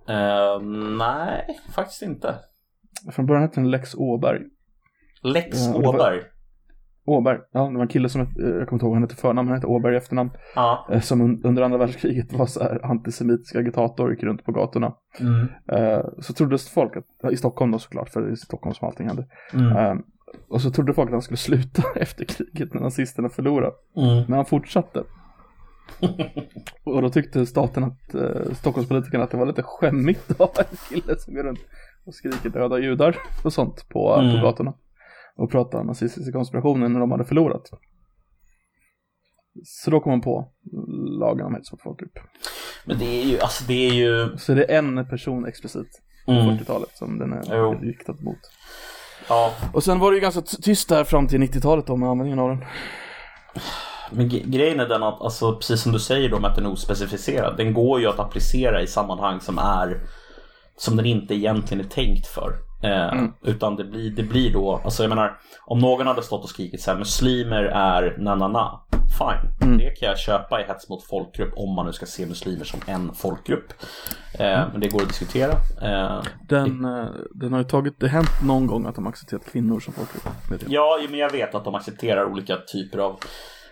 Eh, 0.09 0.61
nej, 0.99 1.59
faktiskt 1.75 2.03
inte. 2.03 2.35
Från 3.13 3.27
början 3.27 3.43
hette 3.43 3.61
den 3.61 3.71
Lex 3.71 3.95
Åberg. 3.95 4.41
Lex 5.23 5.59
Ja, 5.59 5.75
Åberg. 5.75 6.23
Åberg, 7.09 7.39
ja 7.53 7.61
det 7.69 7.75
var 7.75 7.83
en 7.83 7.89
kille 7.89 8.09
som, 8.09 8.21
eh, 8.21 8.27
jag 8.37 8.69
kommer 8.69 8.73
inte 8.73 8.87
ihåg 8.87 8.95
han 8.95 9.03
hette 9.03 9.17
förnamn, 9.17 9.49
han 9.49 9.55
hette 9.57 9.67
Åberg 9.67 9.95
i 9.95 9.97
efternamn. 9.97 10.31
Ja. 10.55 10.87
eh, 10.93 11.01
Som 11.01 11.23
un- 11.23 11.41
under 11.45 11.63
andra 11.63 11.79
världskriget 11.79 12.33
var 12.33 12.47
så 12.47 12.63
här 12.63 12.81
antisemitisk 12.91 13.57
agitator 13.57 14.11
gick 14.11 14.23
runt 14.23 14.45
på 14.45 14.53
gatorna. 14.53 14.95
Mm. 15.21 15.49
Eh, 15.73 16.05
Så 16.19 16.33
troddes 16.33 16.69
folk, 16.69 16.93
att, 16.97 17.33
i 17.33 17.37
Stockholm 17.37 17.71
då 17.73 17.79
såklart, 17.79 18.09
för 18.09 18.21
det 18.21 18.29
är 18.29 18.33
i 18.33 18.37
Stockholm 18.37 18.75
som 18.75 18.89
allting 18.89 19.07
hände. 19.07 19.27
Mm. 19.55 20.03
Och 20.49 20.61
så 20.63 20.71
trodde 20.71 20.95
folk 20.95 21.09
att 21.09 21.13
han 21.13 21.23
skulle 21.23 21.37
sluta 21.37 21.83
efter 21.97 22.25
kriget 22.25 22.75
när 22.75 22.81
nazisterna 22.81 23.29
förlorade. 23.29 23.73
Mm. 23.97 24.17
Men 24.29 24.33
han 24.33 24.45
fortsatte. 24.45 25.03
Och 26.85 27.03
då 27.03 27.11
tyckte 27.11 27.47
staten 27.47 27.85
att, 27.85 28.15
eh, 28.15 28.53
Stockholmspolitikerna 28.55 29.25
att 29.25 29.31
det 29.31 29.37
var 29.37 29.47
lite 29.47 29.63
skämmigt 29.63 30.31
att 30.31 30.39
ha 30.39 30.49
en 30.59 30.77
kille 30.91 31.19
som 31.19 31.35
går 31.35 31.43
runt 31.43 31.59
och 32.05 32.15
skriker 32.15 32.49
döda 32.51 32.79
judar 32.79 33.17
och 33.45 33.53
sånt 33.53 33.89
på, 33.89 34.15
Mm. 34.15 34.41
på 34.41 34.47
gatorna. 34.47 34.73
Och 35.39 35.51
pratar 35.51 35.79
om 35.81 35.87
nazistiska 35.87 36.33
konspirationen 36.33 36.93
när 36.93 37.01
de 37.01 37.11
hade 37.11 37.25
förlorat. 37.25 37.71
Så 39.65 39.91
då 39.91 40.01
kom 40.01 40.13
man 40.13 40.21
på 40.21 40.53
lagen 41.21 41.47
om 41.47 41.55
hets 41.55 41.73
mot 41.73 41.83
folkgrupp. 41.83 42.19
Men 42.85 42.99
det 42.99 43.23
är 43.23 43.25
ju, 43.25 43.41
alltså 43.41 43.65
det 43.65 43.89
är 43.89 43.93
ju... 43.93 44.39
Så 44.39 44.55
det 44.55 44.73
är 44.75 44.79
en 44.79 45.09
person 45.09 45.47
explicit 45.47 46.03
på 46.27 46.33
Mm. 46.33 46.59
40-talet 46.59 46.91
som 46.97 47.19
den 47.19 47.33
är 47.33 47.81
riktad 47.81 48.13
mot. 48.13 48.39
Ja, 49.29 49.53
Och 49.73 49.85
sen 49.85 49.99
var 49.99 50.11
det 50.11 50.15
ju 50.15 50.21
ganska 50.21 50.41
tyst 50.41 50.89
där 50.89 51.05
fram 51.05 51.27
till 51.27 51.41
90-talet 51.41 51.87
då 51.87 51.97
med 51.97 52.09
användningen 52.09 52.39
av 52.39 52.49
den. 52.49 52.65
Men 54.13 54.29
grejen 54.29 54.81
är 54.81 54.89
den 54.89 55.03
att, 55.03 55.21
alltså, 55.21 55.57
precis 55.57 55.83
som 55.83 55.93
du 55.93 55.99
säger 55.99 56.29
då 56.29 56.39
med 56.41 56.51
att 56.51 56.57
den 56.57 56.67
är 56.67 56.71
ospecificerad, 56.73 57.57
den 57.57 57.75
går 57.75 58.01
ju 58.01 58.07
att 58.07 58.19
applicera 58.19 58.83
i 58.83 58.87
sammanhang 58.87 59.41
som 59.41 59.59
är 59.59 60.01
som 60.77 60.97
den 60.97 61.07
inte 61.07 61.35
egentligen 61.35 61.85
är 61.85 61.89
tänkt 61.89 62.27
för. 62.27 62.53
Eh, 62.83 63.13
Mm. 63.13 63.33
Utan 63.43 63.77
det 63.77 63.85
blir, 63.85 64.11
det 64.11 64.23
blir 64.23 64.53
då, 64.53 64.81
alltså 64.85 65.03
jag 65.03 65.09
menar, 65.09 65.39
om 65.67 65.79
någon 65.79 66.07
hade 66.07 66.23
stått 66.23 66.43
och 66.45 66.51
skrikit 66.51 66.81
så 66.83 66.91
här, 66.91 66.99
muslimer 66.99 67.63
är 67.65 68.17
na-na-na, 68.19 68.81
fine. 69.19 69.67
Mm. 69.69 69.79
Det 69.79 69.91
kan 69.91 70.09
jag 70.09 70.19
köpa 70.19 70.61
i 70.61 70.65
hets 70.65 70.89
mot 70.89 71.05
folkgrupp 71.07 71.53
om 71.57 71.75
man 71.75 71.87
nu 71.87 71.93
ska 71.93 72.07
se 72.07 72.27
muslimer 72.27 72.65
som 72.65 72.81
en 72.87 73.15
folkgrupp. 73.15 73.73
Eh, 74.39 74.47
Mm. 74.59 74.69
Men 74.73 74.81
det 74.81 74.89
går 74.89 75.03
att 75.03 75.09
diskutera. 75.09 75.53
Eh, 75.83 76.23
Den, 76.49 76.85
eh, 76.85 77.07
den 77.35 77.53
har 77.53 77.59
ju 77.59 77.65
tagit, 77.65 78.01
det 78.01 78.09
hänt 78.09 78.31
någon 78.45 78.67
gång 78.67 78.87
att 78.87 78.95
de 78.95 79.07
accepterat 79.07 79.45
kvinnor 79.53 79.81
som 79.81 79.93
folkgrupp. 79.95 80.29
Ja, 80.69 80.99
men 81.11 81.19
jag 81.19 81.33
vet 81.33 81.55
att 81.55 81.65
de 81.65 81.75
accepterar 81.75 82.25
olika 82.25 82.57
typer 82.57 82.99
av 82.99 83.17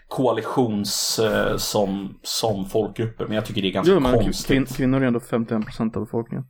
koalitions 0.09 1.19
eh, 1.19 1.57
som, 1.57 2.19
som 2.23 2.65
folkgrupper. 2.65 3.25
Men 3.27 3.35
jag 3.35 3.45
tycker 3.47 3.63
det 3.63 3.69
är 3.69 3.73
ganska 3.73 3.93
Jo, 3.93 4.01
men 4.01 4.13
konstigt. 4.13 4.47
kvin, 4.47 4.67
kvinnor 4.67 5.03
är 5.03 5.07
ändå 5.07 5.19
51% 5.19 5.97
av 5.97 6.05
befolkningen. 6.05 6.45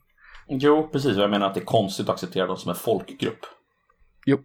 Jo, 0.49 0.89
precis. 0.93 1.17
Jag 1.17 1.31
menar 1.31 1.47
att 1.47 1.55
det 1.55 1.61
är 1.61 1.65
konstigt 1.65 2.09
att 2.09 2.15
acceptera 2.15 2.47
dem 2.47 2.57
som 2.57 2.71
en 2.71 2.77
folkgrupp. 2.77 3.39
Jo. 4.27 4.39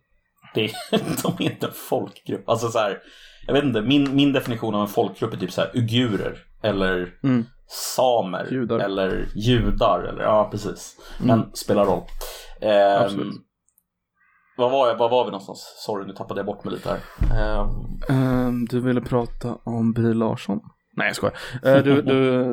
Det 0.53 0.63
är, 0.65 0.71
de 1.23 1.43
är 1.45 1.51
inte 1.51 1.67
en 1.67 1.73
folkgrupp. 1.73 2.49
Alltså 2.49 2.67
så 2.69 2.79
här, 2.79 2.99
jag 3.47 3.53
vet 3.53 3.63
inte, 3.63 3.81
min, 3.81 4.15
min 4.15 4.33
definition 4.33 4.75
av 4.75 4.81
en 4.81 4.87
folkgrupp 4.87 5.33
är 5.33 5.37
typ 5.37 5.51
så 5.51 5.61
här 5.61 5.71
ugurer. 5.73 6.37
Eller 6.63 7.19
Mm. 7.23 7.45
samer. 7.67 8.47
Judar. 8.51 8.79
Eller 8.79 9.27
judar. 9.35 10.03
Eller, 10.03 10.23
ja, 10.23 10.47
precis. 10.51 10.95
Men 11.19 11.51
spelar 11.55 11.85
roll. 11.85 12.03
Ehm, 12.61 13.01
Absolut. 13.03 13.33
vad, 14.57 14.71
var 14.71 14.87
jag, 14.87 14.97
vad 14.97 15.11
var 15.11 15.25
vi 15.25 15.31
någonstans? 15.31 15.73
Sorry, 15.85 16.07
nu 16.07 16.13
tappade 16.13 16.39
jag 16.39 16.45
bort 16.45 16.63
mig 16.63 16.73
lite 16.73 16.89
här. 16.89 16.99
Ehm, 18.09 18.65
du 18.65 18.79
ville 18.79 19.01
prata 19.01 19.57
om 19.63 19.93
Brie 19.93 20.13
Larsson. 20.13 20.59
Nej 20.97 21.07
jag 21.07 21.15
skojar. 21.15 21.35
Eh, 21.63 21.77
du, 21.83 22.01
du, 22.01 22.43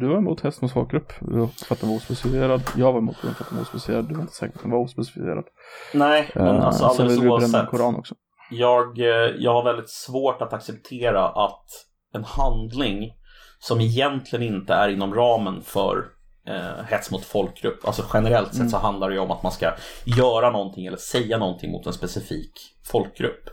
du 0.00 0.06
var 0.06 0.16
emot 0.16 0.40
häst 0.40 0.62
mot 0.62 0.72
folkgrupp 0.72 1.12
för 1.12 1.74
att 1.74 1.80
den 1.80 1.88
var 1.88 1.96
ospecificerad. 1.96 2.62
Jag 2.76 2.92
var 2.92 2.98
emot 2.98 3.16
den 3.22 3.34
för 3.34 3.44
att 3.44 3.48
den 3.50 3.58
var 3.58 3.62
ospecificerad. 3.62 4.08
Du 4.08 4.14
var 4.14 4.20
inte 4.20 4.34
säker 4.34 4.52
på 4.52 4.58
att 4.58 4.62
den 4.62 4.70
var 4.70 4.78
ospecificerad. 4.78 5.44
Nej, 5.94 6.30
men 6.34 6.46
Eh, 6.56 6.66
alltså 6.66 6.88
Sen 6.88 7.06
alldeles 7.06 7.24
oavsett. 7.24 7.70
Koran 7.70 7.94
också. 7.96 8.14
Jag, 8.50 8.98
eh, 8.98 9.34
jag 9.38 9.52
har 9.52 9.64
väldigt 9.64 9.90
svårt 9.90 10.42
att 10.42 10.52
acceptera 10.52 11.28
att 11.28 11.66
en 12.14 12.24
handling 12.24 13.12
som 13.58 13.80
egentligen 13.80 14.54
inte 14.54 14.74
är 14.74 14.88
inom 14.88 15.14
ramen 15.14 15.62
för 15.62 16.04
eh, 16.48 16.84
hets 16.88 17.10
mot 17.10 17.24
folkgrupp, 17.24 17.86
alltså 17.86 18.02
generellt 18.14 18.54
sett 18.54 18.70
så 18.70 18.76
handlar 18.76 19.08
det 19.08 19.14
ju 19.14 19.20
om 19.20 19.30
att 19.30 19.42
man 19.42 19.52
ska 19.52 19.72
göra 20.04 20.50
någonting 20.50 20.86
eller 20.86 20.96
säga 20.96 21.38
någonting 21.38 21.72
mot 21.72 21.86
en 21.86 21.92
specifik 21.92 22.52
folkgrupp. 22.92 23.50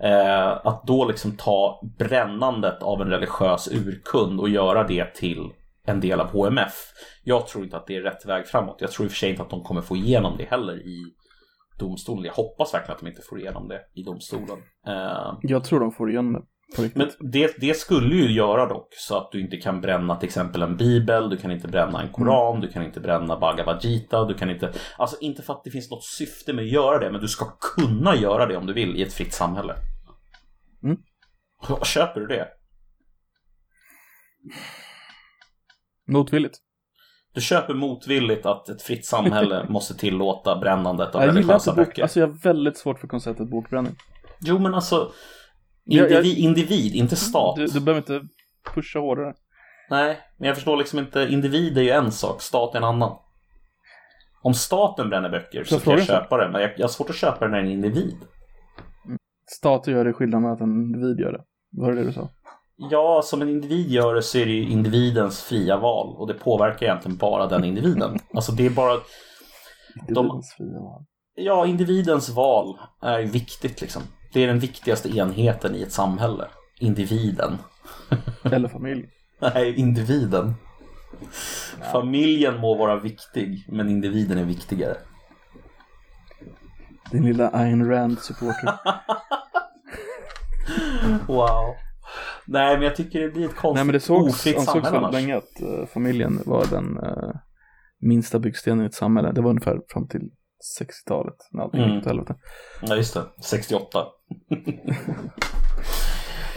Eh, 0.00 0.66
att 0.66 0.82
då 0.86 1.04
liksom 1.04 1.36
ta 1.36 1.80
brännandet 1.98 2.82
av 2.82 3.02
en 3.02 3.08
religiös 3.08 3.68
urkund 3.72 4.40
och 4.40 4.48
göra 4.48 4.84
det 4.86 5.14
till 5.14 5.50
en 5.86 6.00
del 6.00 6.20
av 6.20 6.26
HMF. 6.30 6.74
Jag 7.24 7.46
tror 7.46 7.64
inte 7.64 7.76
att 7.76 7.86
det 7.86 7.96
är 7.96 8.02
rätt 8.02 8.26
väg 8.26 8.46
framåt. 8.46 8.76
Jag 8.80 8.90
tror 8.90 9.04
i 9.04 9.08
och 9.08 9.12
för 9.12 9.18
sig 9.18 9.30
inte 9.30 9.42
att 9.42 9.50
de 9.50 9.62
kommer 9.62 9.80
få 9.80 9.96
igenom 9.96 10.36
det 10.38 10.44
heller 10.44 10.76
i 10.86 11.04
domstolen. 11.78 12.24
Jag 12.24 12.32
hoppas 12.32 12.74
verkligen 12.74 12.94
att 12.94 13.00
de 13.00 13.06
inte 13.08 13.22
får 13.22 13.40
igenom 13.40 13.68
det 13.68 13.80
i 13.94 14.02
domstolen. 14.02 14.58
Eh, 14.86 15.34
Jag 15.42 15.64
tror 15.64 15.80
de 15.80 15.92
får 15.92 16.10
igenom 16.10 16.32
det. 16.32 16.42
Men 16.94 17.10
det, 17.20 17.56
det 17.60 17.76
skulle 17.76 18.14
ju 18.16 18.32
göra 18.32 18.66
dock 18.66 18.88
så 18.90 19.16
att 19.16 19.32
du 19.32 19.40
inte 19.40 19.56
kan 19.56 19.80
bränna 19.80 20.16
till 20.16 20.26
exempel 20.26 20.62
en 20.62 20.76
bibel, 20.76 21.30
du 21.30 21.36
kan 21.36 21.50
inte 21.50 21.68
bränna 21.68 22.02
en 22.02 22.12
koran, 22.12 22.60
du 22.60 22.68
kan 22.68 22.82
inte 22.82 23.00
bränna 23.00 23.38
Bhagavad 23.38 23.84
Gita, 23.84 24.24
du 24.24 24.34
kan 24.34 24.50
inte, 24.50 24.72
alltså 24.98 25.16
inte 25.20 25.42
för 25.42 25.52
att 25.52 25.64
det 25.64 25.70
finns 25.70 25.90
något 25.90 26.04
syfte 26.04 26.52
med 26.52 26.62
att 26.62 26.70
göra 26.70 26.98
det, 26.98 27.12
men 27.12 27.20
du 27.20 27.28
ska 27.28 27.46
kunna 27.60 28.16
göra 28.16 28.46
det 28.46 28.56
om 28.56 28.66
du 28.66 28.72
vill 28.72 28.96
i 28.96 29.02
ett 29.02 29.12
fritt 29.12 29.34
samhälle. 29.34 29.74
Mm. 30.82 30.96
Köper 31.84 32.20
du 32.20 32.26
det? 32.26 32.48
Motvilligt. 36.08 36.58
Du 37.34 37.40
köper 37.40 37.74
motvilligt 37.74 38.46
att 38.46 38.68
ett 38.68 38.82
fritt 38.82 39.06
samhälle 39.06 39.66
måste 39.68 39.94
tillåta 39.94 40.56
brännandet 40.56 41.14
av 41.14 41.22
Jag 41.22 41.28
religiösa 41.28 41.74
böcker. 41.74 42.02
alltså 42.02 42.20
jag 42.20 42.26
har 42.26 42.34
väldigt 42.34 42.78
svårt 42.78 43.00
för 43.00 43.08
konceptet 43.08 43.50
bokbränning. 43.50 43.96
Jo 44.40 44.58
men 44.58 44.74
alltså, 44.74 45.12
Jag- 45.88 46.10
jag- 46.10 46.24
individ, 46.24 46.44
individ 46.44 46.94
inte 46.94 47.16
stat. 47.16 47.56
Du, 47.56 47.66
du 47.66 47.80
behöver 47.80 48.00
inte 48.00 48.28
pusha 48.74 48.98
hårdare. 48.98 49.34
Nej, 49.90 50.18
men 50.38 50.46
jag 50.46 50.56
förstår 50.56 50.76
liksom 50.76 50.98
inte. 50.98 51.20
Individ 51.30 51.78
är 51.78 51.82
ju 51.82 51.90
en 51.90 52.12
sak, 52.12 52.42
stat 52.42 52.74
är 52.74 52.78
en 52.78 52.84
annan. 52.84 53.16
Om 54.42 54.54
staten 54.54 55.08
bränner 55.08 55.28
böcker 55.30 55.64
så 55.64 55.80
kan 55.80 55.92
jag 55.92 56.06
köpa 56.06 56.36
det, 56.36 56.48
men 56.52 56.60
jag, 56.62 56.70
jag 56.76 56.82
har 56.84 56.88
svårt 56.88 57.10
att 57.10 57.16
köpa 57.16 57.44
det 57.44 57.50
när 57.50 57.58
en 57.58 57.70
individ. 57.70 58.16
Stater 59.50 59.92
gör 59.92 60.04
det 60.04 60.12
skillnad 60.12 60.42
med 60.42 60.52
att 60.52 60.60
en 60.60 60.70
individ 60.82 61.20
gör 61.20 61.32
det. 61.32 61.42
Var 61.72 61.92
det 61.92 61.98
det 62.00 62.04
du 62.06 62.12
sa? 62.12 62.30
Ja, 62.90 63.20
som 63.24 63.42
en 63.42 63.48
individ 63.48 63.90
gör 63.90 64.14
det 64.14 64.22
så 64.22 64.38
är 64.38 64.46
det 64.46 64.52
ju 64.52 64.62
individens 64.70 65.42
fria 65.42 65.76
val 65.76 66.16
och 66.16 66.26
det 66.26 66.34
påverkar 66.34 66.86
egentligen 66.86 67.16
bara 67.16 67.46
den 67.46 67.64
individen. 67.64 68.18
Alltså 68.34 68.52
det 68.52 68.66
är 68.66 68.70
bara, 68.70 68.98
Individens 70.08 70.54
fria 70.56 70.80
val. 70.80 71.04
ja, 71.34 71.66
individens 71.66 72.28
val 72.30 72.78
är 73.02 73.22
viktigt 73.22 73.80
liksom. 73.80 74.02
Det 74.32 74.42
är 74.42 74.46
den 74.46 74.58
viktigaste 74.58 75.16
enheten 75.16 75.74
i 75.74 75.82
ett 75.82 75.92
samhälle. 75.92 76.44
Individen. 76.78 77.58
Eller 78.42 78.68
familj. 78.68 79.08
Nej, 79.40 79.74
individen. 79.74 80.54
Familjen 81.92 82.60
må 82.60 82.74
vara 82.74 82.96
viktig, 83.00 83.64
men 83.68 83.88
individen 83.88 84.38
är 84.38 84.44
viktigare. 84.44 84.96
Din 87.10 87.24
lilla 87.24 87.50
Ayn 87.50 87.88
Rand-supporter. 87.90 88.74
Wow. 91.26 91.74
Nej, 92.46 92.76
men 92.76 92.82
jag 92.82 92.96
tycker 92.96 93.20
det 93.20 93.28
blir 93.28 93.44
ett 93.44 93.56
konstigt 93.56 93.74
Nej 93.74 93.84
men 93.84 93.92
det 93.92 94.00
sågs, 94.00 94.34
ofritt 94.34 94.62
samhälle 94.62 94.82
väldigt 94.82 94.98
annars. 94.98 95.12
länge 95.12 95.36
att 95.36 95.60
eh, 95.60 95.86
familjen 95.86 96.42
var 96.46 96.66
den 96.70 96.98
eh, 96.98 97.34
minsta 98.00 98.38
byggstenen 98.38 98.82
i 98.84 98.86
ett 98.86 98.94
samhälle. 98.94 99.32
Det 99.32 99.40
var 99.40 99.50
ungefär 99.50 99.80
fram 99.88 100.08
till 100.08 100.30
60-talet 100.80 101.36
när 101.52 101.62
allting 101.62 101.80
Mm. 101.80 101.94
gick 101.94 102.02
åt 102.02 102.06
helvete. 102.08 102.34
Ja, 102.82 102.96
just 102.96 103.14
det. 103.14 103.22
68. 103.42 104.06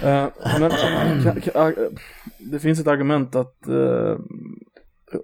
Eh, 0.04 0.28
men 0.60 0.72
kan, 1.24 1.42
kan, 1.42 1.68
eh, 1.68 1.74
det 2.52 2.60
finns 2.60 2.80
ett 2.80 2.88
argument 2.88 3.36
att 3.36 3.68
eh, 3.68 4.16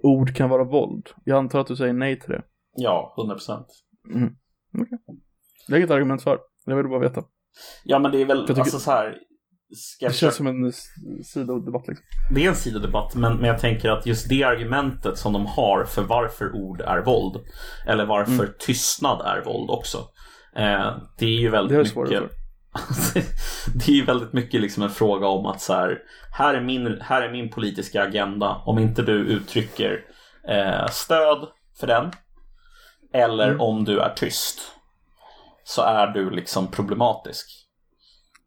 ord 0.02 0.34
kan 0.36 0.50
vara 0.50 0.64
våld. 0.64 1.08
Jag 1.24 1.38
antar 1.38 1.58
att 1.60 1.66
du 1.66 1.76
säger 1.76 1.92
nej 1.92 2.20
till 2.20 2.30
det. 2.30 2.42
Ja, 2.76 3.14
100 3.18 3.34
procent. 3.34 3.66
Mm. 4.14 4.28
Okej. 4.82 4.98
Det 5.68 5.74
är 5.74 5.78
inget 5.78 5.90
argument 5.90 6.22
för. 6.22 6.38
Jag 6.64 6.76
vill 6.76 6.88
bara 6.88 6.98
veta. 7.00 7.24
Ja, 7.84 7.98
men 7.98 8.10
det 8.12 8.20
är 8.20 8.24
väl 8.26 8.46
tycker- 8.46 8.60
alltså 8.60 8.78
så 8.78 8.90
här. 8.90 9.18
Ska 9.74 10.08
Det 10.08 10.14
känns 10.14 10.34
som 10.34 10.46
en 10.46 10.72
sidodebatt 11.24 11.88
liksom. 11.88 12.04
Det 12.34 12.44
är 12.44 12.48
en 12.48 12.56
sidodebatt, 12.56 13.14
men, 13.14 13.36
men 13.36 13.44
jag 13.44 13.58
tänker 13.60 13.90
att 13.90 14.06
just 14.06 14.28
det 14.28 14.42
argumentet 14.42 15.18
som 15.18 15.32
de 15.32 15.46
har 15.46 15.84
för 15.84 16.02
varför 16.02 16.54
ord 16.54 16.80
är 16.80 16.98
våld, 16.98 17.40
eller 17.86 18.06
varför 18.06 18.32
Mm. 18.32 18.54
tystnad 18.58 19.20
är 19.26 19.44
våld 19.44 19.70
också, 19.70 19.98
eh, 20.56 20.96
det 21.18 21.26
är 21.26 21.40
ju 21.40 21.48
väldigt 21.48 21.88
Det 21.98 22.14
är 22.14 22.20
mycket 22.20 22.30
det 23.74 23.88
är 23.88 23.94
ju 23.96 24.04
väldigt 24.04 24.32
mycket 24.32 24.60
liksom 24.60 24.82
en 24.82 24.90
fråga 24.90 25.26
om 25.26 25.46
att 25.46 25.60
så 25.60 25.72
här, 25.72 25.98
här 26.32 26.54
är 26.54 26.60
min, 26.60 27.00
här 27.00 27.22
är 27.22 27.32
min 27.32 27.50
politiska 27.50 28.02
agenda. 28.02 28.62
Om 28.66 28.78
inte 28.78 29.02
du 29.02 29.12
uttrycker 29.12 30.04
eh, 30.48 30.86
stöd 30.90 31.48
för 31.80 31.86
den 31.86 32.10
eller 33.12 33.48
Mm. 33.48 33.60
om 33.60 33.84
du 33.84 34.00
är 34.00 34.14
tyst 34.16 34.58
så 35.64 35.82
är 35.82 36.06
du 36.06 36.30
liksom 36.30 36.66
problematisk. 36.66 37.65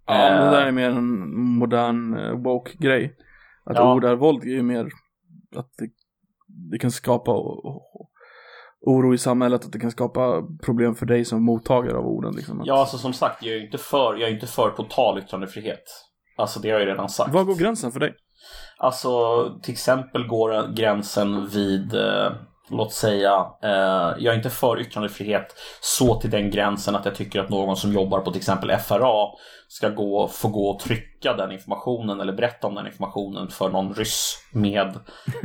Ja, 0.10 0.30
men 0.30 0.39
det 0.41 0.45
Eh, 0.45 0.51
där 0.51 0.68
är 0.68 0.72
mer 0.72 0.89
en 0.89 1.39
modern 1.39 2.18
eh, 2.18 2.32
woke-grej. 2.32 3.16
Att 3.64 3.76
Ja. 3.78 3.93
ord 3.93 4.03
är 4.05 4.16
våld 4.16 4.43
är 4.43 4.47
ju 4.47 4.64
mer 4.64 4.89
att 5.55 5.70
det, 5.78 5.89
det 6.72 6.80
kan 6.80 6.91
skapa 6.91 7.32
oro 8.82 9.14
i 9.14 9.18
samhället, 9.18 9.66
att 9.66 9.72
det 9.72 9.80
kan 9.80 9.91
skapa 9.91 10.43
problem 10.64 10.95
för 10.95 11.05
dig 11.05 11.26
som 11.26 11.43
mottagare 11.43 11.97
av 11.97 12.05
orden. 12.05 12.34
Liksom. 12.36 12.62
Ja, 12.66 12.80
alltså 12.80 12.97
som 12.97 13.14
sagt, 13.14 13.43
jag 13.43 13.53
är 13.55 13.60
ju 13.60 13.66
inte 13.66 13.78
för, 13.78 14.16
jag 14.16 14.30
är 14.30 14.34
inte 14.34 14.47
för 14.47 14.70
total 14.70 15.20
yttrandefrihet. 15.20 15.84
Alltså 16.38 16.60
det 16.60 16.70
har 16.70 16.74
jag 16.80 16.82
ju 16.82 16.91
redan 16.91 17.10
sagt. 17.10 17.34
Var 17.34 17.43
går 17.43 17.55
gränsen 17.55 17.91
för 17.91 17.99
dig? 17.99 18.14
Alltså 18.78 19.10
till 19.64 19.72
exempel 19.72 20.28
går 20.28 20.76
gränsen 20.76 21.47
vid, 21.47 21.93
eh, 21.95 22.32
låt 22.70 22.93
säga, 22.93 23.47
eh, 23.63 24.15
jag 24.20 24.26
är 24.26 24.34
inte 24.34 24.49
för 24.49 24.80
yttrandefrihet 24.80 25.55
så 25.82 26.22
till 26.22 26.30
den 26.30 26.51
gränsen 26.51 26.95
att 26.95 27.05
jag 27.05 27.15
tycker 27.15 27.39
att 27.39 27.49
någon 27.49 27.78
som 27.78 27.93
jobbar 27.93 28.20
på 28.20 28.32
till 28.32 28.39
exempel 28.39 28.78
FRA 28.78 29.28
ska 29.67 29.89
gå, 29.89 30.28
få 30.28 30.47
gå 30.47 30.70
och 30.70 30.80
trycka 30.80 31.34
den 31.34 31.51
informationen 31.51 32.22
eller 32.22 32.34
berätta 32.34 32.67
om 32.67 32.76
den 32.76 32.88
informationen 32.88 33.47
för 33.49 33.70
någon 33.70 33.93
ryss 33.93 34.36
med 34.53 34.88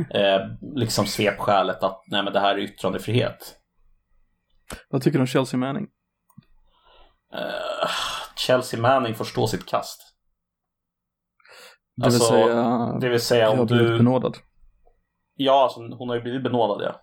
eh, 0.09 0.39
liksom 0.75 1.05
svepskälet 1.05 1.83
att 1.83 2.03
nej 2.07 2.23
men 2.23 2.33
det 2.33 2.39
här 2.39 2.55
är 2.55 2.59
yttrandefrihet. 2.59 3.55
Vad 4.89 5.01
tycker 5.01 5.17
du 5.17 5.21
om 5.21 5.27
Chelsea 5.27 5.57
Manning? 5.57 5.87
Eh, 7.33 7.89
Chelsea 8.35 8.79
Manning 8.79 9.15
får 9.15 9.25
stå 9.25 9.47
sitt 9.47 9.65
kast. 9.65 10.01
Det 11.97 12.05
Alltså, 12.05 12.33
vill 12.33 12.43
säga, 12.43 12.97
Det 13.01 13.09
vill 13.09 13.21
säga 13.21 13.43
jag 13.43 13.51
har 13.51 13.59
om 13.59 13.65
blivit 13.65 13.87
du... 13.87 13.97
benådad. 13.97 14.37
Ja, 15.35 15.63
alltså, 15.63 15.79
hon 15.79 16.09
har 16.09 16.15
ju 16.15 16.21
blivit 16.21 16.43
benådad 16.43 16.81
ja. 16.83 17.01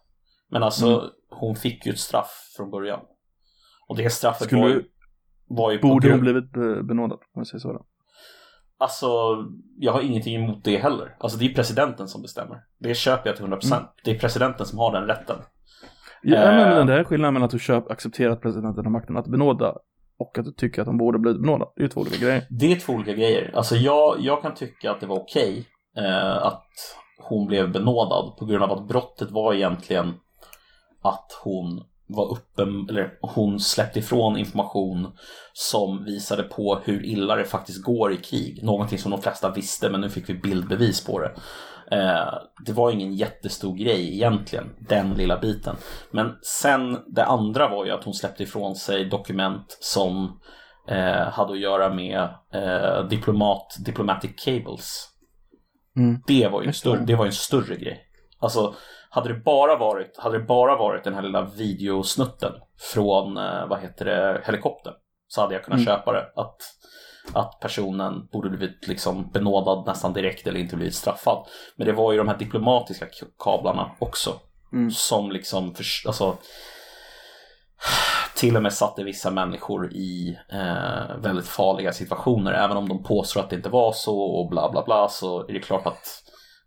Men 0.53 0.63
alltså 0.63 0.87
Mm. 0.99 1.11
hon 1.31 1.57
fick 1.57 1.87
ju 1.87 1.93
ett 1.93 1.99
straff 1.99 2.53
från 2.57 2.71
början. 2.71 3.01
Och 3.89 3.97
det 3.97 4.11
straffet 4.11 4.47
Skulle 4.47 4.61
var 4.63 4.69
ju, 4.69 4.85
var 5.49 5.71
ju 5.73 5.79
Borde 5.81 6.11
hon 6.11 6.21
blivit 6.21 6.53
be- 6.53 6.83
benådad, 6.83 7.19
om 7.19 7.27
jag 7.41 7.47
säger 7.47 7.61
så 7.61 7.73
då? 7.73 7.85
Alltså, 8.79 9.07
jag 9.79 9.93
har 9.93 10.01
ingenting 10.03 10.35
emot 10.45 10.65
det 10.65 10.77
heller. 10.79 11.17
Alltså 11.21 11.39
det 11.39 11.45
är 11.47 11.55
presidenten 11.55 12.09
som 12.09 12.23
bestämmer. 12.23 12.57
Det 12.79 12.95
köper 12.95 13.29
jag 13.31 13.37
till 13.37 13.45
100%. 13.45 13.73
Mm. 13.77 13.89
Det 14.05 14.11
är 14.11 14.19
presidenten 14.19 14.67
som 14.67 14.79
har 14.79 14.93
den 14.93 15.07
rätten. 15.07 15.37
Ja, 16.23 16.37
Eh. 16.37 16.55
men 16.77 16.87
det 16.87 16.95
är 16.95 17.05
skillnaden 17.05 17.35
mellan 17.35 17.45
att 17.45 17.51
du 17.51 17.59
köp, 17.59 17.91
accepterar 17.91 18.33
att 18.33 18.41
presidenten 18.43 18.85
har 18.85 18.93
makten 18.93 19.17
att 19.17 19.27
benåda 19.27 19.75
och 20.19 20.39
att 20.39 20.45
du 20.45 20.53
tycker 20.53 20.83
att 20.83 20.87
de 20.87 20.99
borde 20.99 21.19
blivit 21.19 21.41
benådad. 21.41 21.69
Det 21.77 21.85
är 21.85 21.89
två 21.89 22.01
olika 22.01 22.17
grejer. 22.25 22.47
Det 22.51 22.73
är 22.73 22.77
två 22.77 22.93
olika 22.93 23.13
grejer. 23.13 23.51
Alltså 23.55 23.77
jag, 23.77 24.17
jag 24.21 24.43
kan 24.43 24.55
tycka 24.55 24.91
att 24.91 25.01
det 25.01 25.07
var 25.07 25.17
okej 25.17 25.67
eh, 25.97 26.37
att 26.47 26.67
hon 27.29 27.47
blev 27.47 27.73
benådad 27.73 28.37
på 28.39 28.45
grund 28.45 28.63
av 28.65 28.73
att 28.73 28.89
brottet 28.89 29.31
var 29.31 29.55
egentligen 29.55 30.15
att 31.03 31.41
hon 31.45 31.85
var 32.07 32.33
öppen, 32.33 32.87
eller 32.89 33.19
hon 33.21 33.61
släppte 33.61 33.99
ifrån 33.99 34.37
information 34.37 35.17
som 35.53 36.05
visade 36.05 36.43
på 36.43 36.81
hur 36.85 37.05
illa 37.05 37.37
det 37.37 37.45
faktiskt 37.45 37.83
går 37.83 38.13
i 38.13 38.17
krig. 38.17 38.63
Någonting 38.63 38.99
som 38.99 39.11
de 39.11 39.23
flesta 39.23 39.51
visste 39.51 39.91
men 39.91 40.01
nu 40.01 40.11
fick 40.11 40.29
vi 40.29 40.35
bildbevis 40.35 41.05
på 41.05 41.19
det. 41.19 41.33
Eh, 41.97 42.35
det 42.67 42.73
var 42.73 42.91
ingen 42.91 43.15
jättestor 43.15 43.77
grej 43.77 44.15
egentligen, 44.15 44.71
den 44.79 45.15
lilla 45.15 45.39
biten. 45.39 45.77
Men 46.11 46.37
sen 46.43 46.99
det 47.07 47.25
andra 47.25 47.69
var 47.69 47.85
ju 47.85 47.91
att 47.91 48.05
hon 48.05 48.15
släppte 48.15 48.43
ifrån 48.43 48.77
sig 48.77 49.05
dokument 49.05 49.79
som 49.81 50.41
eh, 50.89 51.29
hade 51.29 51.53
att 51.53 51.61
göra 51.61 51.95
med 51.95 52.29
eh, 52.53 53.09
diplomat, 53.09 53.77
diplomatic 53.85 54.31
cables. 54.45 55.09
Mm. 55.97 56.23
Det 56.27 56.49
var 56.49 56.63
ju 56.63 56.69
en 56.69 56.75
större, 56.75 57.05
det. 57.05 57.15
var 57.15 57.27
en 57.27 57.33
större 57.33 57.77
grej. 57.77 58.07
Alltså, 58.39 58.75
hade 59.15 59.29
det 59.29 59.41
bara 59.41 59.77
varit, 59.77 60.19
hade 60.19 60.39
det 60.39 60.45
bara 60.45 60.77
varit 60.77 61.05
den 61.05 61.15
här 61.15 61.23
lilla 61.23 61.43
videosnutten 61.43 62.53
från, 62.95 63.37
eh, 63.37 63.67
vad 63.69 63.81
heter 63.81 64.05
det, 64.05 64.43
helikoptern 64.47 64.95
så 65.29 65.41
hade 65.41 65.55
jag 65.55 65.65
kunnat 65.65 65.81
Mm. 65.81 65.87
köpa 65.87 66.13
det. 66.13 66.27
Att 66.37 66.57
att 67.33 67.61
personen 67.61 68.27
borde 68.33 68.49
blivit 68.49 68.89
liksom 68.89 69.31
benådad 69.31 69.87
nästan 69.87 70.13
direkt 70.13 70.47
eller 70.47 70.61
inte 70.61 70.77
blivit 70.77 70.95
straffad. 70.95 71.47
Men 71.77 71.87
det 71.87 71.93
var 71.93 72.13
ju 72.13 72.19
de 72.19 72.29
här 72.29 72.37
diplomatiska 72.39 73.07
kablarna 73.39 73.91
också 73.99 74.31
Mm. 74.73 74.91
som 74.91 75.31
liksom, 75.33 75.75
för, 75.75 75.85
alltså, 76.07 76.37
till 78.37 78.57
och 78.57 78.63
med 78.63 78.73
satte 78.73 79.05
vissa 79.05 79.31
människor 79.31 79.93
i 79.93 80.39
eh, 80.53 81.17
väldigt 81.19 81.49
farliga 81.49 81.93
situationer. 81.93 82.53
Även 82.53 82.77
om 82.77 82.89
de 82.89 83.03
påstår 83.03 83.41
att 83.41 83.51
det 83.51 83.57
inte 83.57 83.69
var 83.69 83.93
så 83.93 84.21
och 84.23 84.49
bla 84.51 84.71
bla 84.71 84.83
bla 84.85 85.09
så 85.09 85.49
är 85.49 85.53
det 85.53 85.61
klart 85.61 85.87
att 85.87 86.23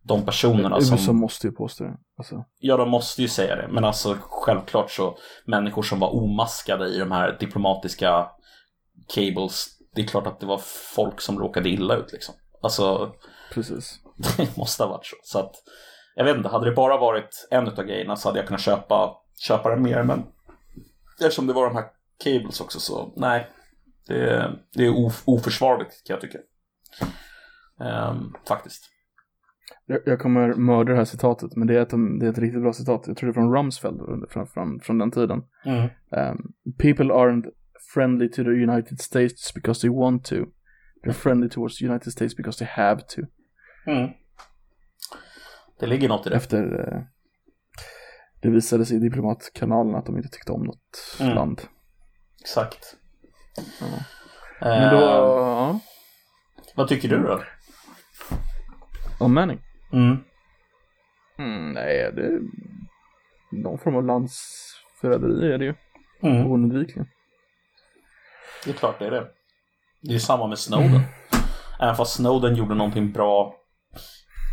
de 0.07 0.25
personerna 0.25 0.75
USA 0.75 0.97
som... 0.97 1.17
måste 1.17 1.47
ju 1.47 1.53
påstå 1.53 1.83
det. 1.83 1.97
Alltså, 2.17 2.45
Ja, 2.59 2.77
de 2.77 2.89
måste 2.89 3.21
ju 3.21 3.27
säga 3.27 3.55
det. 3.55 3.67
Men 3.67 3.85
alltså 3.85 4.17
självklart 4.21 4.91
så 4.91 5.17
människor 5.45 5.83
som 5.83 5.99
var 5.99 6.15
omaskade 6.15 6.87
i 6.87 6.97
de 6.97 7.11
här 7.11 7.37
diplomatiska 7.39 8.27
cables. 9.07 9.67
Det 9.95 10.01
är 10.01 10.05
klart 10.07 10.27
att 10.27 10.39
det 10.39 10.45
var 10.45 10.61
folk 10.95 11.21
som 11.21 11.39
råkade 11.39 11.69
illa 11.69 11.95
ut 11.95 12.11
liksom. 12.11 12.35
Alltså, 12.61 13.11
precis. 13.53 13.99
det 14.37 14.57
måste 14.57 14.83
ha 14.83 14.89
varit 14.89 15.05
så. 15.05 15.15
Så 15.23 15.39
att, 15.39 15.55
jag 16.15 16.25
vet 16.25 16.37
inte, 16.37 16.49
hade 16.49 16.69
det 16.69 16.75
bara 16.75 16.97
varit 16.97 17.47
en 17.51 17.67
av 17.67 17.83
grejerna 17.83 18.15
så 18.15 18.29
hade 18.29 18.39
jag 18.39 18.47
kunnat 18.47 18.61
köpa, 18.61 19.17
köpa 19.39 19.69
den 19.69 19.83
mer. 19.83 20.03
Men 20.03 20.23
eftersom 21.21 21.47
det 21.47 21.53
var 21.53 21.65
de 21.65 21.75
här 21.75 21.85
cables 22.23 22.61
också 22.61 22.79
så 22.79 23.13
nej. 23.15 23.47
Det, 24.07 24.51
det 24.73 24.85
är 24.85 25.05
of, 25.05 25.23
oförsvarligt 25.25 26.07
kan 26.07 26.13
jag 26.13 26.21
tycka. 26.21 26.37
Ehm, 27.79 28.33
faktiskt. 28.47 28.94
Jag, 29.85 29.99
jag 30.05 30.19
kommer 30.19 30.53
mörda 30.53 30.91
det 30.91 30.97
här 30.97 31.05
citatet, 31.05 31.55
men 31.55 31.67
det 31.67 31.77
är, 31.77 31.81
ett, 31.81 32.19
det 32.19 32.25
är 32.25 32.29
ett 32.29 32.37
riktigt 32.37 32.61
bra 32.61 32.73
citat. 32.73 33.03
Jag 33.07 33.17
tror 33.17 33.27
det 33.27 33.31
är 33.31 33.33
från 33.33 33.53
Rumsfeld 33.55 33.99
från, 34.29 34.47
från, 34.47 34.79
från 34.79 34.97
den 34.97 35.11
tiden. 35.11 35.43
Um, 36.09 36.53
people 36.77 37.05
aren't 37.13 37.45
friendly 37.93 38.29
to 38.29 38.43
the 38.43 38.49
United 38.49 38.99
States 39.01 39.53
because 39.53 39.81
they 39.81 39.89
want 39.89 40.25
to. 40.25 40.35
They're 41.03 41.11
friendly 41.13 41.49
towards 41.49 41.77
the 41.77 41.85
United 41.85 42.11
States 42.13 42.35
because 42.37 42.59
they 42.65 42.67
have 42.71 43.01
to. 43.01 43.21
Mm. 43.87 44.09
Det 45.79 45.87
ligger 45.87 46.09
något 46.09 46.27
i 46.27 46.29
det. 46.29 46.35
Efter 46.35 46.87
eh, 46.93 47.01
det 48.41 48.49
visade 48.49 48.85
sig 48.85 48.97
i 48.97 48.99
diplomatkanalen 48.99 49.95
att 49.95 50.05
de 50.05 50.17
inte 50.17 50.29
tyckte 50.29 50.51
om 50.51 50.63
något 50.63 51.17
Mm. 51.19 51.35
land. 51.35 51.61
Exakt. 52.41 52.95
Ja. 53.81 53.87
Men 54.59 54.93
då, 54.95 55.01
ja, 55.01 55.79
Vad 56.75 56.87
tycker 56.87 57.09
du 57.09 57.17
då? 57.23 57.41
om 59.19 59.33
Manning. 59.33 59.61
Mm. 59.95 60.17
Mm, 61.37 61.71
nej, 61.71 62.11
det 62.15 62.25
är 62.25 62.39
någon 63.51 63.77
form 63.79 63.95
av 63.95 64.05
landsförräderi 64.05 65.53
är 65.53 65.57
det 65.57 65.65
ju. 65.65 65.73
Mm. 66.21 66.47
Oundvikligen. 66.47 67.07
Det 68.65 68.71
är 68.71 68.73
klart 68.75 68.99
det 68.99 69.05
är 69.05 69.11
det. 69.11 69.27
Det 70.01 70.15
är 70.15 70.19
samma 70.19 70.47
med 70.47 70.59
Snowden. 70.59 71.01
Även 71.81 71.95
fast 71.95 72.15
Snowden 72.15 72.55
gjorde 72.55 72.75
någonting 72.75 73.11
bra 73.11 73.55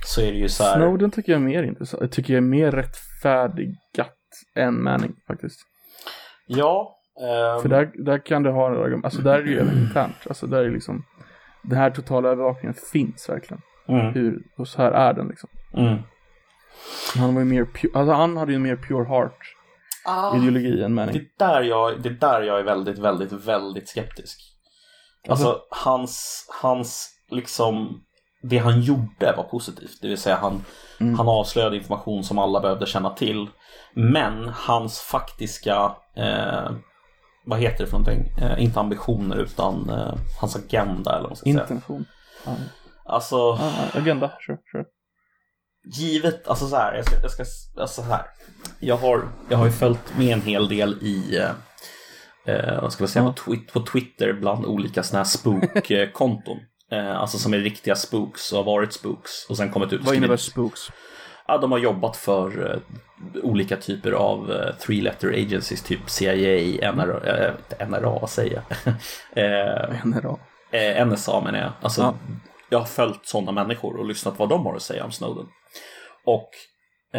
så 0.04 0.20
är 0.20 0.32
det 0.32 0.38
ju 0.38 0.48
så 0.48 0.64
här. 0.64 0.76
Snowden 0.76 1.10
tycker 1.10 1.32
jag 1.32 1.40
är 1.40 1.44
mer 1.46 1.62
intressant. 1.62 2.00
Jag 2.00 2.12
tycker 2.12 2.32
jag 2.32 2.42
är 2.42 2.48
mer 2.48 2.70
rättfärdigat 2.70 4.16
än 4.54 4.82
Manning 4.82 5.14
faktiskt. 5.26 5.60
Ja. 6.46 6.98
ehm, 7.20 7.62
För 7.62 7.68
där, 7.68 7.90
där 7.94 8.18
kan 8.18 8.42
du 8.42 8.50
ha 8.50 8.66
en 8.70 8.76
argument, 8.76 9.04
alltså 9.04 9.22
där 9.22 9.38
är 9.38 9.42
det 9.42 9.50
ju 9.50 9.58
även 9.58 9.78
internt. 9.78 10.16
Alltså 10.26 10.46
där 10.46 10.64
är 10.64 10.70
liksom, 10.70 11.04
den 11.62 11.78
här 11.78 11.90
totala 11.90 12.28
övervakningen 12.28 12.74
finns 12.92 13.28
verkligen. 13.28 13.62
Mm, 13.88 14.12
Hur, 14.14 14.42
och 14.58 14.68
så 14.68 14.82
här 14.82 14.92
är 14.92 15.12
den 15.12 15.28
liksom. 15.28 15.50
mm. 15.76 15.98
Han 17.16 17.34
var 17.34 17.42
ju 17.42 17.48
mer, 17.48 17.64
pu- 17.64 17.98
alltså 17.98 18.12
han 18.12 18.36
hade 18.36 18.52
ju 18.52 18.56
en 18.56 18.62
mer 18.62 18.76
pure 18.76 19.04
heart 19.08 19.56
Ah, 20.04 20.36
ideologi 20.36 20.72
än 20.72 20.80
det, 20.80 20.88
Manning. 20.88 21.16
är 21.16 21.24
där 21.38 21.62
jag, 21.62 22.02
det 22.02 22.08
är 22.08 22.12
där 22.12 22.42
jag 22.42 22.58
är 22.60 22.64
väldigt, 22.64 22.98
väldigt, 22.98 23.32
väldigt 23.32 23.88
skeptisk. 23.88 24.38
Alltså 25.28 25.58
hans, 25.70 26.46
hans 26.62 27.10
liksom, 27.30 28.00
det 28.42 28.58
han 28.58 28.80
gjorde 28.80 29.34
var 29.36 29.44
positivt. 29.44 29.98
Det 30.02 30.08
vill 30.08 30.18
säga 30.18 30.36
han, 30.36 30.64
Mm. 31.00 31.14
han 31.18 31.28
avslöjade 31.28 31.76
information 31.76 32.24
som 32.24 32.38
alla 32.38 32.60
behövde 32.60 32.86
känna 32.86 33.10
till. 33.10 33.48
Men 33.94 34.48
hans 34.48 35.00
faktiska, 35.00 35.92
eh, 36.16 36.70
vad 37.46 37.58
heter 37.58 37.84
det 37.84 37.90
för 37.90 37.98
någonting? 37.98 38.32
Eh, 38.42 38.62
inte 38.64 38.80
ambitioner 38.80 39.36
utan 39.36 39.90
eh, 39.90 40.14
hans 40.40 40.56
agenda 40.56 41.10
eller 41.10 41.20
vad 41.22 41.30
man 41.30 41.36
ska 41.36 41.44
säga. 41.44 41.60
Intention. 41.60 42.04
Ja, 42.46 42.52
Alltså, 43.04 43.36
ja, 43.36 43.72
agenda, 43.92 44.32
sure, 44.46 44.58
sure. 44.72 44.84
givet, 45.96 46.48
alltså 46.48 46.68
så 46.68 46.76
här, 46.76 46.94
jag 46.94 47.04
ska, 47.06 47.14
jag 47.22 47.30
ska 47.30 47.42
alltså 47.80 48.02
så 48.02 48.08
här. 48.08 48.22
Jag 48.80 48.96
har, 48.96 49.28
jag 49.48 49.58
har 49.58 49.66
ju 49.66 49.72
följt 49.72 50.18
med 50.18 50.32
en 50.32 50.42
hel 50.42 50.68
del 50.68 50.98
i, 51.02 51.36
eh, 51.38 51.50
eh, 52.54 52.82
vad 52.82 52.92
ska 52.92 53.02
man 53.02 53.08
säga, 53.08 53.24
Ja. 53.24 53.32
på, 53.32 53.50
twi- 53.50 53.72
på 53.72 53.80
Twitter 53.80 54.32
bland 54.32 54.66
olika 54.66 55.02
sådana 55.02 55.24
här 55.24 55.30
spook-konton. 55.30 56.58
Eh, 56.92 57.16
alltså 57.20 57.38
som 57.38 57.54
är 57.54 57.58
riktiga 57.58 57.94
spooks 57.96 58.52
och 58.52 58.58
har 58.58 58.64
varit 58.64 58.92
spooks 58.92 59.30
och 59.48 59.56
sen 59.56 59.70
kommit 59.70 59.92
ut 59.92 60.04
Vad 60.04 60.14
innebär 60.14 60.36
spooks? 60.36 60.80
Ja, 61.46 61.58
de 61.58 61.72
har 61.72 61.78
jobbat 61.78 62.16
för 62.16 62.70
eh, 62.72 62.78
olika 63.42 63.76
typer 63.76 64.12
av 64.12 64.52
eh, 64.52 64.74
three 64.74 65.00
letter 65.00 65.28
agencies, 65.28 65.82
typ 65.82 66.10
CIA, 66.10 66.92
NRA, 66.92 67.52
NRA 67.88 68.00
vad 68.20 68.30
säger 68.30 68.62
jag? 68.84 68.94
NRA. 70.04 70.36
NSA 71.04 71.40
menar 71.40 71.58
jag. 71.58 71.72
Alltså, 71.82 72.00
Ja. 72.02 72.14
Jag 72.72 72.78
har 72.78 72.86
följt 72.86 73.26
sådana 73.26 73.52
människor 73.52 73.96
och 73.96 74.06
lyssnat 74.06 74.38
vad 74.38 74.48
de 74.48 74.66
har 74.66 74.76
att 74.76 74.82
säga 74.82 75.04
om 75.04 75.12
Snowden. 75.12 75.46
Och, 76.24 76.50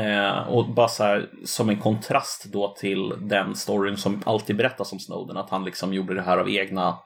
eh, 0.02 0.48
och 0.48 0.70
bara 0.70 0.88
så 0.88 1.04
här, 1.04 1.30
som 1.46 1.70
en 1.70 1.80
kontrast 1.80 2.46
då 2.46 2.76
till 2.78 3.14
den 3.18 3.56
storyn 3.56 3.98
som 3.98 4.24
alltid 4.26 4.56
berättas 4.56 4.94
om 4.94 5.00
Snowden, 5.00 5.38
att 5.38 5.50
han 5.50 5.66
liksom 5.66 5.94
gjorde 5.94 6.14
det 6.14 6.22
här 6.22 6.38
av 6.38 6.50
egna, 6.50 6.98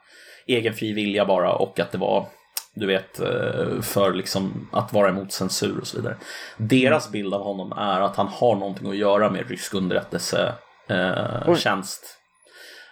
egen 0.46 0.74
fri 0.74 0.92
vilja 0.92 1.24
bara 1.24 1.52
och 1.52 1.80
att 1.80 1.92
det 1.92 1.98
var 1.98 2.26
du 2.74 2.86
vet, 2.86 3.20
eh, 3.20 3.80
för 3.80 4.12
liksom 4.12 4.68
att 4.72 4.92
vara 4.92 5.08
emot 5.08 5.32
censur 5.32 5.80
och 5.80 5.86
så 5.86 5.96
vidare. 5.96 6.16
Deras 6.56 7.10
bild 7.10 7.34
av 7.34 7.42
honom 7.42 7.72
är 7.72 8.00
att 8.00 8.16
han 8.16 8.28
har 8.28 8.56
någonting 8.56 8.90
att 8.90 8.96
göra 8.96 9.30
med 9.30 9.48
rysk 9.48 9.74
underrättelsetjänst. 9.74 12.18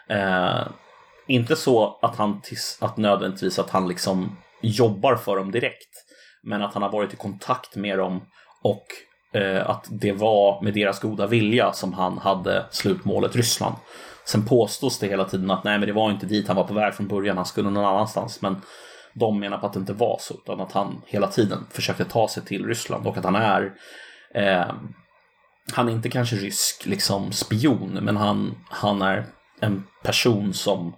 Eh, 0.09 0.59
eh, 0.59 0.67
inte 1.27 1.57
så 1.57 1.99
att 2.03 2.17
han 2.17 2.43
att 2.81 2.97
nödvändigtvis 2.97 3.59
att 3.59 3.71
han 3.71 3.89
liksom 3.89 4.37
jobbar 4.61 5.17
för 5.17 5.37
dem 5.37 5.51
direkt. 5.51 6.05
Men 6.43 6.63
att 6.63 6.75
han 6.75 6.83
har 6.83 6.93
varit 6.93 7.13
i 7.13 7.17
kontakt 7.17 7.77
med 7.77 7.99
dem 7.99 8.21
och 8.63 8.87
eh, 9.41 9.71
att 9.71 9.87
det 9.91 10.13
var 10.13 10.63
med 10.63 10.75
deras 10.75 11.01
goda 11.01 11.27
vilja 11.27 11.73
som 11.73 11.93
han 11.93 12.19
hade 12.19 12.67
slutmålet 12.71 13.37
Ryssland. 13.37 13.75
Sen 14.25 14.45
påstås 14.47 14.99
det 14.99 15.07
hela 15.07 15.25
tiden 15.25 15.51
att 15.51 15.65
nej 15.65 15.79
men 15.79 15.87
det 15.87 15.93
var 15.93 16.11
inte 16.11 16.27
dit 16.27 16.49
han 16.49 16.57
var 16.57 16.65
på 16.65 16.75
väg 16.75 16.95
från 16.95 17.09
början, 17.09 17.37
han 17.37 17.47
skulle 17.47 17.71
någon 17.71 17.85
annanstans. 17.85 18.43
Men 18.43 18.63
de 19.15 19.41
menar 19.41 19.59
på 19.59 19.67
att 19.67 19.73
det 19.73 19.79
inte 19.79 19.93
var 19.93 20.17
så, 20.21 20.35
utan 20.35 20.61
att 20.61 20.73
han 20.73 21.03
hela 21.07 21.27
tiden 21.27 21.67
försökte 21.71 22.05
ta 22.05 22.29
sig 22.29 22.45
till 22.45 22.67
Ryssland 22.67 23.07
och 23.07 23.17
att 23.17 23.25
han 23.25 23.37
är 23.37 23.73
eh, 24.35 24.73
han 25.73 25.89
är 25.89 25.93
inte 25.93 26.11
kanske 26.11 26.37
rysk 26.37 26.87
liksom 26.87 27.33
spion, 27.33 27.99
men 28.03 28.17
han, 28.17 28.55
han 28.69 29.03
är 29.03 29.27
en 29.61 29.85
person 30.03 30.55
som 30.55 30.97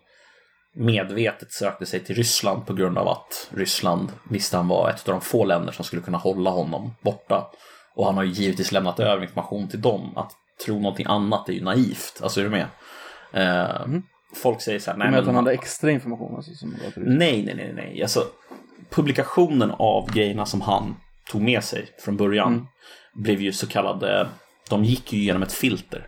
medvetet 0.79 1.53
sökte 1.53 1.87
sig 1.87 2.01
till 2.05 2.17
Ryssland 2.17 2.67
på 2.67 2.75
grund 2.75 2.99
av 2.99 3.09
att 3.09 3.51
Ryssland 3.55 4.13
visste 4.31 4.57
han 4.57 4.69
var 4.69 4.91
ett 4.91 5.09
av 5.09 5.13
de 5.15 5.21
få 5.21 5.45
länder 5.45 5.73
som 5.73 5.85
skulle 5.85 6.03
kunna 6.03 6.19
hålla 6.19 6.51
honom 6.51 6.95
borta. 7.01 7.51
Och 7.95 8.07
han 8.07 8.15
har 8.17 8.23
ju 8.25 8.31
givetvis 8.31 8.73
lämnat 8.73 9.01
över 9.01 9.23
information 9.23 9.69
till 9.69 9.81
dem. 9.81 10.17
Att 10.17 10.33
tro 10.67 10.81
någonting 10.81 11.07
annat 11.09 11.49
är 11.49 11.53
ju 11.53 11.65
naivt. 11.65 12.21
Alltså 12.23 12.41
är 12.41 12.45
du 12.45 12.51
med? 12.51 12.67
Eh, 13.33 13.87
Folk 14.37 14.61
säger 14.61 14.79
så 14.79 14.91
här, 14.91 14.99
Nej, 14.99 15.05
nej 15.05 15.11
men 15.11 15.21
att 15.21 15.27
han 15.27 15.35
men 15.35 15.45
hade 15.45 15.55
extra 15.55 15.91
information 15.91 16.37
alltså, 16.37 16.55
som 16.55 16.75
Nej, 16.97 17.43
nej, 17.45 17.55
nej, 17.55 17.73
nej. 17.75 18.03
Alltså, 18.03 18.25
publikationen 18.91 19.71
av 19.71 20.11
grejerna 20.13 20.47
som 20.47 20.61
han 20.61 20.97
tog 21.31 21.43
med 21.43 21.65
sig 21.65 21.89
från 22.05 22.17
början 22.17 22.53
Mm. 22.53 22.67
blev 23.25 23.41
ju 23.41 23.53
så 23.53 23.67
kallade, 23.67 24.29
de 24.71 24.85
gick 24.85 25.13
ju 25.13 25.19
genom 25.19 25.43
ett 25.43 25.53
filter. 25.53 26.07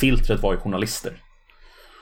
Filtret 0.00 0.42
var 0.42 0.52
ju 0.52 0.58
journalister. 0.58 1.20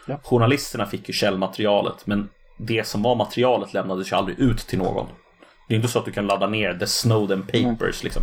Ja. 0.07 0.21
Journalisterna 0.23 0.87
fick 0.87 1.09
ju 1.09 1.13
källmaterialet, 1.13 2.07
men 2.07 2.31
det 2.59 2.87
som 2.87 3.03
var 3.03 3.15
materialet 3.15 3.75
lämnades 3.75 4.13
ju 4.13 4.17
aldrig 4.17 4.39
ut 4.39 4.59
till 4.59 4.79
någon. 4.79 5.07
Det 5.69 5.75
är 5.75 5.77
inte 5.77 5.89
så 5.89 5.99
att 5.99 6.05
du 6.05 6.13
kan 6.13 6.27
ladda 6.27 6.47
ner 6.47 6.75
The 6.75 6.87
Snowden 6.87 7.43
Papers, 7.43 8.05
liksom. 8.05 8.23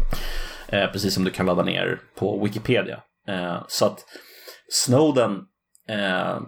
Eh, 0.67 0.91
precis 0.91 1.13
som 1.13 1.23
du 1.23 1.31
kan 1.31 1.45
ladda 1.45 1.63
ner 1.63 1.99
på 2.19 2.43
Wikipedia. 2.43 2.99
Eh, 3.27 3.63
så 3.67 3.85
att 3.85 4.05
Snowden 4.69 5.41
eh, 5.89 6.39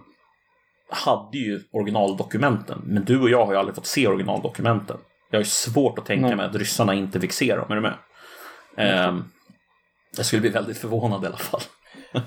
hade 0.89 1.38
ju 1.38 1.61
originaldokumenten, 1.72 2.81
men 2.85 3.05
du 3.05 3.22
och 3.22 3.30
jag 3.30 3.45
har 3.45 3.53
ju 3.53 3.60
aldrig 3.60 3.76
fått 3.76 3.85
se 3.85 4.07
originaldokumenten. 4.07 4.97
Jag 5.30 5.38
har 5.38 5.43
ju 5.43 5.49
svårt 5.49 5.99
att 5.99 6.05
tänka 6.05 6.27
Nej. 6.27 6.35
mig 6.35 6.45
att 6.45 6.55
ryssarna 6.55 6.93
inte 6.93 7.19
fick 7.19 7.31
se 7.31 7.55
dem, 7.55 7.72
är 7.72 7.76
du 7.76 7.81
med? 7.81 7.93
Ehm, 8.77 9.23
jag 10.18 10.26
skulle 10.26 10.41
bli 10.41 10.49
väldigt 10.49 10.77
förvånad 10.77 11.23
i 11.23 11.27
alla 11.27 11.38
fall. 11.38 11.61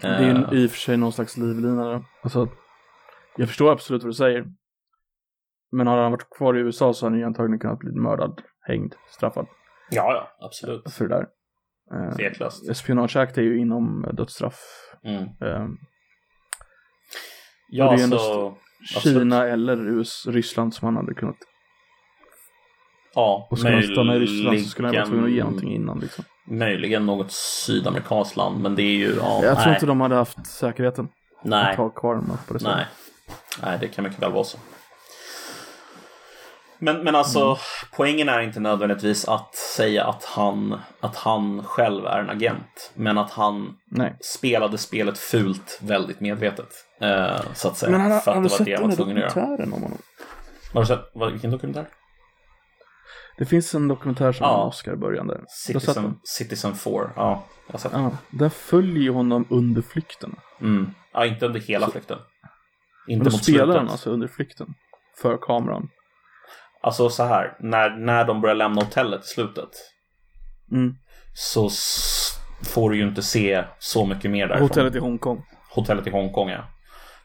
Det 0.00 0.08
är 0.08 0.50
ju 0.52 0.62
i 0.62 0.66
och 0.66 0.70
för 0.70 0.78
sig 0.78 0.96
någon 0.96 1.12
slags 1.12 1.36
livlina. 1.36 1.84
då. 1.92 2.04
Alltså, 2.22 2.48
jag 3.36 3.48
förstår 3.48 3.72
absolut 3.72 4.02
vad 4.02 4.10
du 4.10 4.14
säger. 4.14 4.44
Men 5.72 5.86
har 5.86 5.96
han 5.96 6.10
varit 6.12 6.30
kvar 6.30 6.56
i 6.56 6.60
USA 6.60 6.92
så 6.94 7.06
har 7.06 7.10
han 7.10 7.18
ju 7.18 7.24
antagligen 7.24 7.58
kunnat 7.58 7.78
bli 7.78 7.92
mördad, 7.92 8.42
hängd, 8.60 8.94
straffad 9.10 9.46
Ja, 9.90 10.12
ja, 10.14 10.46
absolut. 10.46 10.92
för 10.92 11.08
det 11.08 11.14
där. 11.14 11.26
Eh, 12.08 12.16
Tveklöst. 12.16 12.70
Espionage 12.70 13.16
Act 13.16 13.38
är 13.38 13.42
ju 13.42 13.58
inom 13.60 14.10
dödsstraff. 14.12 14.60
Mm. 15.04 15.22
Eh, 15.22 15.68
Ja, 17.72 17.90
det 17.90 18.00
är 18.00 18.04
ändå 18.04 18.18
så... 18.18 18.56
Kina 19.00 19.46
eller 19.48 19.88
US, 19.88 20.26
Ryssland 20.26 20.74
som 20.74 20.86
han 20.86 20.96
hade 20.96 21.14
kunnat. 21.14 21.36
Ja, 23.14 23.48
Och 23.50 23.58
ska 23.58 23.70
han 23.70 23.82
stanna 23.82 24.16
i 24.16 24.18
Ryssland 24.18 24.60
så 24.60 24.68
skulle 24.68 24.88
han 24.88 24.94
vara 24.94 25.06
tvungen 25.06 25.24
att 25.24 25.30
ge 25.30 25.42
någonting 25.44 25.72
innan 25.72 25.98
liksom. 25.98 26.24
Möjligen 26.44 27.06
något 27.06 27.32
sydamerikanskt 27.32 28.36
land, 28.36 28.60
men 28.62 28.74
det 28.76 28.82
är 28.82 28.96
ju... 28.96 29.16
Ja, 29.16 29.44
Jag 29.44 29.56
tror 29.56 29.66
nej, 29.66 29.74
inte 29.74 29.86
de 29.86 30.00
hade 30.00 30.14
haft 30.14 30.46
säkerheten 30.46 31.08
nej, 31.42 31.70
att 31.70 31.76
ha 31.76 31.90
kvar 31.90 32.14
dem 32.14 32.38
på 32.48 32.54
det 32.54 32.64
nej. 32.64 32.86
Nej, 33.62 33.78
det 33.80 33.88
kan 33.88 34.04
mycket 34.04 34.22
väl 34.22 34.32
vara 34.32 34.44
så. 34.44 34.58
Men, 36.82 37.04
men 37.04 37.14
alltså, 37.16 37.44
Mm. 37.44 37.56
poängen 37.96 38.28
är 38.28 38.40
inte 38.40 38.60
nödvändigtvis 38.60 39.28
att 39.28 39.54
säga 39.54 40.04
att 40.04 40.24
han, 40.24 40.80
att 41.00 41.16
han 41.16 41.64
själv 41.64 42.06
är 42.06 42.18
en 42.18 42.30
agent, 42.30 42.90
men 42.94 43.18
att 43.18 43.30
han 43.30 43.76
Nej. 43.90 44.16
spelade 44.20 44.78
spelet 44.78 45.18
fult 45.18 45.78
väldigt 45.82 46.20
medvetet. 46.20 46.68
Eh, 47.00 47.40
så 47.54 47.68
att 47.68 47.76
säga. 47.76 47.92
Men 47.92 48.00
han, 48.00 48.20
för 48.20 48.30
har 48.34 48.38
att 48.38 48.42
du 48.42 48.48
det 48.48 48.50
var 48.52 48.56
sett 48.58 48.66
det 48.66 48.74
han 48.80 48.88
var 48.88 48.96
tvungen 48.96 49.16
att 49.16 49.22
göra. 49.22 49.30
dokumentären 49.34 49.72
om 49.72 49.82
honom? 49.82 49.98
Har 50.74 50.80
du 50.80 50.86
sett 50.86 51.10
vilken 51.32 51.50
dokumentär? 51.50 51.86
Det 53.40 53.46
finns 53.46 53.74
en 53.74 53.88
dokumentär 53.88 54.32
som 54.32 54.44
Ja. 54.46 54.64
Oscar 54.64 54.96
sett 55.46 55.80
Citizen? 55.82 56.18
Citizen 56.24 56.74
4. 56.74 57.10
Ja, 57.16 57.44
jag 57.66 57.72
har 57.74 57.78
sett. 57.78 57.92
Ja, 57.92 58.10
där 58.30 58.48
följer 58.48 59.10
honom 59.12 59.46
under 59.50 59.82
flykten. 59.82 60.36
Mm. 60.60 60.90
Ja, 61.12 61.26
inte 61.26 61.46
under 61.46 61.60
hela 61.60 61.90
flykten. 61.90 62.18
Men 63.06 63.14
Inte 63.16 63.24
då 63.24 63.30
mot 63.32 63.44
spelar 63.44 63.76
han 63.78 63.88
alltså 63.88 64.10
under 64.10 64.28
flykten. 64.28 64.74
För 65.22 65.36
kameran. 65.36 65.88
Alltså 66.82 67.10
så 67.10 67.24
här, 67.24 67.56
när, 67.60 67.90
när 67.96 68.24
de 68.24 68.40
börjar 68.40 68.56
lämna 68.56 68.82
hotellet 68.82 69.24
i 69.24 69.26
slutet 69.26 69.68
Mm. 70.72 70.94
så 71.34 71.66
s- 71.66 72.38
får 72.62 72.90
du 72.90 72.96
ju 72.96 73.08
inte 73.08 73.22
se 73.22 73.64
så 73.78 74.06
mycket 74.06 74.30
mer 74.30 74.46
därifrån. 74.48 74.68
Hotellet 74.68 74.94
i 74.94 74.98
Hongkong. 74.98 75.42
Hotellet 75.70 76.06
i 76.06 76.10
Hongkong, 76.10 76.48
ja. 76.48 76.64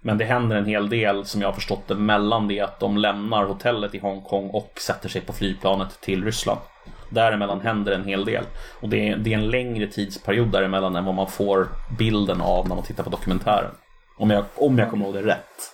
Men 0.05 0.17
det 0.17 0.25
händer 0.25 0.55
en 0.55 0.65
hel 0.65 0.89
del 0.89 1.25
som 1.25 1.41
jag 1.41 1.47
har 1.47 1.53
förstått 1.53 1.87
det 1.87 1.95
mellan 1.95 2.47
det 2.47 2.61
att 2.61 2.79
de 2.79 2.97
lämnar 2.97 3.45
hotellet 3.45 3.95
i 3.95 3.99
Hongkong 3.99 4.49
och 4.49 4.71
sätter 4.81 5.09
sig 5.09 5.21
på 5.21 5.33
flygplanet 5.33 6.01
till 6.01 6.25
Ryssland. 6.25 6.59
Däremellan 7.09 7.61
händer 7.61 7.91
en 7.91 8.03
hel 8.03 8.25
del. 8.25 8.43
Och 8.81 8.89
det 8.89 9.09
är, 9.09 9.17
det 9.17 9.33
är 9.33 9.37
en 9.37 9.49
längre 9.49 9.87
tidsperiod 9.87 10.51
däremellan 10.51 10.95
än 10.95 11.05
vad 11.05 11.15
man 11.15 11.27
får 11.27 11.67
bilden 11.97 12.41
av 12.41 12.67
när 12.67 12.75
man 12.75 12.83
tittar 12.83 13.03
på 13.03 13.09
dokumentären. 13.09 13.71
Om 14.17 14.29
jag, 14.29 14.45
om 14.55 14.77
jag 14.77 14.89
kommer 14.89 15.05
ihåg 15.05 15.13
det 15.13 15.21
rätt. 15.21 15.73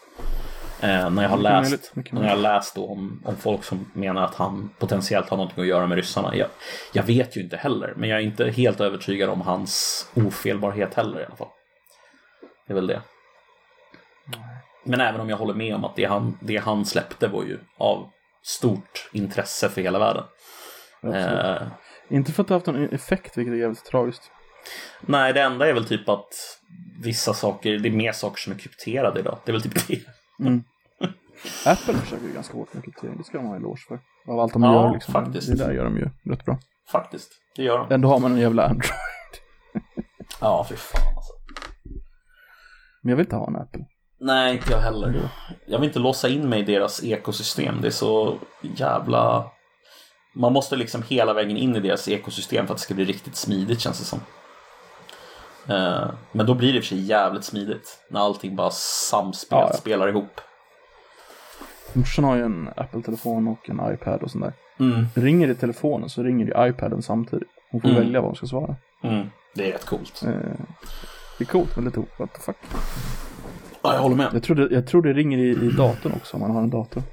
Eh, 0.82 1.10
när 1.10 1.24
jag 1.24 1.30
har 1.30 1.38
läst, 1.38 1.94
när 2.12 2.30
jag 2.30 2.40
läst 2.40 2.78
om, 2.78 3.22
om 3.26 3.36
folk 3.36 3.64
som 3.64 3.92
menar 3.94 4.24
att 4.24 4.36
han 4.36 4.70
potentiellt 4.80 5.30
har 5.30 5.38
någonting 5.38 5.62
att 5.62 5.68
göra 5.70 5.88
med 5.88 5.96
ryssarna. 5.96 6.36
Jag, 6.36 6.48
jag 6.94 7.04
vet 7.04 7.38
ju 7.38 7.42
inte 7.42 7.58
heller, 7.58 7.94
men 7.98 8.10
jag 8.10 8.20
är 8.20 8.24
inte 8.24 8.50
helt 8.50 8.82
övertygad 8.82 9.30
om 9.30 9.42
hans 9.42 10.06
ofelbarhet 10.16 10.94
heller 10.94 11.22
i 11.22 11.26
alla 11.26 11.36
fall. 11.36 11.48
Det 12.68 12.74
är 12.74 12.76
väl 12.76 12.88
det. 12.88 13.02
Men 14.84 15.02
även 15.02 15.22
om 15.22 15.30
jag 15.30 15.38
håller 15.38 15.54
med 15.54 15.76
om 15.76 15.86
att 15.86 15.96
det 15.96 16.06
han, 16.06 16.38
det 16.42 16.58
han 16.58 16.86
släppte 16.86 17.28
var 17.28 17.44
ju 17.44 17.60
av 17.78 18.10
stort 18.44 19.10
intresse 19.14 19.70
för 19.70 19.82
hela 19.82 20.00
världen. 20.00 20.24
Eh, 21.04 21.68
Inte 22.10 22.32
för 22.32 22.42
att 22.44 22.48
det 22.48 22.54
haft 22.54 22.66
någon 22.66 22.90
effekt, 22.90 23.38
vilket 23.38 23.54
är 23.54 23.58
jävligt 23.58 23.86
tragiskt. 23.86 24.32
nej, 25.02 25.34
det 25.34 25.42
enda 25.42 25.68
är 25.70 25.74
väl 25.74 25.86
typ 25.86 26.10
att 26.10 26.34
vissa 27.04 27.34
saker, 27.34 27.78
det 27.80 27.90
är 27.90 27.94
mer 27.94 28.12
saker 28.12 28.38
som 28.38 28.54
är 28.54 28.58
krypterade 28.58 29.20
idag. 29.20 29.38
Det 29.46 29.52
är 29.52 29.54
väl 29.54 29.62
typ 29.62 29.88
det. 29.88 30.00
Apple 31.66 31.94
försöker 31.94 32.26
ju 32.26 32.34
ganska 32.34 32.54
hårt 32.58 32.74
med 32.74 32.84
kryptering, 32.84 33.18
det 33.18 33.24
ska 33.24 33.38
de 33.38 33.46
ha 33.48 33.56
en 33.56 33.62
eloge 33.62 33.82
för. 33.88 34.00
Av 34.34 34.40
allt 34.40 34.54
de 34.54 34.64
Ja, 34.64 34.74
gör 34.88 34.94
liksom. 34.94 35.14
faktiskt. 35.14 35.48
Det 35.48 35.56
där 35.66 35.72
gör 35.74 35.84
de 35.84 35.98
ju 35.98 36.10
rätt 36.32 36.46
bra. 36.46 36.60
Faktiskt, 36.92 37.32
det 37.56 37.64
gör 37.64 37.78
de. 37.78 37.94
Ändå 37.94 38.08
har 38.10 38.20
man 38.20 38.32
en 38.32 38.38
jävla 38.40 38.64
Android. 38.64 38.92
Ja, 40.42 40.66
fy 40.70 40.76
fan 40.76 41.16
alltså. 41.16 41.34
Men 43.02 43.10
jag 43.10 43.18
vill 43.18 43.26
inte 43.26 43.36
ha 43.36 43.48
en 43.48 43.56
Apple. 43.56 43.86
Nej, 44.22 44.54
inte 44.54 44.72
jag 44.72 44.80
heller. 44.80 45.30
Jag 45.66 45.80
vill 45.80 45.88
inte 45.88 46.00
låsa 46.00 46.30
in 46.30 46.50
mig 46.50 46.60
i 46.60 46.64
deras 46.64 47.04
ekosystem. 47.04 47.82
Det 47.82 47.88
är 47.88 47.92
så 47.92 48.38
jävla... 48.62 49.52
Man 50.36 50.54
måste 50.54 50.76
liksom 50.76 51.04
hela 51.08 51.34
vägen 51.34 51.58
in 51.58 51.76
i 51.76 51.80
deras 51.80 52.08
ekosystem 52.08 52.68
för 52.68 52.74
att 52.74 52.78
det 52.78 52.84
ska 52.84 52.94
bli 52.94 53.06
riktigt 53.06 53.36
smidigt 53.36 53.80
känns 53.82 54.00
det 54.00 54.06
som. 54.06 54.20
Eh, 55.68 56.10
Men 56.32 56.46
då 56.46 56.54
blir 56.54 56.72
det 56.74 56.78
i 56.78 56.80
och 56.80 56.84
för 56.84 56.88
sig 56.90 57.02
jävligt 57.02 57.44
smidigt 57.44 58.00
när 58.10 58.20
allting 58.20 58.56
bara 58.56 58.72
samspelat 58.72 59.64
Ja, 59.64 59.70
ja. 59.74 59.78
spelar 59.78 60.08
ihop. 60.08 60.42
Morsan 61.94 62.26
har 62.26 62.36
ju 62.36 62.44
en 62.44 62.70
Apple-telefon 62.78 63.48
och 63.48 63.70
en 63.70 63.94
iPad 63.94 64.24
och 64.24 64.32
sånt 64.32 64.44
där. 64.44 64.54
Mm. 64.86 65.06
Ringer 65.16 65.48
i 65.48 65.56
telefonen 65.56 66.10
så 66.10 66.24
ringer 66.24 66.46
det 66.46 66.68
iPaden 66.70 67.02
samtidigt. 67.02 67.48
Hon 67.72 67.82
får 67.82 67.90
Mm. 67.90 68.02
välja 68.04 68.22
vad 68.22 68.28
hon 68.30 68.36
ska 68.36 68.46
svara. 68.48 68.76
Mm. 69.04 69.28
Det 69.56 69.68
är 69.68 69.72
rätt 69.74 69.86
coolt. 69.86 70.22
Eh, 70.26 70.30
det 71.38 71.44
är 71.44 71.46
coolt, 71.46 71.76
men 71.76 71.86
lite 71.86 72.00
what 72.18 72.34
the 72.34 72.40
fuck. 72.40 72.58
Ja, 73.82 73.94
jag 73.94 74.02
håller 74.02 74.16
med. 74.16 74.30
Jag 74.34 74.44
tror 74.44 74.56
det, 74.56 74.76
jag 74.76 74.88
tror 74.88 75.02
det 75.02 75.14
ringer 75.14 75.38
i, 75.38 75.50
i 75.50 75.72
datorn 75.72 76.14
också 76.16 76.38
om 76.38 76.42
man 76.42 76.52
har 76.52 76.62
en 76.62 76.70
dator. 76.70 77.04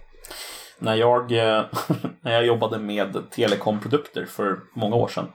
När 0.79 0.95
jag, 0.95 1.33
eh, 1.33 1.65
när 2.21 2.33
jag 2.33 2.47
jobbade 2.47 2.79
med 2.79 3.31
telekomprodukter 3.31 4.25
för 4.25 4.59
många 4.75 4.97
år 4.97 5.09
sedan 5.09 5.33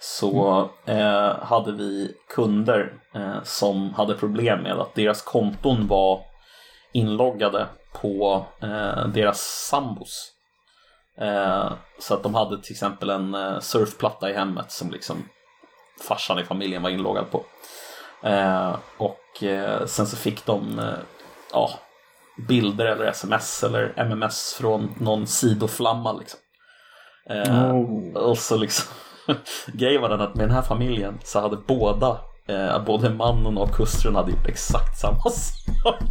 så 0.00 0.70
eh, 0.86 1.36
hade 1.42 1.72
vi 1.72 2.14
kunder 2.34 2.92
eh, 3.14 3.42
som 3.42 3.94
hade 3.94 4.14
problem 4.14 4.62
med 4.62 4.72
att 4.72 4.94
deras 4.94 5.22
konton 5.22 5.86
var 5.86 6.20
inloggade 6.92 7.66
på 7.92 8.46
eh, 8.62 9.08
deras 9.08 9.40
sambos. 9.70 10.30
Eh, 11.18 11.72
så 11.98 12.14
att 12.14 12.22
de 12.22 12.34
hade 12.34 12.62
till 12.62 12.72
exempel 12.72 13.10
en 13.10 13.34
eh, 13.34 13.58
surfplatta 13.60 14.30
i 14.30 14.32
hemmet 14.32 14.72
som 14.72 14.90
liksom 14.90 15.28
farsan 16.08 16.38
i 16.38 16.44
familjen 16.44 16.82
var 16.82 16.90
inloggad 16.90 17.30
på. 17.30 17.44
Eh, 18.24 18.76
och 18.96 19.42
eh, 19.42 19.86
sen 19.86 20.06
så 20.06 20.16
fick 20.16 20.46
de 20.46 20.78
eh, 20.78 20.94
ja, 21.52 21.70
bilder 22.48 22.86
eller 22.86 23.06
sms 23.06 23.64
eller 23.64 23.92
MMS 23.96 24.54
från 24.58 24.94
någon 24.98 25.26
sidoflamma 25.26 26.12
liksom. 26.12 26.40
Oh. 27.30 28.16
Och 28.16 28.38
så 28.38 28.56
liksom 28.56 28.94
Grejen 29.66 30.02
var 30.02 30.08
den 30.08 30.20
att 30.20 30.34
med 30.34 30.48
den 30.48 30.54
här 30.54 30.62
familjen 30.62 31.18
så 31.24 31.40
hade 31.40 31.56
båda 31.56 32.18
Både 32.86 33.10
mannen 33.10 33.58
och 33.58 33.76
hustrun 33.76 34.14
hade 34.14 34.30
gjort 34.30 34.46
exakt 34.46 34.98
samma 35.00 35.20
sak. 35.30 36.02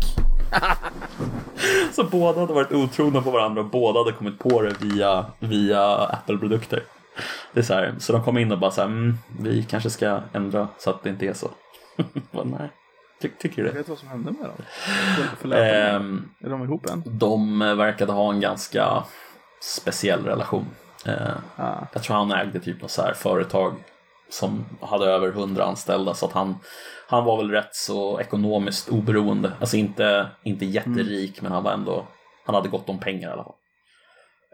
så 1.92 2.04
båda 2.04 2.40
hade 2.40 2.54
varit 2.54 2.72
otrogna 2.72 3.22
på 3.22 3.32
varandra 3.32 3.62
och 3.62 3.70
båda 3.70 4.00
hade 4.00 4.12
kommit 4.12 4.40
på 4.40 4.62
det 4.62 4.82
via, 4.82 5.26
via 5.40 5.96
Apple-produkter. 5.96 6.84
Det 7.54 7.60
är 7.60 7.64
så, 7.64 7.74
här, 7.74 7.96
så 8.00 8.14
de 8.14 8.24
kom 8.24 8.38
in 8.38 8.52
och 8.52 8.60
bara 8.60 8.72
så 8.72 8.82
här, 8.82 8.88
mm, 8.88 9.18
vi 9.40 9.64
kanske 9.64 9.90
ska 9.90 10.20
ändra 10.34 10.68
så 10.78 10.90
att 10.90 11.04
det 11.04 11.10
inte 11.10 11.26
är 11.26 11.34
så. 11.34 11.50
Bara, 12.32 12.44
Nej, 12.44 12.70
Ty, 13.22 13.30
tycker 13.40 13.56
du 13.62 13.68
Jag 13.68 13.74
det? 13.76 13.78
vet 13.78 13.90
vad 13.90 13.98
som 13.98 14.08
hände 14.08 14.32
med 14.32 14.42
dem. 14.50 14.58
Förlät. 15.40 15.74
Ehm, 15.96 16.30
Är 16.40 16.50
de 16.50 16.64
ihop 16.64 16.90
än? 16.90 17.04
de 17.06 17.60
verkade 17.60 18.12
ha 18.12 18.34
en 18.34 18.40
ganska 18.40 19.04
speciell 19.62 20.26
relation. 20.26 20.66
Eh, 21.06 21.32
Ah. 21.56 21.86
jag 21.94 22.04
tror 22.04 22.16
han 22.16 22.32
ägde 22.32 22.60
typ 22.60 22.82
något 22.82 22.92
så 22.92 23.02
här 23.02 23.14
företag 23.14 23.74
som 24.30 24.66
hade 24.82 25.06
över 25.06 25.32
hundra 25.32 25.64
anställda 25.66 26.14
så 26.14 26.26
att 26.26 26.32
han, 26.32 26.56
han 27.08 27.26
var 27.26 27.38
väl 27.38 27.52
rätt 27.52 27.76
så 27.76 28.20
ekonomiskt 28.20 28.90
oberoende. 28.90 29.52
Alltså 29.60 29.78
inte, 29.78 30.28
inte 30.44 30.66
jätterik 30.66 31.42
men 31.42 31.52
han 31.52 31.64
var 31.64 31.72
ändå, 31.72 32.08
han 32.46 32.56
hade 32.56 32.70
gott 32.70 32.90
om 32.90 33.00
pengar 33.00 33.30
i 33.30 33.32
alla 33.32 33.44
fall. 33.44 33.56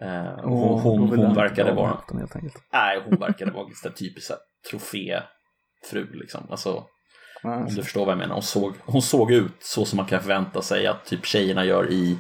Eh, 0.02 0.44
och 0.45 0.52
hon, 0.57 0.99
hon, 1.10 1.18
hon 1.20 1.36
verkade 1.36 1.72
vara, 1.74 1.98
den 2.10 2.20
helt 2.20 2.36
enkelt. 2.36 2.64
nej 2.74 3.02
hon 3.06 3.20
verkade 3.20 3.52
vara 3.52 3.66
en 3.86 3.94
typisk 3.94 4.28
så 4.28 4.34
här 4.34 4.41
troféfru 4.72 6.14
liksom. 6.14 6.48
Alltså 6.49 6.84
Om 7.44 7.66
du 7.76 7.84
förstår 7.84 8.06
vad 8.06 8.11
jag 8.11 8.18
menar. 8.18 8.34
Hon 8.34 8.44
såg, 8.44 8.74
hon 8.86 9.02
såg 9.02 9.32
ut 9.32 9.56
så 9.60 9.86
som 9.86 9.98
man 9.98 10.06
kan 10.06 10.22
förvänta 10.22 10.61
sig 10.61 10.88
att 10.88 11.06
typ 11.06 11.26
tjejerna 11.26 11.66
gör 11.66 11.91
i 11.91 12.18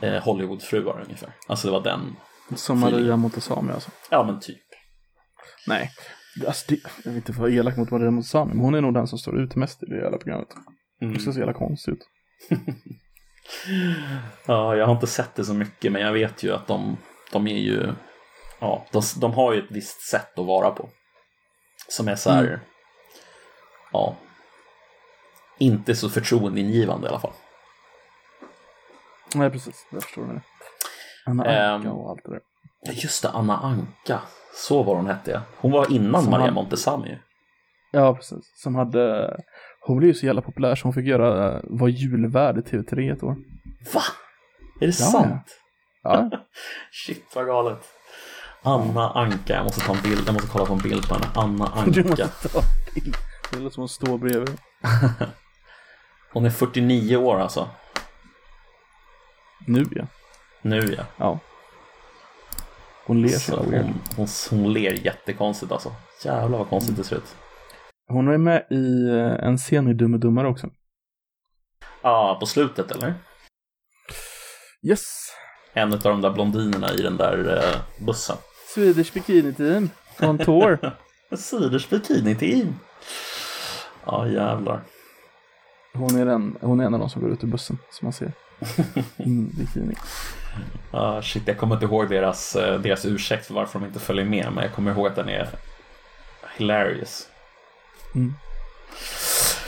eh, 0.00 0.22
Hollywoodfruar 0.22 1.02
ungefär. 1.04 1.32
Alltså 1.46 1.66
det 1.66 1.72
var 1.72 1.80
den, 1.82 2.16
Som 2.56 2.80
Maria 2.80 3.16
Montazami 3.16 3.72
alltså. 3.72 3.90
ja 4.10 4.24
men 4.24 4.40
typ. 4.40 4.62
Nej. 5.66 5.90
Alltså, 6.46 6.64
det, 6.68 6.80
jag 7.04 7.10
vill 7.10 7.16
inte 7.16 7.32
vara 7.32 7.50
elak 7.50 7.76
mot 7.76 7.90
Maria 7.90 8.10
Montazami, 8.10 8.54
men 8.54 8.64
hon 8.64 8.74
är 8.74 8.80
nog 8.80 8.94
den 8.94 9.06
som 9.06 9.18
står 9.18 9.40
ut 9.40 9.56
mest 9.56 9.82
i 9.82 9.86
det 9.86 9.94
hela 9.96 10.16
programmet. 10.18 10.48
Mm. 11.02 11.14
Det 11.14 11.20
ser 11.20 11.32
så 11.32 11.38
jävla 11.38 11.54
konstigt 11.54 11.94
ut. 11.94 12.00
Ja, 14.46 14.76
jag 14.76 14.86
har 14.86 14.94
inte 14.94 15.06
sett 15.06 15.34
det 15.34 15.44
så 15.44 15.54
mycket 15.54 15.92
men 15.92 16.02
jag 16.02 16.12
vet 16.12 16.42
ju 16.42 16.52
att 16.54 16.66
de, 16.66 16.96
de 17.32 17.46
är 17.46 17.58
ju, 17.58 17.92
ja, 18.60 18.86
de, 18.92 19.02
de 19.20 19.32
har 19.32 19.52
ju 19.52 19.58
ett 19.58 19.70
visst 19.70 20.00
sätt 20.10 20.38
att 20.38 20.46
vara 20.46 20.70
på. 20.70 20.88
Som 21.88 22.08
är 22.08 22.16
så 22.16 22.30
här, 22.30 22.44
Mm. 22.44 22.60
ja, 23.92 24.16
inte 25.58 25.94
så 25.94 26.08
förtroendeingivande 26.08 27.06
i 27.06 27.10
alla 27.10 27.20
fall. 27.20 27.32
Nej, 29.34 29.50
precis. 29.50 29.86
Jag 29.92 30.02
förstår 30.02 30.24
det. 30.26 30.40
Anna 31.26 31.44
Ehm, 31.44 31.74
Anka 31.74 31.90
och 31.92 32.10
allt 32.10 32.20
det 32.24 32.30
där. 32.30 32.40
Ja, 32.82 32.92
Just 32.92 33.22
det, 33.22 33.28
Anna 33.30 33.56
Anka. 33.58 34.20
Så 34.54 34.82
var 34.82 34.96
hon 34.96 35.06
hette 35.06 35.30
ja. 35.30 35.40
Hon 35.56 35.70
var 35.72 35.92
innan 35.92 36.22
Som 36.22 36.30
Maria 36.30 36.50
Montazami. 36.52 37.08
ju. 37.08 37.18
Ja, 37.92 38.14
precis. 38.14 38.52
Som 38.62 38.74
hade... 38.74 39.36
Hon 39.80 39.96
blev 39.98 40.08
ju 40.08 40.14
så 40.14 40.26
jävla 40.26 40.42
populär 40.42 40.74
så 40.74 40.84
hon 40.84 40.92
fick 40.92 41.06
göra, 41.06 41.60
vara 41.64 41.90
julvärd 41.90 42.58
i 42.58 42.60
TV3 42.60 43.12
ett 43.12 43.22
år. 43.22 43.36
Va? 43.94 44.02
Är 44.80 44.86
det 44.86 44.86
Ja, 44.86 44.92
sant? 44.92 45.46
Ja, 46.02 46.30
Shit 47.06 47.24
vad 47.34 47.46
galet. 47.46 47.84
Anna 48.62 49.10
Anka, 49.10 49.54
jag 49.54 49.64
måste 49.64 49.80
ta 49.80 49.94
en 49.94 50.02
bild, 50.02 50.22
jag 50.26 50.32
måste 50.32 50.48
kolla 50.48 50.64
på 50.66 50.72
en 50.72 50.78
bild 50.78 51.08
på 51.08 51.14
henne. 51.14 51.26
Anna 51.34 51.64
du 51.86 52.00
Anka. 52.00 52.24
måste 52.24 52.48
ta 52.48 52.60
bild. 52.94 53.14
Det 53.52 53.58
låter 53.58 53.74
som 53.74 53.84
att 53.84 53.90
stå 53.90 54.18
bredvid. 54.18 54.50
Hon 56.32 56.44
är 56.44 56.50
49 56.50 57.16
år 57.16 57.40
alltså. 57.40 57.68
Nu 59.66 59.84
ja. 59.90 60.06
Nu 60.62 60.94
ja. 60.96 61.04
Ja. 61.16 61.38
Hon 63.06 63.22
ler 63.22 63.28
så 63.28 63.56
hon, 63.56 64.00
hon, 64.16 64.26
hon 64.50 64.72
ler 64.72 64.92
jättekonstigt 64.92 65.72
alltså. 65.72 65.92
Jävlar 66.24 66.58
vad 66.58 66.68
konstigt 66.68 66.96
det 66.96 67.04
ser 67.04 67.16
ut. 67.16 67.36
Hon 68.08 68.28
är 68.28 68.38
med 68.38 68.66
i 68.70 69.08
eh, 69.08 69.46
en 69.48 69.58
scen 69.58 69.88
i 69.88 69.94
Dum 69.94 70.14
och 70.14 70.20
Dummare 70.20 70.48
också. 70.48 70.70
Ja, 72.02 72.36
på 72.40 72.46
slutet 72.46 72.90
eller? 72.90 73.14
Yes! 74.82 75.04
En 75.72 75.92
av 75.92 75.98
de 75.98 76.20
där 76.20 76.30
blondinerna 76.30 76.92
i 76.92 77.02
den 77.02 77.16
där 77.16 77.56
eh, 77.56 78.04
bussen. 78.06 78.36
Swedish 78.74 79.12
Bikini 79.12 79.52
Team 79.54 79.90
on 80.20 80.38
tour. 80.38 80.78
Siders 81.36 81.88
bikini-team. 81.88 82.74
Ja, 84.04 84.28
jävlar. 84.28 84.82
Hon 85.98 86.16
är, 86.16 86.26
den, 86.26 86.56
hon 86.60 86.80
är 86.80 86.84
en 86.84 86.94
av 86.94 87.00
de 87.00 87.10
som 87.10 87.22
går 87.22 87.30
ut 87.30 87.44
ur 87.44 87.48
bussen, 87.48 87.78
som 87.90 88.06
man 88.06 88.12
ser. 88.12 88.32
Bikini. 89.58 89.94
Ah, 90.90 91.22
shit, 91.22 91.42
jag 91.46 91.58
kommer 91.58 91.74
inte 91.74 91.86
ihåg 91.86 92.08
deras, 92.08 92.56
eh, 92.56 92.80
deras 92.80 93.06
ursäkt 93.06 93.46
för 93.46 93.54
varför 93.54 93.78
de 93.78 93.86
inte 93.86 94.00
följer 94.00 94.24
med, 94.24 94.52
men 94.54 94.64
jag 94.64 94.72
kommer 94.72 94.92
ihåg 94.92 95.06
att 95.06 95.16
den 95.16 95.28
är 95.28 95.48
hilarious. 96.56 97.28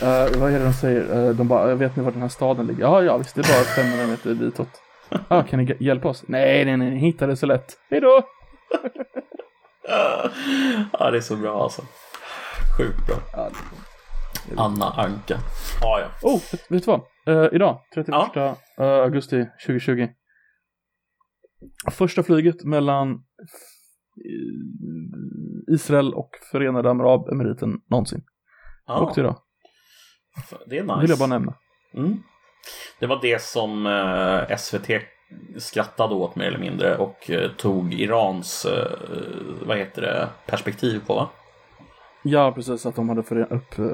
Uh, 0.03 0.39
vad 0.39 0.53
är 0.53 0.59
det 0.59 0.65
de 0.65 0.73
säger? 0.73 1.17
Uh, 1.17 1.35
de 1.35 1.47
bara, 1.47 1.75
vet 1.75 1.95
ni 1.95 2.03
var 2.03 2.11
den 2.11 2.21
här 2.21 2.29
staden 2.29 2.67
ligger? 2.67 2.81
Ja, 2.81 3.03
ja, 3.03 3.17
visst, 3.17 3.35
det 3.35 3.41
är 3.41 3.55
bara 3.55 3.63
500 3.63 4.07
meter 4.07 4.33
ditåt. 4.33 4.81
Ah, 5.27 5.43
kan 5.43 5.59
ni 5.59 5.75
hjälpa 5.79 6.09
oss? 6.09 6.23
Nej, 6.27 6.65
nej, 6.65 6.77
nej, 6.77 6.89
ni 6.89 6.97
hittar 6.97 7.27
det 7.27 7.37
så 7.37 7.45
lätt. 7.45 7.77
Hej 7.89 8.01
då! 8.01 8.21
Ja, 10.99 11.11
det 11.11 11.17
är 11.17 11.21
så 11.21 11.35
bra 11.35 11.63
alltså. 11.63 11.81
Sjukt 12.77 13.07
bra. 13.07 13.15
Ja, 13.33 13.49
Anna 14.57 14.85
Anka. 14.91 15.37
Ah, 15.83 15.99
ja. 15.99 16.07
Oh, 16.21 16.41
vet, 16.51 16.71
vet 16.71 16.85
du 16.85 16.91
vad? 16.91 17.01
Eh, 17.27 17.49
idag, 17.55 17.79
31 17.93 18.15
eh, 18.77 18.85
augusti 18.85 19.45
2020. 19.65 20.07
Första 21.91 22.23
flyget 22.23 22.63
mellan 22.63 23.11
eh, 23.11 23.17
Israel 25.73 26.13
och 26.13 26.29
Förenade 26.51 26.89
Arabemiriten 26.89 27.81
någonsin. 27.89 28.23
Ja, 28.85 29.01
Åkte 29.01 29.19
idag. 29.19 29.35
det 30.67 30.77
är 30.77 30.83
Det 30.83 30.87
nice. 30.87 31.01
vill 31.01 31.09
jag 31.09 31.19
bara 31.19 31.27
nämna. 31.27 31.53
Mm. 31.93 32.23
Det 32.99 33.07
var 33.07 33.19
det 33.21 33.41
som 33.41 33.85
eh, 33.87 34.57
SVT 34.57 34.89
skrattade 35.57 36.15
åt 36.15 36.35
mer 36.35 36.45
eller 36.45 36.59
mindre 36.59 36.97
och 36.97 37.31
tog 37.57 37.93
Irans, 37.93 38.67
vad 39.65 39.77
heter 39.77 40.01
det, 40.01 40.29
perspektiv 40.45 41.01
på 41.07 41.13
va? 41.15 41.29
Ja, 42.21 42.51
precis, 42.51 42.85
att 42.85 42.95
de 42.95 43.09
hade 43.09 43.23
förenat 43.23 43.51
upp 43.51 43.79
eh, 43.79 43.85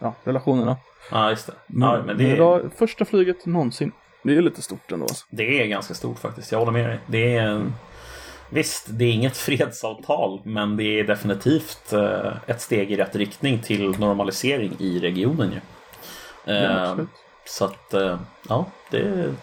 ja, 0.00 0.14
relationerna. 0.24 0.76
Ja, 1.10 1.30
just 1.30 1.46
det. 1.46 1.52
Men, 1.66 1.88
ja, 1.88 2.02
men 2.06 2.18
det, 2.18 2.30
är, 2.30 2.34
idag, 2.34 2.70
första 2.76 3.04
flyget 3.04 3.46
någonsin. 3.46 3.92
Det 4.22 4.36
är 4.36 4.42
lite 4.42 4.62
stort 4.62 4.92
ändå 4.92 5.04
alltså. 5.04 5.26
det 5.30 5.62
är 5.62 5.66
ganska 5.66 5.94
stort 5.94 6.18
faktiskt, 6.18 6.52
jag 6.52 6.58
håller 6.58 6.72
med 6.72 6.88
dig. 6.88 6.98
Det 7.06 7.36
är. 7.36 7.66
Visst, 8.50 8.86
det 8.88 9.04
är 9.04 9.12
inget 9.12 9.36
fredsavtal, 9.46 10.40
men 10.44 10.76
det 10.76 11.00
är 11.00 11.04
definitivt 11.04 11.92
eh, 11.92 12.32
ett 12.46 12.60
steg 12.60 12.92
i 12.92 12.96
rätt 12.96 13.16
riktning 13.16 13.58
till 13.58 13.98
normalisering 13.98 14.76
i 14.78 14.98
regionen 14.98 15.52
ju. 15.52 15.60
Ja, 16.44 16.52
Eh, 16.52 16.82
absolut. 16.82 17.08
så 17.46 17.64
att, 17.64 17.94
eh, 17.94 18.18
ja, 18.48 18.66
det, 18.90 19.34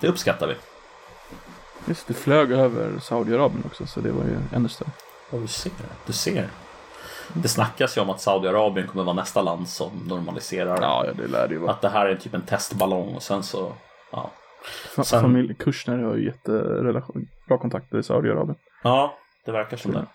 det 0.00 0.08
uppskattar 0.08 0.46
vi. 0.46 0.54
Just 1.86 2.06
det, 2.08 2.14
flög 2.14 2.52
över 2.52 2.98
Saudiarabien 2.98 3.62
också, 3.66 3.86
så 3.86 4.00
det 4.00 4.10
var 4.12 4.24
ju 4.24 4.36
ännu 4.56 4.68
större. 4.68 4.90
Ja, 5.30 5.38
du 5.38 5.46
ser. 5.46 5.72
Du 6.06 6.12
ser. 6.12 6.48
Det 7.34 7.48
snackas 7.48 7.96
ju 7.96 8.00
om 8.00 8.10
att 8.10 8.20
Saudiarabien 8.20 8.86
kommer 8.88 9.04
vara 9.04 9.16
nästa 9.16 9.42
land 9.42 9.68
som 9.68 9.90
normaliserar. 10.08 10.78
Ja, 10.82 11.06
ja 11.06 11.12
det 11.12 11.26
lär 11.26 11.48
det 11.48 11.54
ju 11.54 11.60
vara. 11.60 11.70
Att 11.70 11.80
det 11.80 11.88
här 11.88 12.06
är 12.06 12.16
typ 12.16 12.34
en 12.34 12.42
testballong 12.42 13.14
och 13.14 13.22
sen 13.22 13.42
så, 13.42 13.72
ja. 14.10 14.30
Sen- 14.94 15.04
Familj 15.04 15.54
Kushner 15.54 15.98
har 15.98 16.16
ju 16.16 16.24
jätterelation, 16.24 17.28
bra 17.48 17.58
kontakter 17.58 17.98
i 17.98 18.02
Saudiarabien. 18.02 18.56
Ja, 18.82 19.18
det 19.44 19.52
verkar 19.52 19.76
som 19.76 19.92
det. 19.92 20.06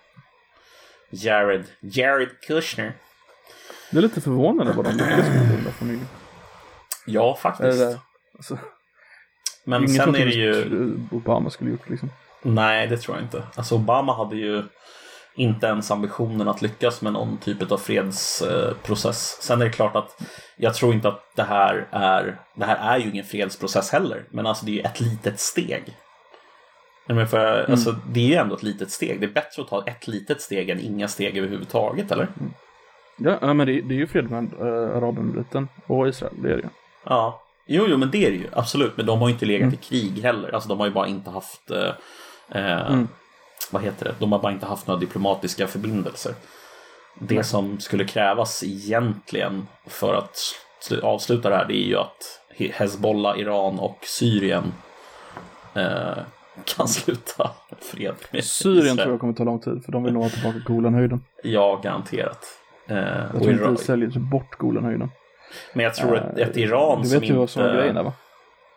Jared, 1.10 1.64
Jared 1.80 2.30
Kushner. 2.48 2.94
Det 3.92 3.98
är 3.98 4.02
lite 4.02 4.22
förvånande 4.22 4.74
vad 4.74 4.86
de 4.86 4.92
lyckas 4.92 5.28
med 5.30 5.48
den 5.50 5.64
där 5.64 5.72
familjen. 5.72 6.08
Ja, 7.06 7.36
faktiskt. 7.36 7.80
där? 7.80 7.98
Alltså, 8.38 8.58
Men 9.64 9.88
sen 9.90 10.16
är 10.16 10.26
det 10.26 10.32
typ 10.32 10.36
ju, 10.36 11.00
Obama 11.12 11.50
skulle 11.50 11.70
gjort 11.72 11.90
liksom. 11.90 12.10
nej 12.42 12.88
det 12.88 12.98
tror 12.98 13.18
jag 13.18 13.26
inte. 13.26 13.44
Alltså 13.56 13.76
Obama 13.76 14.14
hade 14.18 14.36
ju 14.36 14.64
inte 15.38 15.68
ens 15.68 15.92
ambitionen 15.92 16.48
att 16.48 16.62
lyckas 16.62 17.02
med 17.02 17.14
någon 17.14 17.38
typ 17.38 17.72
av 17.72 17.78
fredsprocess. 17.78 19.38
Sen 19.42 19.62
är 19.62 19.66
det 19.66 19.72
klart 19.72 19.96
att 19.96 20.22
jag 20.56 20.74
tror 20.74 20.94
inte 20.94 21.08
att 21.08 21.22
det 21.36 21.44
här 21.44 21.88
är, 21.92 22.40
det 22.56 22.66
här 22.66 22.96
är 22.96 23.00
ju 23.00 23.12
ingen 23.12 23.26
fredsprocess 23.26 23.92
heller. 23.92 24.24
Men 24.30 24.46
alltså 24.46 24.66
det 24.66 24.72
är 24.72 24.74
ju 24.74 24.82
ett 24.82 25.00
litet 25.00 25.40
steg. 25.40 25.98
Men 27.08 27.28
för, 27.28 27.72
alltså, 27.72 27.96
det 28.08 28.20
är 28.20 28.28
ju 28.28 28.34
ändå 28.34 28.56
ett 28.56 28.64
litet 28.64 28.92
steg. 28.92 29.20
Det 29.20 29.26
är 29.26 29.32
bättre 29.32 29.62
att 29.62 29.68
ta 29.68 29.84
ett 29.88 30.08
litet 30.08 30.42
steg 30.42 30.70
än 30.70 30.80
inga 30.80 31.08
steg 31.08 31.38
överhuvudtaget, 31.38 32.12
eller? 32.12 32.28
Ja, 33.18 33.38
ja, 33.42 33.54
men 33.54 33.68
det, 33.68 33.82
det 33.82 33.94
är 33.94 33.98
ju 33.98 34.08
fred 34.08 34.32
med 34.32 34.54
äh, 34.60 34.98
Arabemiriten 34.98 35.68
och 35.88 36.08
Israel, 36.08 36.34
det 36.42 36.52
är 36.52 36.56
det 36.56 36.62
ju. 36.62 36.70
Ja. 37.04 37.44
Jo, 37.68 37.86
jo, 37.88 37.98
men 37.98 38.12
det 38.12 38.26
är 38.26 38.32
det 38.32 38.38
ju. 38.38 38.48
Absolut. 38.54 38.98
Men 38.98 39.06
de 39.06 39.20
har 39.20 39.28
ju 39.28 39.34
inte 39.34 39.46
legat 39.46 39.74
i 39.74 39.78
krig 39.78 40.24
heller. 40.24 40.52
Alltså 40.52 40.70
de 40.70 40.80
har 40.80 40.88
ju 40.88 40.94
bara 40.94 41.08
inte 41.08 41.30
haft... 41.30 41.72
Eh, 41.72 41.92
eh, 42.62 43.02
Vad 43.72 43.82
heter 43.84 44.06
det? 44.06 44.16
De 44.20 44.32
har 44.32 44.40
bara 44.40 44.52
inte 44.52 44.66
haft 44.66 44.88
några 44.88 45.00
diplomatiska 45.00 45.68
förbindelser. 45.68 46.34
Det 47.20 47.44
som 47.44 47.80
skulle 47.80 48.06
krävas 48.06 48.64
egentligen 48.64 49.68
för 49.86 50.14
att 50.14 50.38
sl- 50.90 51.02
avsluta 51.02 51.50
det 51.50 51.56
här 51.56 51.66
det 51.66 51.74
är 51.74 51.88
ju 51.88 51.98
att 51.98 52.42
He- 52.58 52.72
Hezbollah, 52.74 53.40
Iran 53.40 53.80
och 53.80 53.98
Syrien 54.06 54.74
eh, 55.74 56.18
kan 56.66 56.88
sluta 56.88 57.52
fred 57.92 58.16
med 58.32 58.44
Syrien 58.44 58.78
Israel. 58.80 58.98
tror 58.98 59.12
jag 59.12 59.20
kommer 59.20 59.34
ta 59.34 59.44
lång 59.44 59.60
tid, 59.60 59.84
för 59.86 59.92
de 59.92 60.04
vill 60.04 60.14
nog 60.14 60.24
ha 60.24 60.30
tillbaka 60.30 60.58
Golanhöjden. 60.66 61.24
Ja, 61.44 61.80
garanterat. 61.84 62.46
Eh, 62.88 62.98
Jag 62.98 63.26
och 63.36 63.42
tror 63.42 63.52
inte 63.52 63.64
Iran- 63.64 63.78
säljer 63.78 64.10
sig 64.10 64.22
bort 64.22 64.58
Golanhöjden. 64.58 65.12
Men 65.74 65.84
jag 65.84 65.96
tror 65.96 66.18
att 66.18 66.38
ett 66.38 66.58
Iran 66.58 67.02
Du 67.02 67.10
som 67.10 67.20
vet 67.20 67.30
ju 67.30 67.34
vad 67.34 67.50
som 67.50 67.62
var 67.62 67.70
inte- 67.70 67.80
grejen 67.80 67.96
där 67.96 68.04
va? 68.04 68.14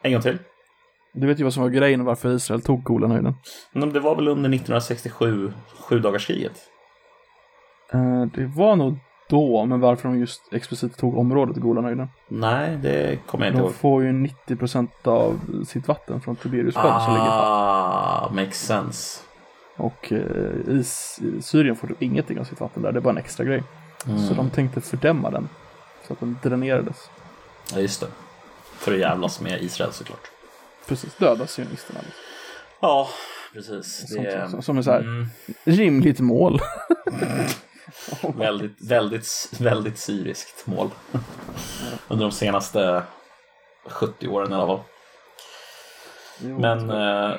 En 0.03 0.13
gång 0.13 0.23
till. 0.23 0.39
Du 1.13 1.27
vet 1.27 1.41
ju 1.41 1.45
vad 1.45 1.55
som 1.55 1.63
var 1.63 1.71
grejen 1.71 2.05
varför 2.05 2.35
Israel 2.35 2.63
tog 2.63 2.83
Golanhöjden. 2.83 3.35
Men 3.73 3.93
det 3.93 4.01
var 4.01 4.17
väl 4.17 4.29
under 4.29 4.49
1967, 4.51 5.53
sjudagarskriget? 5.81 6.53
Eh, 7.93 8.23
det 8.35 8.47
var 8.47 8.77
nog 8.77 8.99
då, 9.29 9.65
men 9.65 9.81
varför 9.81 10.09
de 10.09 10.19
just 10.19 10.53
explicit 10.53 10.97
tog 10.97 11.19
området 11.19 11.57
Golanhöjden. 11.57 12.09
Nej, 12.29 12.77
det 12.83 13.19
kommer 13.27 13.45
jag 13.45 13.53
inte 13.53 13.61
De 13.63 13.65
ihåg. 13.65 13.75
får 13.75 14.03
ju 14.03 14.13
90% 14.13 14.89
av 15.05 15.41
sitt 15.67 15.89
vatten 15.89 16.21
från 16.21 16.37
Tiberius 16.37 16.75
sjön 16.75 17.01
som 17.01 17.15
ligger. 17.15 17.29
Ah, 17.31 18.31
makes 18.35 18.67
sense. 18.67 19.21
Och 19.77 20.13
eh, 20.13 20.19
i 20.69 20.85
Syrien 21.41 21.77
får 21.77 21.89
du 21.89 21.95
ingenting 21.99 22.41
av 22.41 22.45
sitt 22.45 22.61
vatten 22.61 22.83
där, 22.83 22.93
det 22.93 22.99
är 22.99 23.01
bara 23.01 23.11
en 23.11 23.19
extra 23.19 23.45
grej. 23.45 23.63
Mm. 24.07 24.19
Så 24.19 24.35
de 24.35 24.51
tänkte 24.51 24.81
fördämma 24.81 25.31
den. 25.31 25.49
Så 26.07 26.13
att 26.13 26.21
den 26.21 26.39
dränerades. 26.43 27.11
Ja, 27.75 27.81
just 27.81 28.01
det. 28.01 28.07
För 28.79 28.93
att 28.93 28.99
jävlas 28.99 29.41
med 29.41 29.63
Israel 29.63 29.93
såklart. 29.93 30.31
Precis, 30.91 31.15
döda 31.15 31.47
sionisterna. 31.47 32.01
Liksom. 32.05 32.23
Ja, 32.81 33.09
precis. 33.53 34.01
Det 34.01 34.15
Sånt 34.15 34.27
är 34.27 34.47
som, 34.47 34.63
som 34.63 34.79
är 34.79 34.83
så 34.83 34.91
här, 34.91 35.01
mm, 35.01 35.27
rimligt 35.65 36.21
mål. 36.21 36.61
väldigt, 38.35 38.91
väldigt, 38.91 39.53
väldigt 39.59 39.99
syriskt 39.99 40.67
mål. 40.67 40.91
Under 42.09 42.25
de 42.25 42.33
senaste 42.33 43.03
70 43.87 44.29
åren 44.29 44.53
i 44.53 44.55
alla 44.55 44.67
fall. 44.67 44.81
Men 46.39 46.91
eh, 46.91 47.37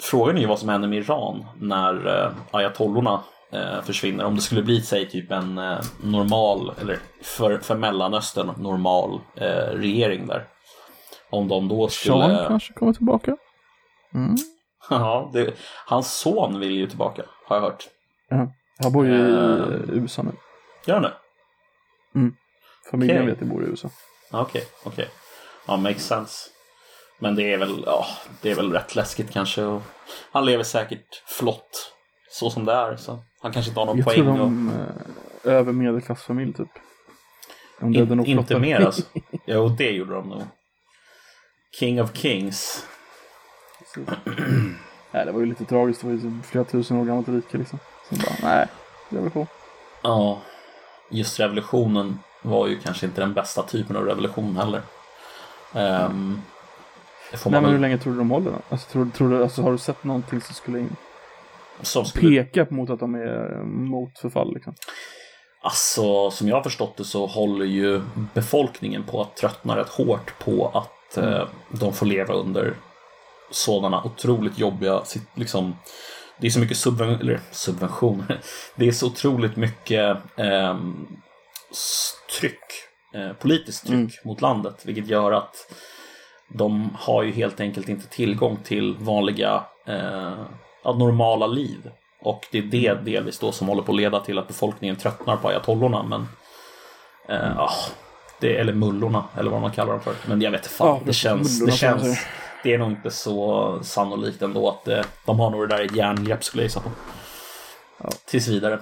frågan 0.00 0.36
är 0.36 0.40
ju 0.40 0.46
vad 0.46 0.58
som 0.58 0.68
händer 0.68 0.88
med 0.88 0.98
Iran 0.98 1.46
när 1.60 2.24
eh, 2.24 2.32
ayatollorna 2.50 3.22
eh, 3.52 3.82
försvinner. 3.82 4.24
Om 4.24 4.34
det 4.34 4.42
skulle 4.42 4.62
bli, 4.62 4.82
säg 4.82 5.08
typ 5.08 5.30
en 5.30 5.58
eh, 5.58 5.80
normal, 6.02 6.74
eller 6.80 6.98
för, 7.22 7.58
för 7.58 7.76
Mellanöstern 7.76 8.52
normal 8.58 9.20
eh, 9.36 9.74
regering 9.74 10.26
där. 10.26 10.44
Om 11.32 11.48
de 11.48 11.68
då 11.68 11.88
skulle... 11.88 12.14
Sean 12.28 12.48
kanske 12.48 12.72
kommer 12.72 12.92
tillbaka. 12.92 13.36
Mm. 14.14 14.36
Ja, 14.90 15.30
det, 15.32 15.54
hans 15.86 16.12
son 16.18 16.60
vill 16.60 16.70
ju 16.76 16.86
tillbaka, 16.86 17.22
har 17.46 17.56
jag 17.56 17.62
hört. 17.62 17.88
Ja. 18.28 18.48
Han 18.82 18.92
bor 18.92 19.06
ju 19.06 19.12
i 19.12 19.30
Eh. 19.32 20.02
USA 20.02 20.22
nu. 20.22 20.32
Gör 20.86 20.94
han 20.94 21.02
det? 21.02 21.12
Familjen 22.90 23.18
okej. 23.18 23.30
vet 23.30 23.40
jag 23.40 23.48
bor 23.48 23.64
i 23.64 23.66
USA. 23.66 23.88
Okej, 24.30 24.62
okej. 24.84 25.08
Ja, 25.66 25.76
makes 25.76 26.06
sense. 26.06 26.50
Men 27.18 27.34
det 27.34 27.52
är 27.52 27.58
väl, 27.58 27.82
ja, 27.86 28.06
det 28.40 28.50
är 28.50 28.54
väl 28.54 28.72
rätt 28.72 28.94
läskigt 28.94 29.30
kanske. 29.30 29.62
Och 29.64 29.82
han 30.32 30.44
lever 30.46 30.64
säkert 30.64 31.22
flott 31.26 31.92
så 32.30 32.50
som 32.50 32.64
det 32.64 32.72
är. 32.72 32.96
Så 32.96 33.18
han 33.42 33.52
kanske 33.52 33.70
inte 33.70 33.80
har 33.80 33.86
någon 33.86 33.96
Jag 33.98 34.04
poäng. 34.06 34.16
tror 34.16 34.30
och... 34.32 34.38
de 34.38 34.70
eh, 35.44 35.52
över 35.52 35.72
medelklassfamilj 35.72 36.52
typ. 36.54 36.68
De 37.80 37.94
In, 37.94 38.26
inte 38.26 38.58
mer 38.58 38.80
alltså. 38.80 39.02
Jo, 39.46 39.68
det 39.68 39.90
gjorde 39.90 40.14
de 40.14 40.28
nog. 40.28 40.42
King 41.78 42.02
of 42.02 42.16
Kings. 42.16 42.86
nej, 45.10 45.26
det 45.26 45.32
var 45.32 45.40
ju 45.40 45.46
lite 45.46 45.64
tragiskt. 45.64 46.00
Det 46.00 46.06
var 46.06 46.14
ju 46.14 46.42
flera 46.42 46.64
tusen 46.64 46.96
år 46.96 47.04
gammalt 47.04 47.28
rike 47.28 47.58
liksom. 47.58 47.78
Så 48.08 48.14
bara, 48.14 48.34
nej, 48.42 48.66
revolution. 49.08 49.46
Ja, 50.02 50.42
just 51.10 51.40
revolutionen 51.40 52.18
var 52.42 52.66
ju 52.66 52.78
kanske 52.78 53.06
inte 53.06 53.20
den 53.20 53.34
bästa 53.34 53.62
typen 53.62 53.96
av 53.96 54.04
revolution 54.04 54.56
heller. 54.56 54.82
Får 57.36 57.50
Nej, 57.50 57.60
men 57.60 57.70
hur 57.70 57.78
länge 57.78 57.98
tror 57.98 58.12
du 58.12 58.18
de 58.18 58.30
håller 58.30 58.50
då? 58.50 58.58
Alltså, 58.68 58.90
tror, 58.90 59.06
tror 59.06 59.30
du, 59.30 59.42
alltså, 59.42 59.62
har 59.62 59.72
du 59.72 59.78
sett 59.78 60.04
någonting 60.04 60.40
som 60.40 60.54
skulle 60.54 60.78
in, 60.78 60.96
som 61.80 62.04
skulle, 62.04 62.44
peka 62.44 62.66
mot 62.70 62.90
att 62.90 63.00
de 63.00 63.14
är 63.14 63.62
mot 63.64 64.18
förfall 64.18 64.54
liksom? 64.54 64.74
Alltså, 65.62 66.30
som 66.30 66.48
jag 66.48 66.56
har 66.56 66.62
förstått 66.62 66.96
det 66.96 67.04
så 67.04 67.26
håller 67.26 67.66
ju 67.66 68.02
befolkningen 68.34 69.02
på 69.02 69.22
att 69.22 69.36
tröttna 69.36 69.76
rätt 69.76 69.88
hårt 69.88 70.38
på 70.38 70.70
att 70.74 70.90
eh, 71.18 71.48
de 71.68 71.92
får 71.92 72.06
leva 72.06 72.34
under 72.34 72.74
sådana 73.50 74.02
otroligt 74.04 74.58
jobbiga, 74.58 75.02
liksom, 75.34 75.76
det 76.38 76.46
är 76.46 76.50
så 76.50 76.58
mycket 76.60 76.76
subven- 76.76 77.20
eller, 77.20 77.40
subventioner, 77.50 78.40
det 78.76 78.88
är 78.88 78.92
så 78.92 79.06
otroligt 79.06 79.56
mycket 79.56 80.16
s- 81.70 82.14
tryck, 82.40 82.64
eh, 83.14 83.32
politiskt 83.32 83.82
tryck 83.86 83.94
Mm. 83.98 84.10
mot 84.24 84.40
landet, 84.40 84.82
vilket 84.84 85.06
gör 85.06 85.32
att 85.32 85.72
de 86.48 86.96
har 87.00 87.22
ju 87.22 87.32
helt 87.32 87.60
enkelt 87.60 87.88
inte 87.88 88.06
tillgång 88.08 88.56
till 88.64 88.96
vanliga, 88.98 89.64
eh, 89.86 90.44
normala 90.84 91.46
liv. 91.46 91.90
Och 92.20 92.46
det 92.50 92.58
är 92.58 92.62
det 92.62 92.94
delvis 92.94 93.38
då 93.38 93.52
som 93.52 93.68
håller 93.68 93.82
på 93.82 93.92
att 93.92 93.96
leda 93.98 94.20
till 94.20 94.38
att 94.38 94.48
befolkningen 94.48 94.96
tröttnar 94.96 95.36
på 95.36 95.48
ayatollorna. 95.48 96.02
Men, 96.02 96.28
eh, 97.28 97.58
ah, 97.58 97.72
det, 98.42 98.56
eller 98.56 98.72
mullorna, 98.72 99.24
eller 99.38 99.50
vad 99.50 99.60
man 99.60 99.70
kallar 99.70 99.92
dem 99.92 100.00
för. 100.00 100.14
Men 100.26 100.40
jag 100.42 100.50
vet 100.50 100.66
fan, 100.66 100.86
Ja, 100.88 100.94
det 100.98 101.04
precis, 101.04 101.22
känns, 101.22 101.66
det 101.66 101.72
känns, 101.72 102.26
det 102.62 102.74
är 102.74 102.78
nog 102.78 102.90
inte 102.90 103.10
så 103.10 103.78
sannolikt 103.82 104.42
ändå 104.42 104.68
att 104.68 104.88
eh, 104.88 105.00
de 105.26 105.40
har 105.40 105.50
nog 105.50 105.68
det 105.68 105.76
där 105.76 105.82
i 105.94 105.96
järngrepp 105.98 106.44
skulle 106.44 106.62
jag 106.62 106.66
gissa 106.66 106.80
på. 106.80 106.90
Ja. 108.02 108.08
Tills 108.26 108.48
vidare. 108.48 108.80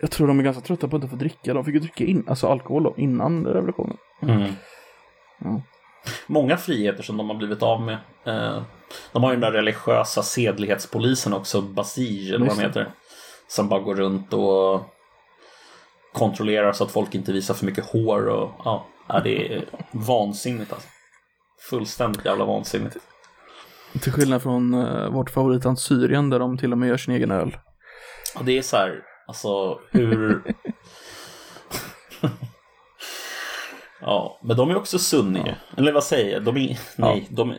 Jag 0.00 0.10
tror 0.10 0.26
de 0.28 0.38
är 0.38 0.42
ganska 0.42 0.62
trötta 0.62 0.88
på 0.88 0.96
att 0.96 1.02
inte 1.02 1.10
få 1.10 1.16
dricka. 1.16 1.54
De 1.54 1.64
fick 1.64 1.74
ju 1.74 1.80
dricka 1.80 2.04
in, 2.04 2.24
alltså 2.28 2.46
alkohol 2.48 2.82
då, 2.82 2.94
innan 2.96 3.46
revolutionen. 3.46 3.96
Mm. 4.22 4.52
Ja. 5.38 5.60
Många 6.26 6.56
friheter 6.56 7.02
som 7.02 7.16
de 7.16 7.28
har 7.30 7.36
blivit 7.36 7.62
av 7.62 7.80
med. 7.82 7.96
Eh, 8.24 8.62
de 9.12 9.22
har 9.22 9.30
ju 9.30 9.36
den 9.36 9.52
där 9.52 9.58
religiösa 9.58 10.22
sedlighetspolisen 10.22 11.32
också, 11.32 11.62
Basij 11.62 12.28
eller 12.34 12.46
vad 12.46 12.56
de 12.56 12.62
det. 12.62 12.66
heter. 12.68 12.90
Som 13.48 13.68
bara 13.68 13.80
går 13.80 13.94
runt 13.94 14.32
och 14.32 14.80
kontrollerar 16.12 16.72
så 16.72 16.84
att 16.84 16.90
folk 16.90 17.14
inte 17.14 17.32
visar 17.32 17.54
för 17.54 17.66
mycket 17.66 17.86
hår 17.86 18.28
och 18.28 18.50
ja, 18.64 18.86
ja, 19.08 19.20
det 19.20 19.54
är 19.54 19.64
vansinnigt 19.90 20.72
alltså. 20.72 20.88
Fullständigt 21.70 22.24
jävla 22.24 22.44
vansinnigt. 22.44 22.96
Till 24.02 24.12
skillnad 24.12 24.42
från 24.42 24.74
uh, 24.74 25.10
vårt 25.10 25.30
favoritland 25.30 25.78
Syrien 25.78 26.30
där 26.30 26.38
de 26.38 26.58
till 26.58 26.72
och 26.72 26.78
med 26.78 26.88
gör 26.88 26.96
sin 26.96 27.14
egen 27.14 27.30
öl. 27.30 27.56
Och 28.38 28.44
det 28.44 28.58
är 28.58 28.62
så 28.62 28.76
här, 28.76 29.02
alltså 29.26 29.80
hur... 29.90 30.42
ja, 34.00 34.40
men 34.42 34.56
de 34.56 34.70
är 34.70 34.76
också 34.76 34.98
sunni. 34.98 35.54
Eller 35.76 35.92
vad 35.92 36.04
säger 36.04 36.32
jag? 36.32 36.44
De 36.44 36.56
är, 36.56 36.78
nej, 36.96 37.26
de, 37.30 37.54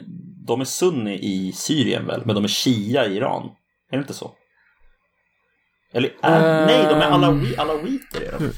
de 0.47 0.61
är 0.61 0.65
sunni 0.65 1.19
i 1.21 1.51
Syrien 1.51 2.07
väl? 2.07 2.21
Men 2.25 2.35
de 2.35 2.43
är 2.43 2.47
shia 2.47 3.05
i 3.05 3.17
Iran. 3.17 3.43
Är 3.91 3.97
det 3.97 4.01
inte 4.01 4.13
så? 4.13 4.31
Eller, 5.93 6.13
är, 6.21 6.59
Ehm. 6.61 6.67
nej, 6.67 6.85
de 6.89 6.95
är 7.01 7.11
alawi, 7.11 7.57
alawiter 7.57 8.21
är 8.21 8.39
de. 8.39 8.51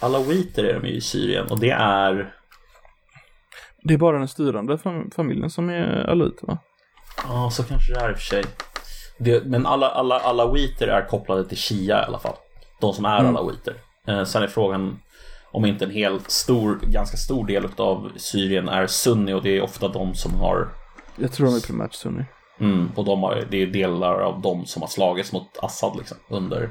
Alawiter 0.00 0.64
är 0.64 0.80
de 0.80 0.86
i 0.88 1.00
Syrien 1.00 1.46
och 1.50 1.58
det 1.60 1.70
är... 1.70 2.34
Det 3.82 3.94
är 3.94 3.98
bara 3.98 4.18
den 4.18 4.28
styrande 4.28 4.76
fam- 4.76 5.14
familjen 5.14 5.50
som 5.50 5.68
är 5.70 6.10
alawit 6.10 6.38
va? 6.42 6.58
Ja, 7.28 7.50
så 7.50 7.62
kanske 7.64 7.94
det 7.94 8.00
är 8.00 8.10
i 8.10 8.12
och 8.14 8.16
för 8.18 8.24
sig. 8.24 8.44
Det, 9.18 9.44
men 9.44 9.66
alla, 9.66 9.88
alla 9.90 10.18
alawiter 10.20 10.88
är 10.88 11.06
kopplade 11.08 11.44
till 11.48 11.58
shia 11.58 12.02
i 12.02 12.04
alla 12.06 12.18
fall. 12.18 12.36
De 12.80 12.92
som 12.92 13.04
är 13.04 13.18
Mm. 13.20 13.36
alawiter. 13.36 13.74
Eh, 14.08 14.24
sen 14.24 14.42
är 14.42 14.46
frågan 14.46 14.98
om 15.52 15.64
inte 15.64 15.84
en 15.84 15.90
helt 15.90 16.30
stor, 16.30 16.78
ganska 16.82 17.16
stor 17.16 17.46
del 17.46 17.68
av 17.76 18.12
Syrien 18.16 18.68
är 18.68 18.86
sunni 18.86 19.32
och 19.32 19.42
det 19.42 19.56
är 19.56 19.62
ofta 19.62 19.88
de 19.88 20.14
som 20.14 20.34
har 20.34 20.68
Jag 21.16 21.32
tror 21.32 21.46
de 21.46 21.56
är 21.56 21.60
primärt 21.66 21.94
sunni. 21.94 22.24
Mm, 22.60 22.90
och 22.96 23.04
de 23.04 23.22
har, 23.22 23.46
det 23.50 23.62
är 23.62 23.66
delar 23.66 24.20
av 24.20 24.40
dem 24.40 24.66
som 24.66 24.82
har 24.82 24.88
slagits 24.88 25.32
mot 25.32 25.58
Assad 25.62 25.96
liksom, 25.96 26.16
under, 26.28 26.70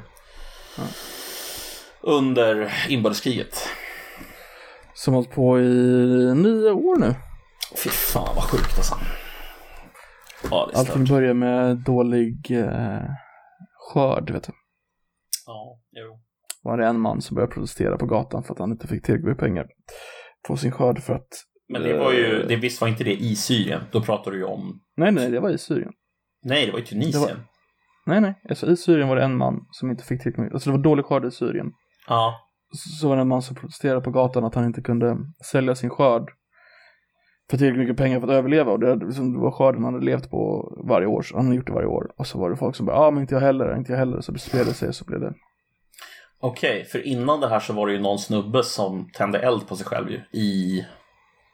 under 2.00 2.72
inbördeskriget. 2.88 3.68
Som 4.94 5.14
hållit 5.14 5.30
på 5.30 5.60
i 5.60 5.64
nio 6.34 6.70
år 6.70 6.96
nu. 6.96 7.14
Fy 7.76 7.90
fan 7.90 8.34
vad 8.34 8.44
sjukt 8.44 8.76
alltså. 8.76 8.94
Ja, 10.50 10.66
det 10.66 10.76
är 10.76 10.78
Allting 10.78 11.04
börjar 11.04 11.34
med 11.34 11.76
dålig 11.76 12.50
eh, 12.50 13.02
skörd 13.78 14.30
vet 14.30 14.42
du. 14.42 14.52
Ja, 15.46 15.80
jo. 15.92 16.20
Var 16.62 16.78
det 16.78 16.86
en 16.86 17.00
man 17.00 17.22
som 17.22 17.34
började 17.34 17.52
protestera 17.52 17.96
på 17.96 18.06
gatan 18.06 18.44
för 18.44 18.52
att 18.52 18.58
han 18.58 18.72
inte 18.72 18.86
fick 18.86 19.04
tillräckligt 19.04 19.28
med 19.28 19.38
pengar 19.38 19.66
på 20.48 20.56
sin 20.56 20.72
skörd 20.72 21.02
för 21.02 21.14
att 21.14 21.28
Men 21.68 21.82
det 21.82 21.98
var 21.98 22.12
ju, 22.12 22.40
Eh. 22.40 22.46
det, 22.48 22.56
visst 22.56 22.80
var 22.80 22.88
inte 22.88 23.04
det 23.04 23.14
i 23.22 23.36
Syrien? 23.36 23.80
Då 23.92 24.00
pratar 24.02 24.30
du 24.30 24.36
ju 24.38 24.44
om, 24.44 24.80
Nej, 24.96 25.12
nej, 25.12 25.30
det 25.30 25.40
var 25.40 25.50
i 25.50 25.58
Syrien. 25.58 25.92
nej 26.42 26.66
det 26.66 26.72
var 26.72 26.78
i 26.78 26.82
Tunisien. 26.84 27.38
Nej, 28.06 28.20
nej, 28.20 28.34
alltså 28.48 28.66
i 28.70 28.76
Syrien 28.76 29.08
var 29.08 29.16
det 29.16 29.22
en 29.24 29.36
man 29.36 29.66
som 29.70 29.90
inte 29.90 30.04
fick 30.04 30.22
tillräckligt 30.22 30.44
med, 30.44 30.52
alltså 30.52 30.70
det 30.70 30.76
var 30.76 30.82
dålig 30.84 31.04
skörd 31.04 31.24
i 31.24 31.30
Syrien. 31.30 31.72
Ja, 32.08 32.34
Så 32.72 33.08
var 33.08 33.16
det 33.16 33.22
en 33.22 33.28
man 33.28 33.42
som 33.42 33.56
protesterade 33.56 34.00
på 34.00 34.10
gatan 34.10 34.44
att 34.44 34.54
han 34.54 34.64
inte 34.64 34.82
kunde 34.82 35.16
sälja 35.50 35.74
sin 35.74 35.90
skörd 35.90 36.30
för 37.50 37.56
tillräckligt 37.58 37.80
mycket 37.80 37.96
pengar 37.96 38.20
för 38.20 38.28
att 38.28 38.34
överleva 38.34 38.72
och 38.72 38.80
det, 38.80 38.94
liksom, 38.94 39.32
det 39.32 39.38
var 39.40 39.50
skörden 39.50 39.84
han 39.84 39.94
hade 39.94 40.06
levt 40.06 40.30
på 40.30 40.72
varje 40.88 41.06
år, 41.06 41.22
så 41.22 41.36
han 41.36 41.44
hade 41.44 41.56
gjort 41.56 41.66
det 41.66 41.72
varje 41.72 41.86
år. 41.88 42.12
Och 42.16 42.26
så 42.26 42.38
var 42.38 42.50
det 42.50 42.56
folk 42.56 42.76
som 42.76 42.86
bara, 42.86 42.96
ja 42.96 43.06
ah, 43.06 43.10
men 43.10 43.20
inte 43.20 43.34
jag 43.34 43.40
heller, 43.42 43.76
inte 43.76 43.92
jag 43.92 43.98
heller, 43.98 44.20
så 44.20 44.34
spred 44.38 44.66
det 44.66 44.74
sig 44.74 44.94
så 44.94 45.04
blev 45.04 45.20
det. 45.20 45.34
okej, 46.40 46.84
för 46.84 47.06
innan 47.06 47.40
det 47.40 47.48
här 47.48 47.60
så 47.60 47.72
var 47.72 47.86
det 47.86 47.92
ju 47.92 48.00
någon 48.00 48.18
snubbe 48.18 48.62
som 48.62 49.10
tände 49.14 49.38
eld 49.38 49.68
på 49.68 49.76
sig 49.76 49.86
själv 49.86 50.10
ju, 50.10 50.20
i 50.40 50.84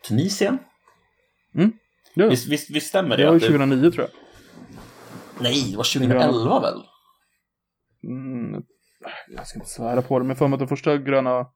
Tunisien. 0.08 0.58
Ja, 2.14 2.28
Visst, 2.28 2.48
visst, 2.48 2.70
visst 2.70 2.86
stämmer 2.88 3.16
det? 3.16 3.22
det 3.22 3.26
var 3.26 3.32
ju 3.32 3.36
att 3.36 3.42
det- 3.42 3.46
2009 3.48 3.90
tror 3.90 4.06
jag. 4.06 4.10
Nej, 5.42 5.68
det 5.70 5.76
var 5.76 5.84
2011 5.84 6.60
väl? 6.60 6.74
Mm, 8.04 8.62
jag 9.36 9.46
ska 9.46 9.58
inte 9.58 9.70
svära 9.70 10.02
på 10.02 10.18
det, 10.18 10.24
men 10.24 10.36
för 10.36 10.48
mig 10.48 10.54
att 10.54 10.58
den 10.60 10.68
första 10.68 10.96
gröna 10.96 11.46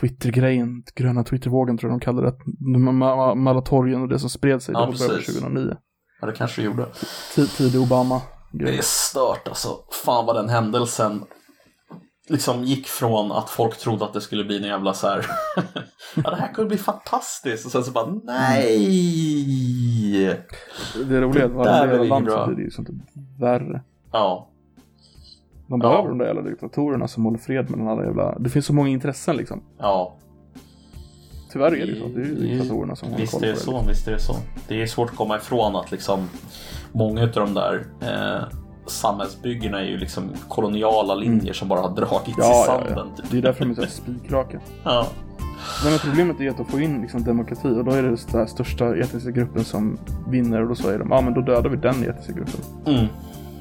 Twitter-grejen, 0.00 0.82
gröna 0.94 1.24
Twitter-vågen 1.24 1.78
tror 1.78 1.92
jag 1.92 2.00
de 2.00 2.04
kallade 2.04 2.26
det, 2.30 2.36
Ma- 2.78 2.90
Ma- 2.92 3.34
Malatorgen 3.34 4.02
och 4.02 4.08
det 4.08 4.18
som 4.18 4.30
spred 4.30 4.62
sig, 4.62 4.72
Ja, 4.72 4.80
det 4.80 4.86
var 4.86 4.92
precis. 4.92 5.26
2009. 5.34 5.76
Ja, 6.20 6.26
det 6.26 6.32
kanske 6.32 6.60
det 6.62 6.66
gjorde. 6.66 6.86
Tid- 7.34 7.50
Tidig 7.50 7.80
Obama. 7.80 8.22
Det 8.52 8.78
är 8.78 8.82
stört 8.82 9.48
alltså. 9.48 9.68
Fan 10.04 10.26
vad 10.26 10.36
den 10.36 10.48
händelsen 10.48 11.24
liksom 12.30 12.64
gick 12.64 12.86
från 12.86 13.32
att 13.32 13.50
folk 13.50 13.78
trodde 13.78 14.04
att 14.04 14.12
det 14.12 14.20
skulle 14.20 14.44
bli 14.44 14.56
en 14.56 14.64
jävla 14.64 14.94
så 14.94 15.06
här. 15.08 15.26
ja, 16.24 16.30
det 16.30 16.36
här 16.36 16.52
kunde 16.54 16.68
bli 16.68 16.78
fantastiskt. 16.78 17.66
Och 17.66 17.72
sen 17.72 17.84
så 17.84 17.90
bara 17.92 18.06
nej. 18.24 18.78
Det 21.08 21.20
roliga 21.20 21.44
är 21.44 21.48
att 21.48 21.52
varje 21.54 22.04
land 22.08 22.28
så 22.30 22.46
blir 22.46 22.56
det 22.56 22.62
ju 22.62 22.70
sånt 22.70 22.88
värre. 23.38 23.82
Ja, 24.12 24.46
Ja. 25.68 25.76
behöver 25.76 26.08
de 26.08 26.18
där 26.18 26.26
jävla 26.26 26.42
diktatorerna 26.42 27.08
som 27.08 27.24
håller 27.24 27.38
fred 27.38 27.70
med 27.70 27.78
den 27.78 27.86
här 27.86 28.04
jävla... 28.04 28.38
Det 28.38 28.50
finns 28.50 28.66
så 28.66 28.72
många 28.72 28.88
intressen 28.88 29.36
liksom. 29.36 29.62
ja. 29.78 30.16
Tyvärr 31.52 31.66
är 31.66 31.70
det 31.86 31.92
ju 31.92 32.00
så. 32.00 32.06
Det 32.08 32.20
är 32.20 32.24
ju 32.24 32.34
diktatorerna 32.34 32.96
som 32.96 33.08
håller 33.08 33.20
Visst 33.20 33.32
koll 33.32 33.42
är 33.44 33.46
på 33.46 33.52
det 33.52 33.52
det. 33.52 33.60
så, 33.60 33.84
visst 33.88 34.08
är 34.08 34.12
det 34.12 34.20
så. 34.20 34.34
Det 34.68 34.82
är 34.82 34.86
svårt 34.86 35.10
att 35.10 35.16
komma 35.16 35.36
ifrån 35.36 35.76
att 35.76 35.90
liksom 35.90 36.28
många 36.92 37.22
av 37.22 37.28
de 37.30 37.54
där 37.54 37.86
eh, 38.00 38.58
samhällsbyggena 38.86 39.80
är 39.80 39.84
ju 39.84 39.98
liksom 39.98 40.30
koloniala 40.48 41.14
linjer 41.14 41.52
som 41.52 41.68
bara 41.68 41.80
har 41.80 41.90
dragits 41.90 42.28
i 42.28 42.32
Mm. 42.42 42.50
Ja, 42.50 42.64
ja, 42.66 42.78
sanden. 42.86 43.08
ja. 43.16 43.22
Typ. 43.22 43.30
Det 43.30 43.38
är 43.38 43.42
därför 43.42 43.64
de 43.64 43.70
är 43.70 43.74
så 43.86 43.90
spikraka. 43.90 44.58
Ja. 44.84 45.06
Men 45.84 45.98
problemet 45.98 46.40
är 46.40 46.48
att 46.60 46.70
få 46.70 46.80
in 46.80 47.02
liksom, 47.02 47.24
demokrati 47.24 47.68
och 47.68 47.84
då 47.84 47.90
är 47.90 48.02
det 48.02 48.16
den 48.32 48.48
största 48.48 48.96
etniska 48.96 49.30
gruppen 49.30 49.64
som 49.64 49.98
vinner 50.28 50.62
och 50.62 50.68
då 50.68 50.74
säger 50.74 50.98
de 50.98 51.08
ja 51.10 51.16
ah, 51.16 51.20
men 51.20 51.34
då 51.34 51.40
dödar 51.40 51.70
vi 51.70 51.76
den 51.76 52.08
etniska 52.10 52.32
gruppen. 52.32 52.60
Mm. 52.86 53.06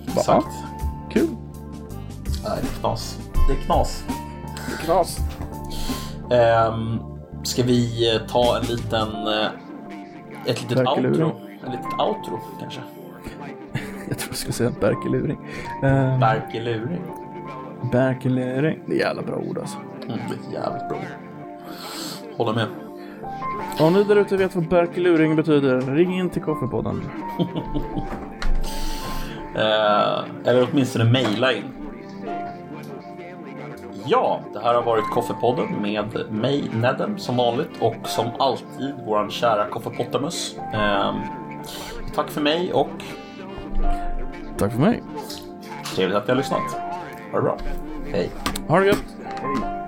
Bara, 0.05 0.19
Exakt. 0.19 0.47
ah, 0.47 1.09
kul. 1.11 1.27
Nej, 2.43 2.57
det 2.61 2.67
är 2.67 2.79
knas. 2.79 3.17
Det 3.47 3.53
är 3.53 3.57
knas. 3.65 4.03
Knas. 4.85 5.17
Ehm, 6.31 6.99
ska 7.43 7.63
vi 7.63 8.15
eh, 8.15 8.21
ta 8.27 8.57
en 8.57 8.65
liten, 8.65 9.07
eh, 9.27 9.47
ett 10.45 10.61
litet 10.61 10.87
outro? 10.87 11.31
En 11.65 11.71
litet 11.71 11.99
outro 11.99 12.39
kanske? 12.59 12.81
Jag 14.09 14.17
tror 14.17 14.29
jag 14.29 14.37
skulle 14.37 14.53
säga 14.53 14.71
Berkeluring. 14.79 15.37
Uh, 15.83 16.19
Berkeluring. 16.19 17.01
Berkeluring. 17.91 18.79
Det 18.85 18.93
är 18.93 18.99
jävla 18.99 19.21
bra 19.21 19.35
ord 19.35 19.57
alltså. 19.57 19.77
Mm, 19.77 20.19
det 20.29 20.57
är 20.57 20.61
jävligt 20.61 20.89
bra. 20.89 20.99
Håller 22.37 22.53
med. 22.53 22.67
Om 23.79 23.93
ni 23.93 24.03
där 24.03 24.15
ute 24.15 24.37
vet 24.37 24.55
vad 24.55 24.67
Berkeluring 24.67 25.35
betyder, 25.35 25.81
ring 25.81 26.19
in 26.19 26.29
till 26.29 26.41
Koffepodden. 26.41 27.03
Eh, 29.55 30.19
eller 30.45 30.67
åtminstone 30.71 31.05
mejla 31.05 31.53
in. 31.53 31.63
Ja, 34.05 34.39
det 34.53 34.59
här 34.59 34.73
har 34.73 34.83
varit 34.83 35.09
Koffepodden 35.13 35.81
med 35.81 36.05
mig, 36.31 36.63
Nedden, 36.73 37.19
som 37.19 37.37
vanligt 37.37 37.69
och 37.79 37.95
som 38.03 38.25
alltid 38.39 38.93
våran 39.05 39.31
kära 39.31 39.65
Koffepottamus. 39.65 40.57
Eh, 40.73 41.15
tack 42.15 42.29
för 42.29 42.41
mig 42.41 42.73
och 42.73 43.03
Tack 44.57 44.71
för 44.71 44.79
mig. 44.79 45.03
trevligt 45.95 46.17
att 46.17 46.27
ni 46.27 46.31
har 46.31 46.37
lyssnat. 46.37 46.61
Ha 47.31 47.37
det 47.37 47.41
bra. 47.41 47.57
Hej. 48.11 48.29
Ha 48.67 48.79
det 48.79 48.85
gött. 48.85 49.03
Hej. 49.23 49.78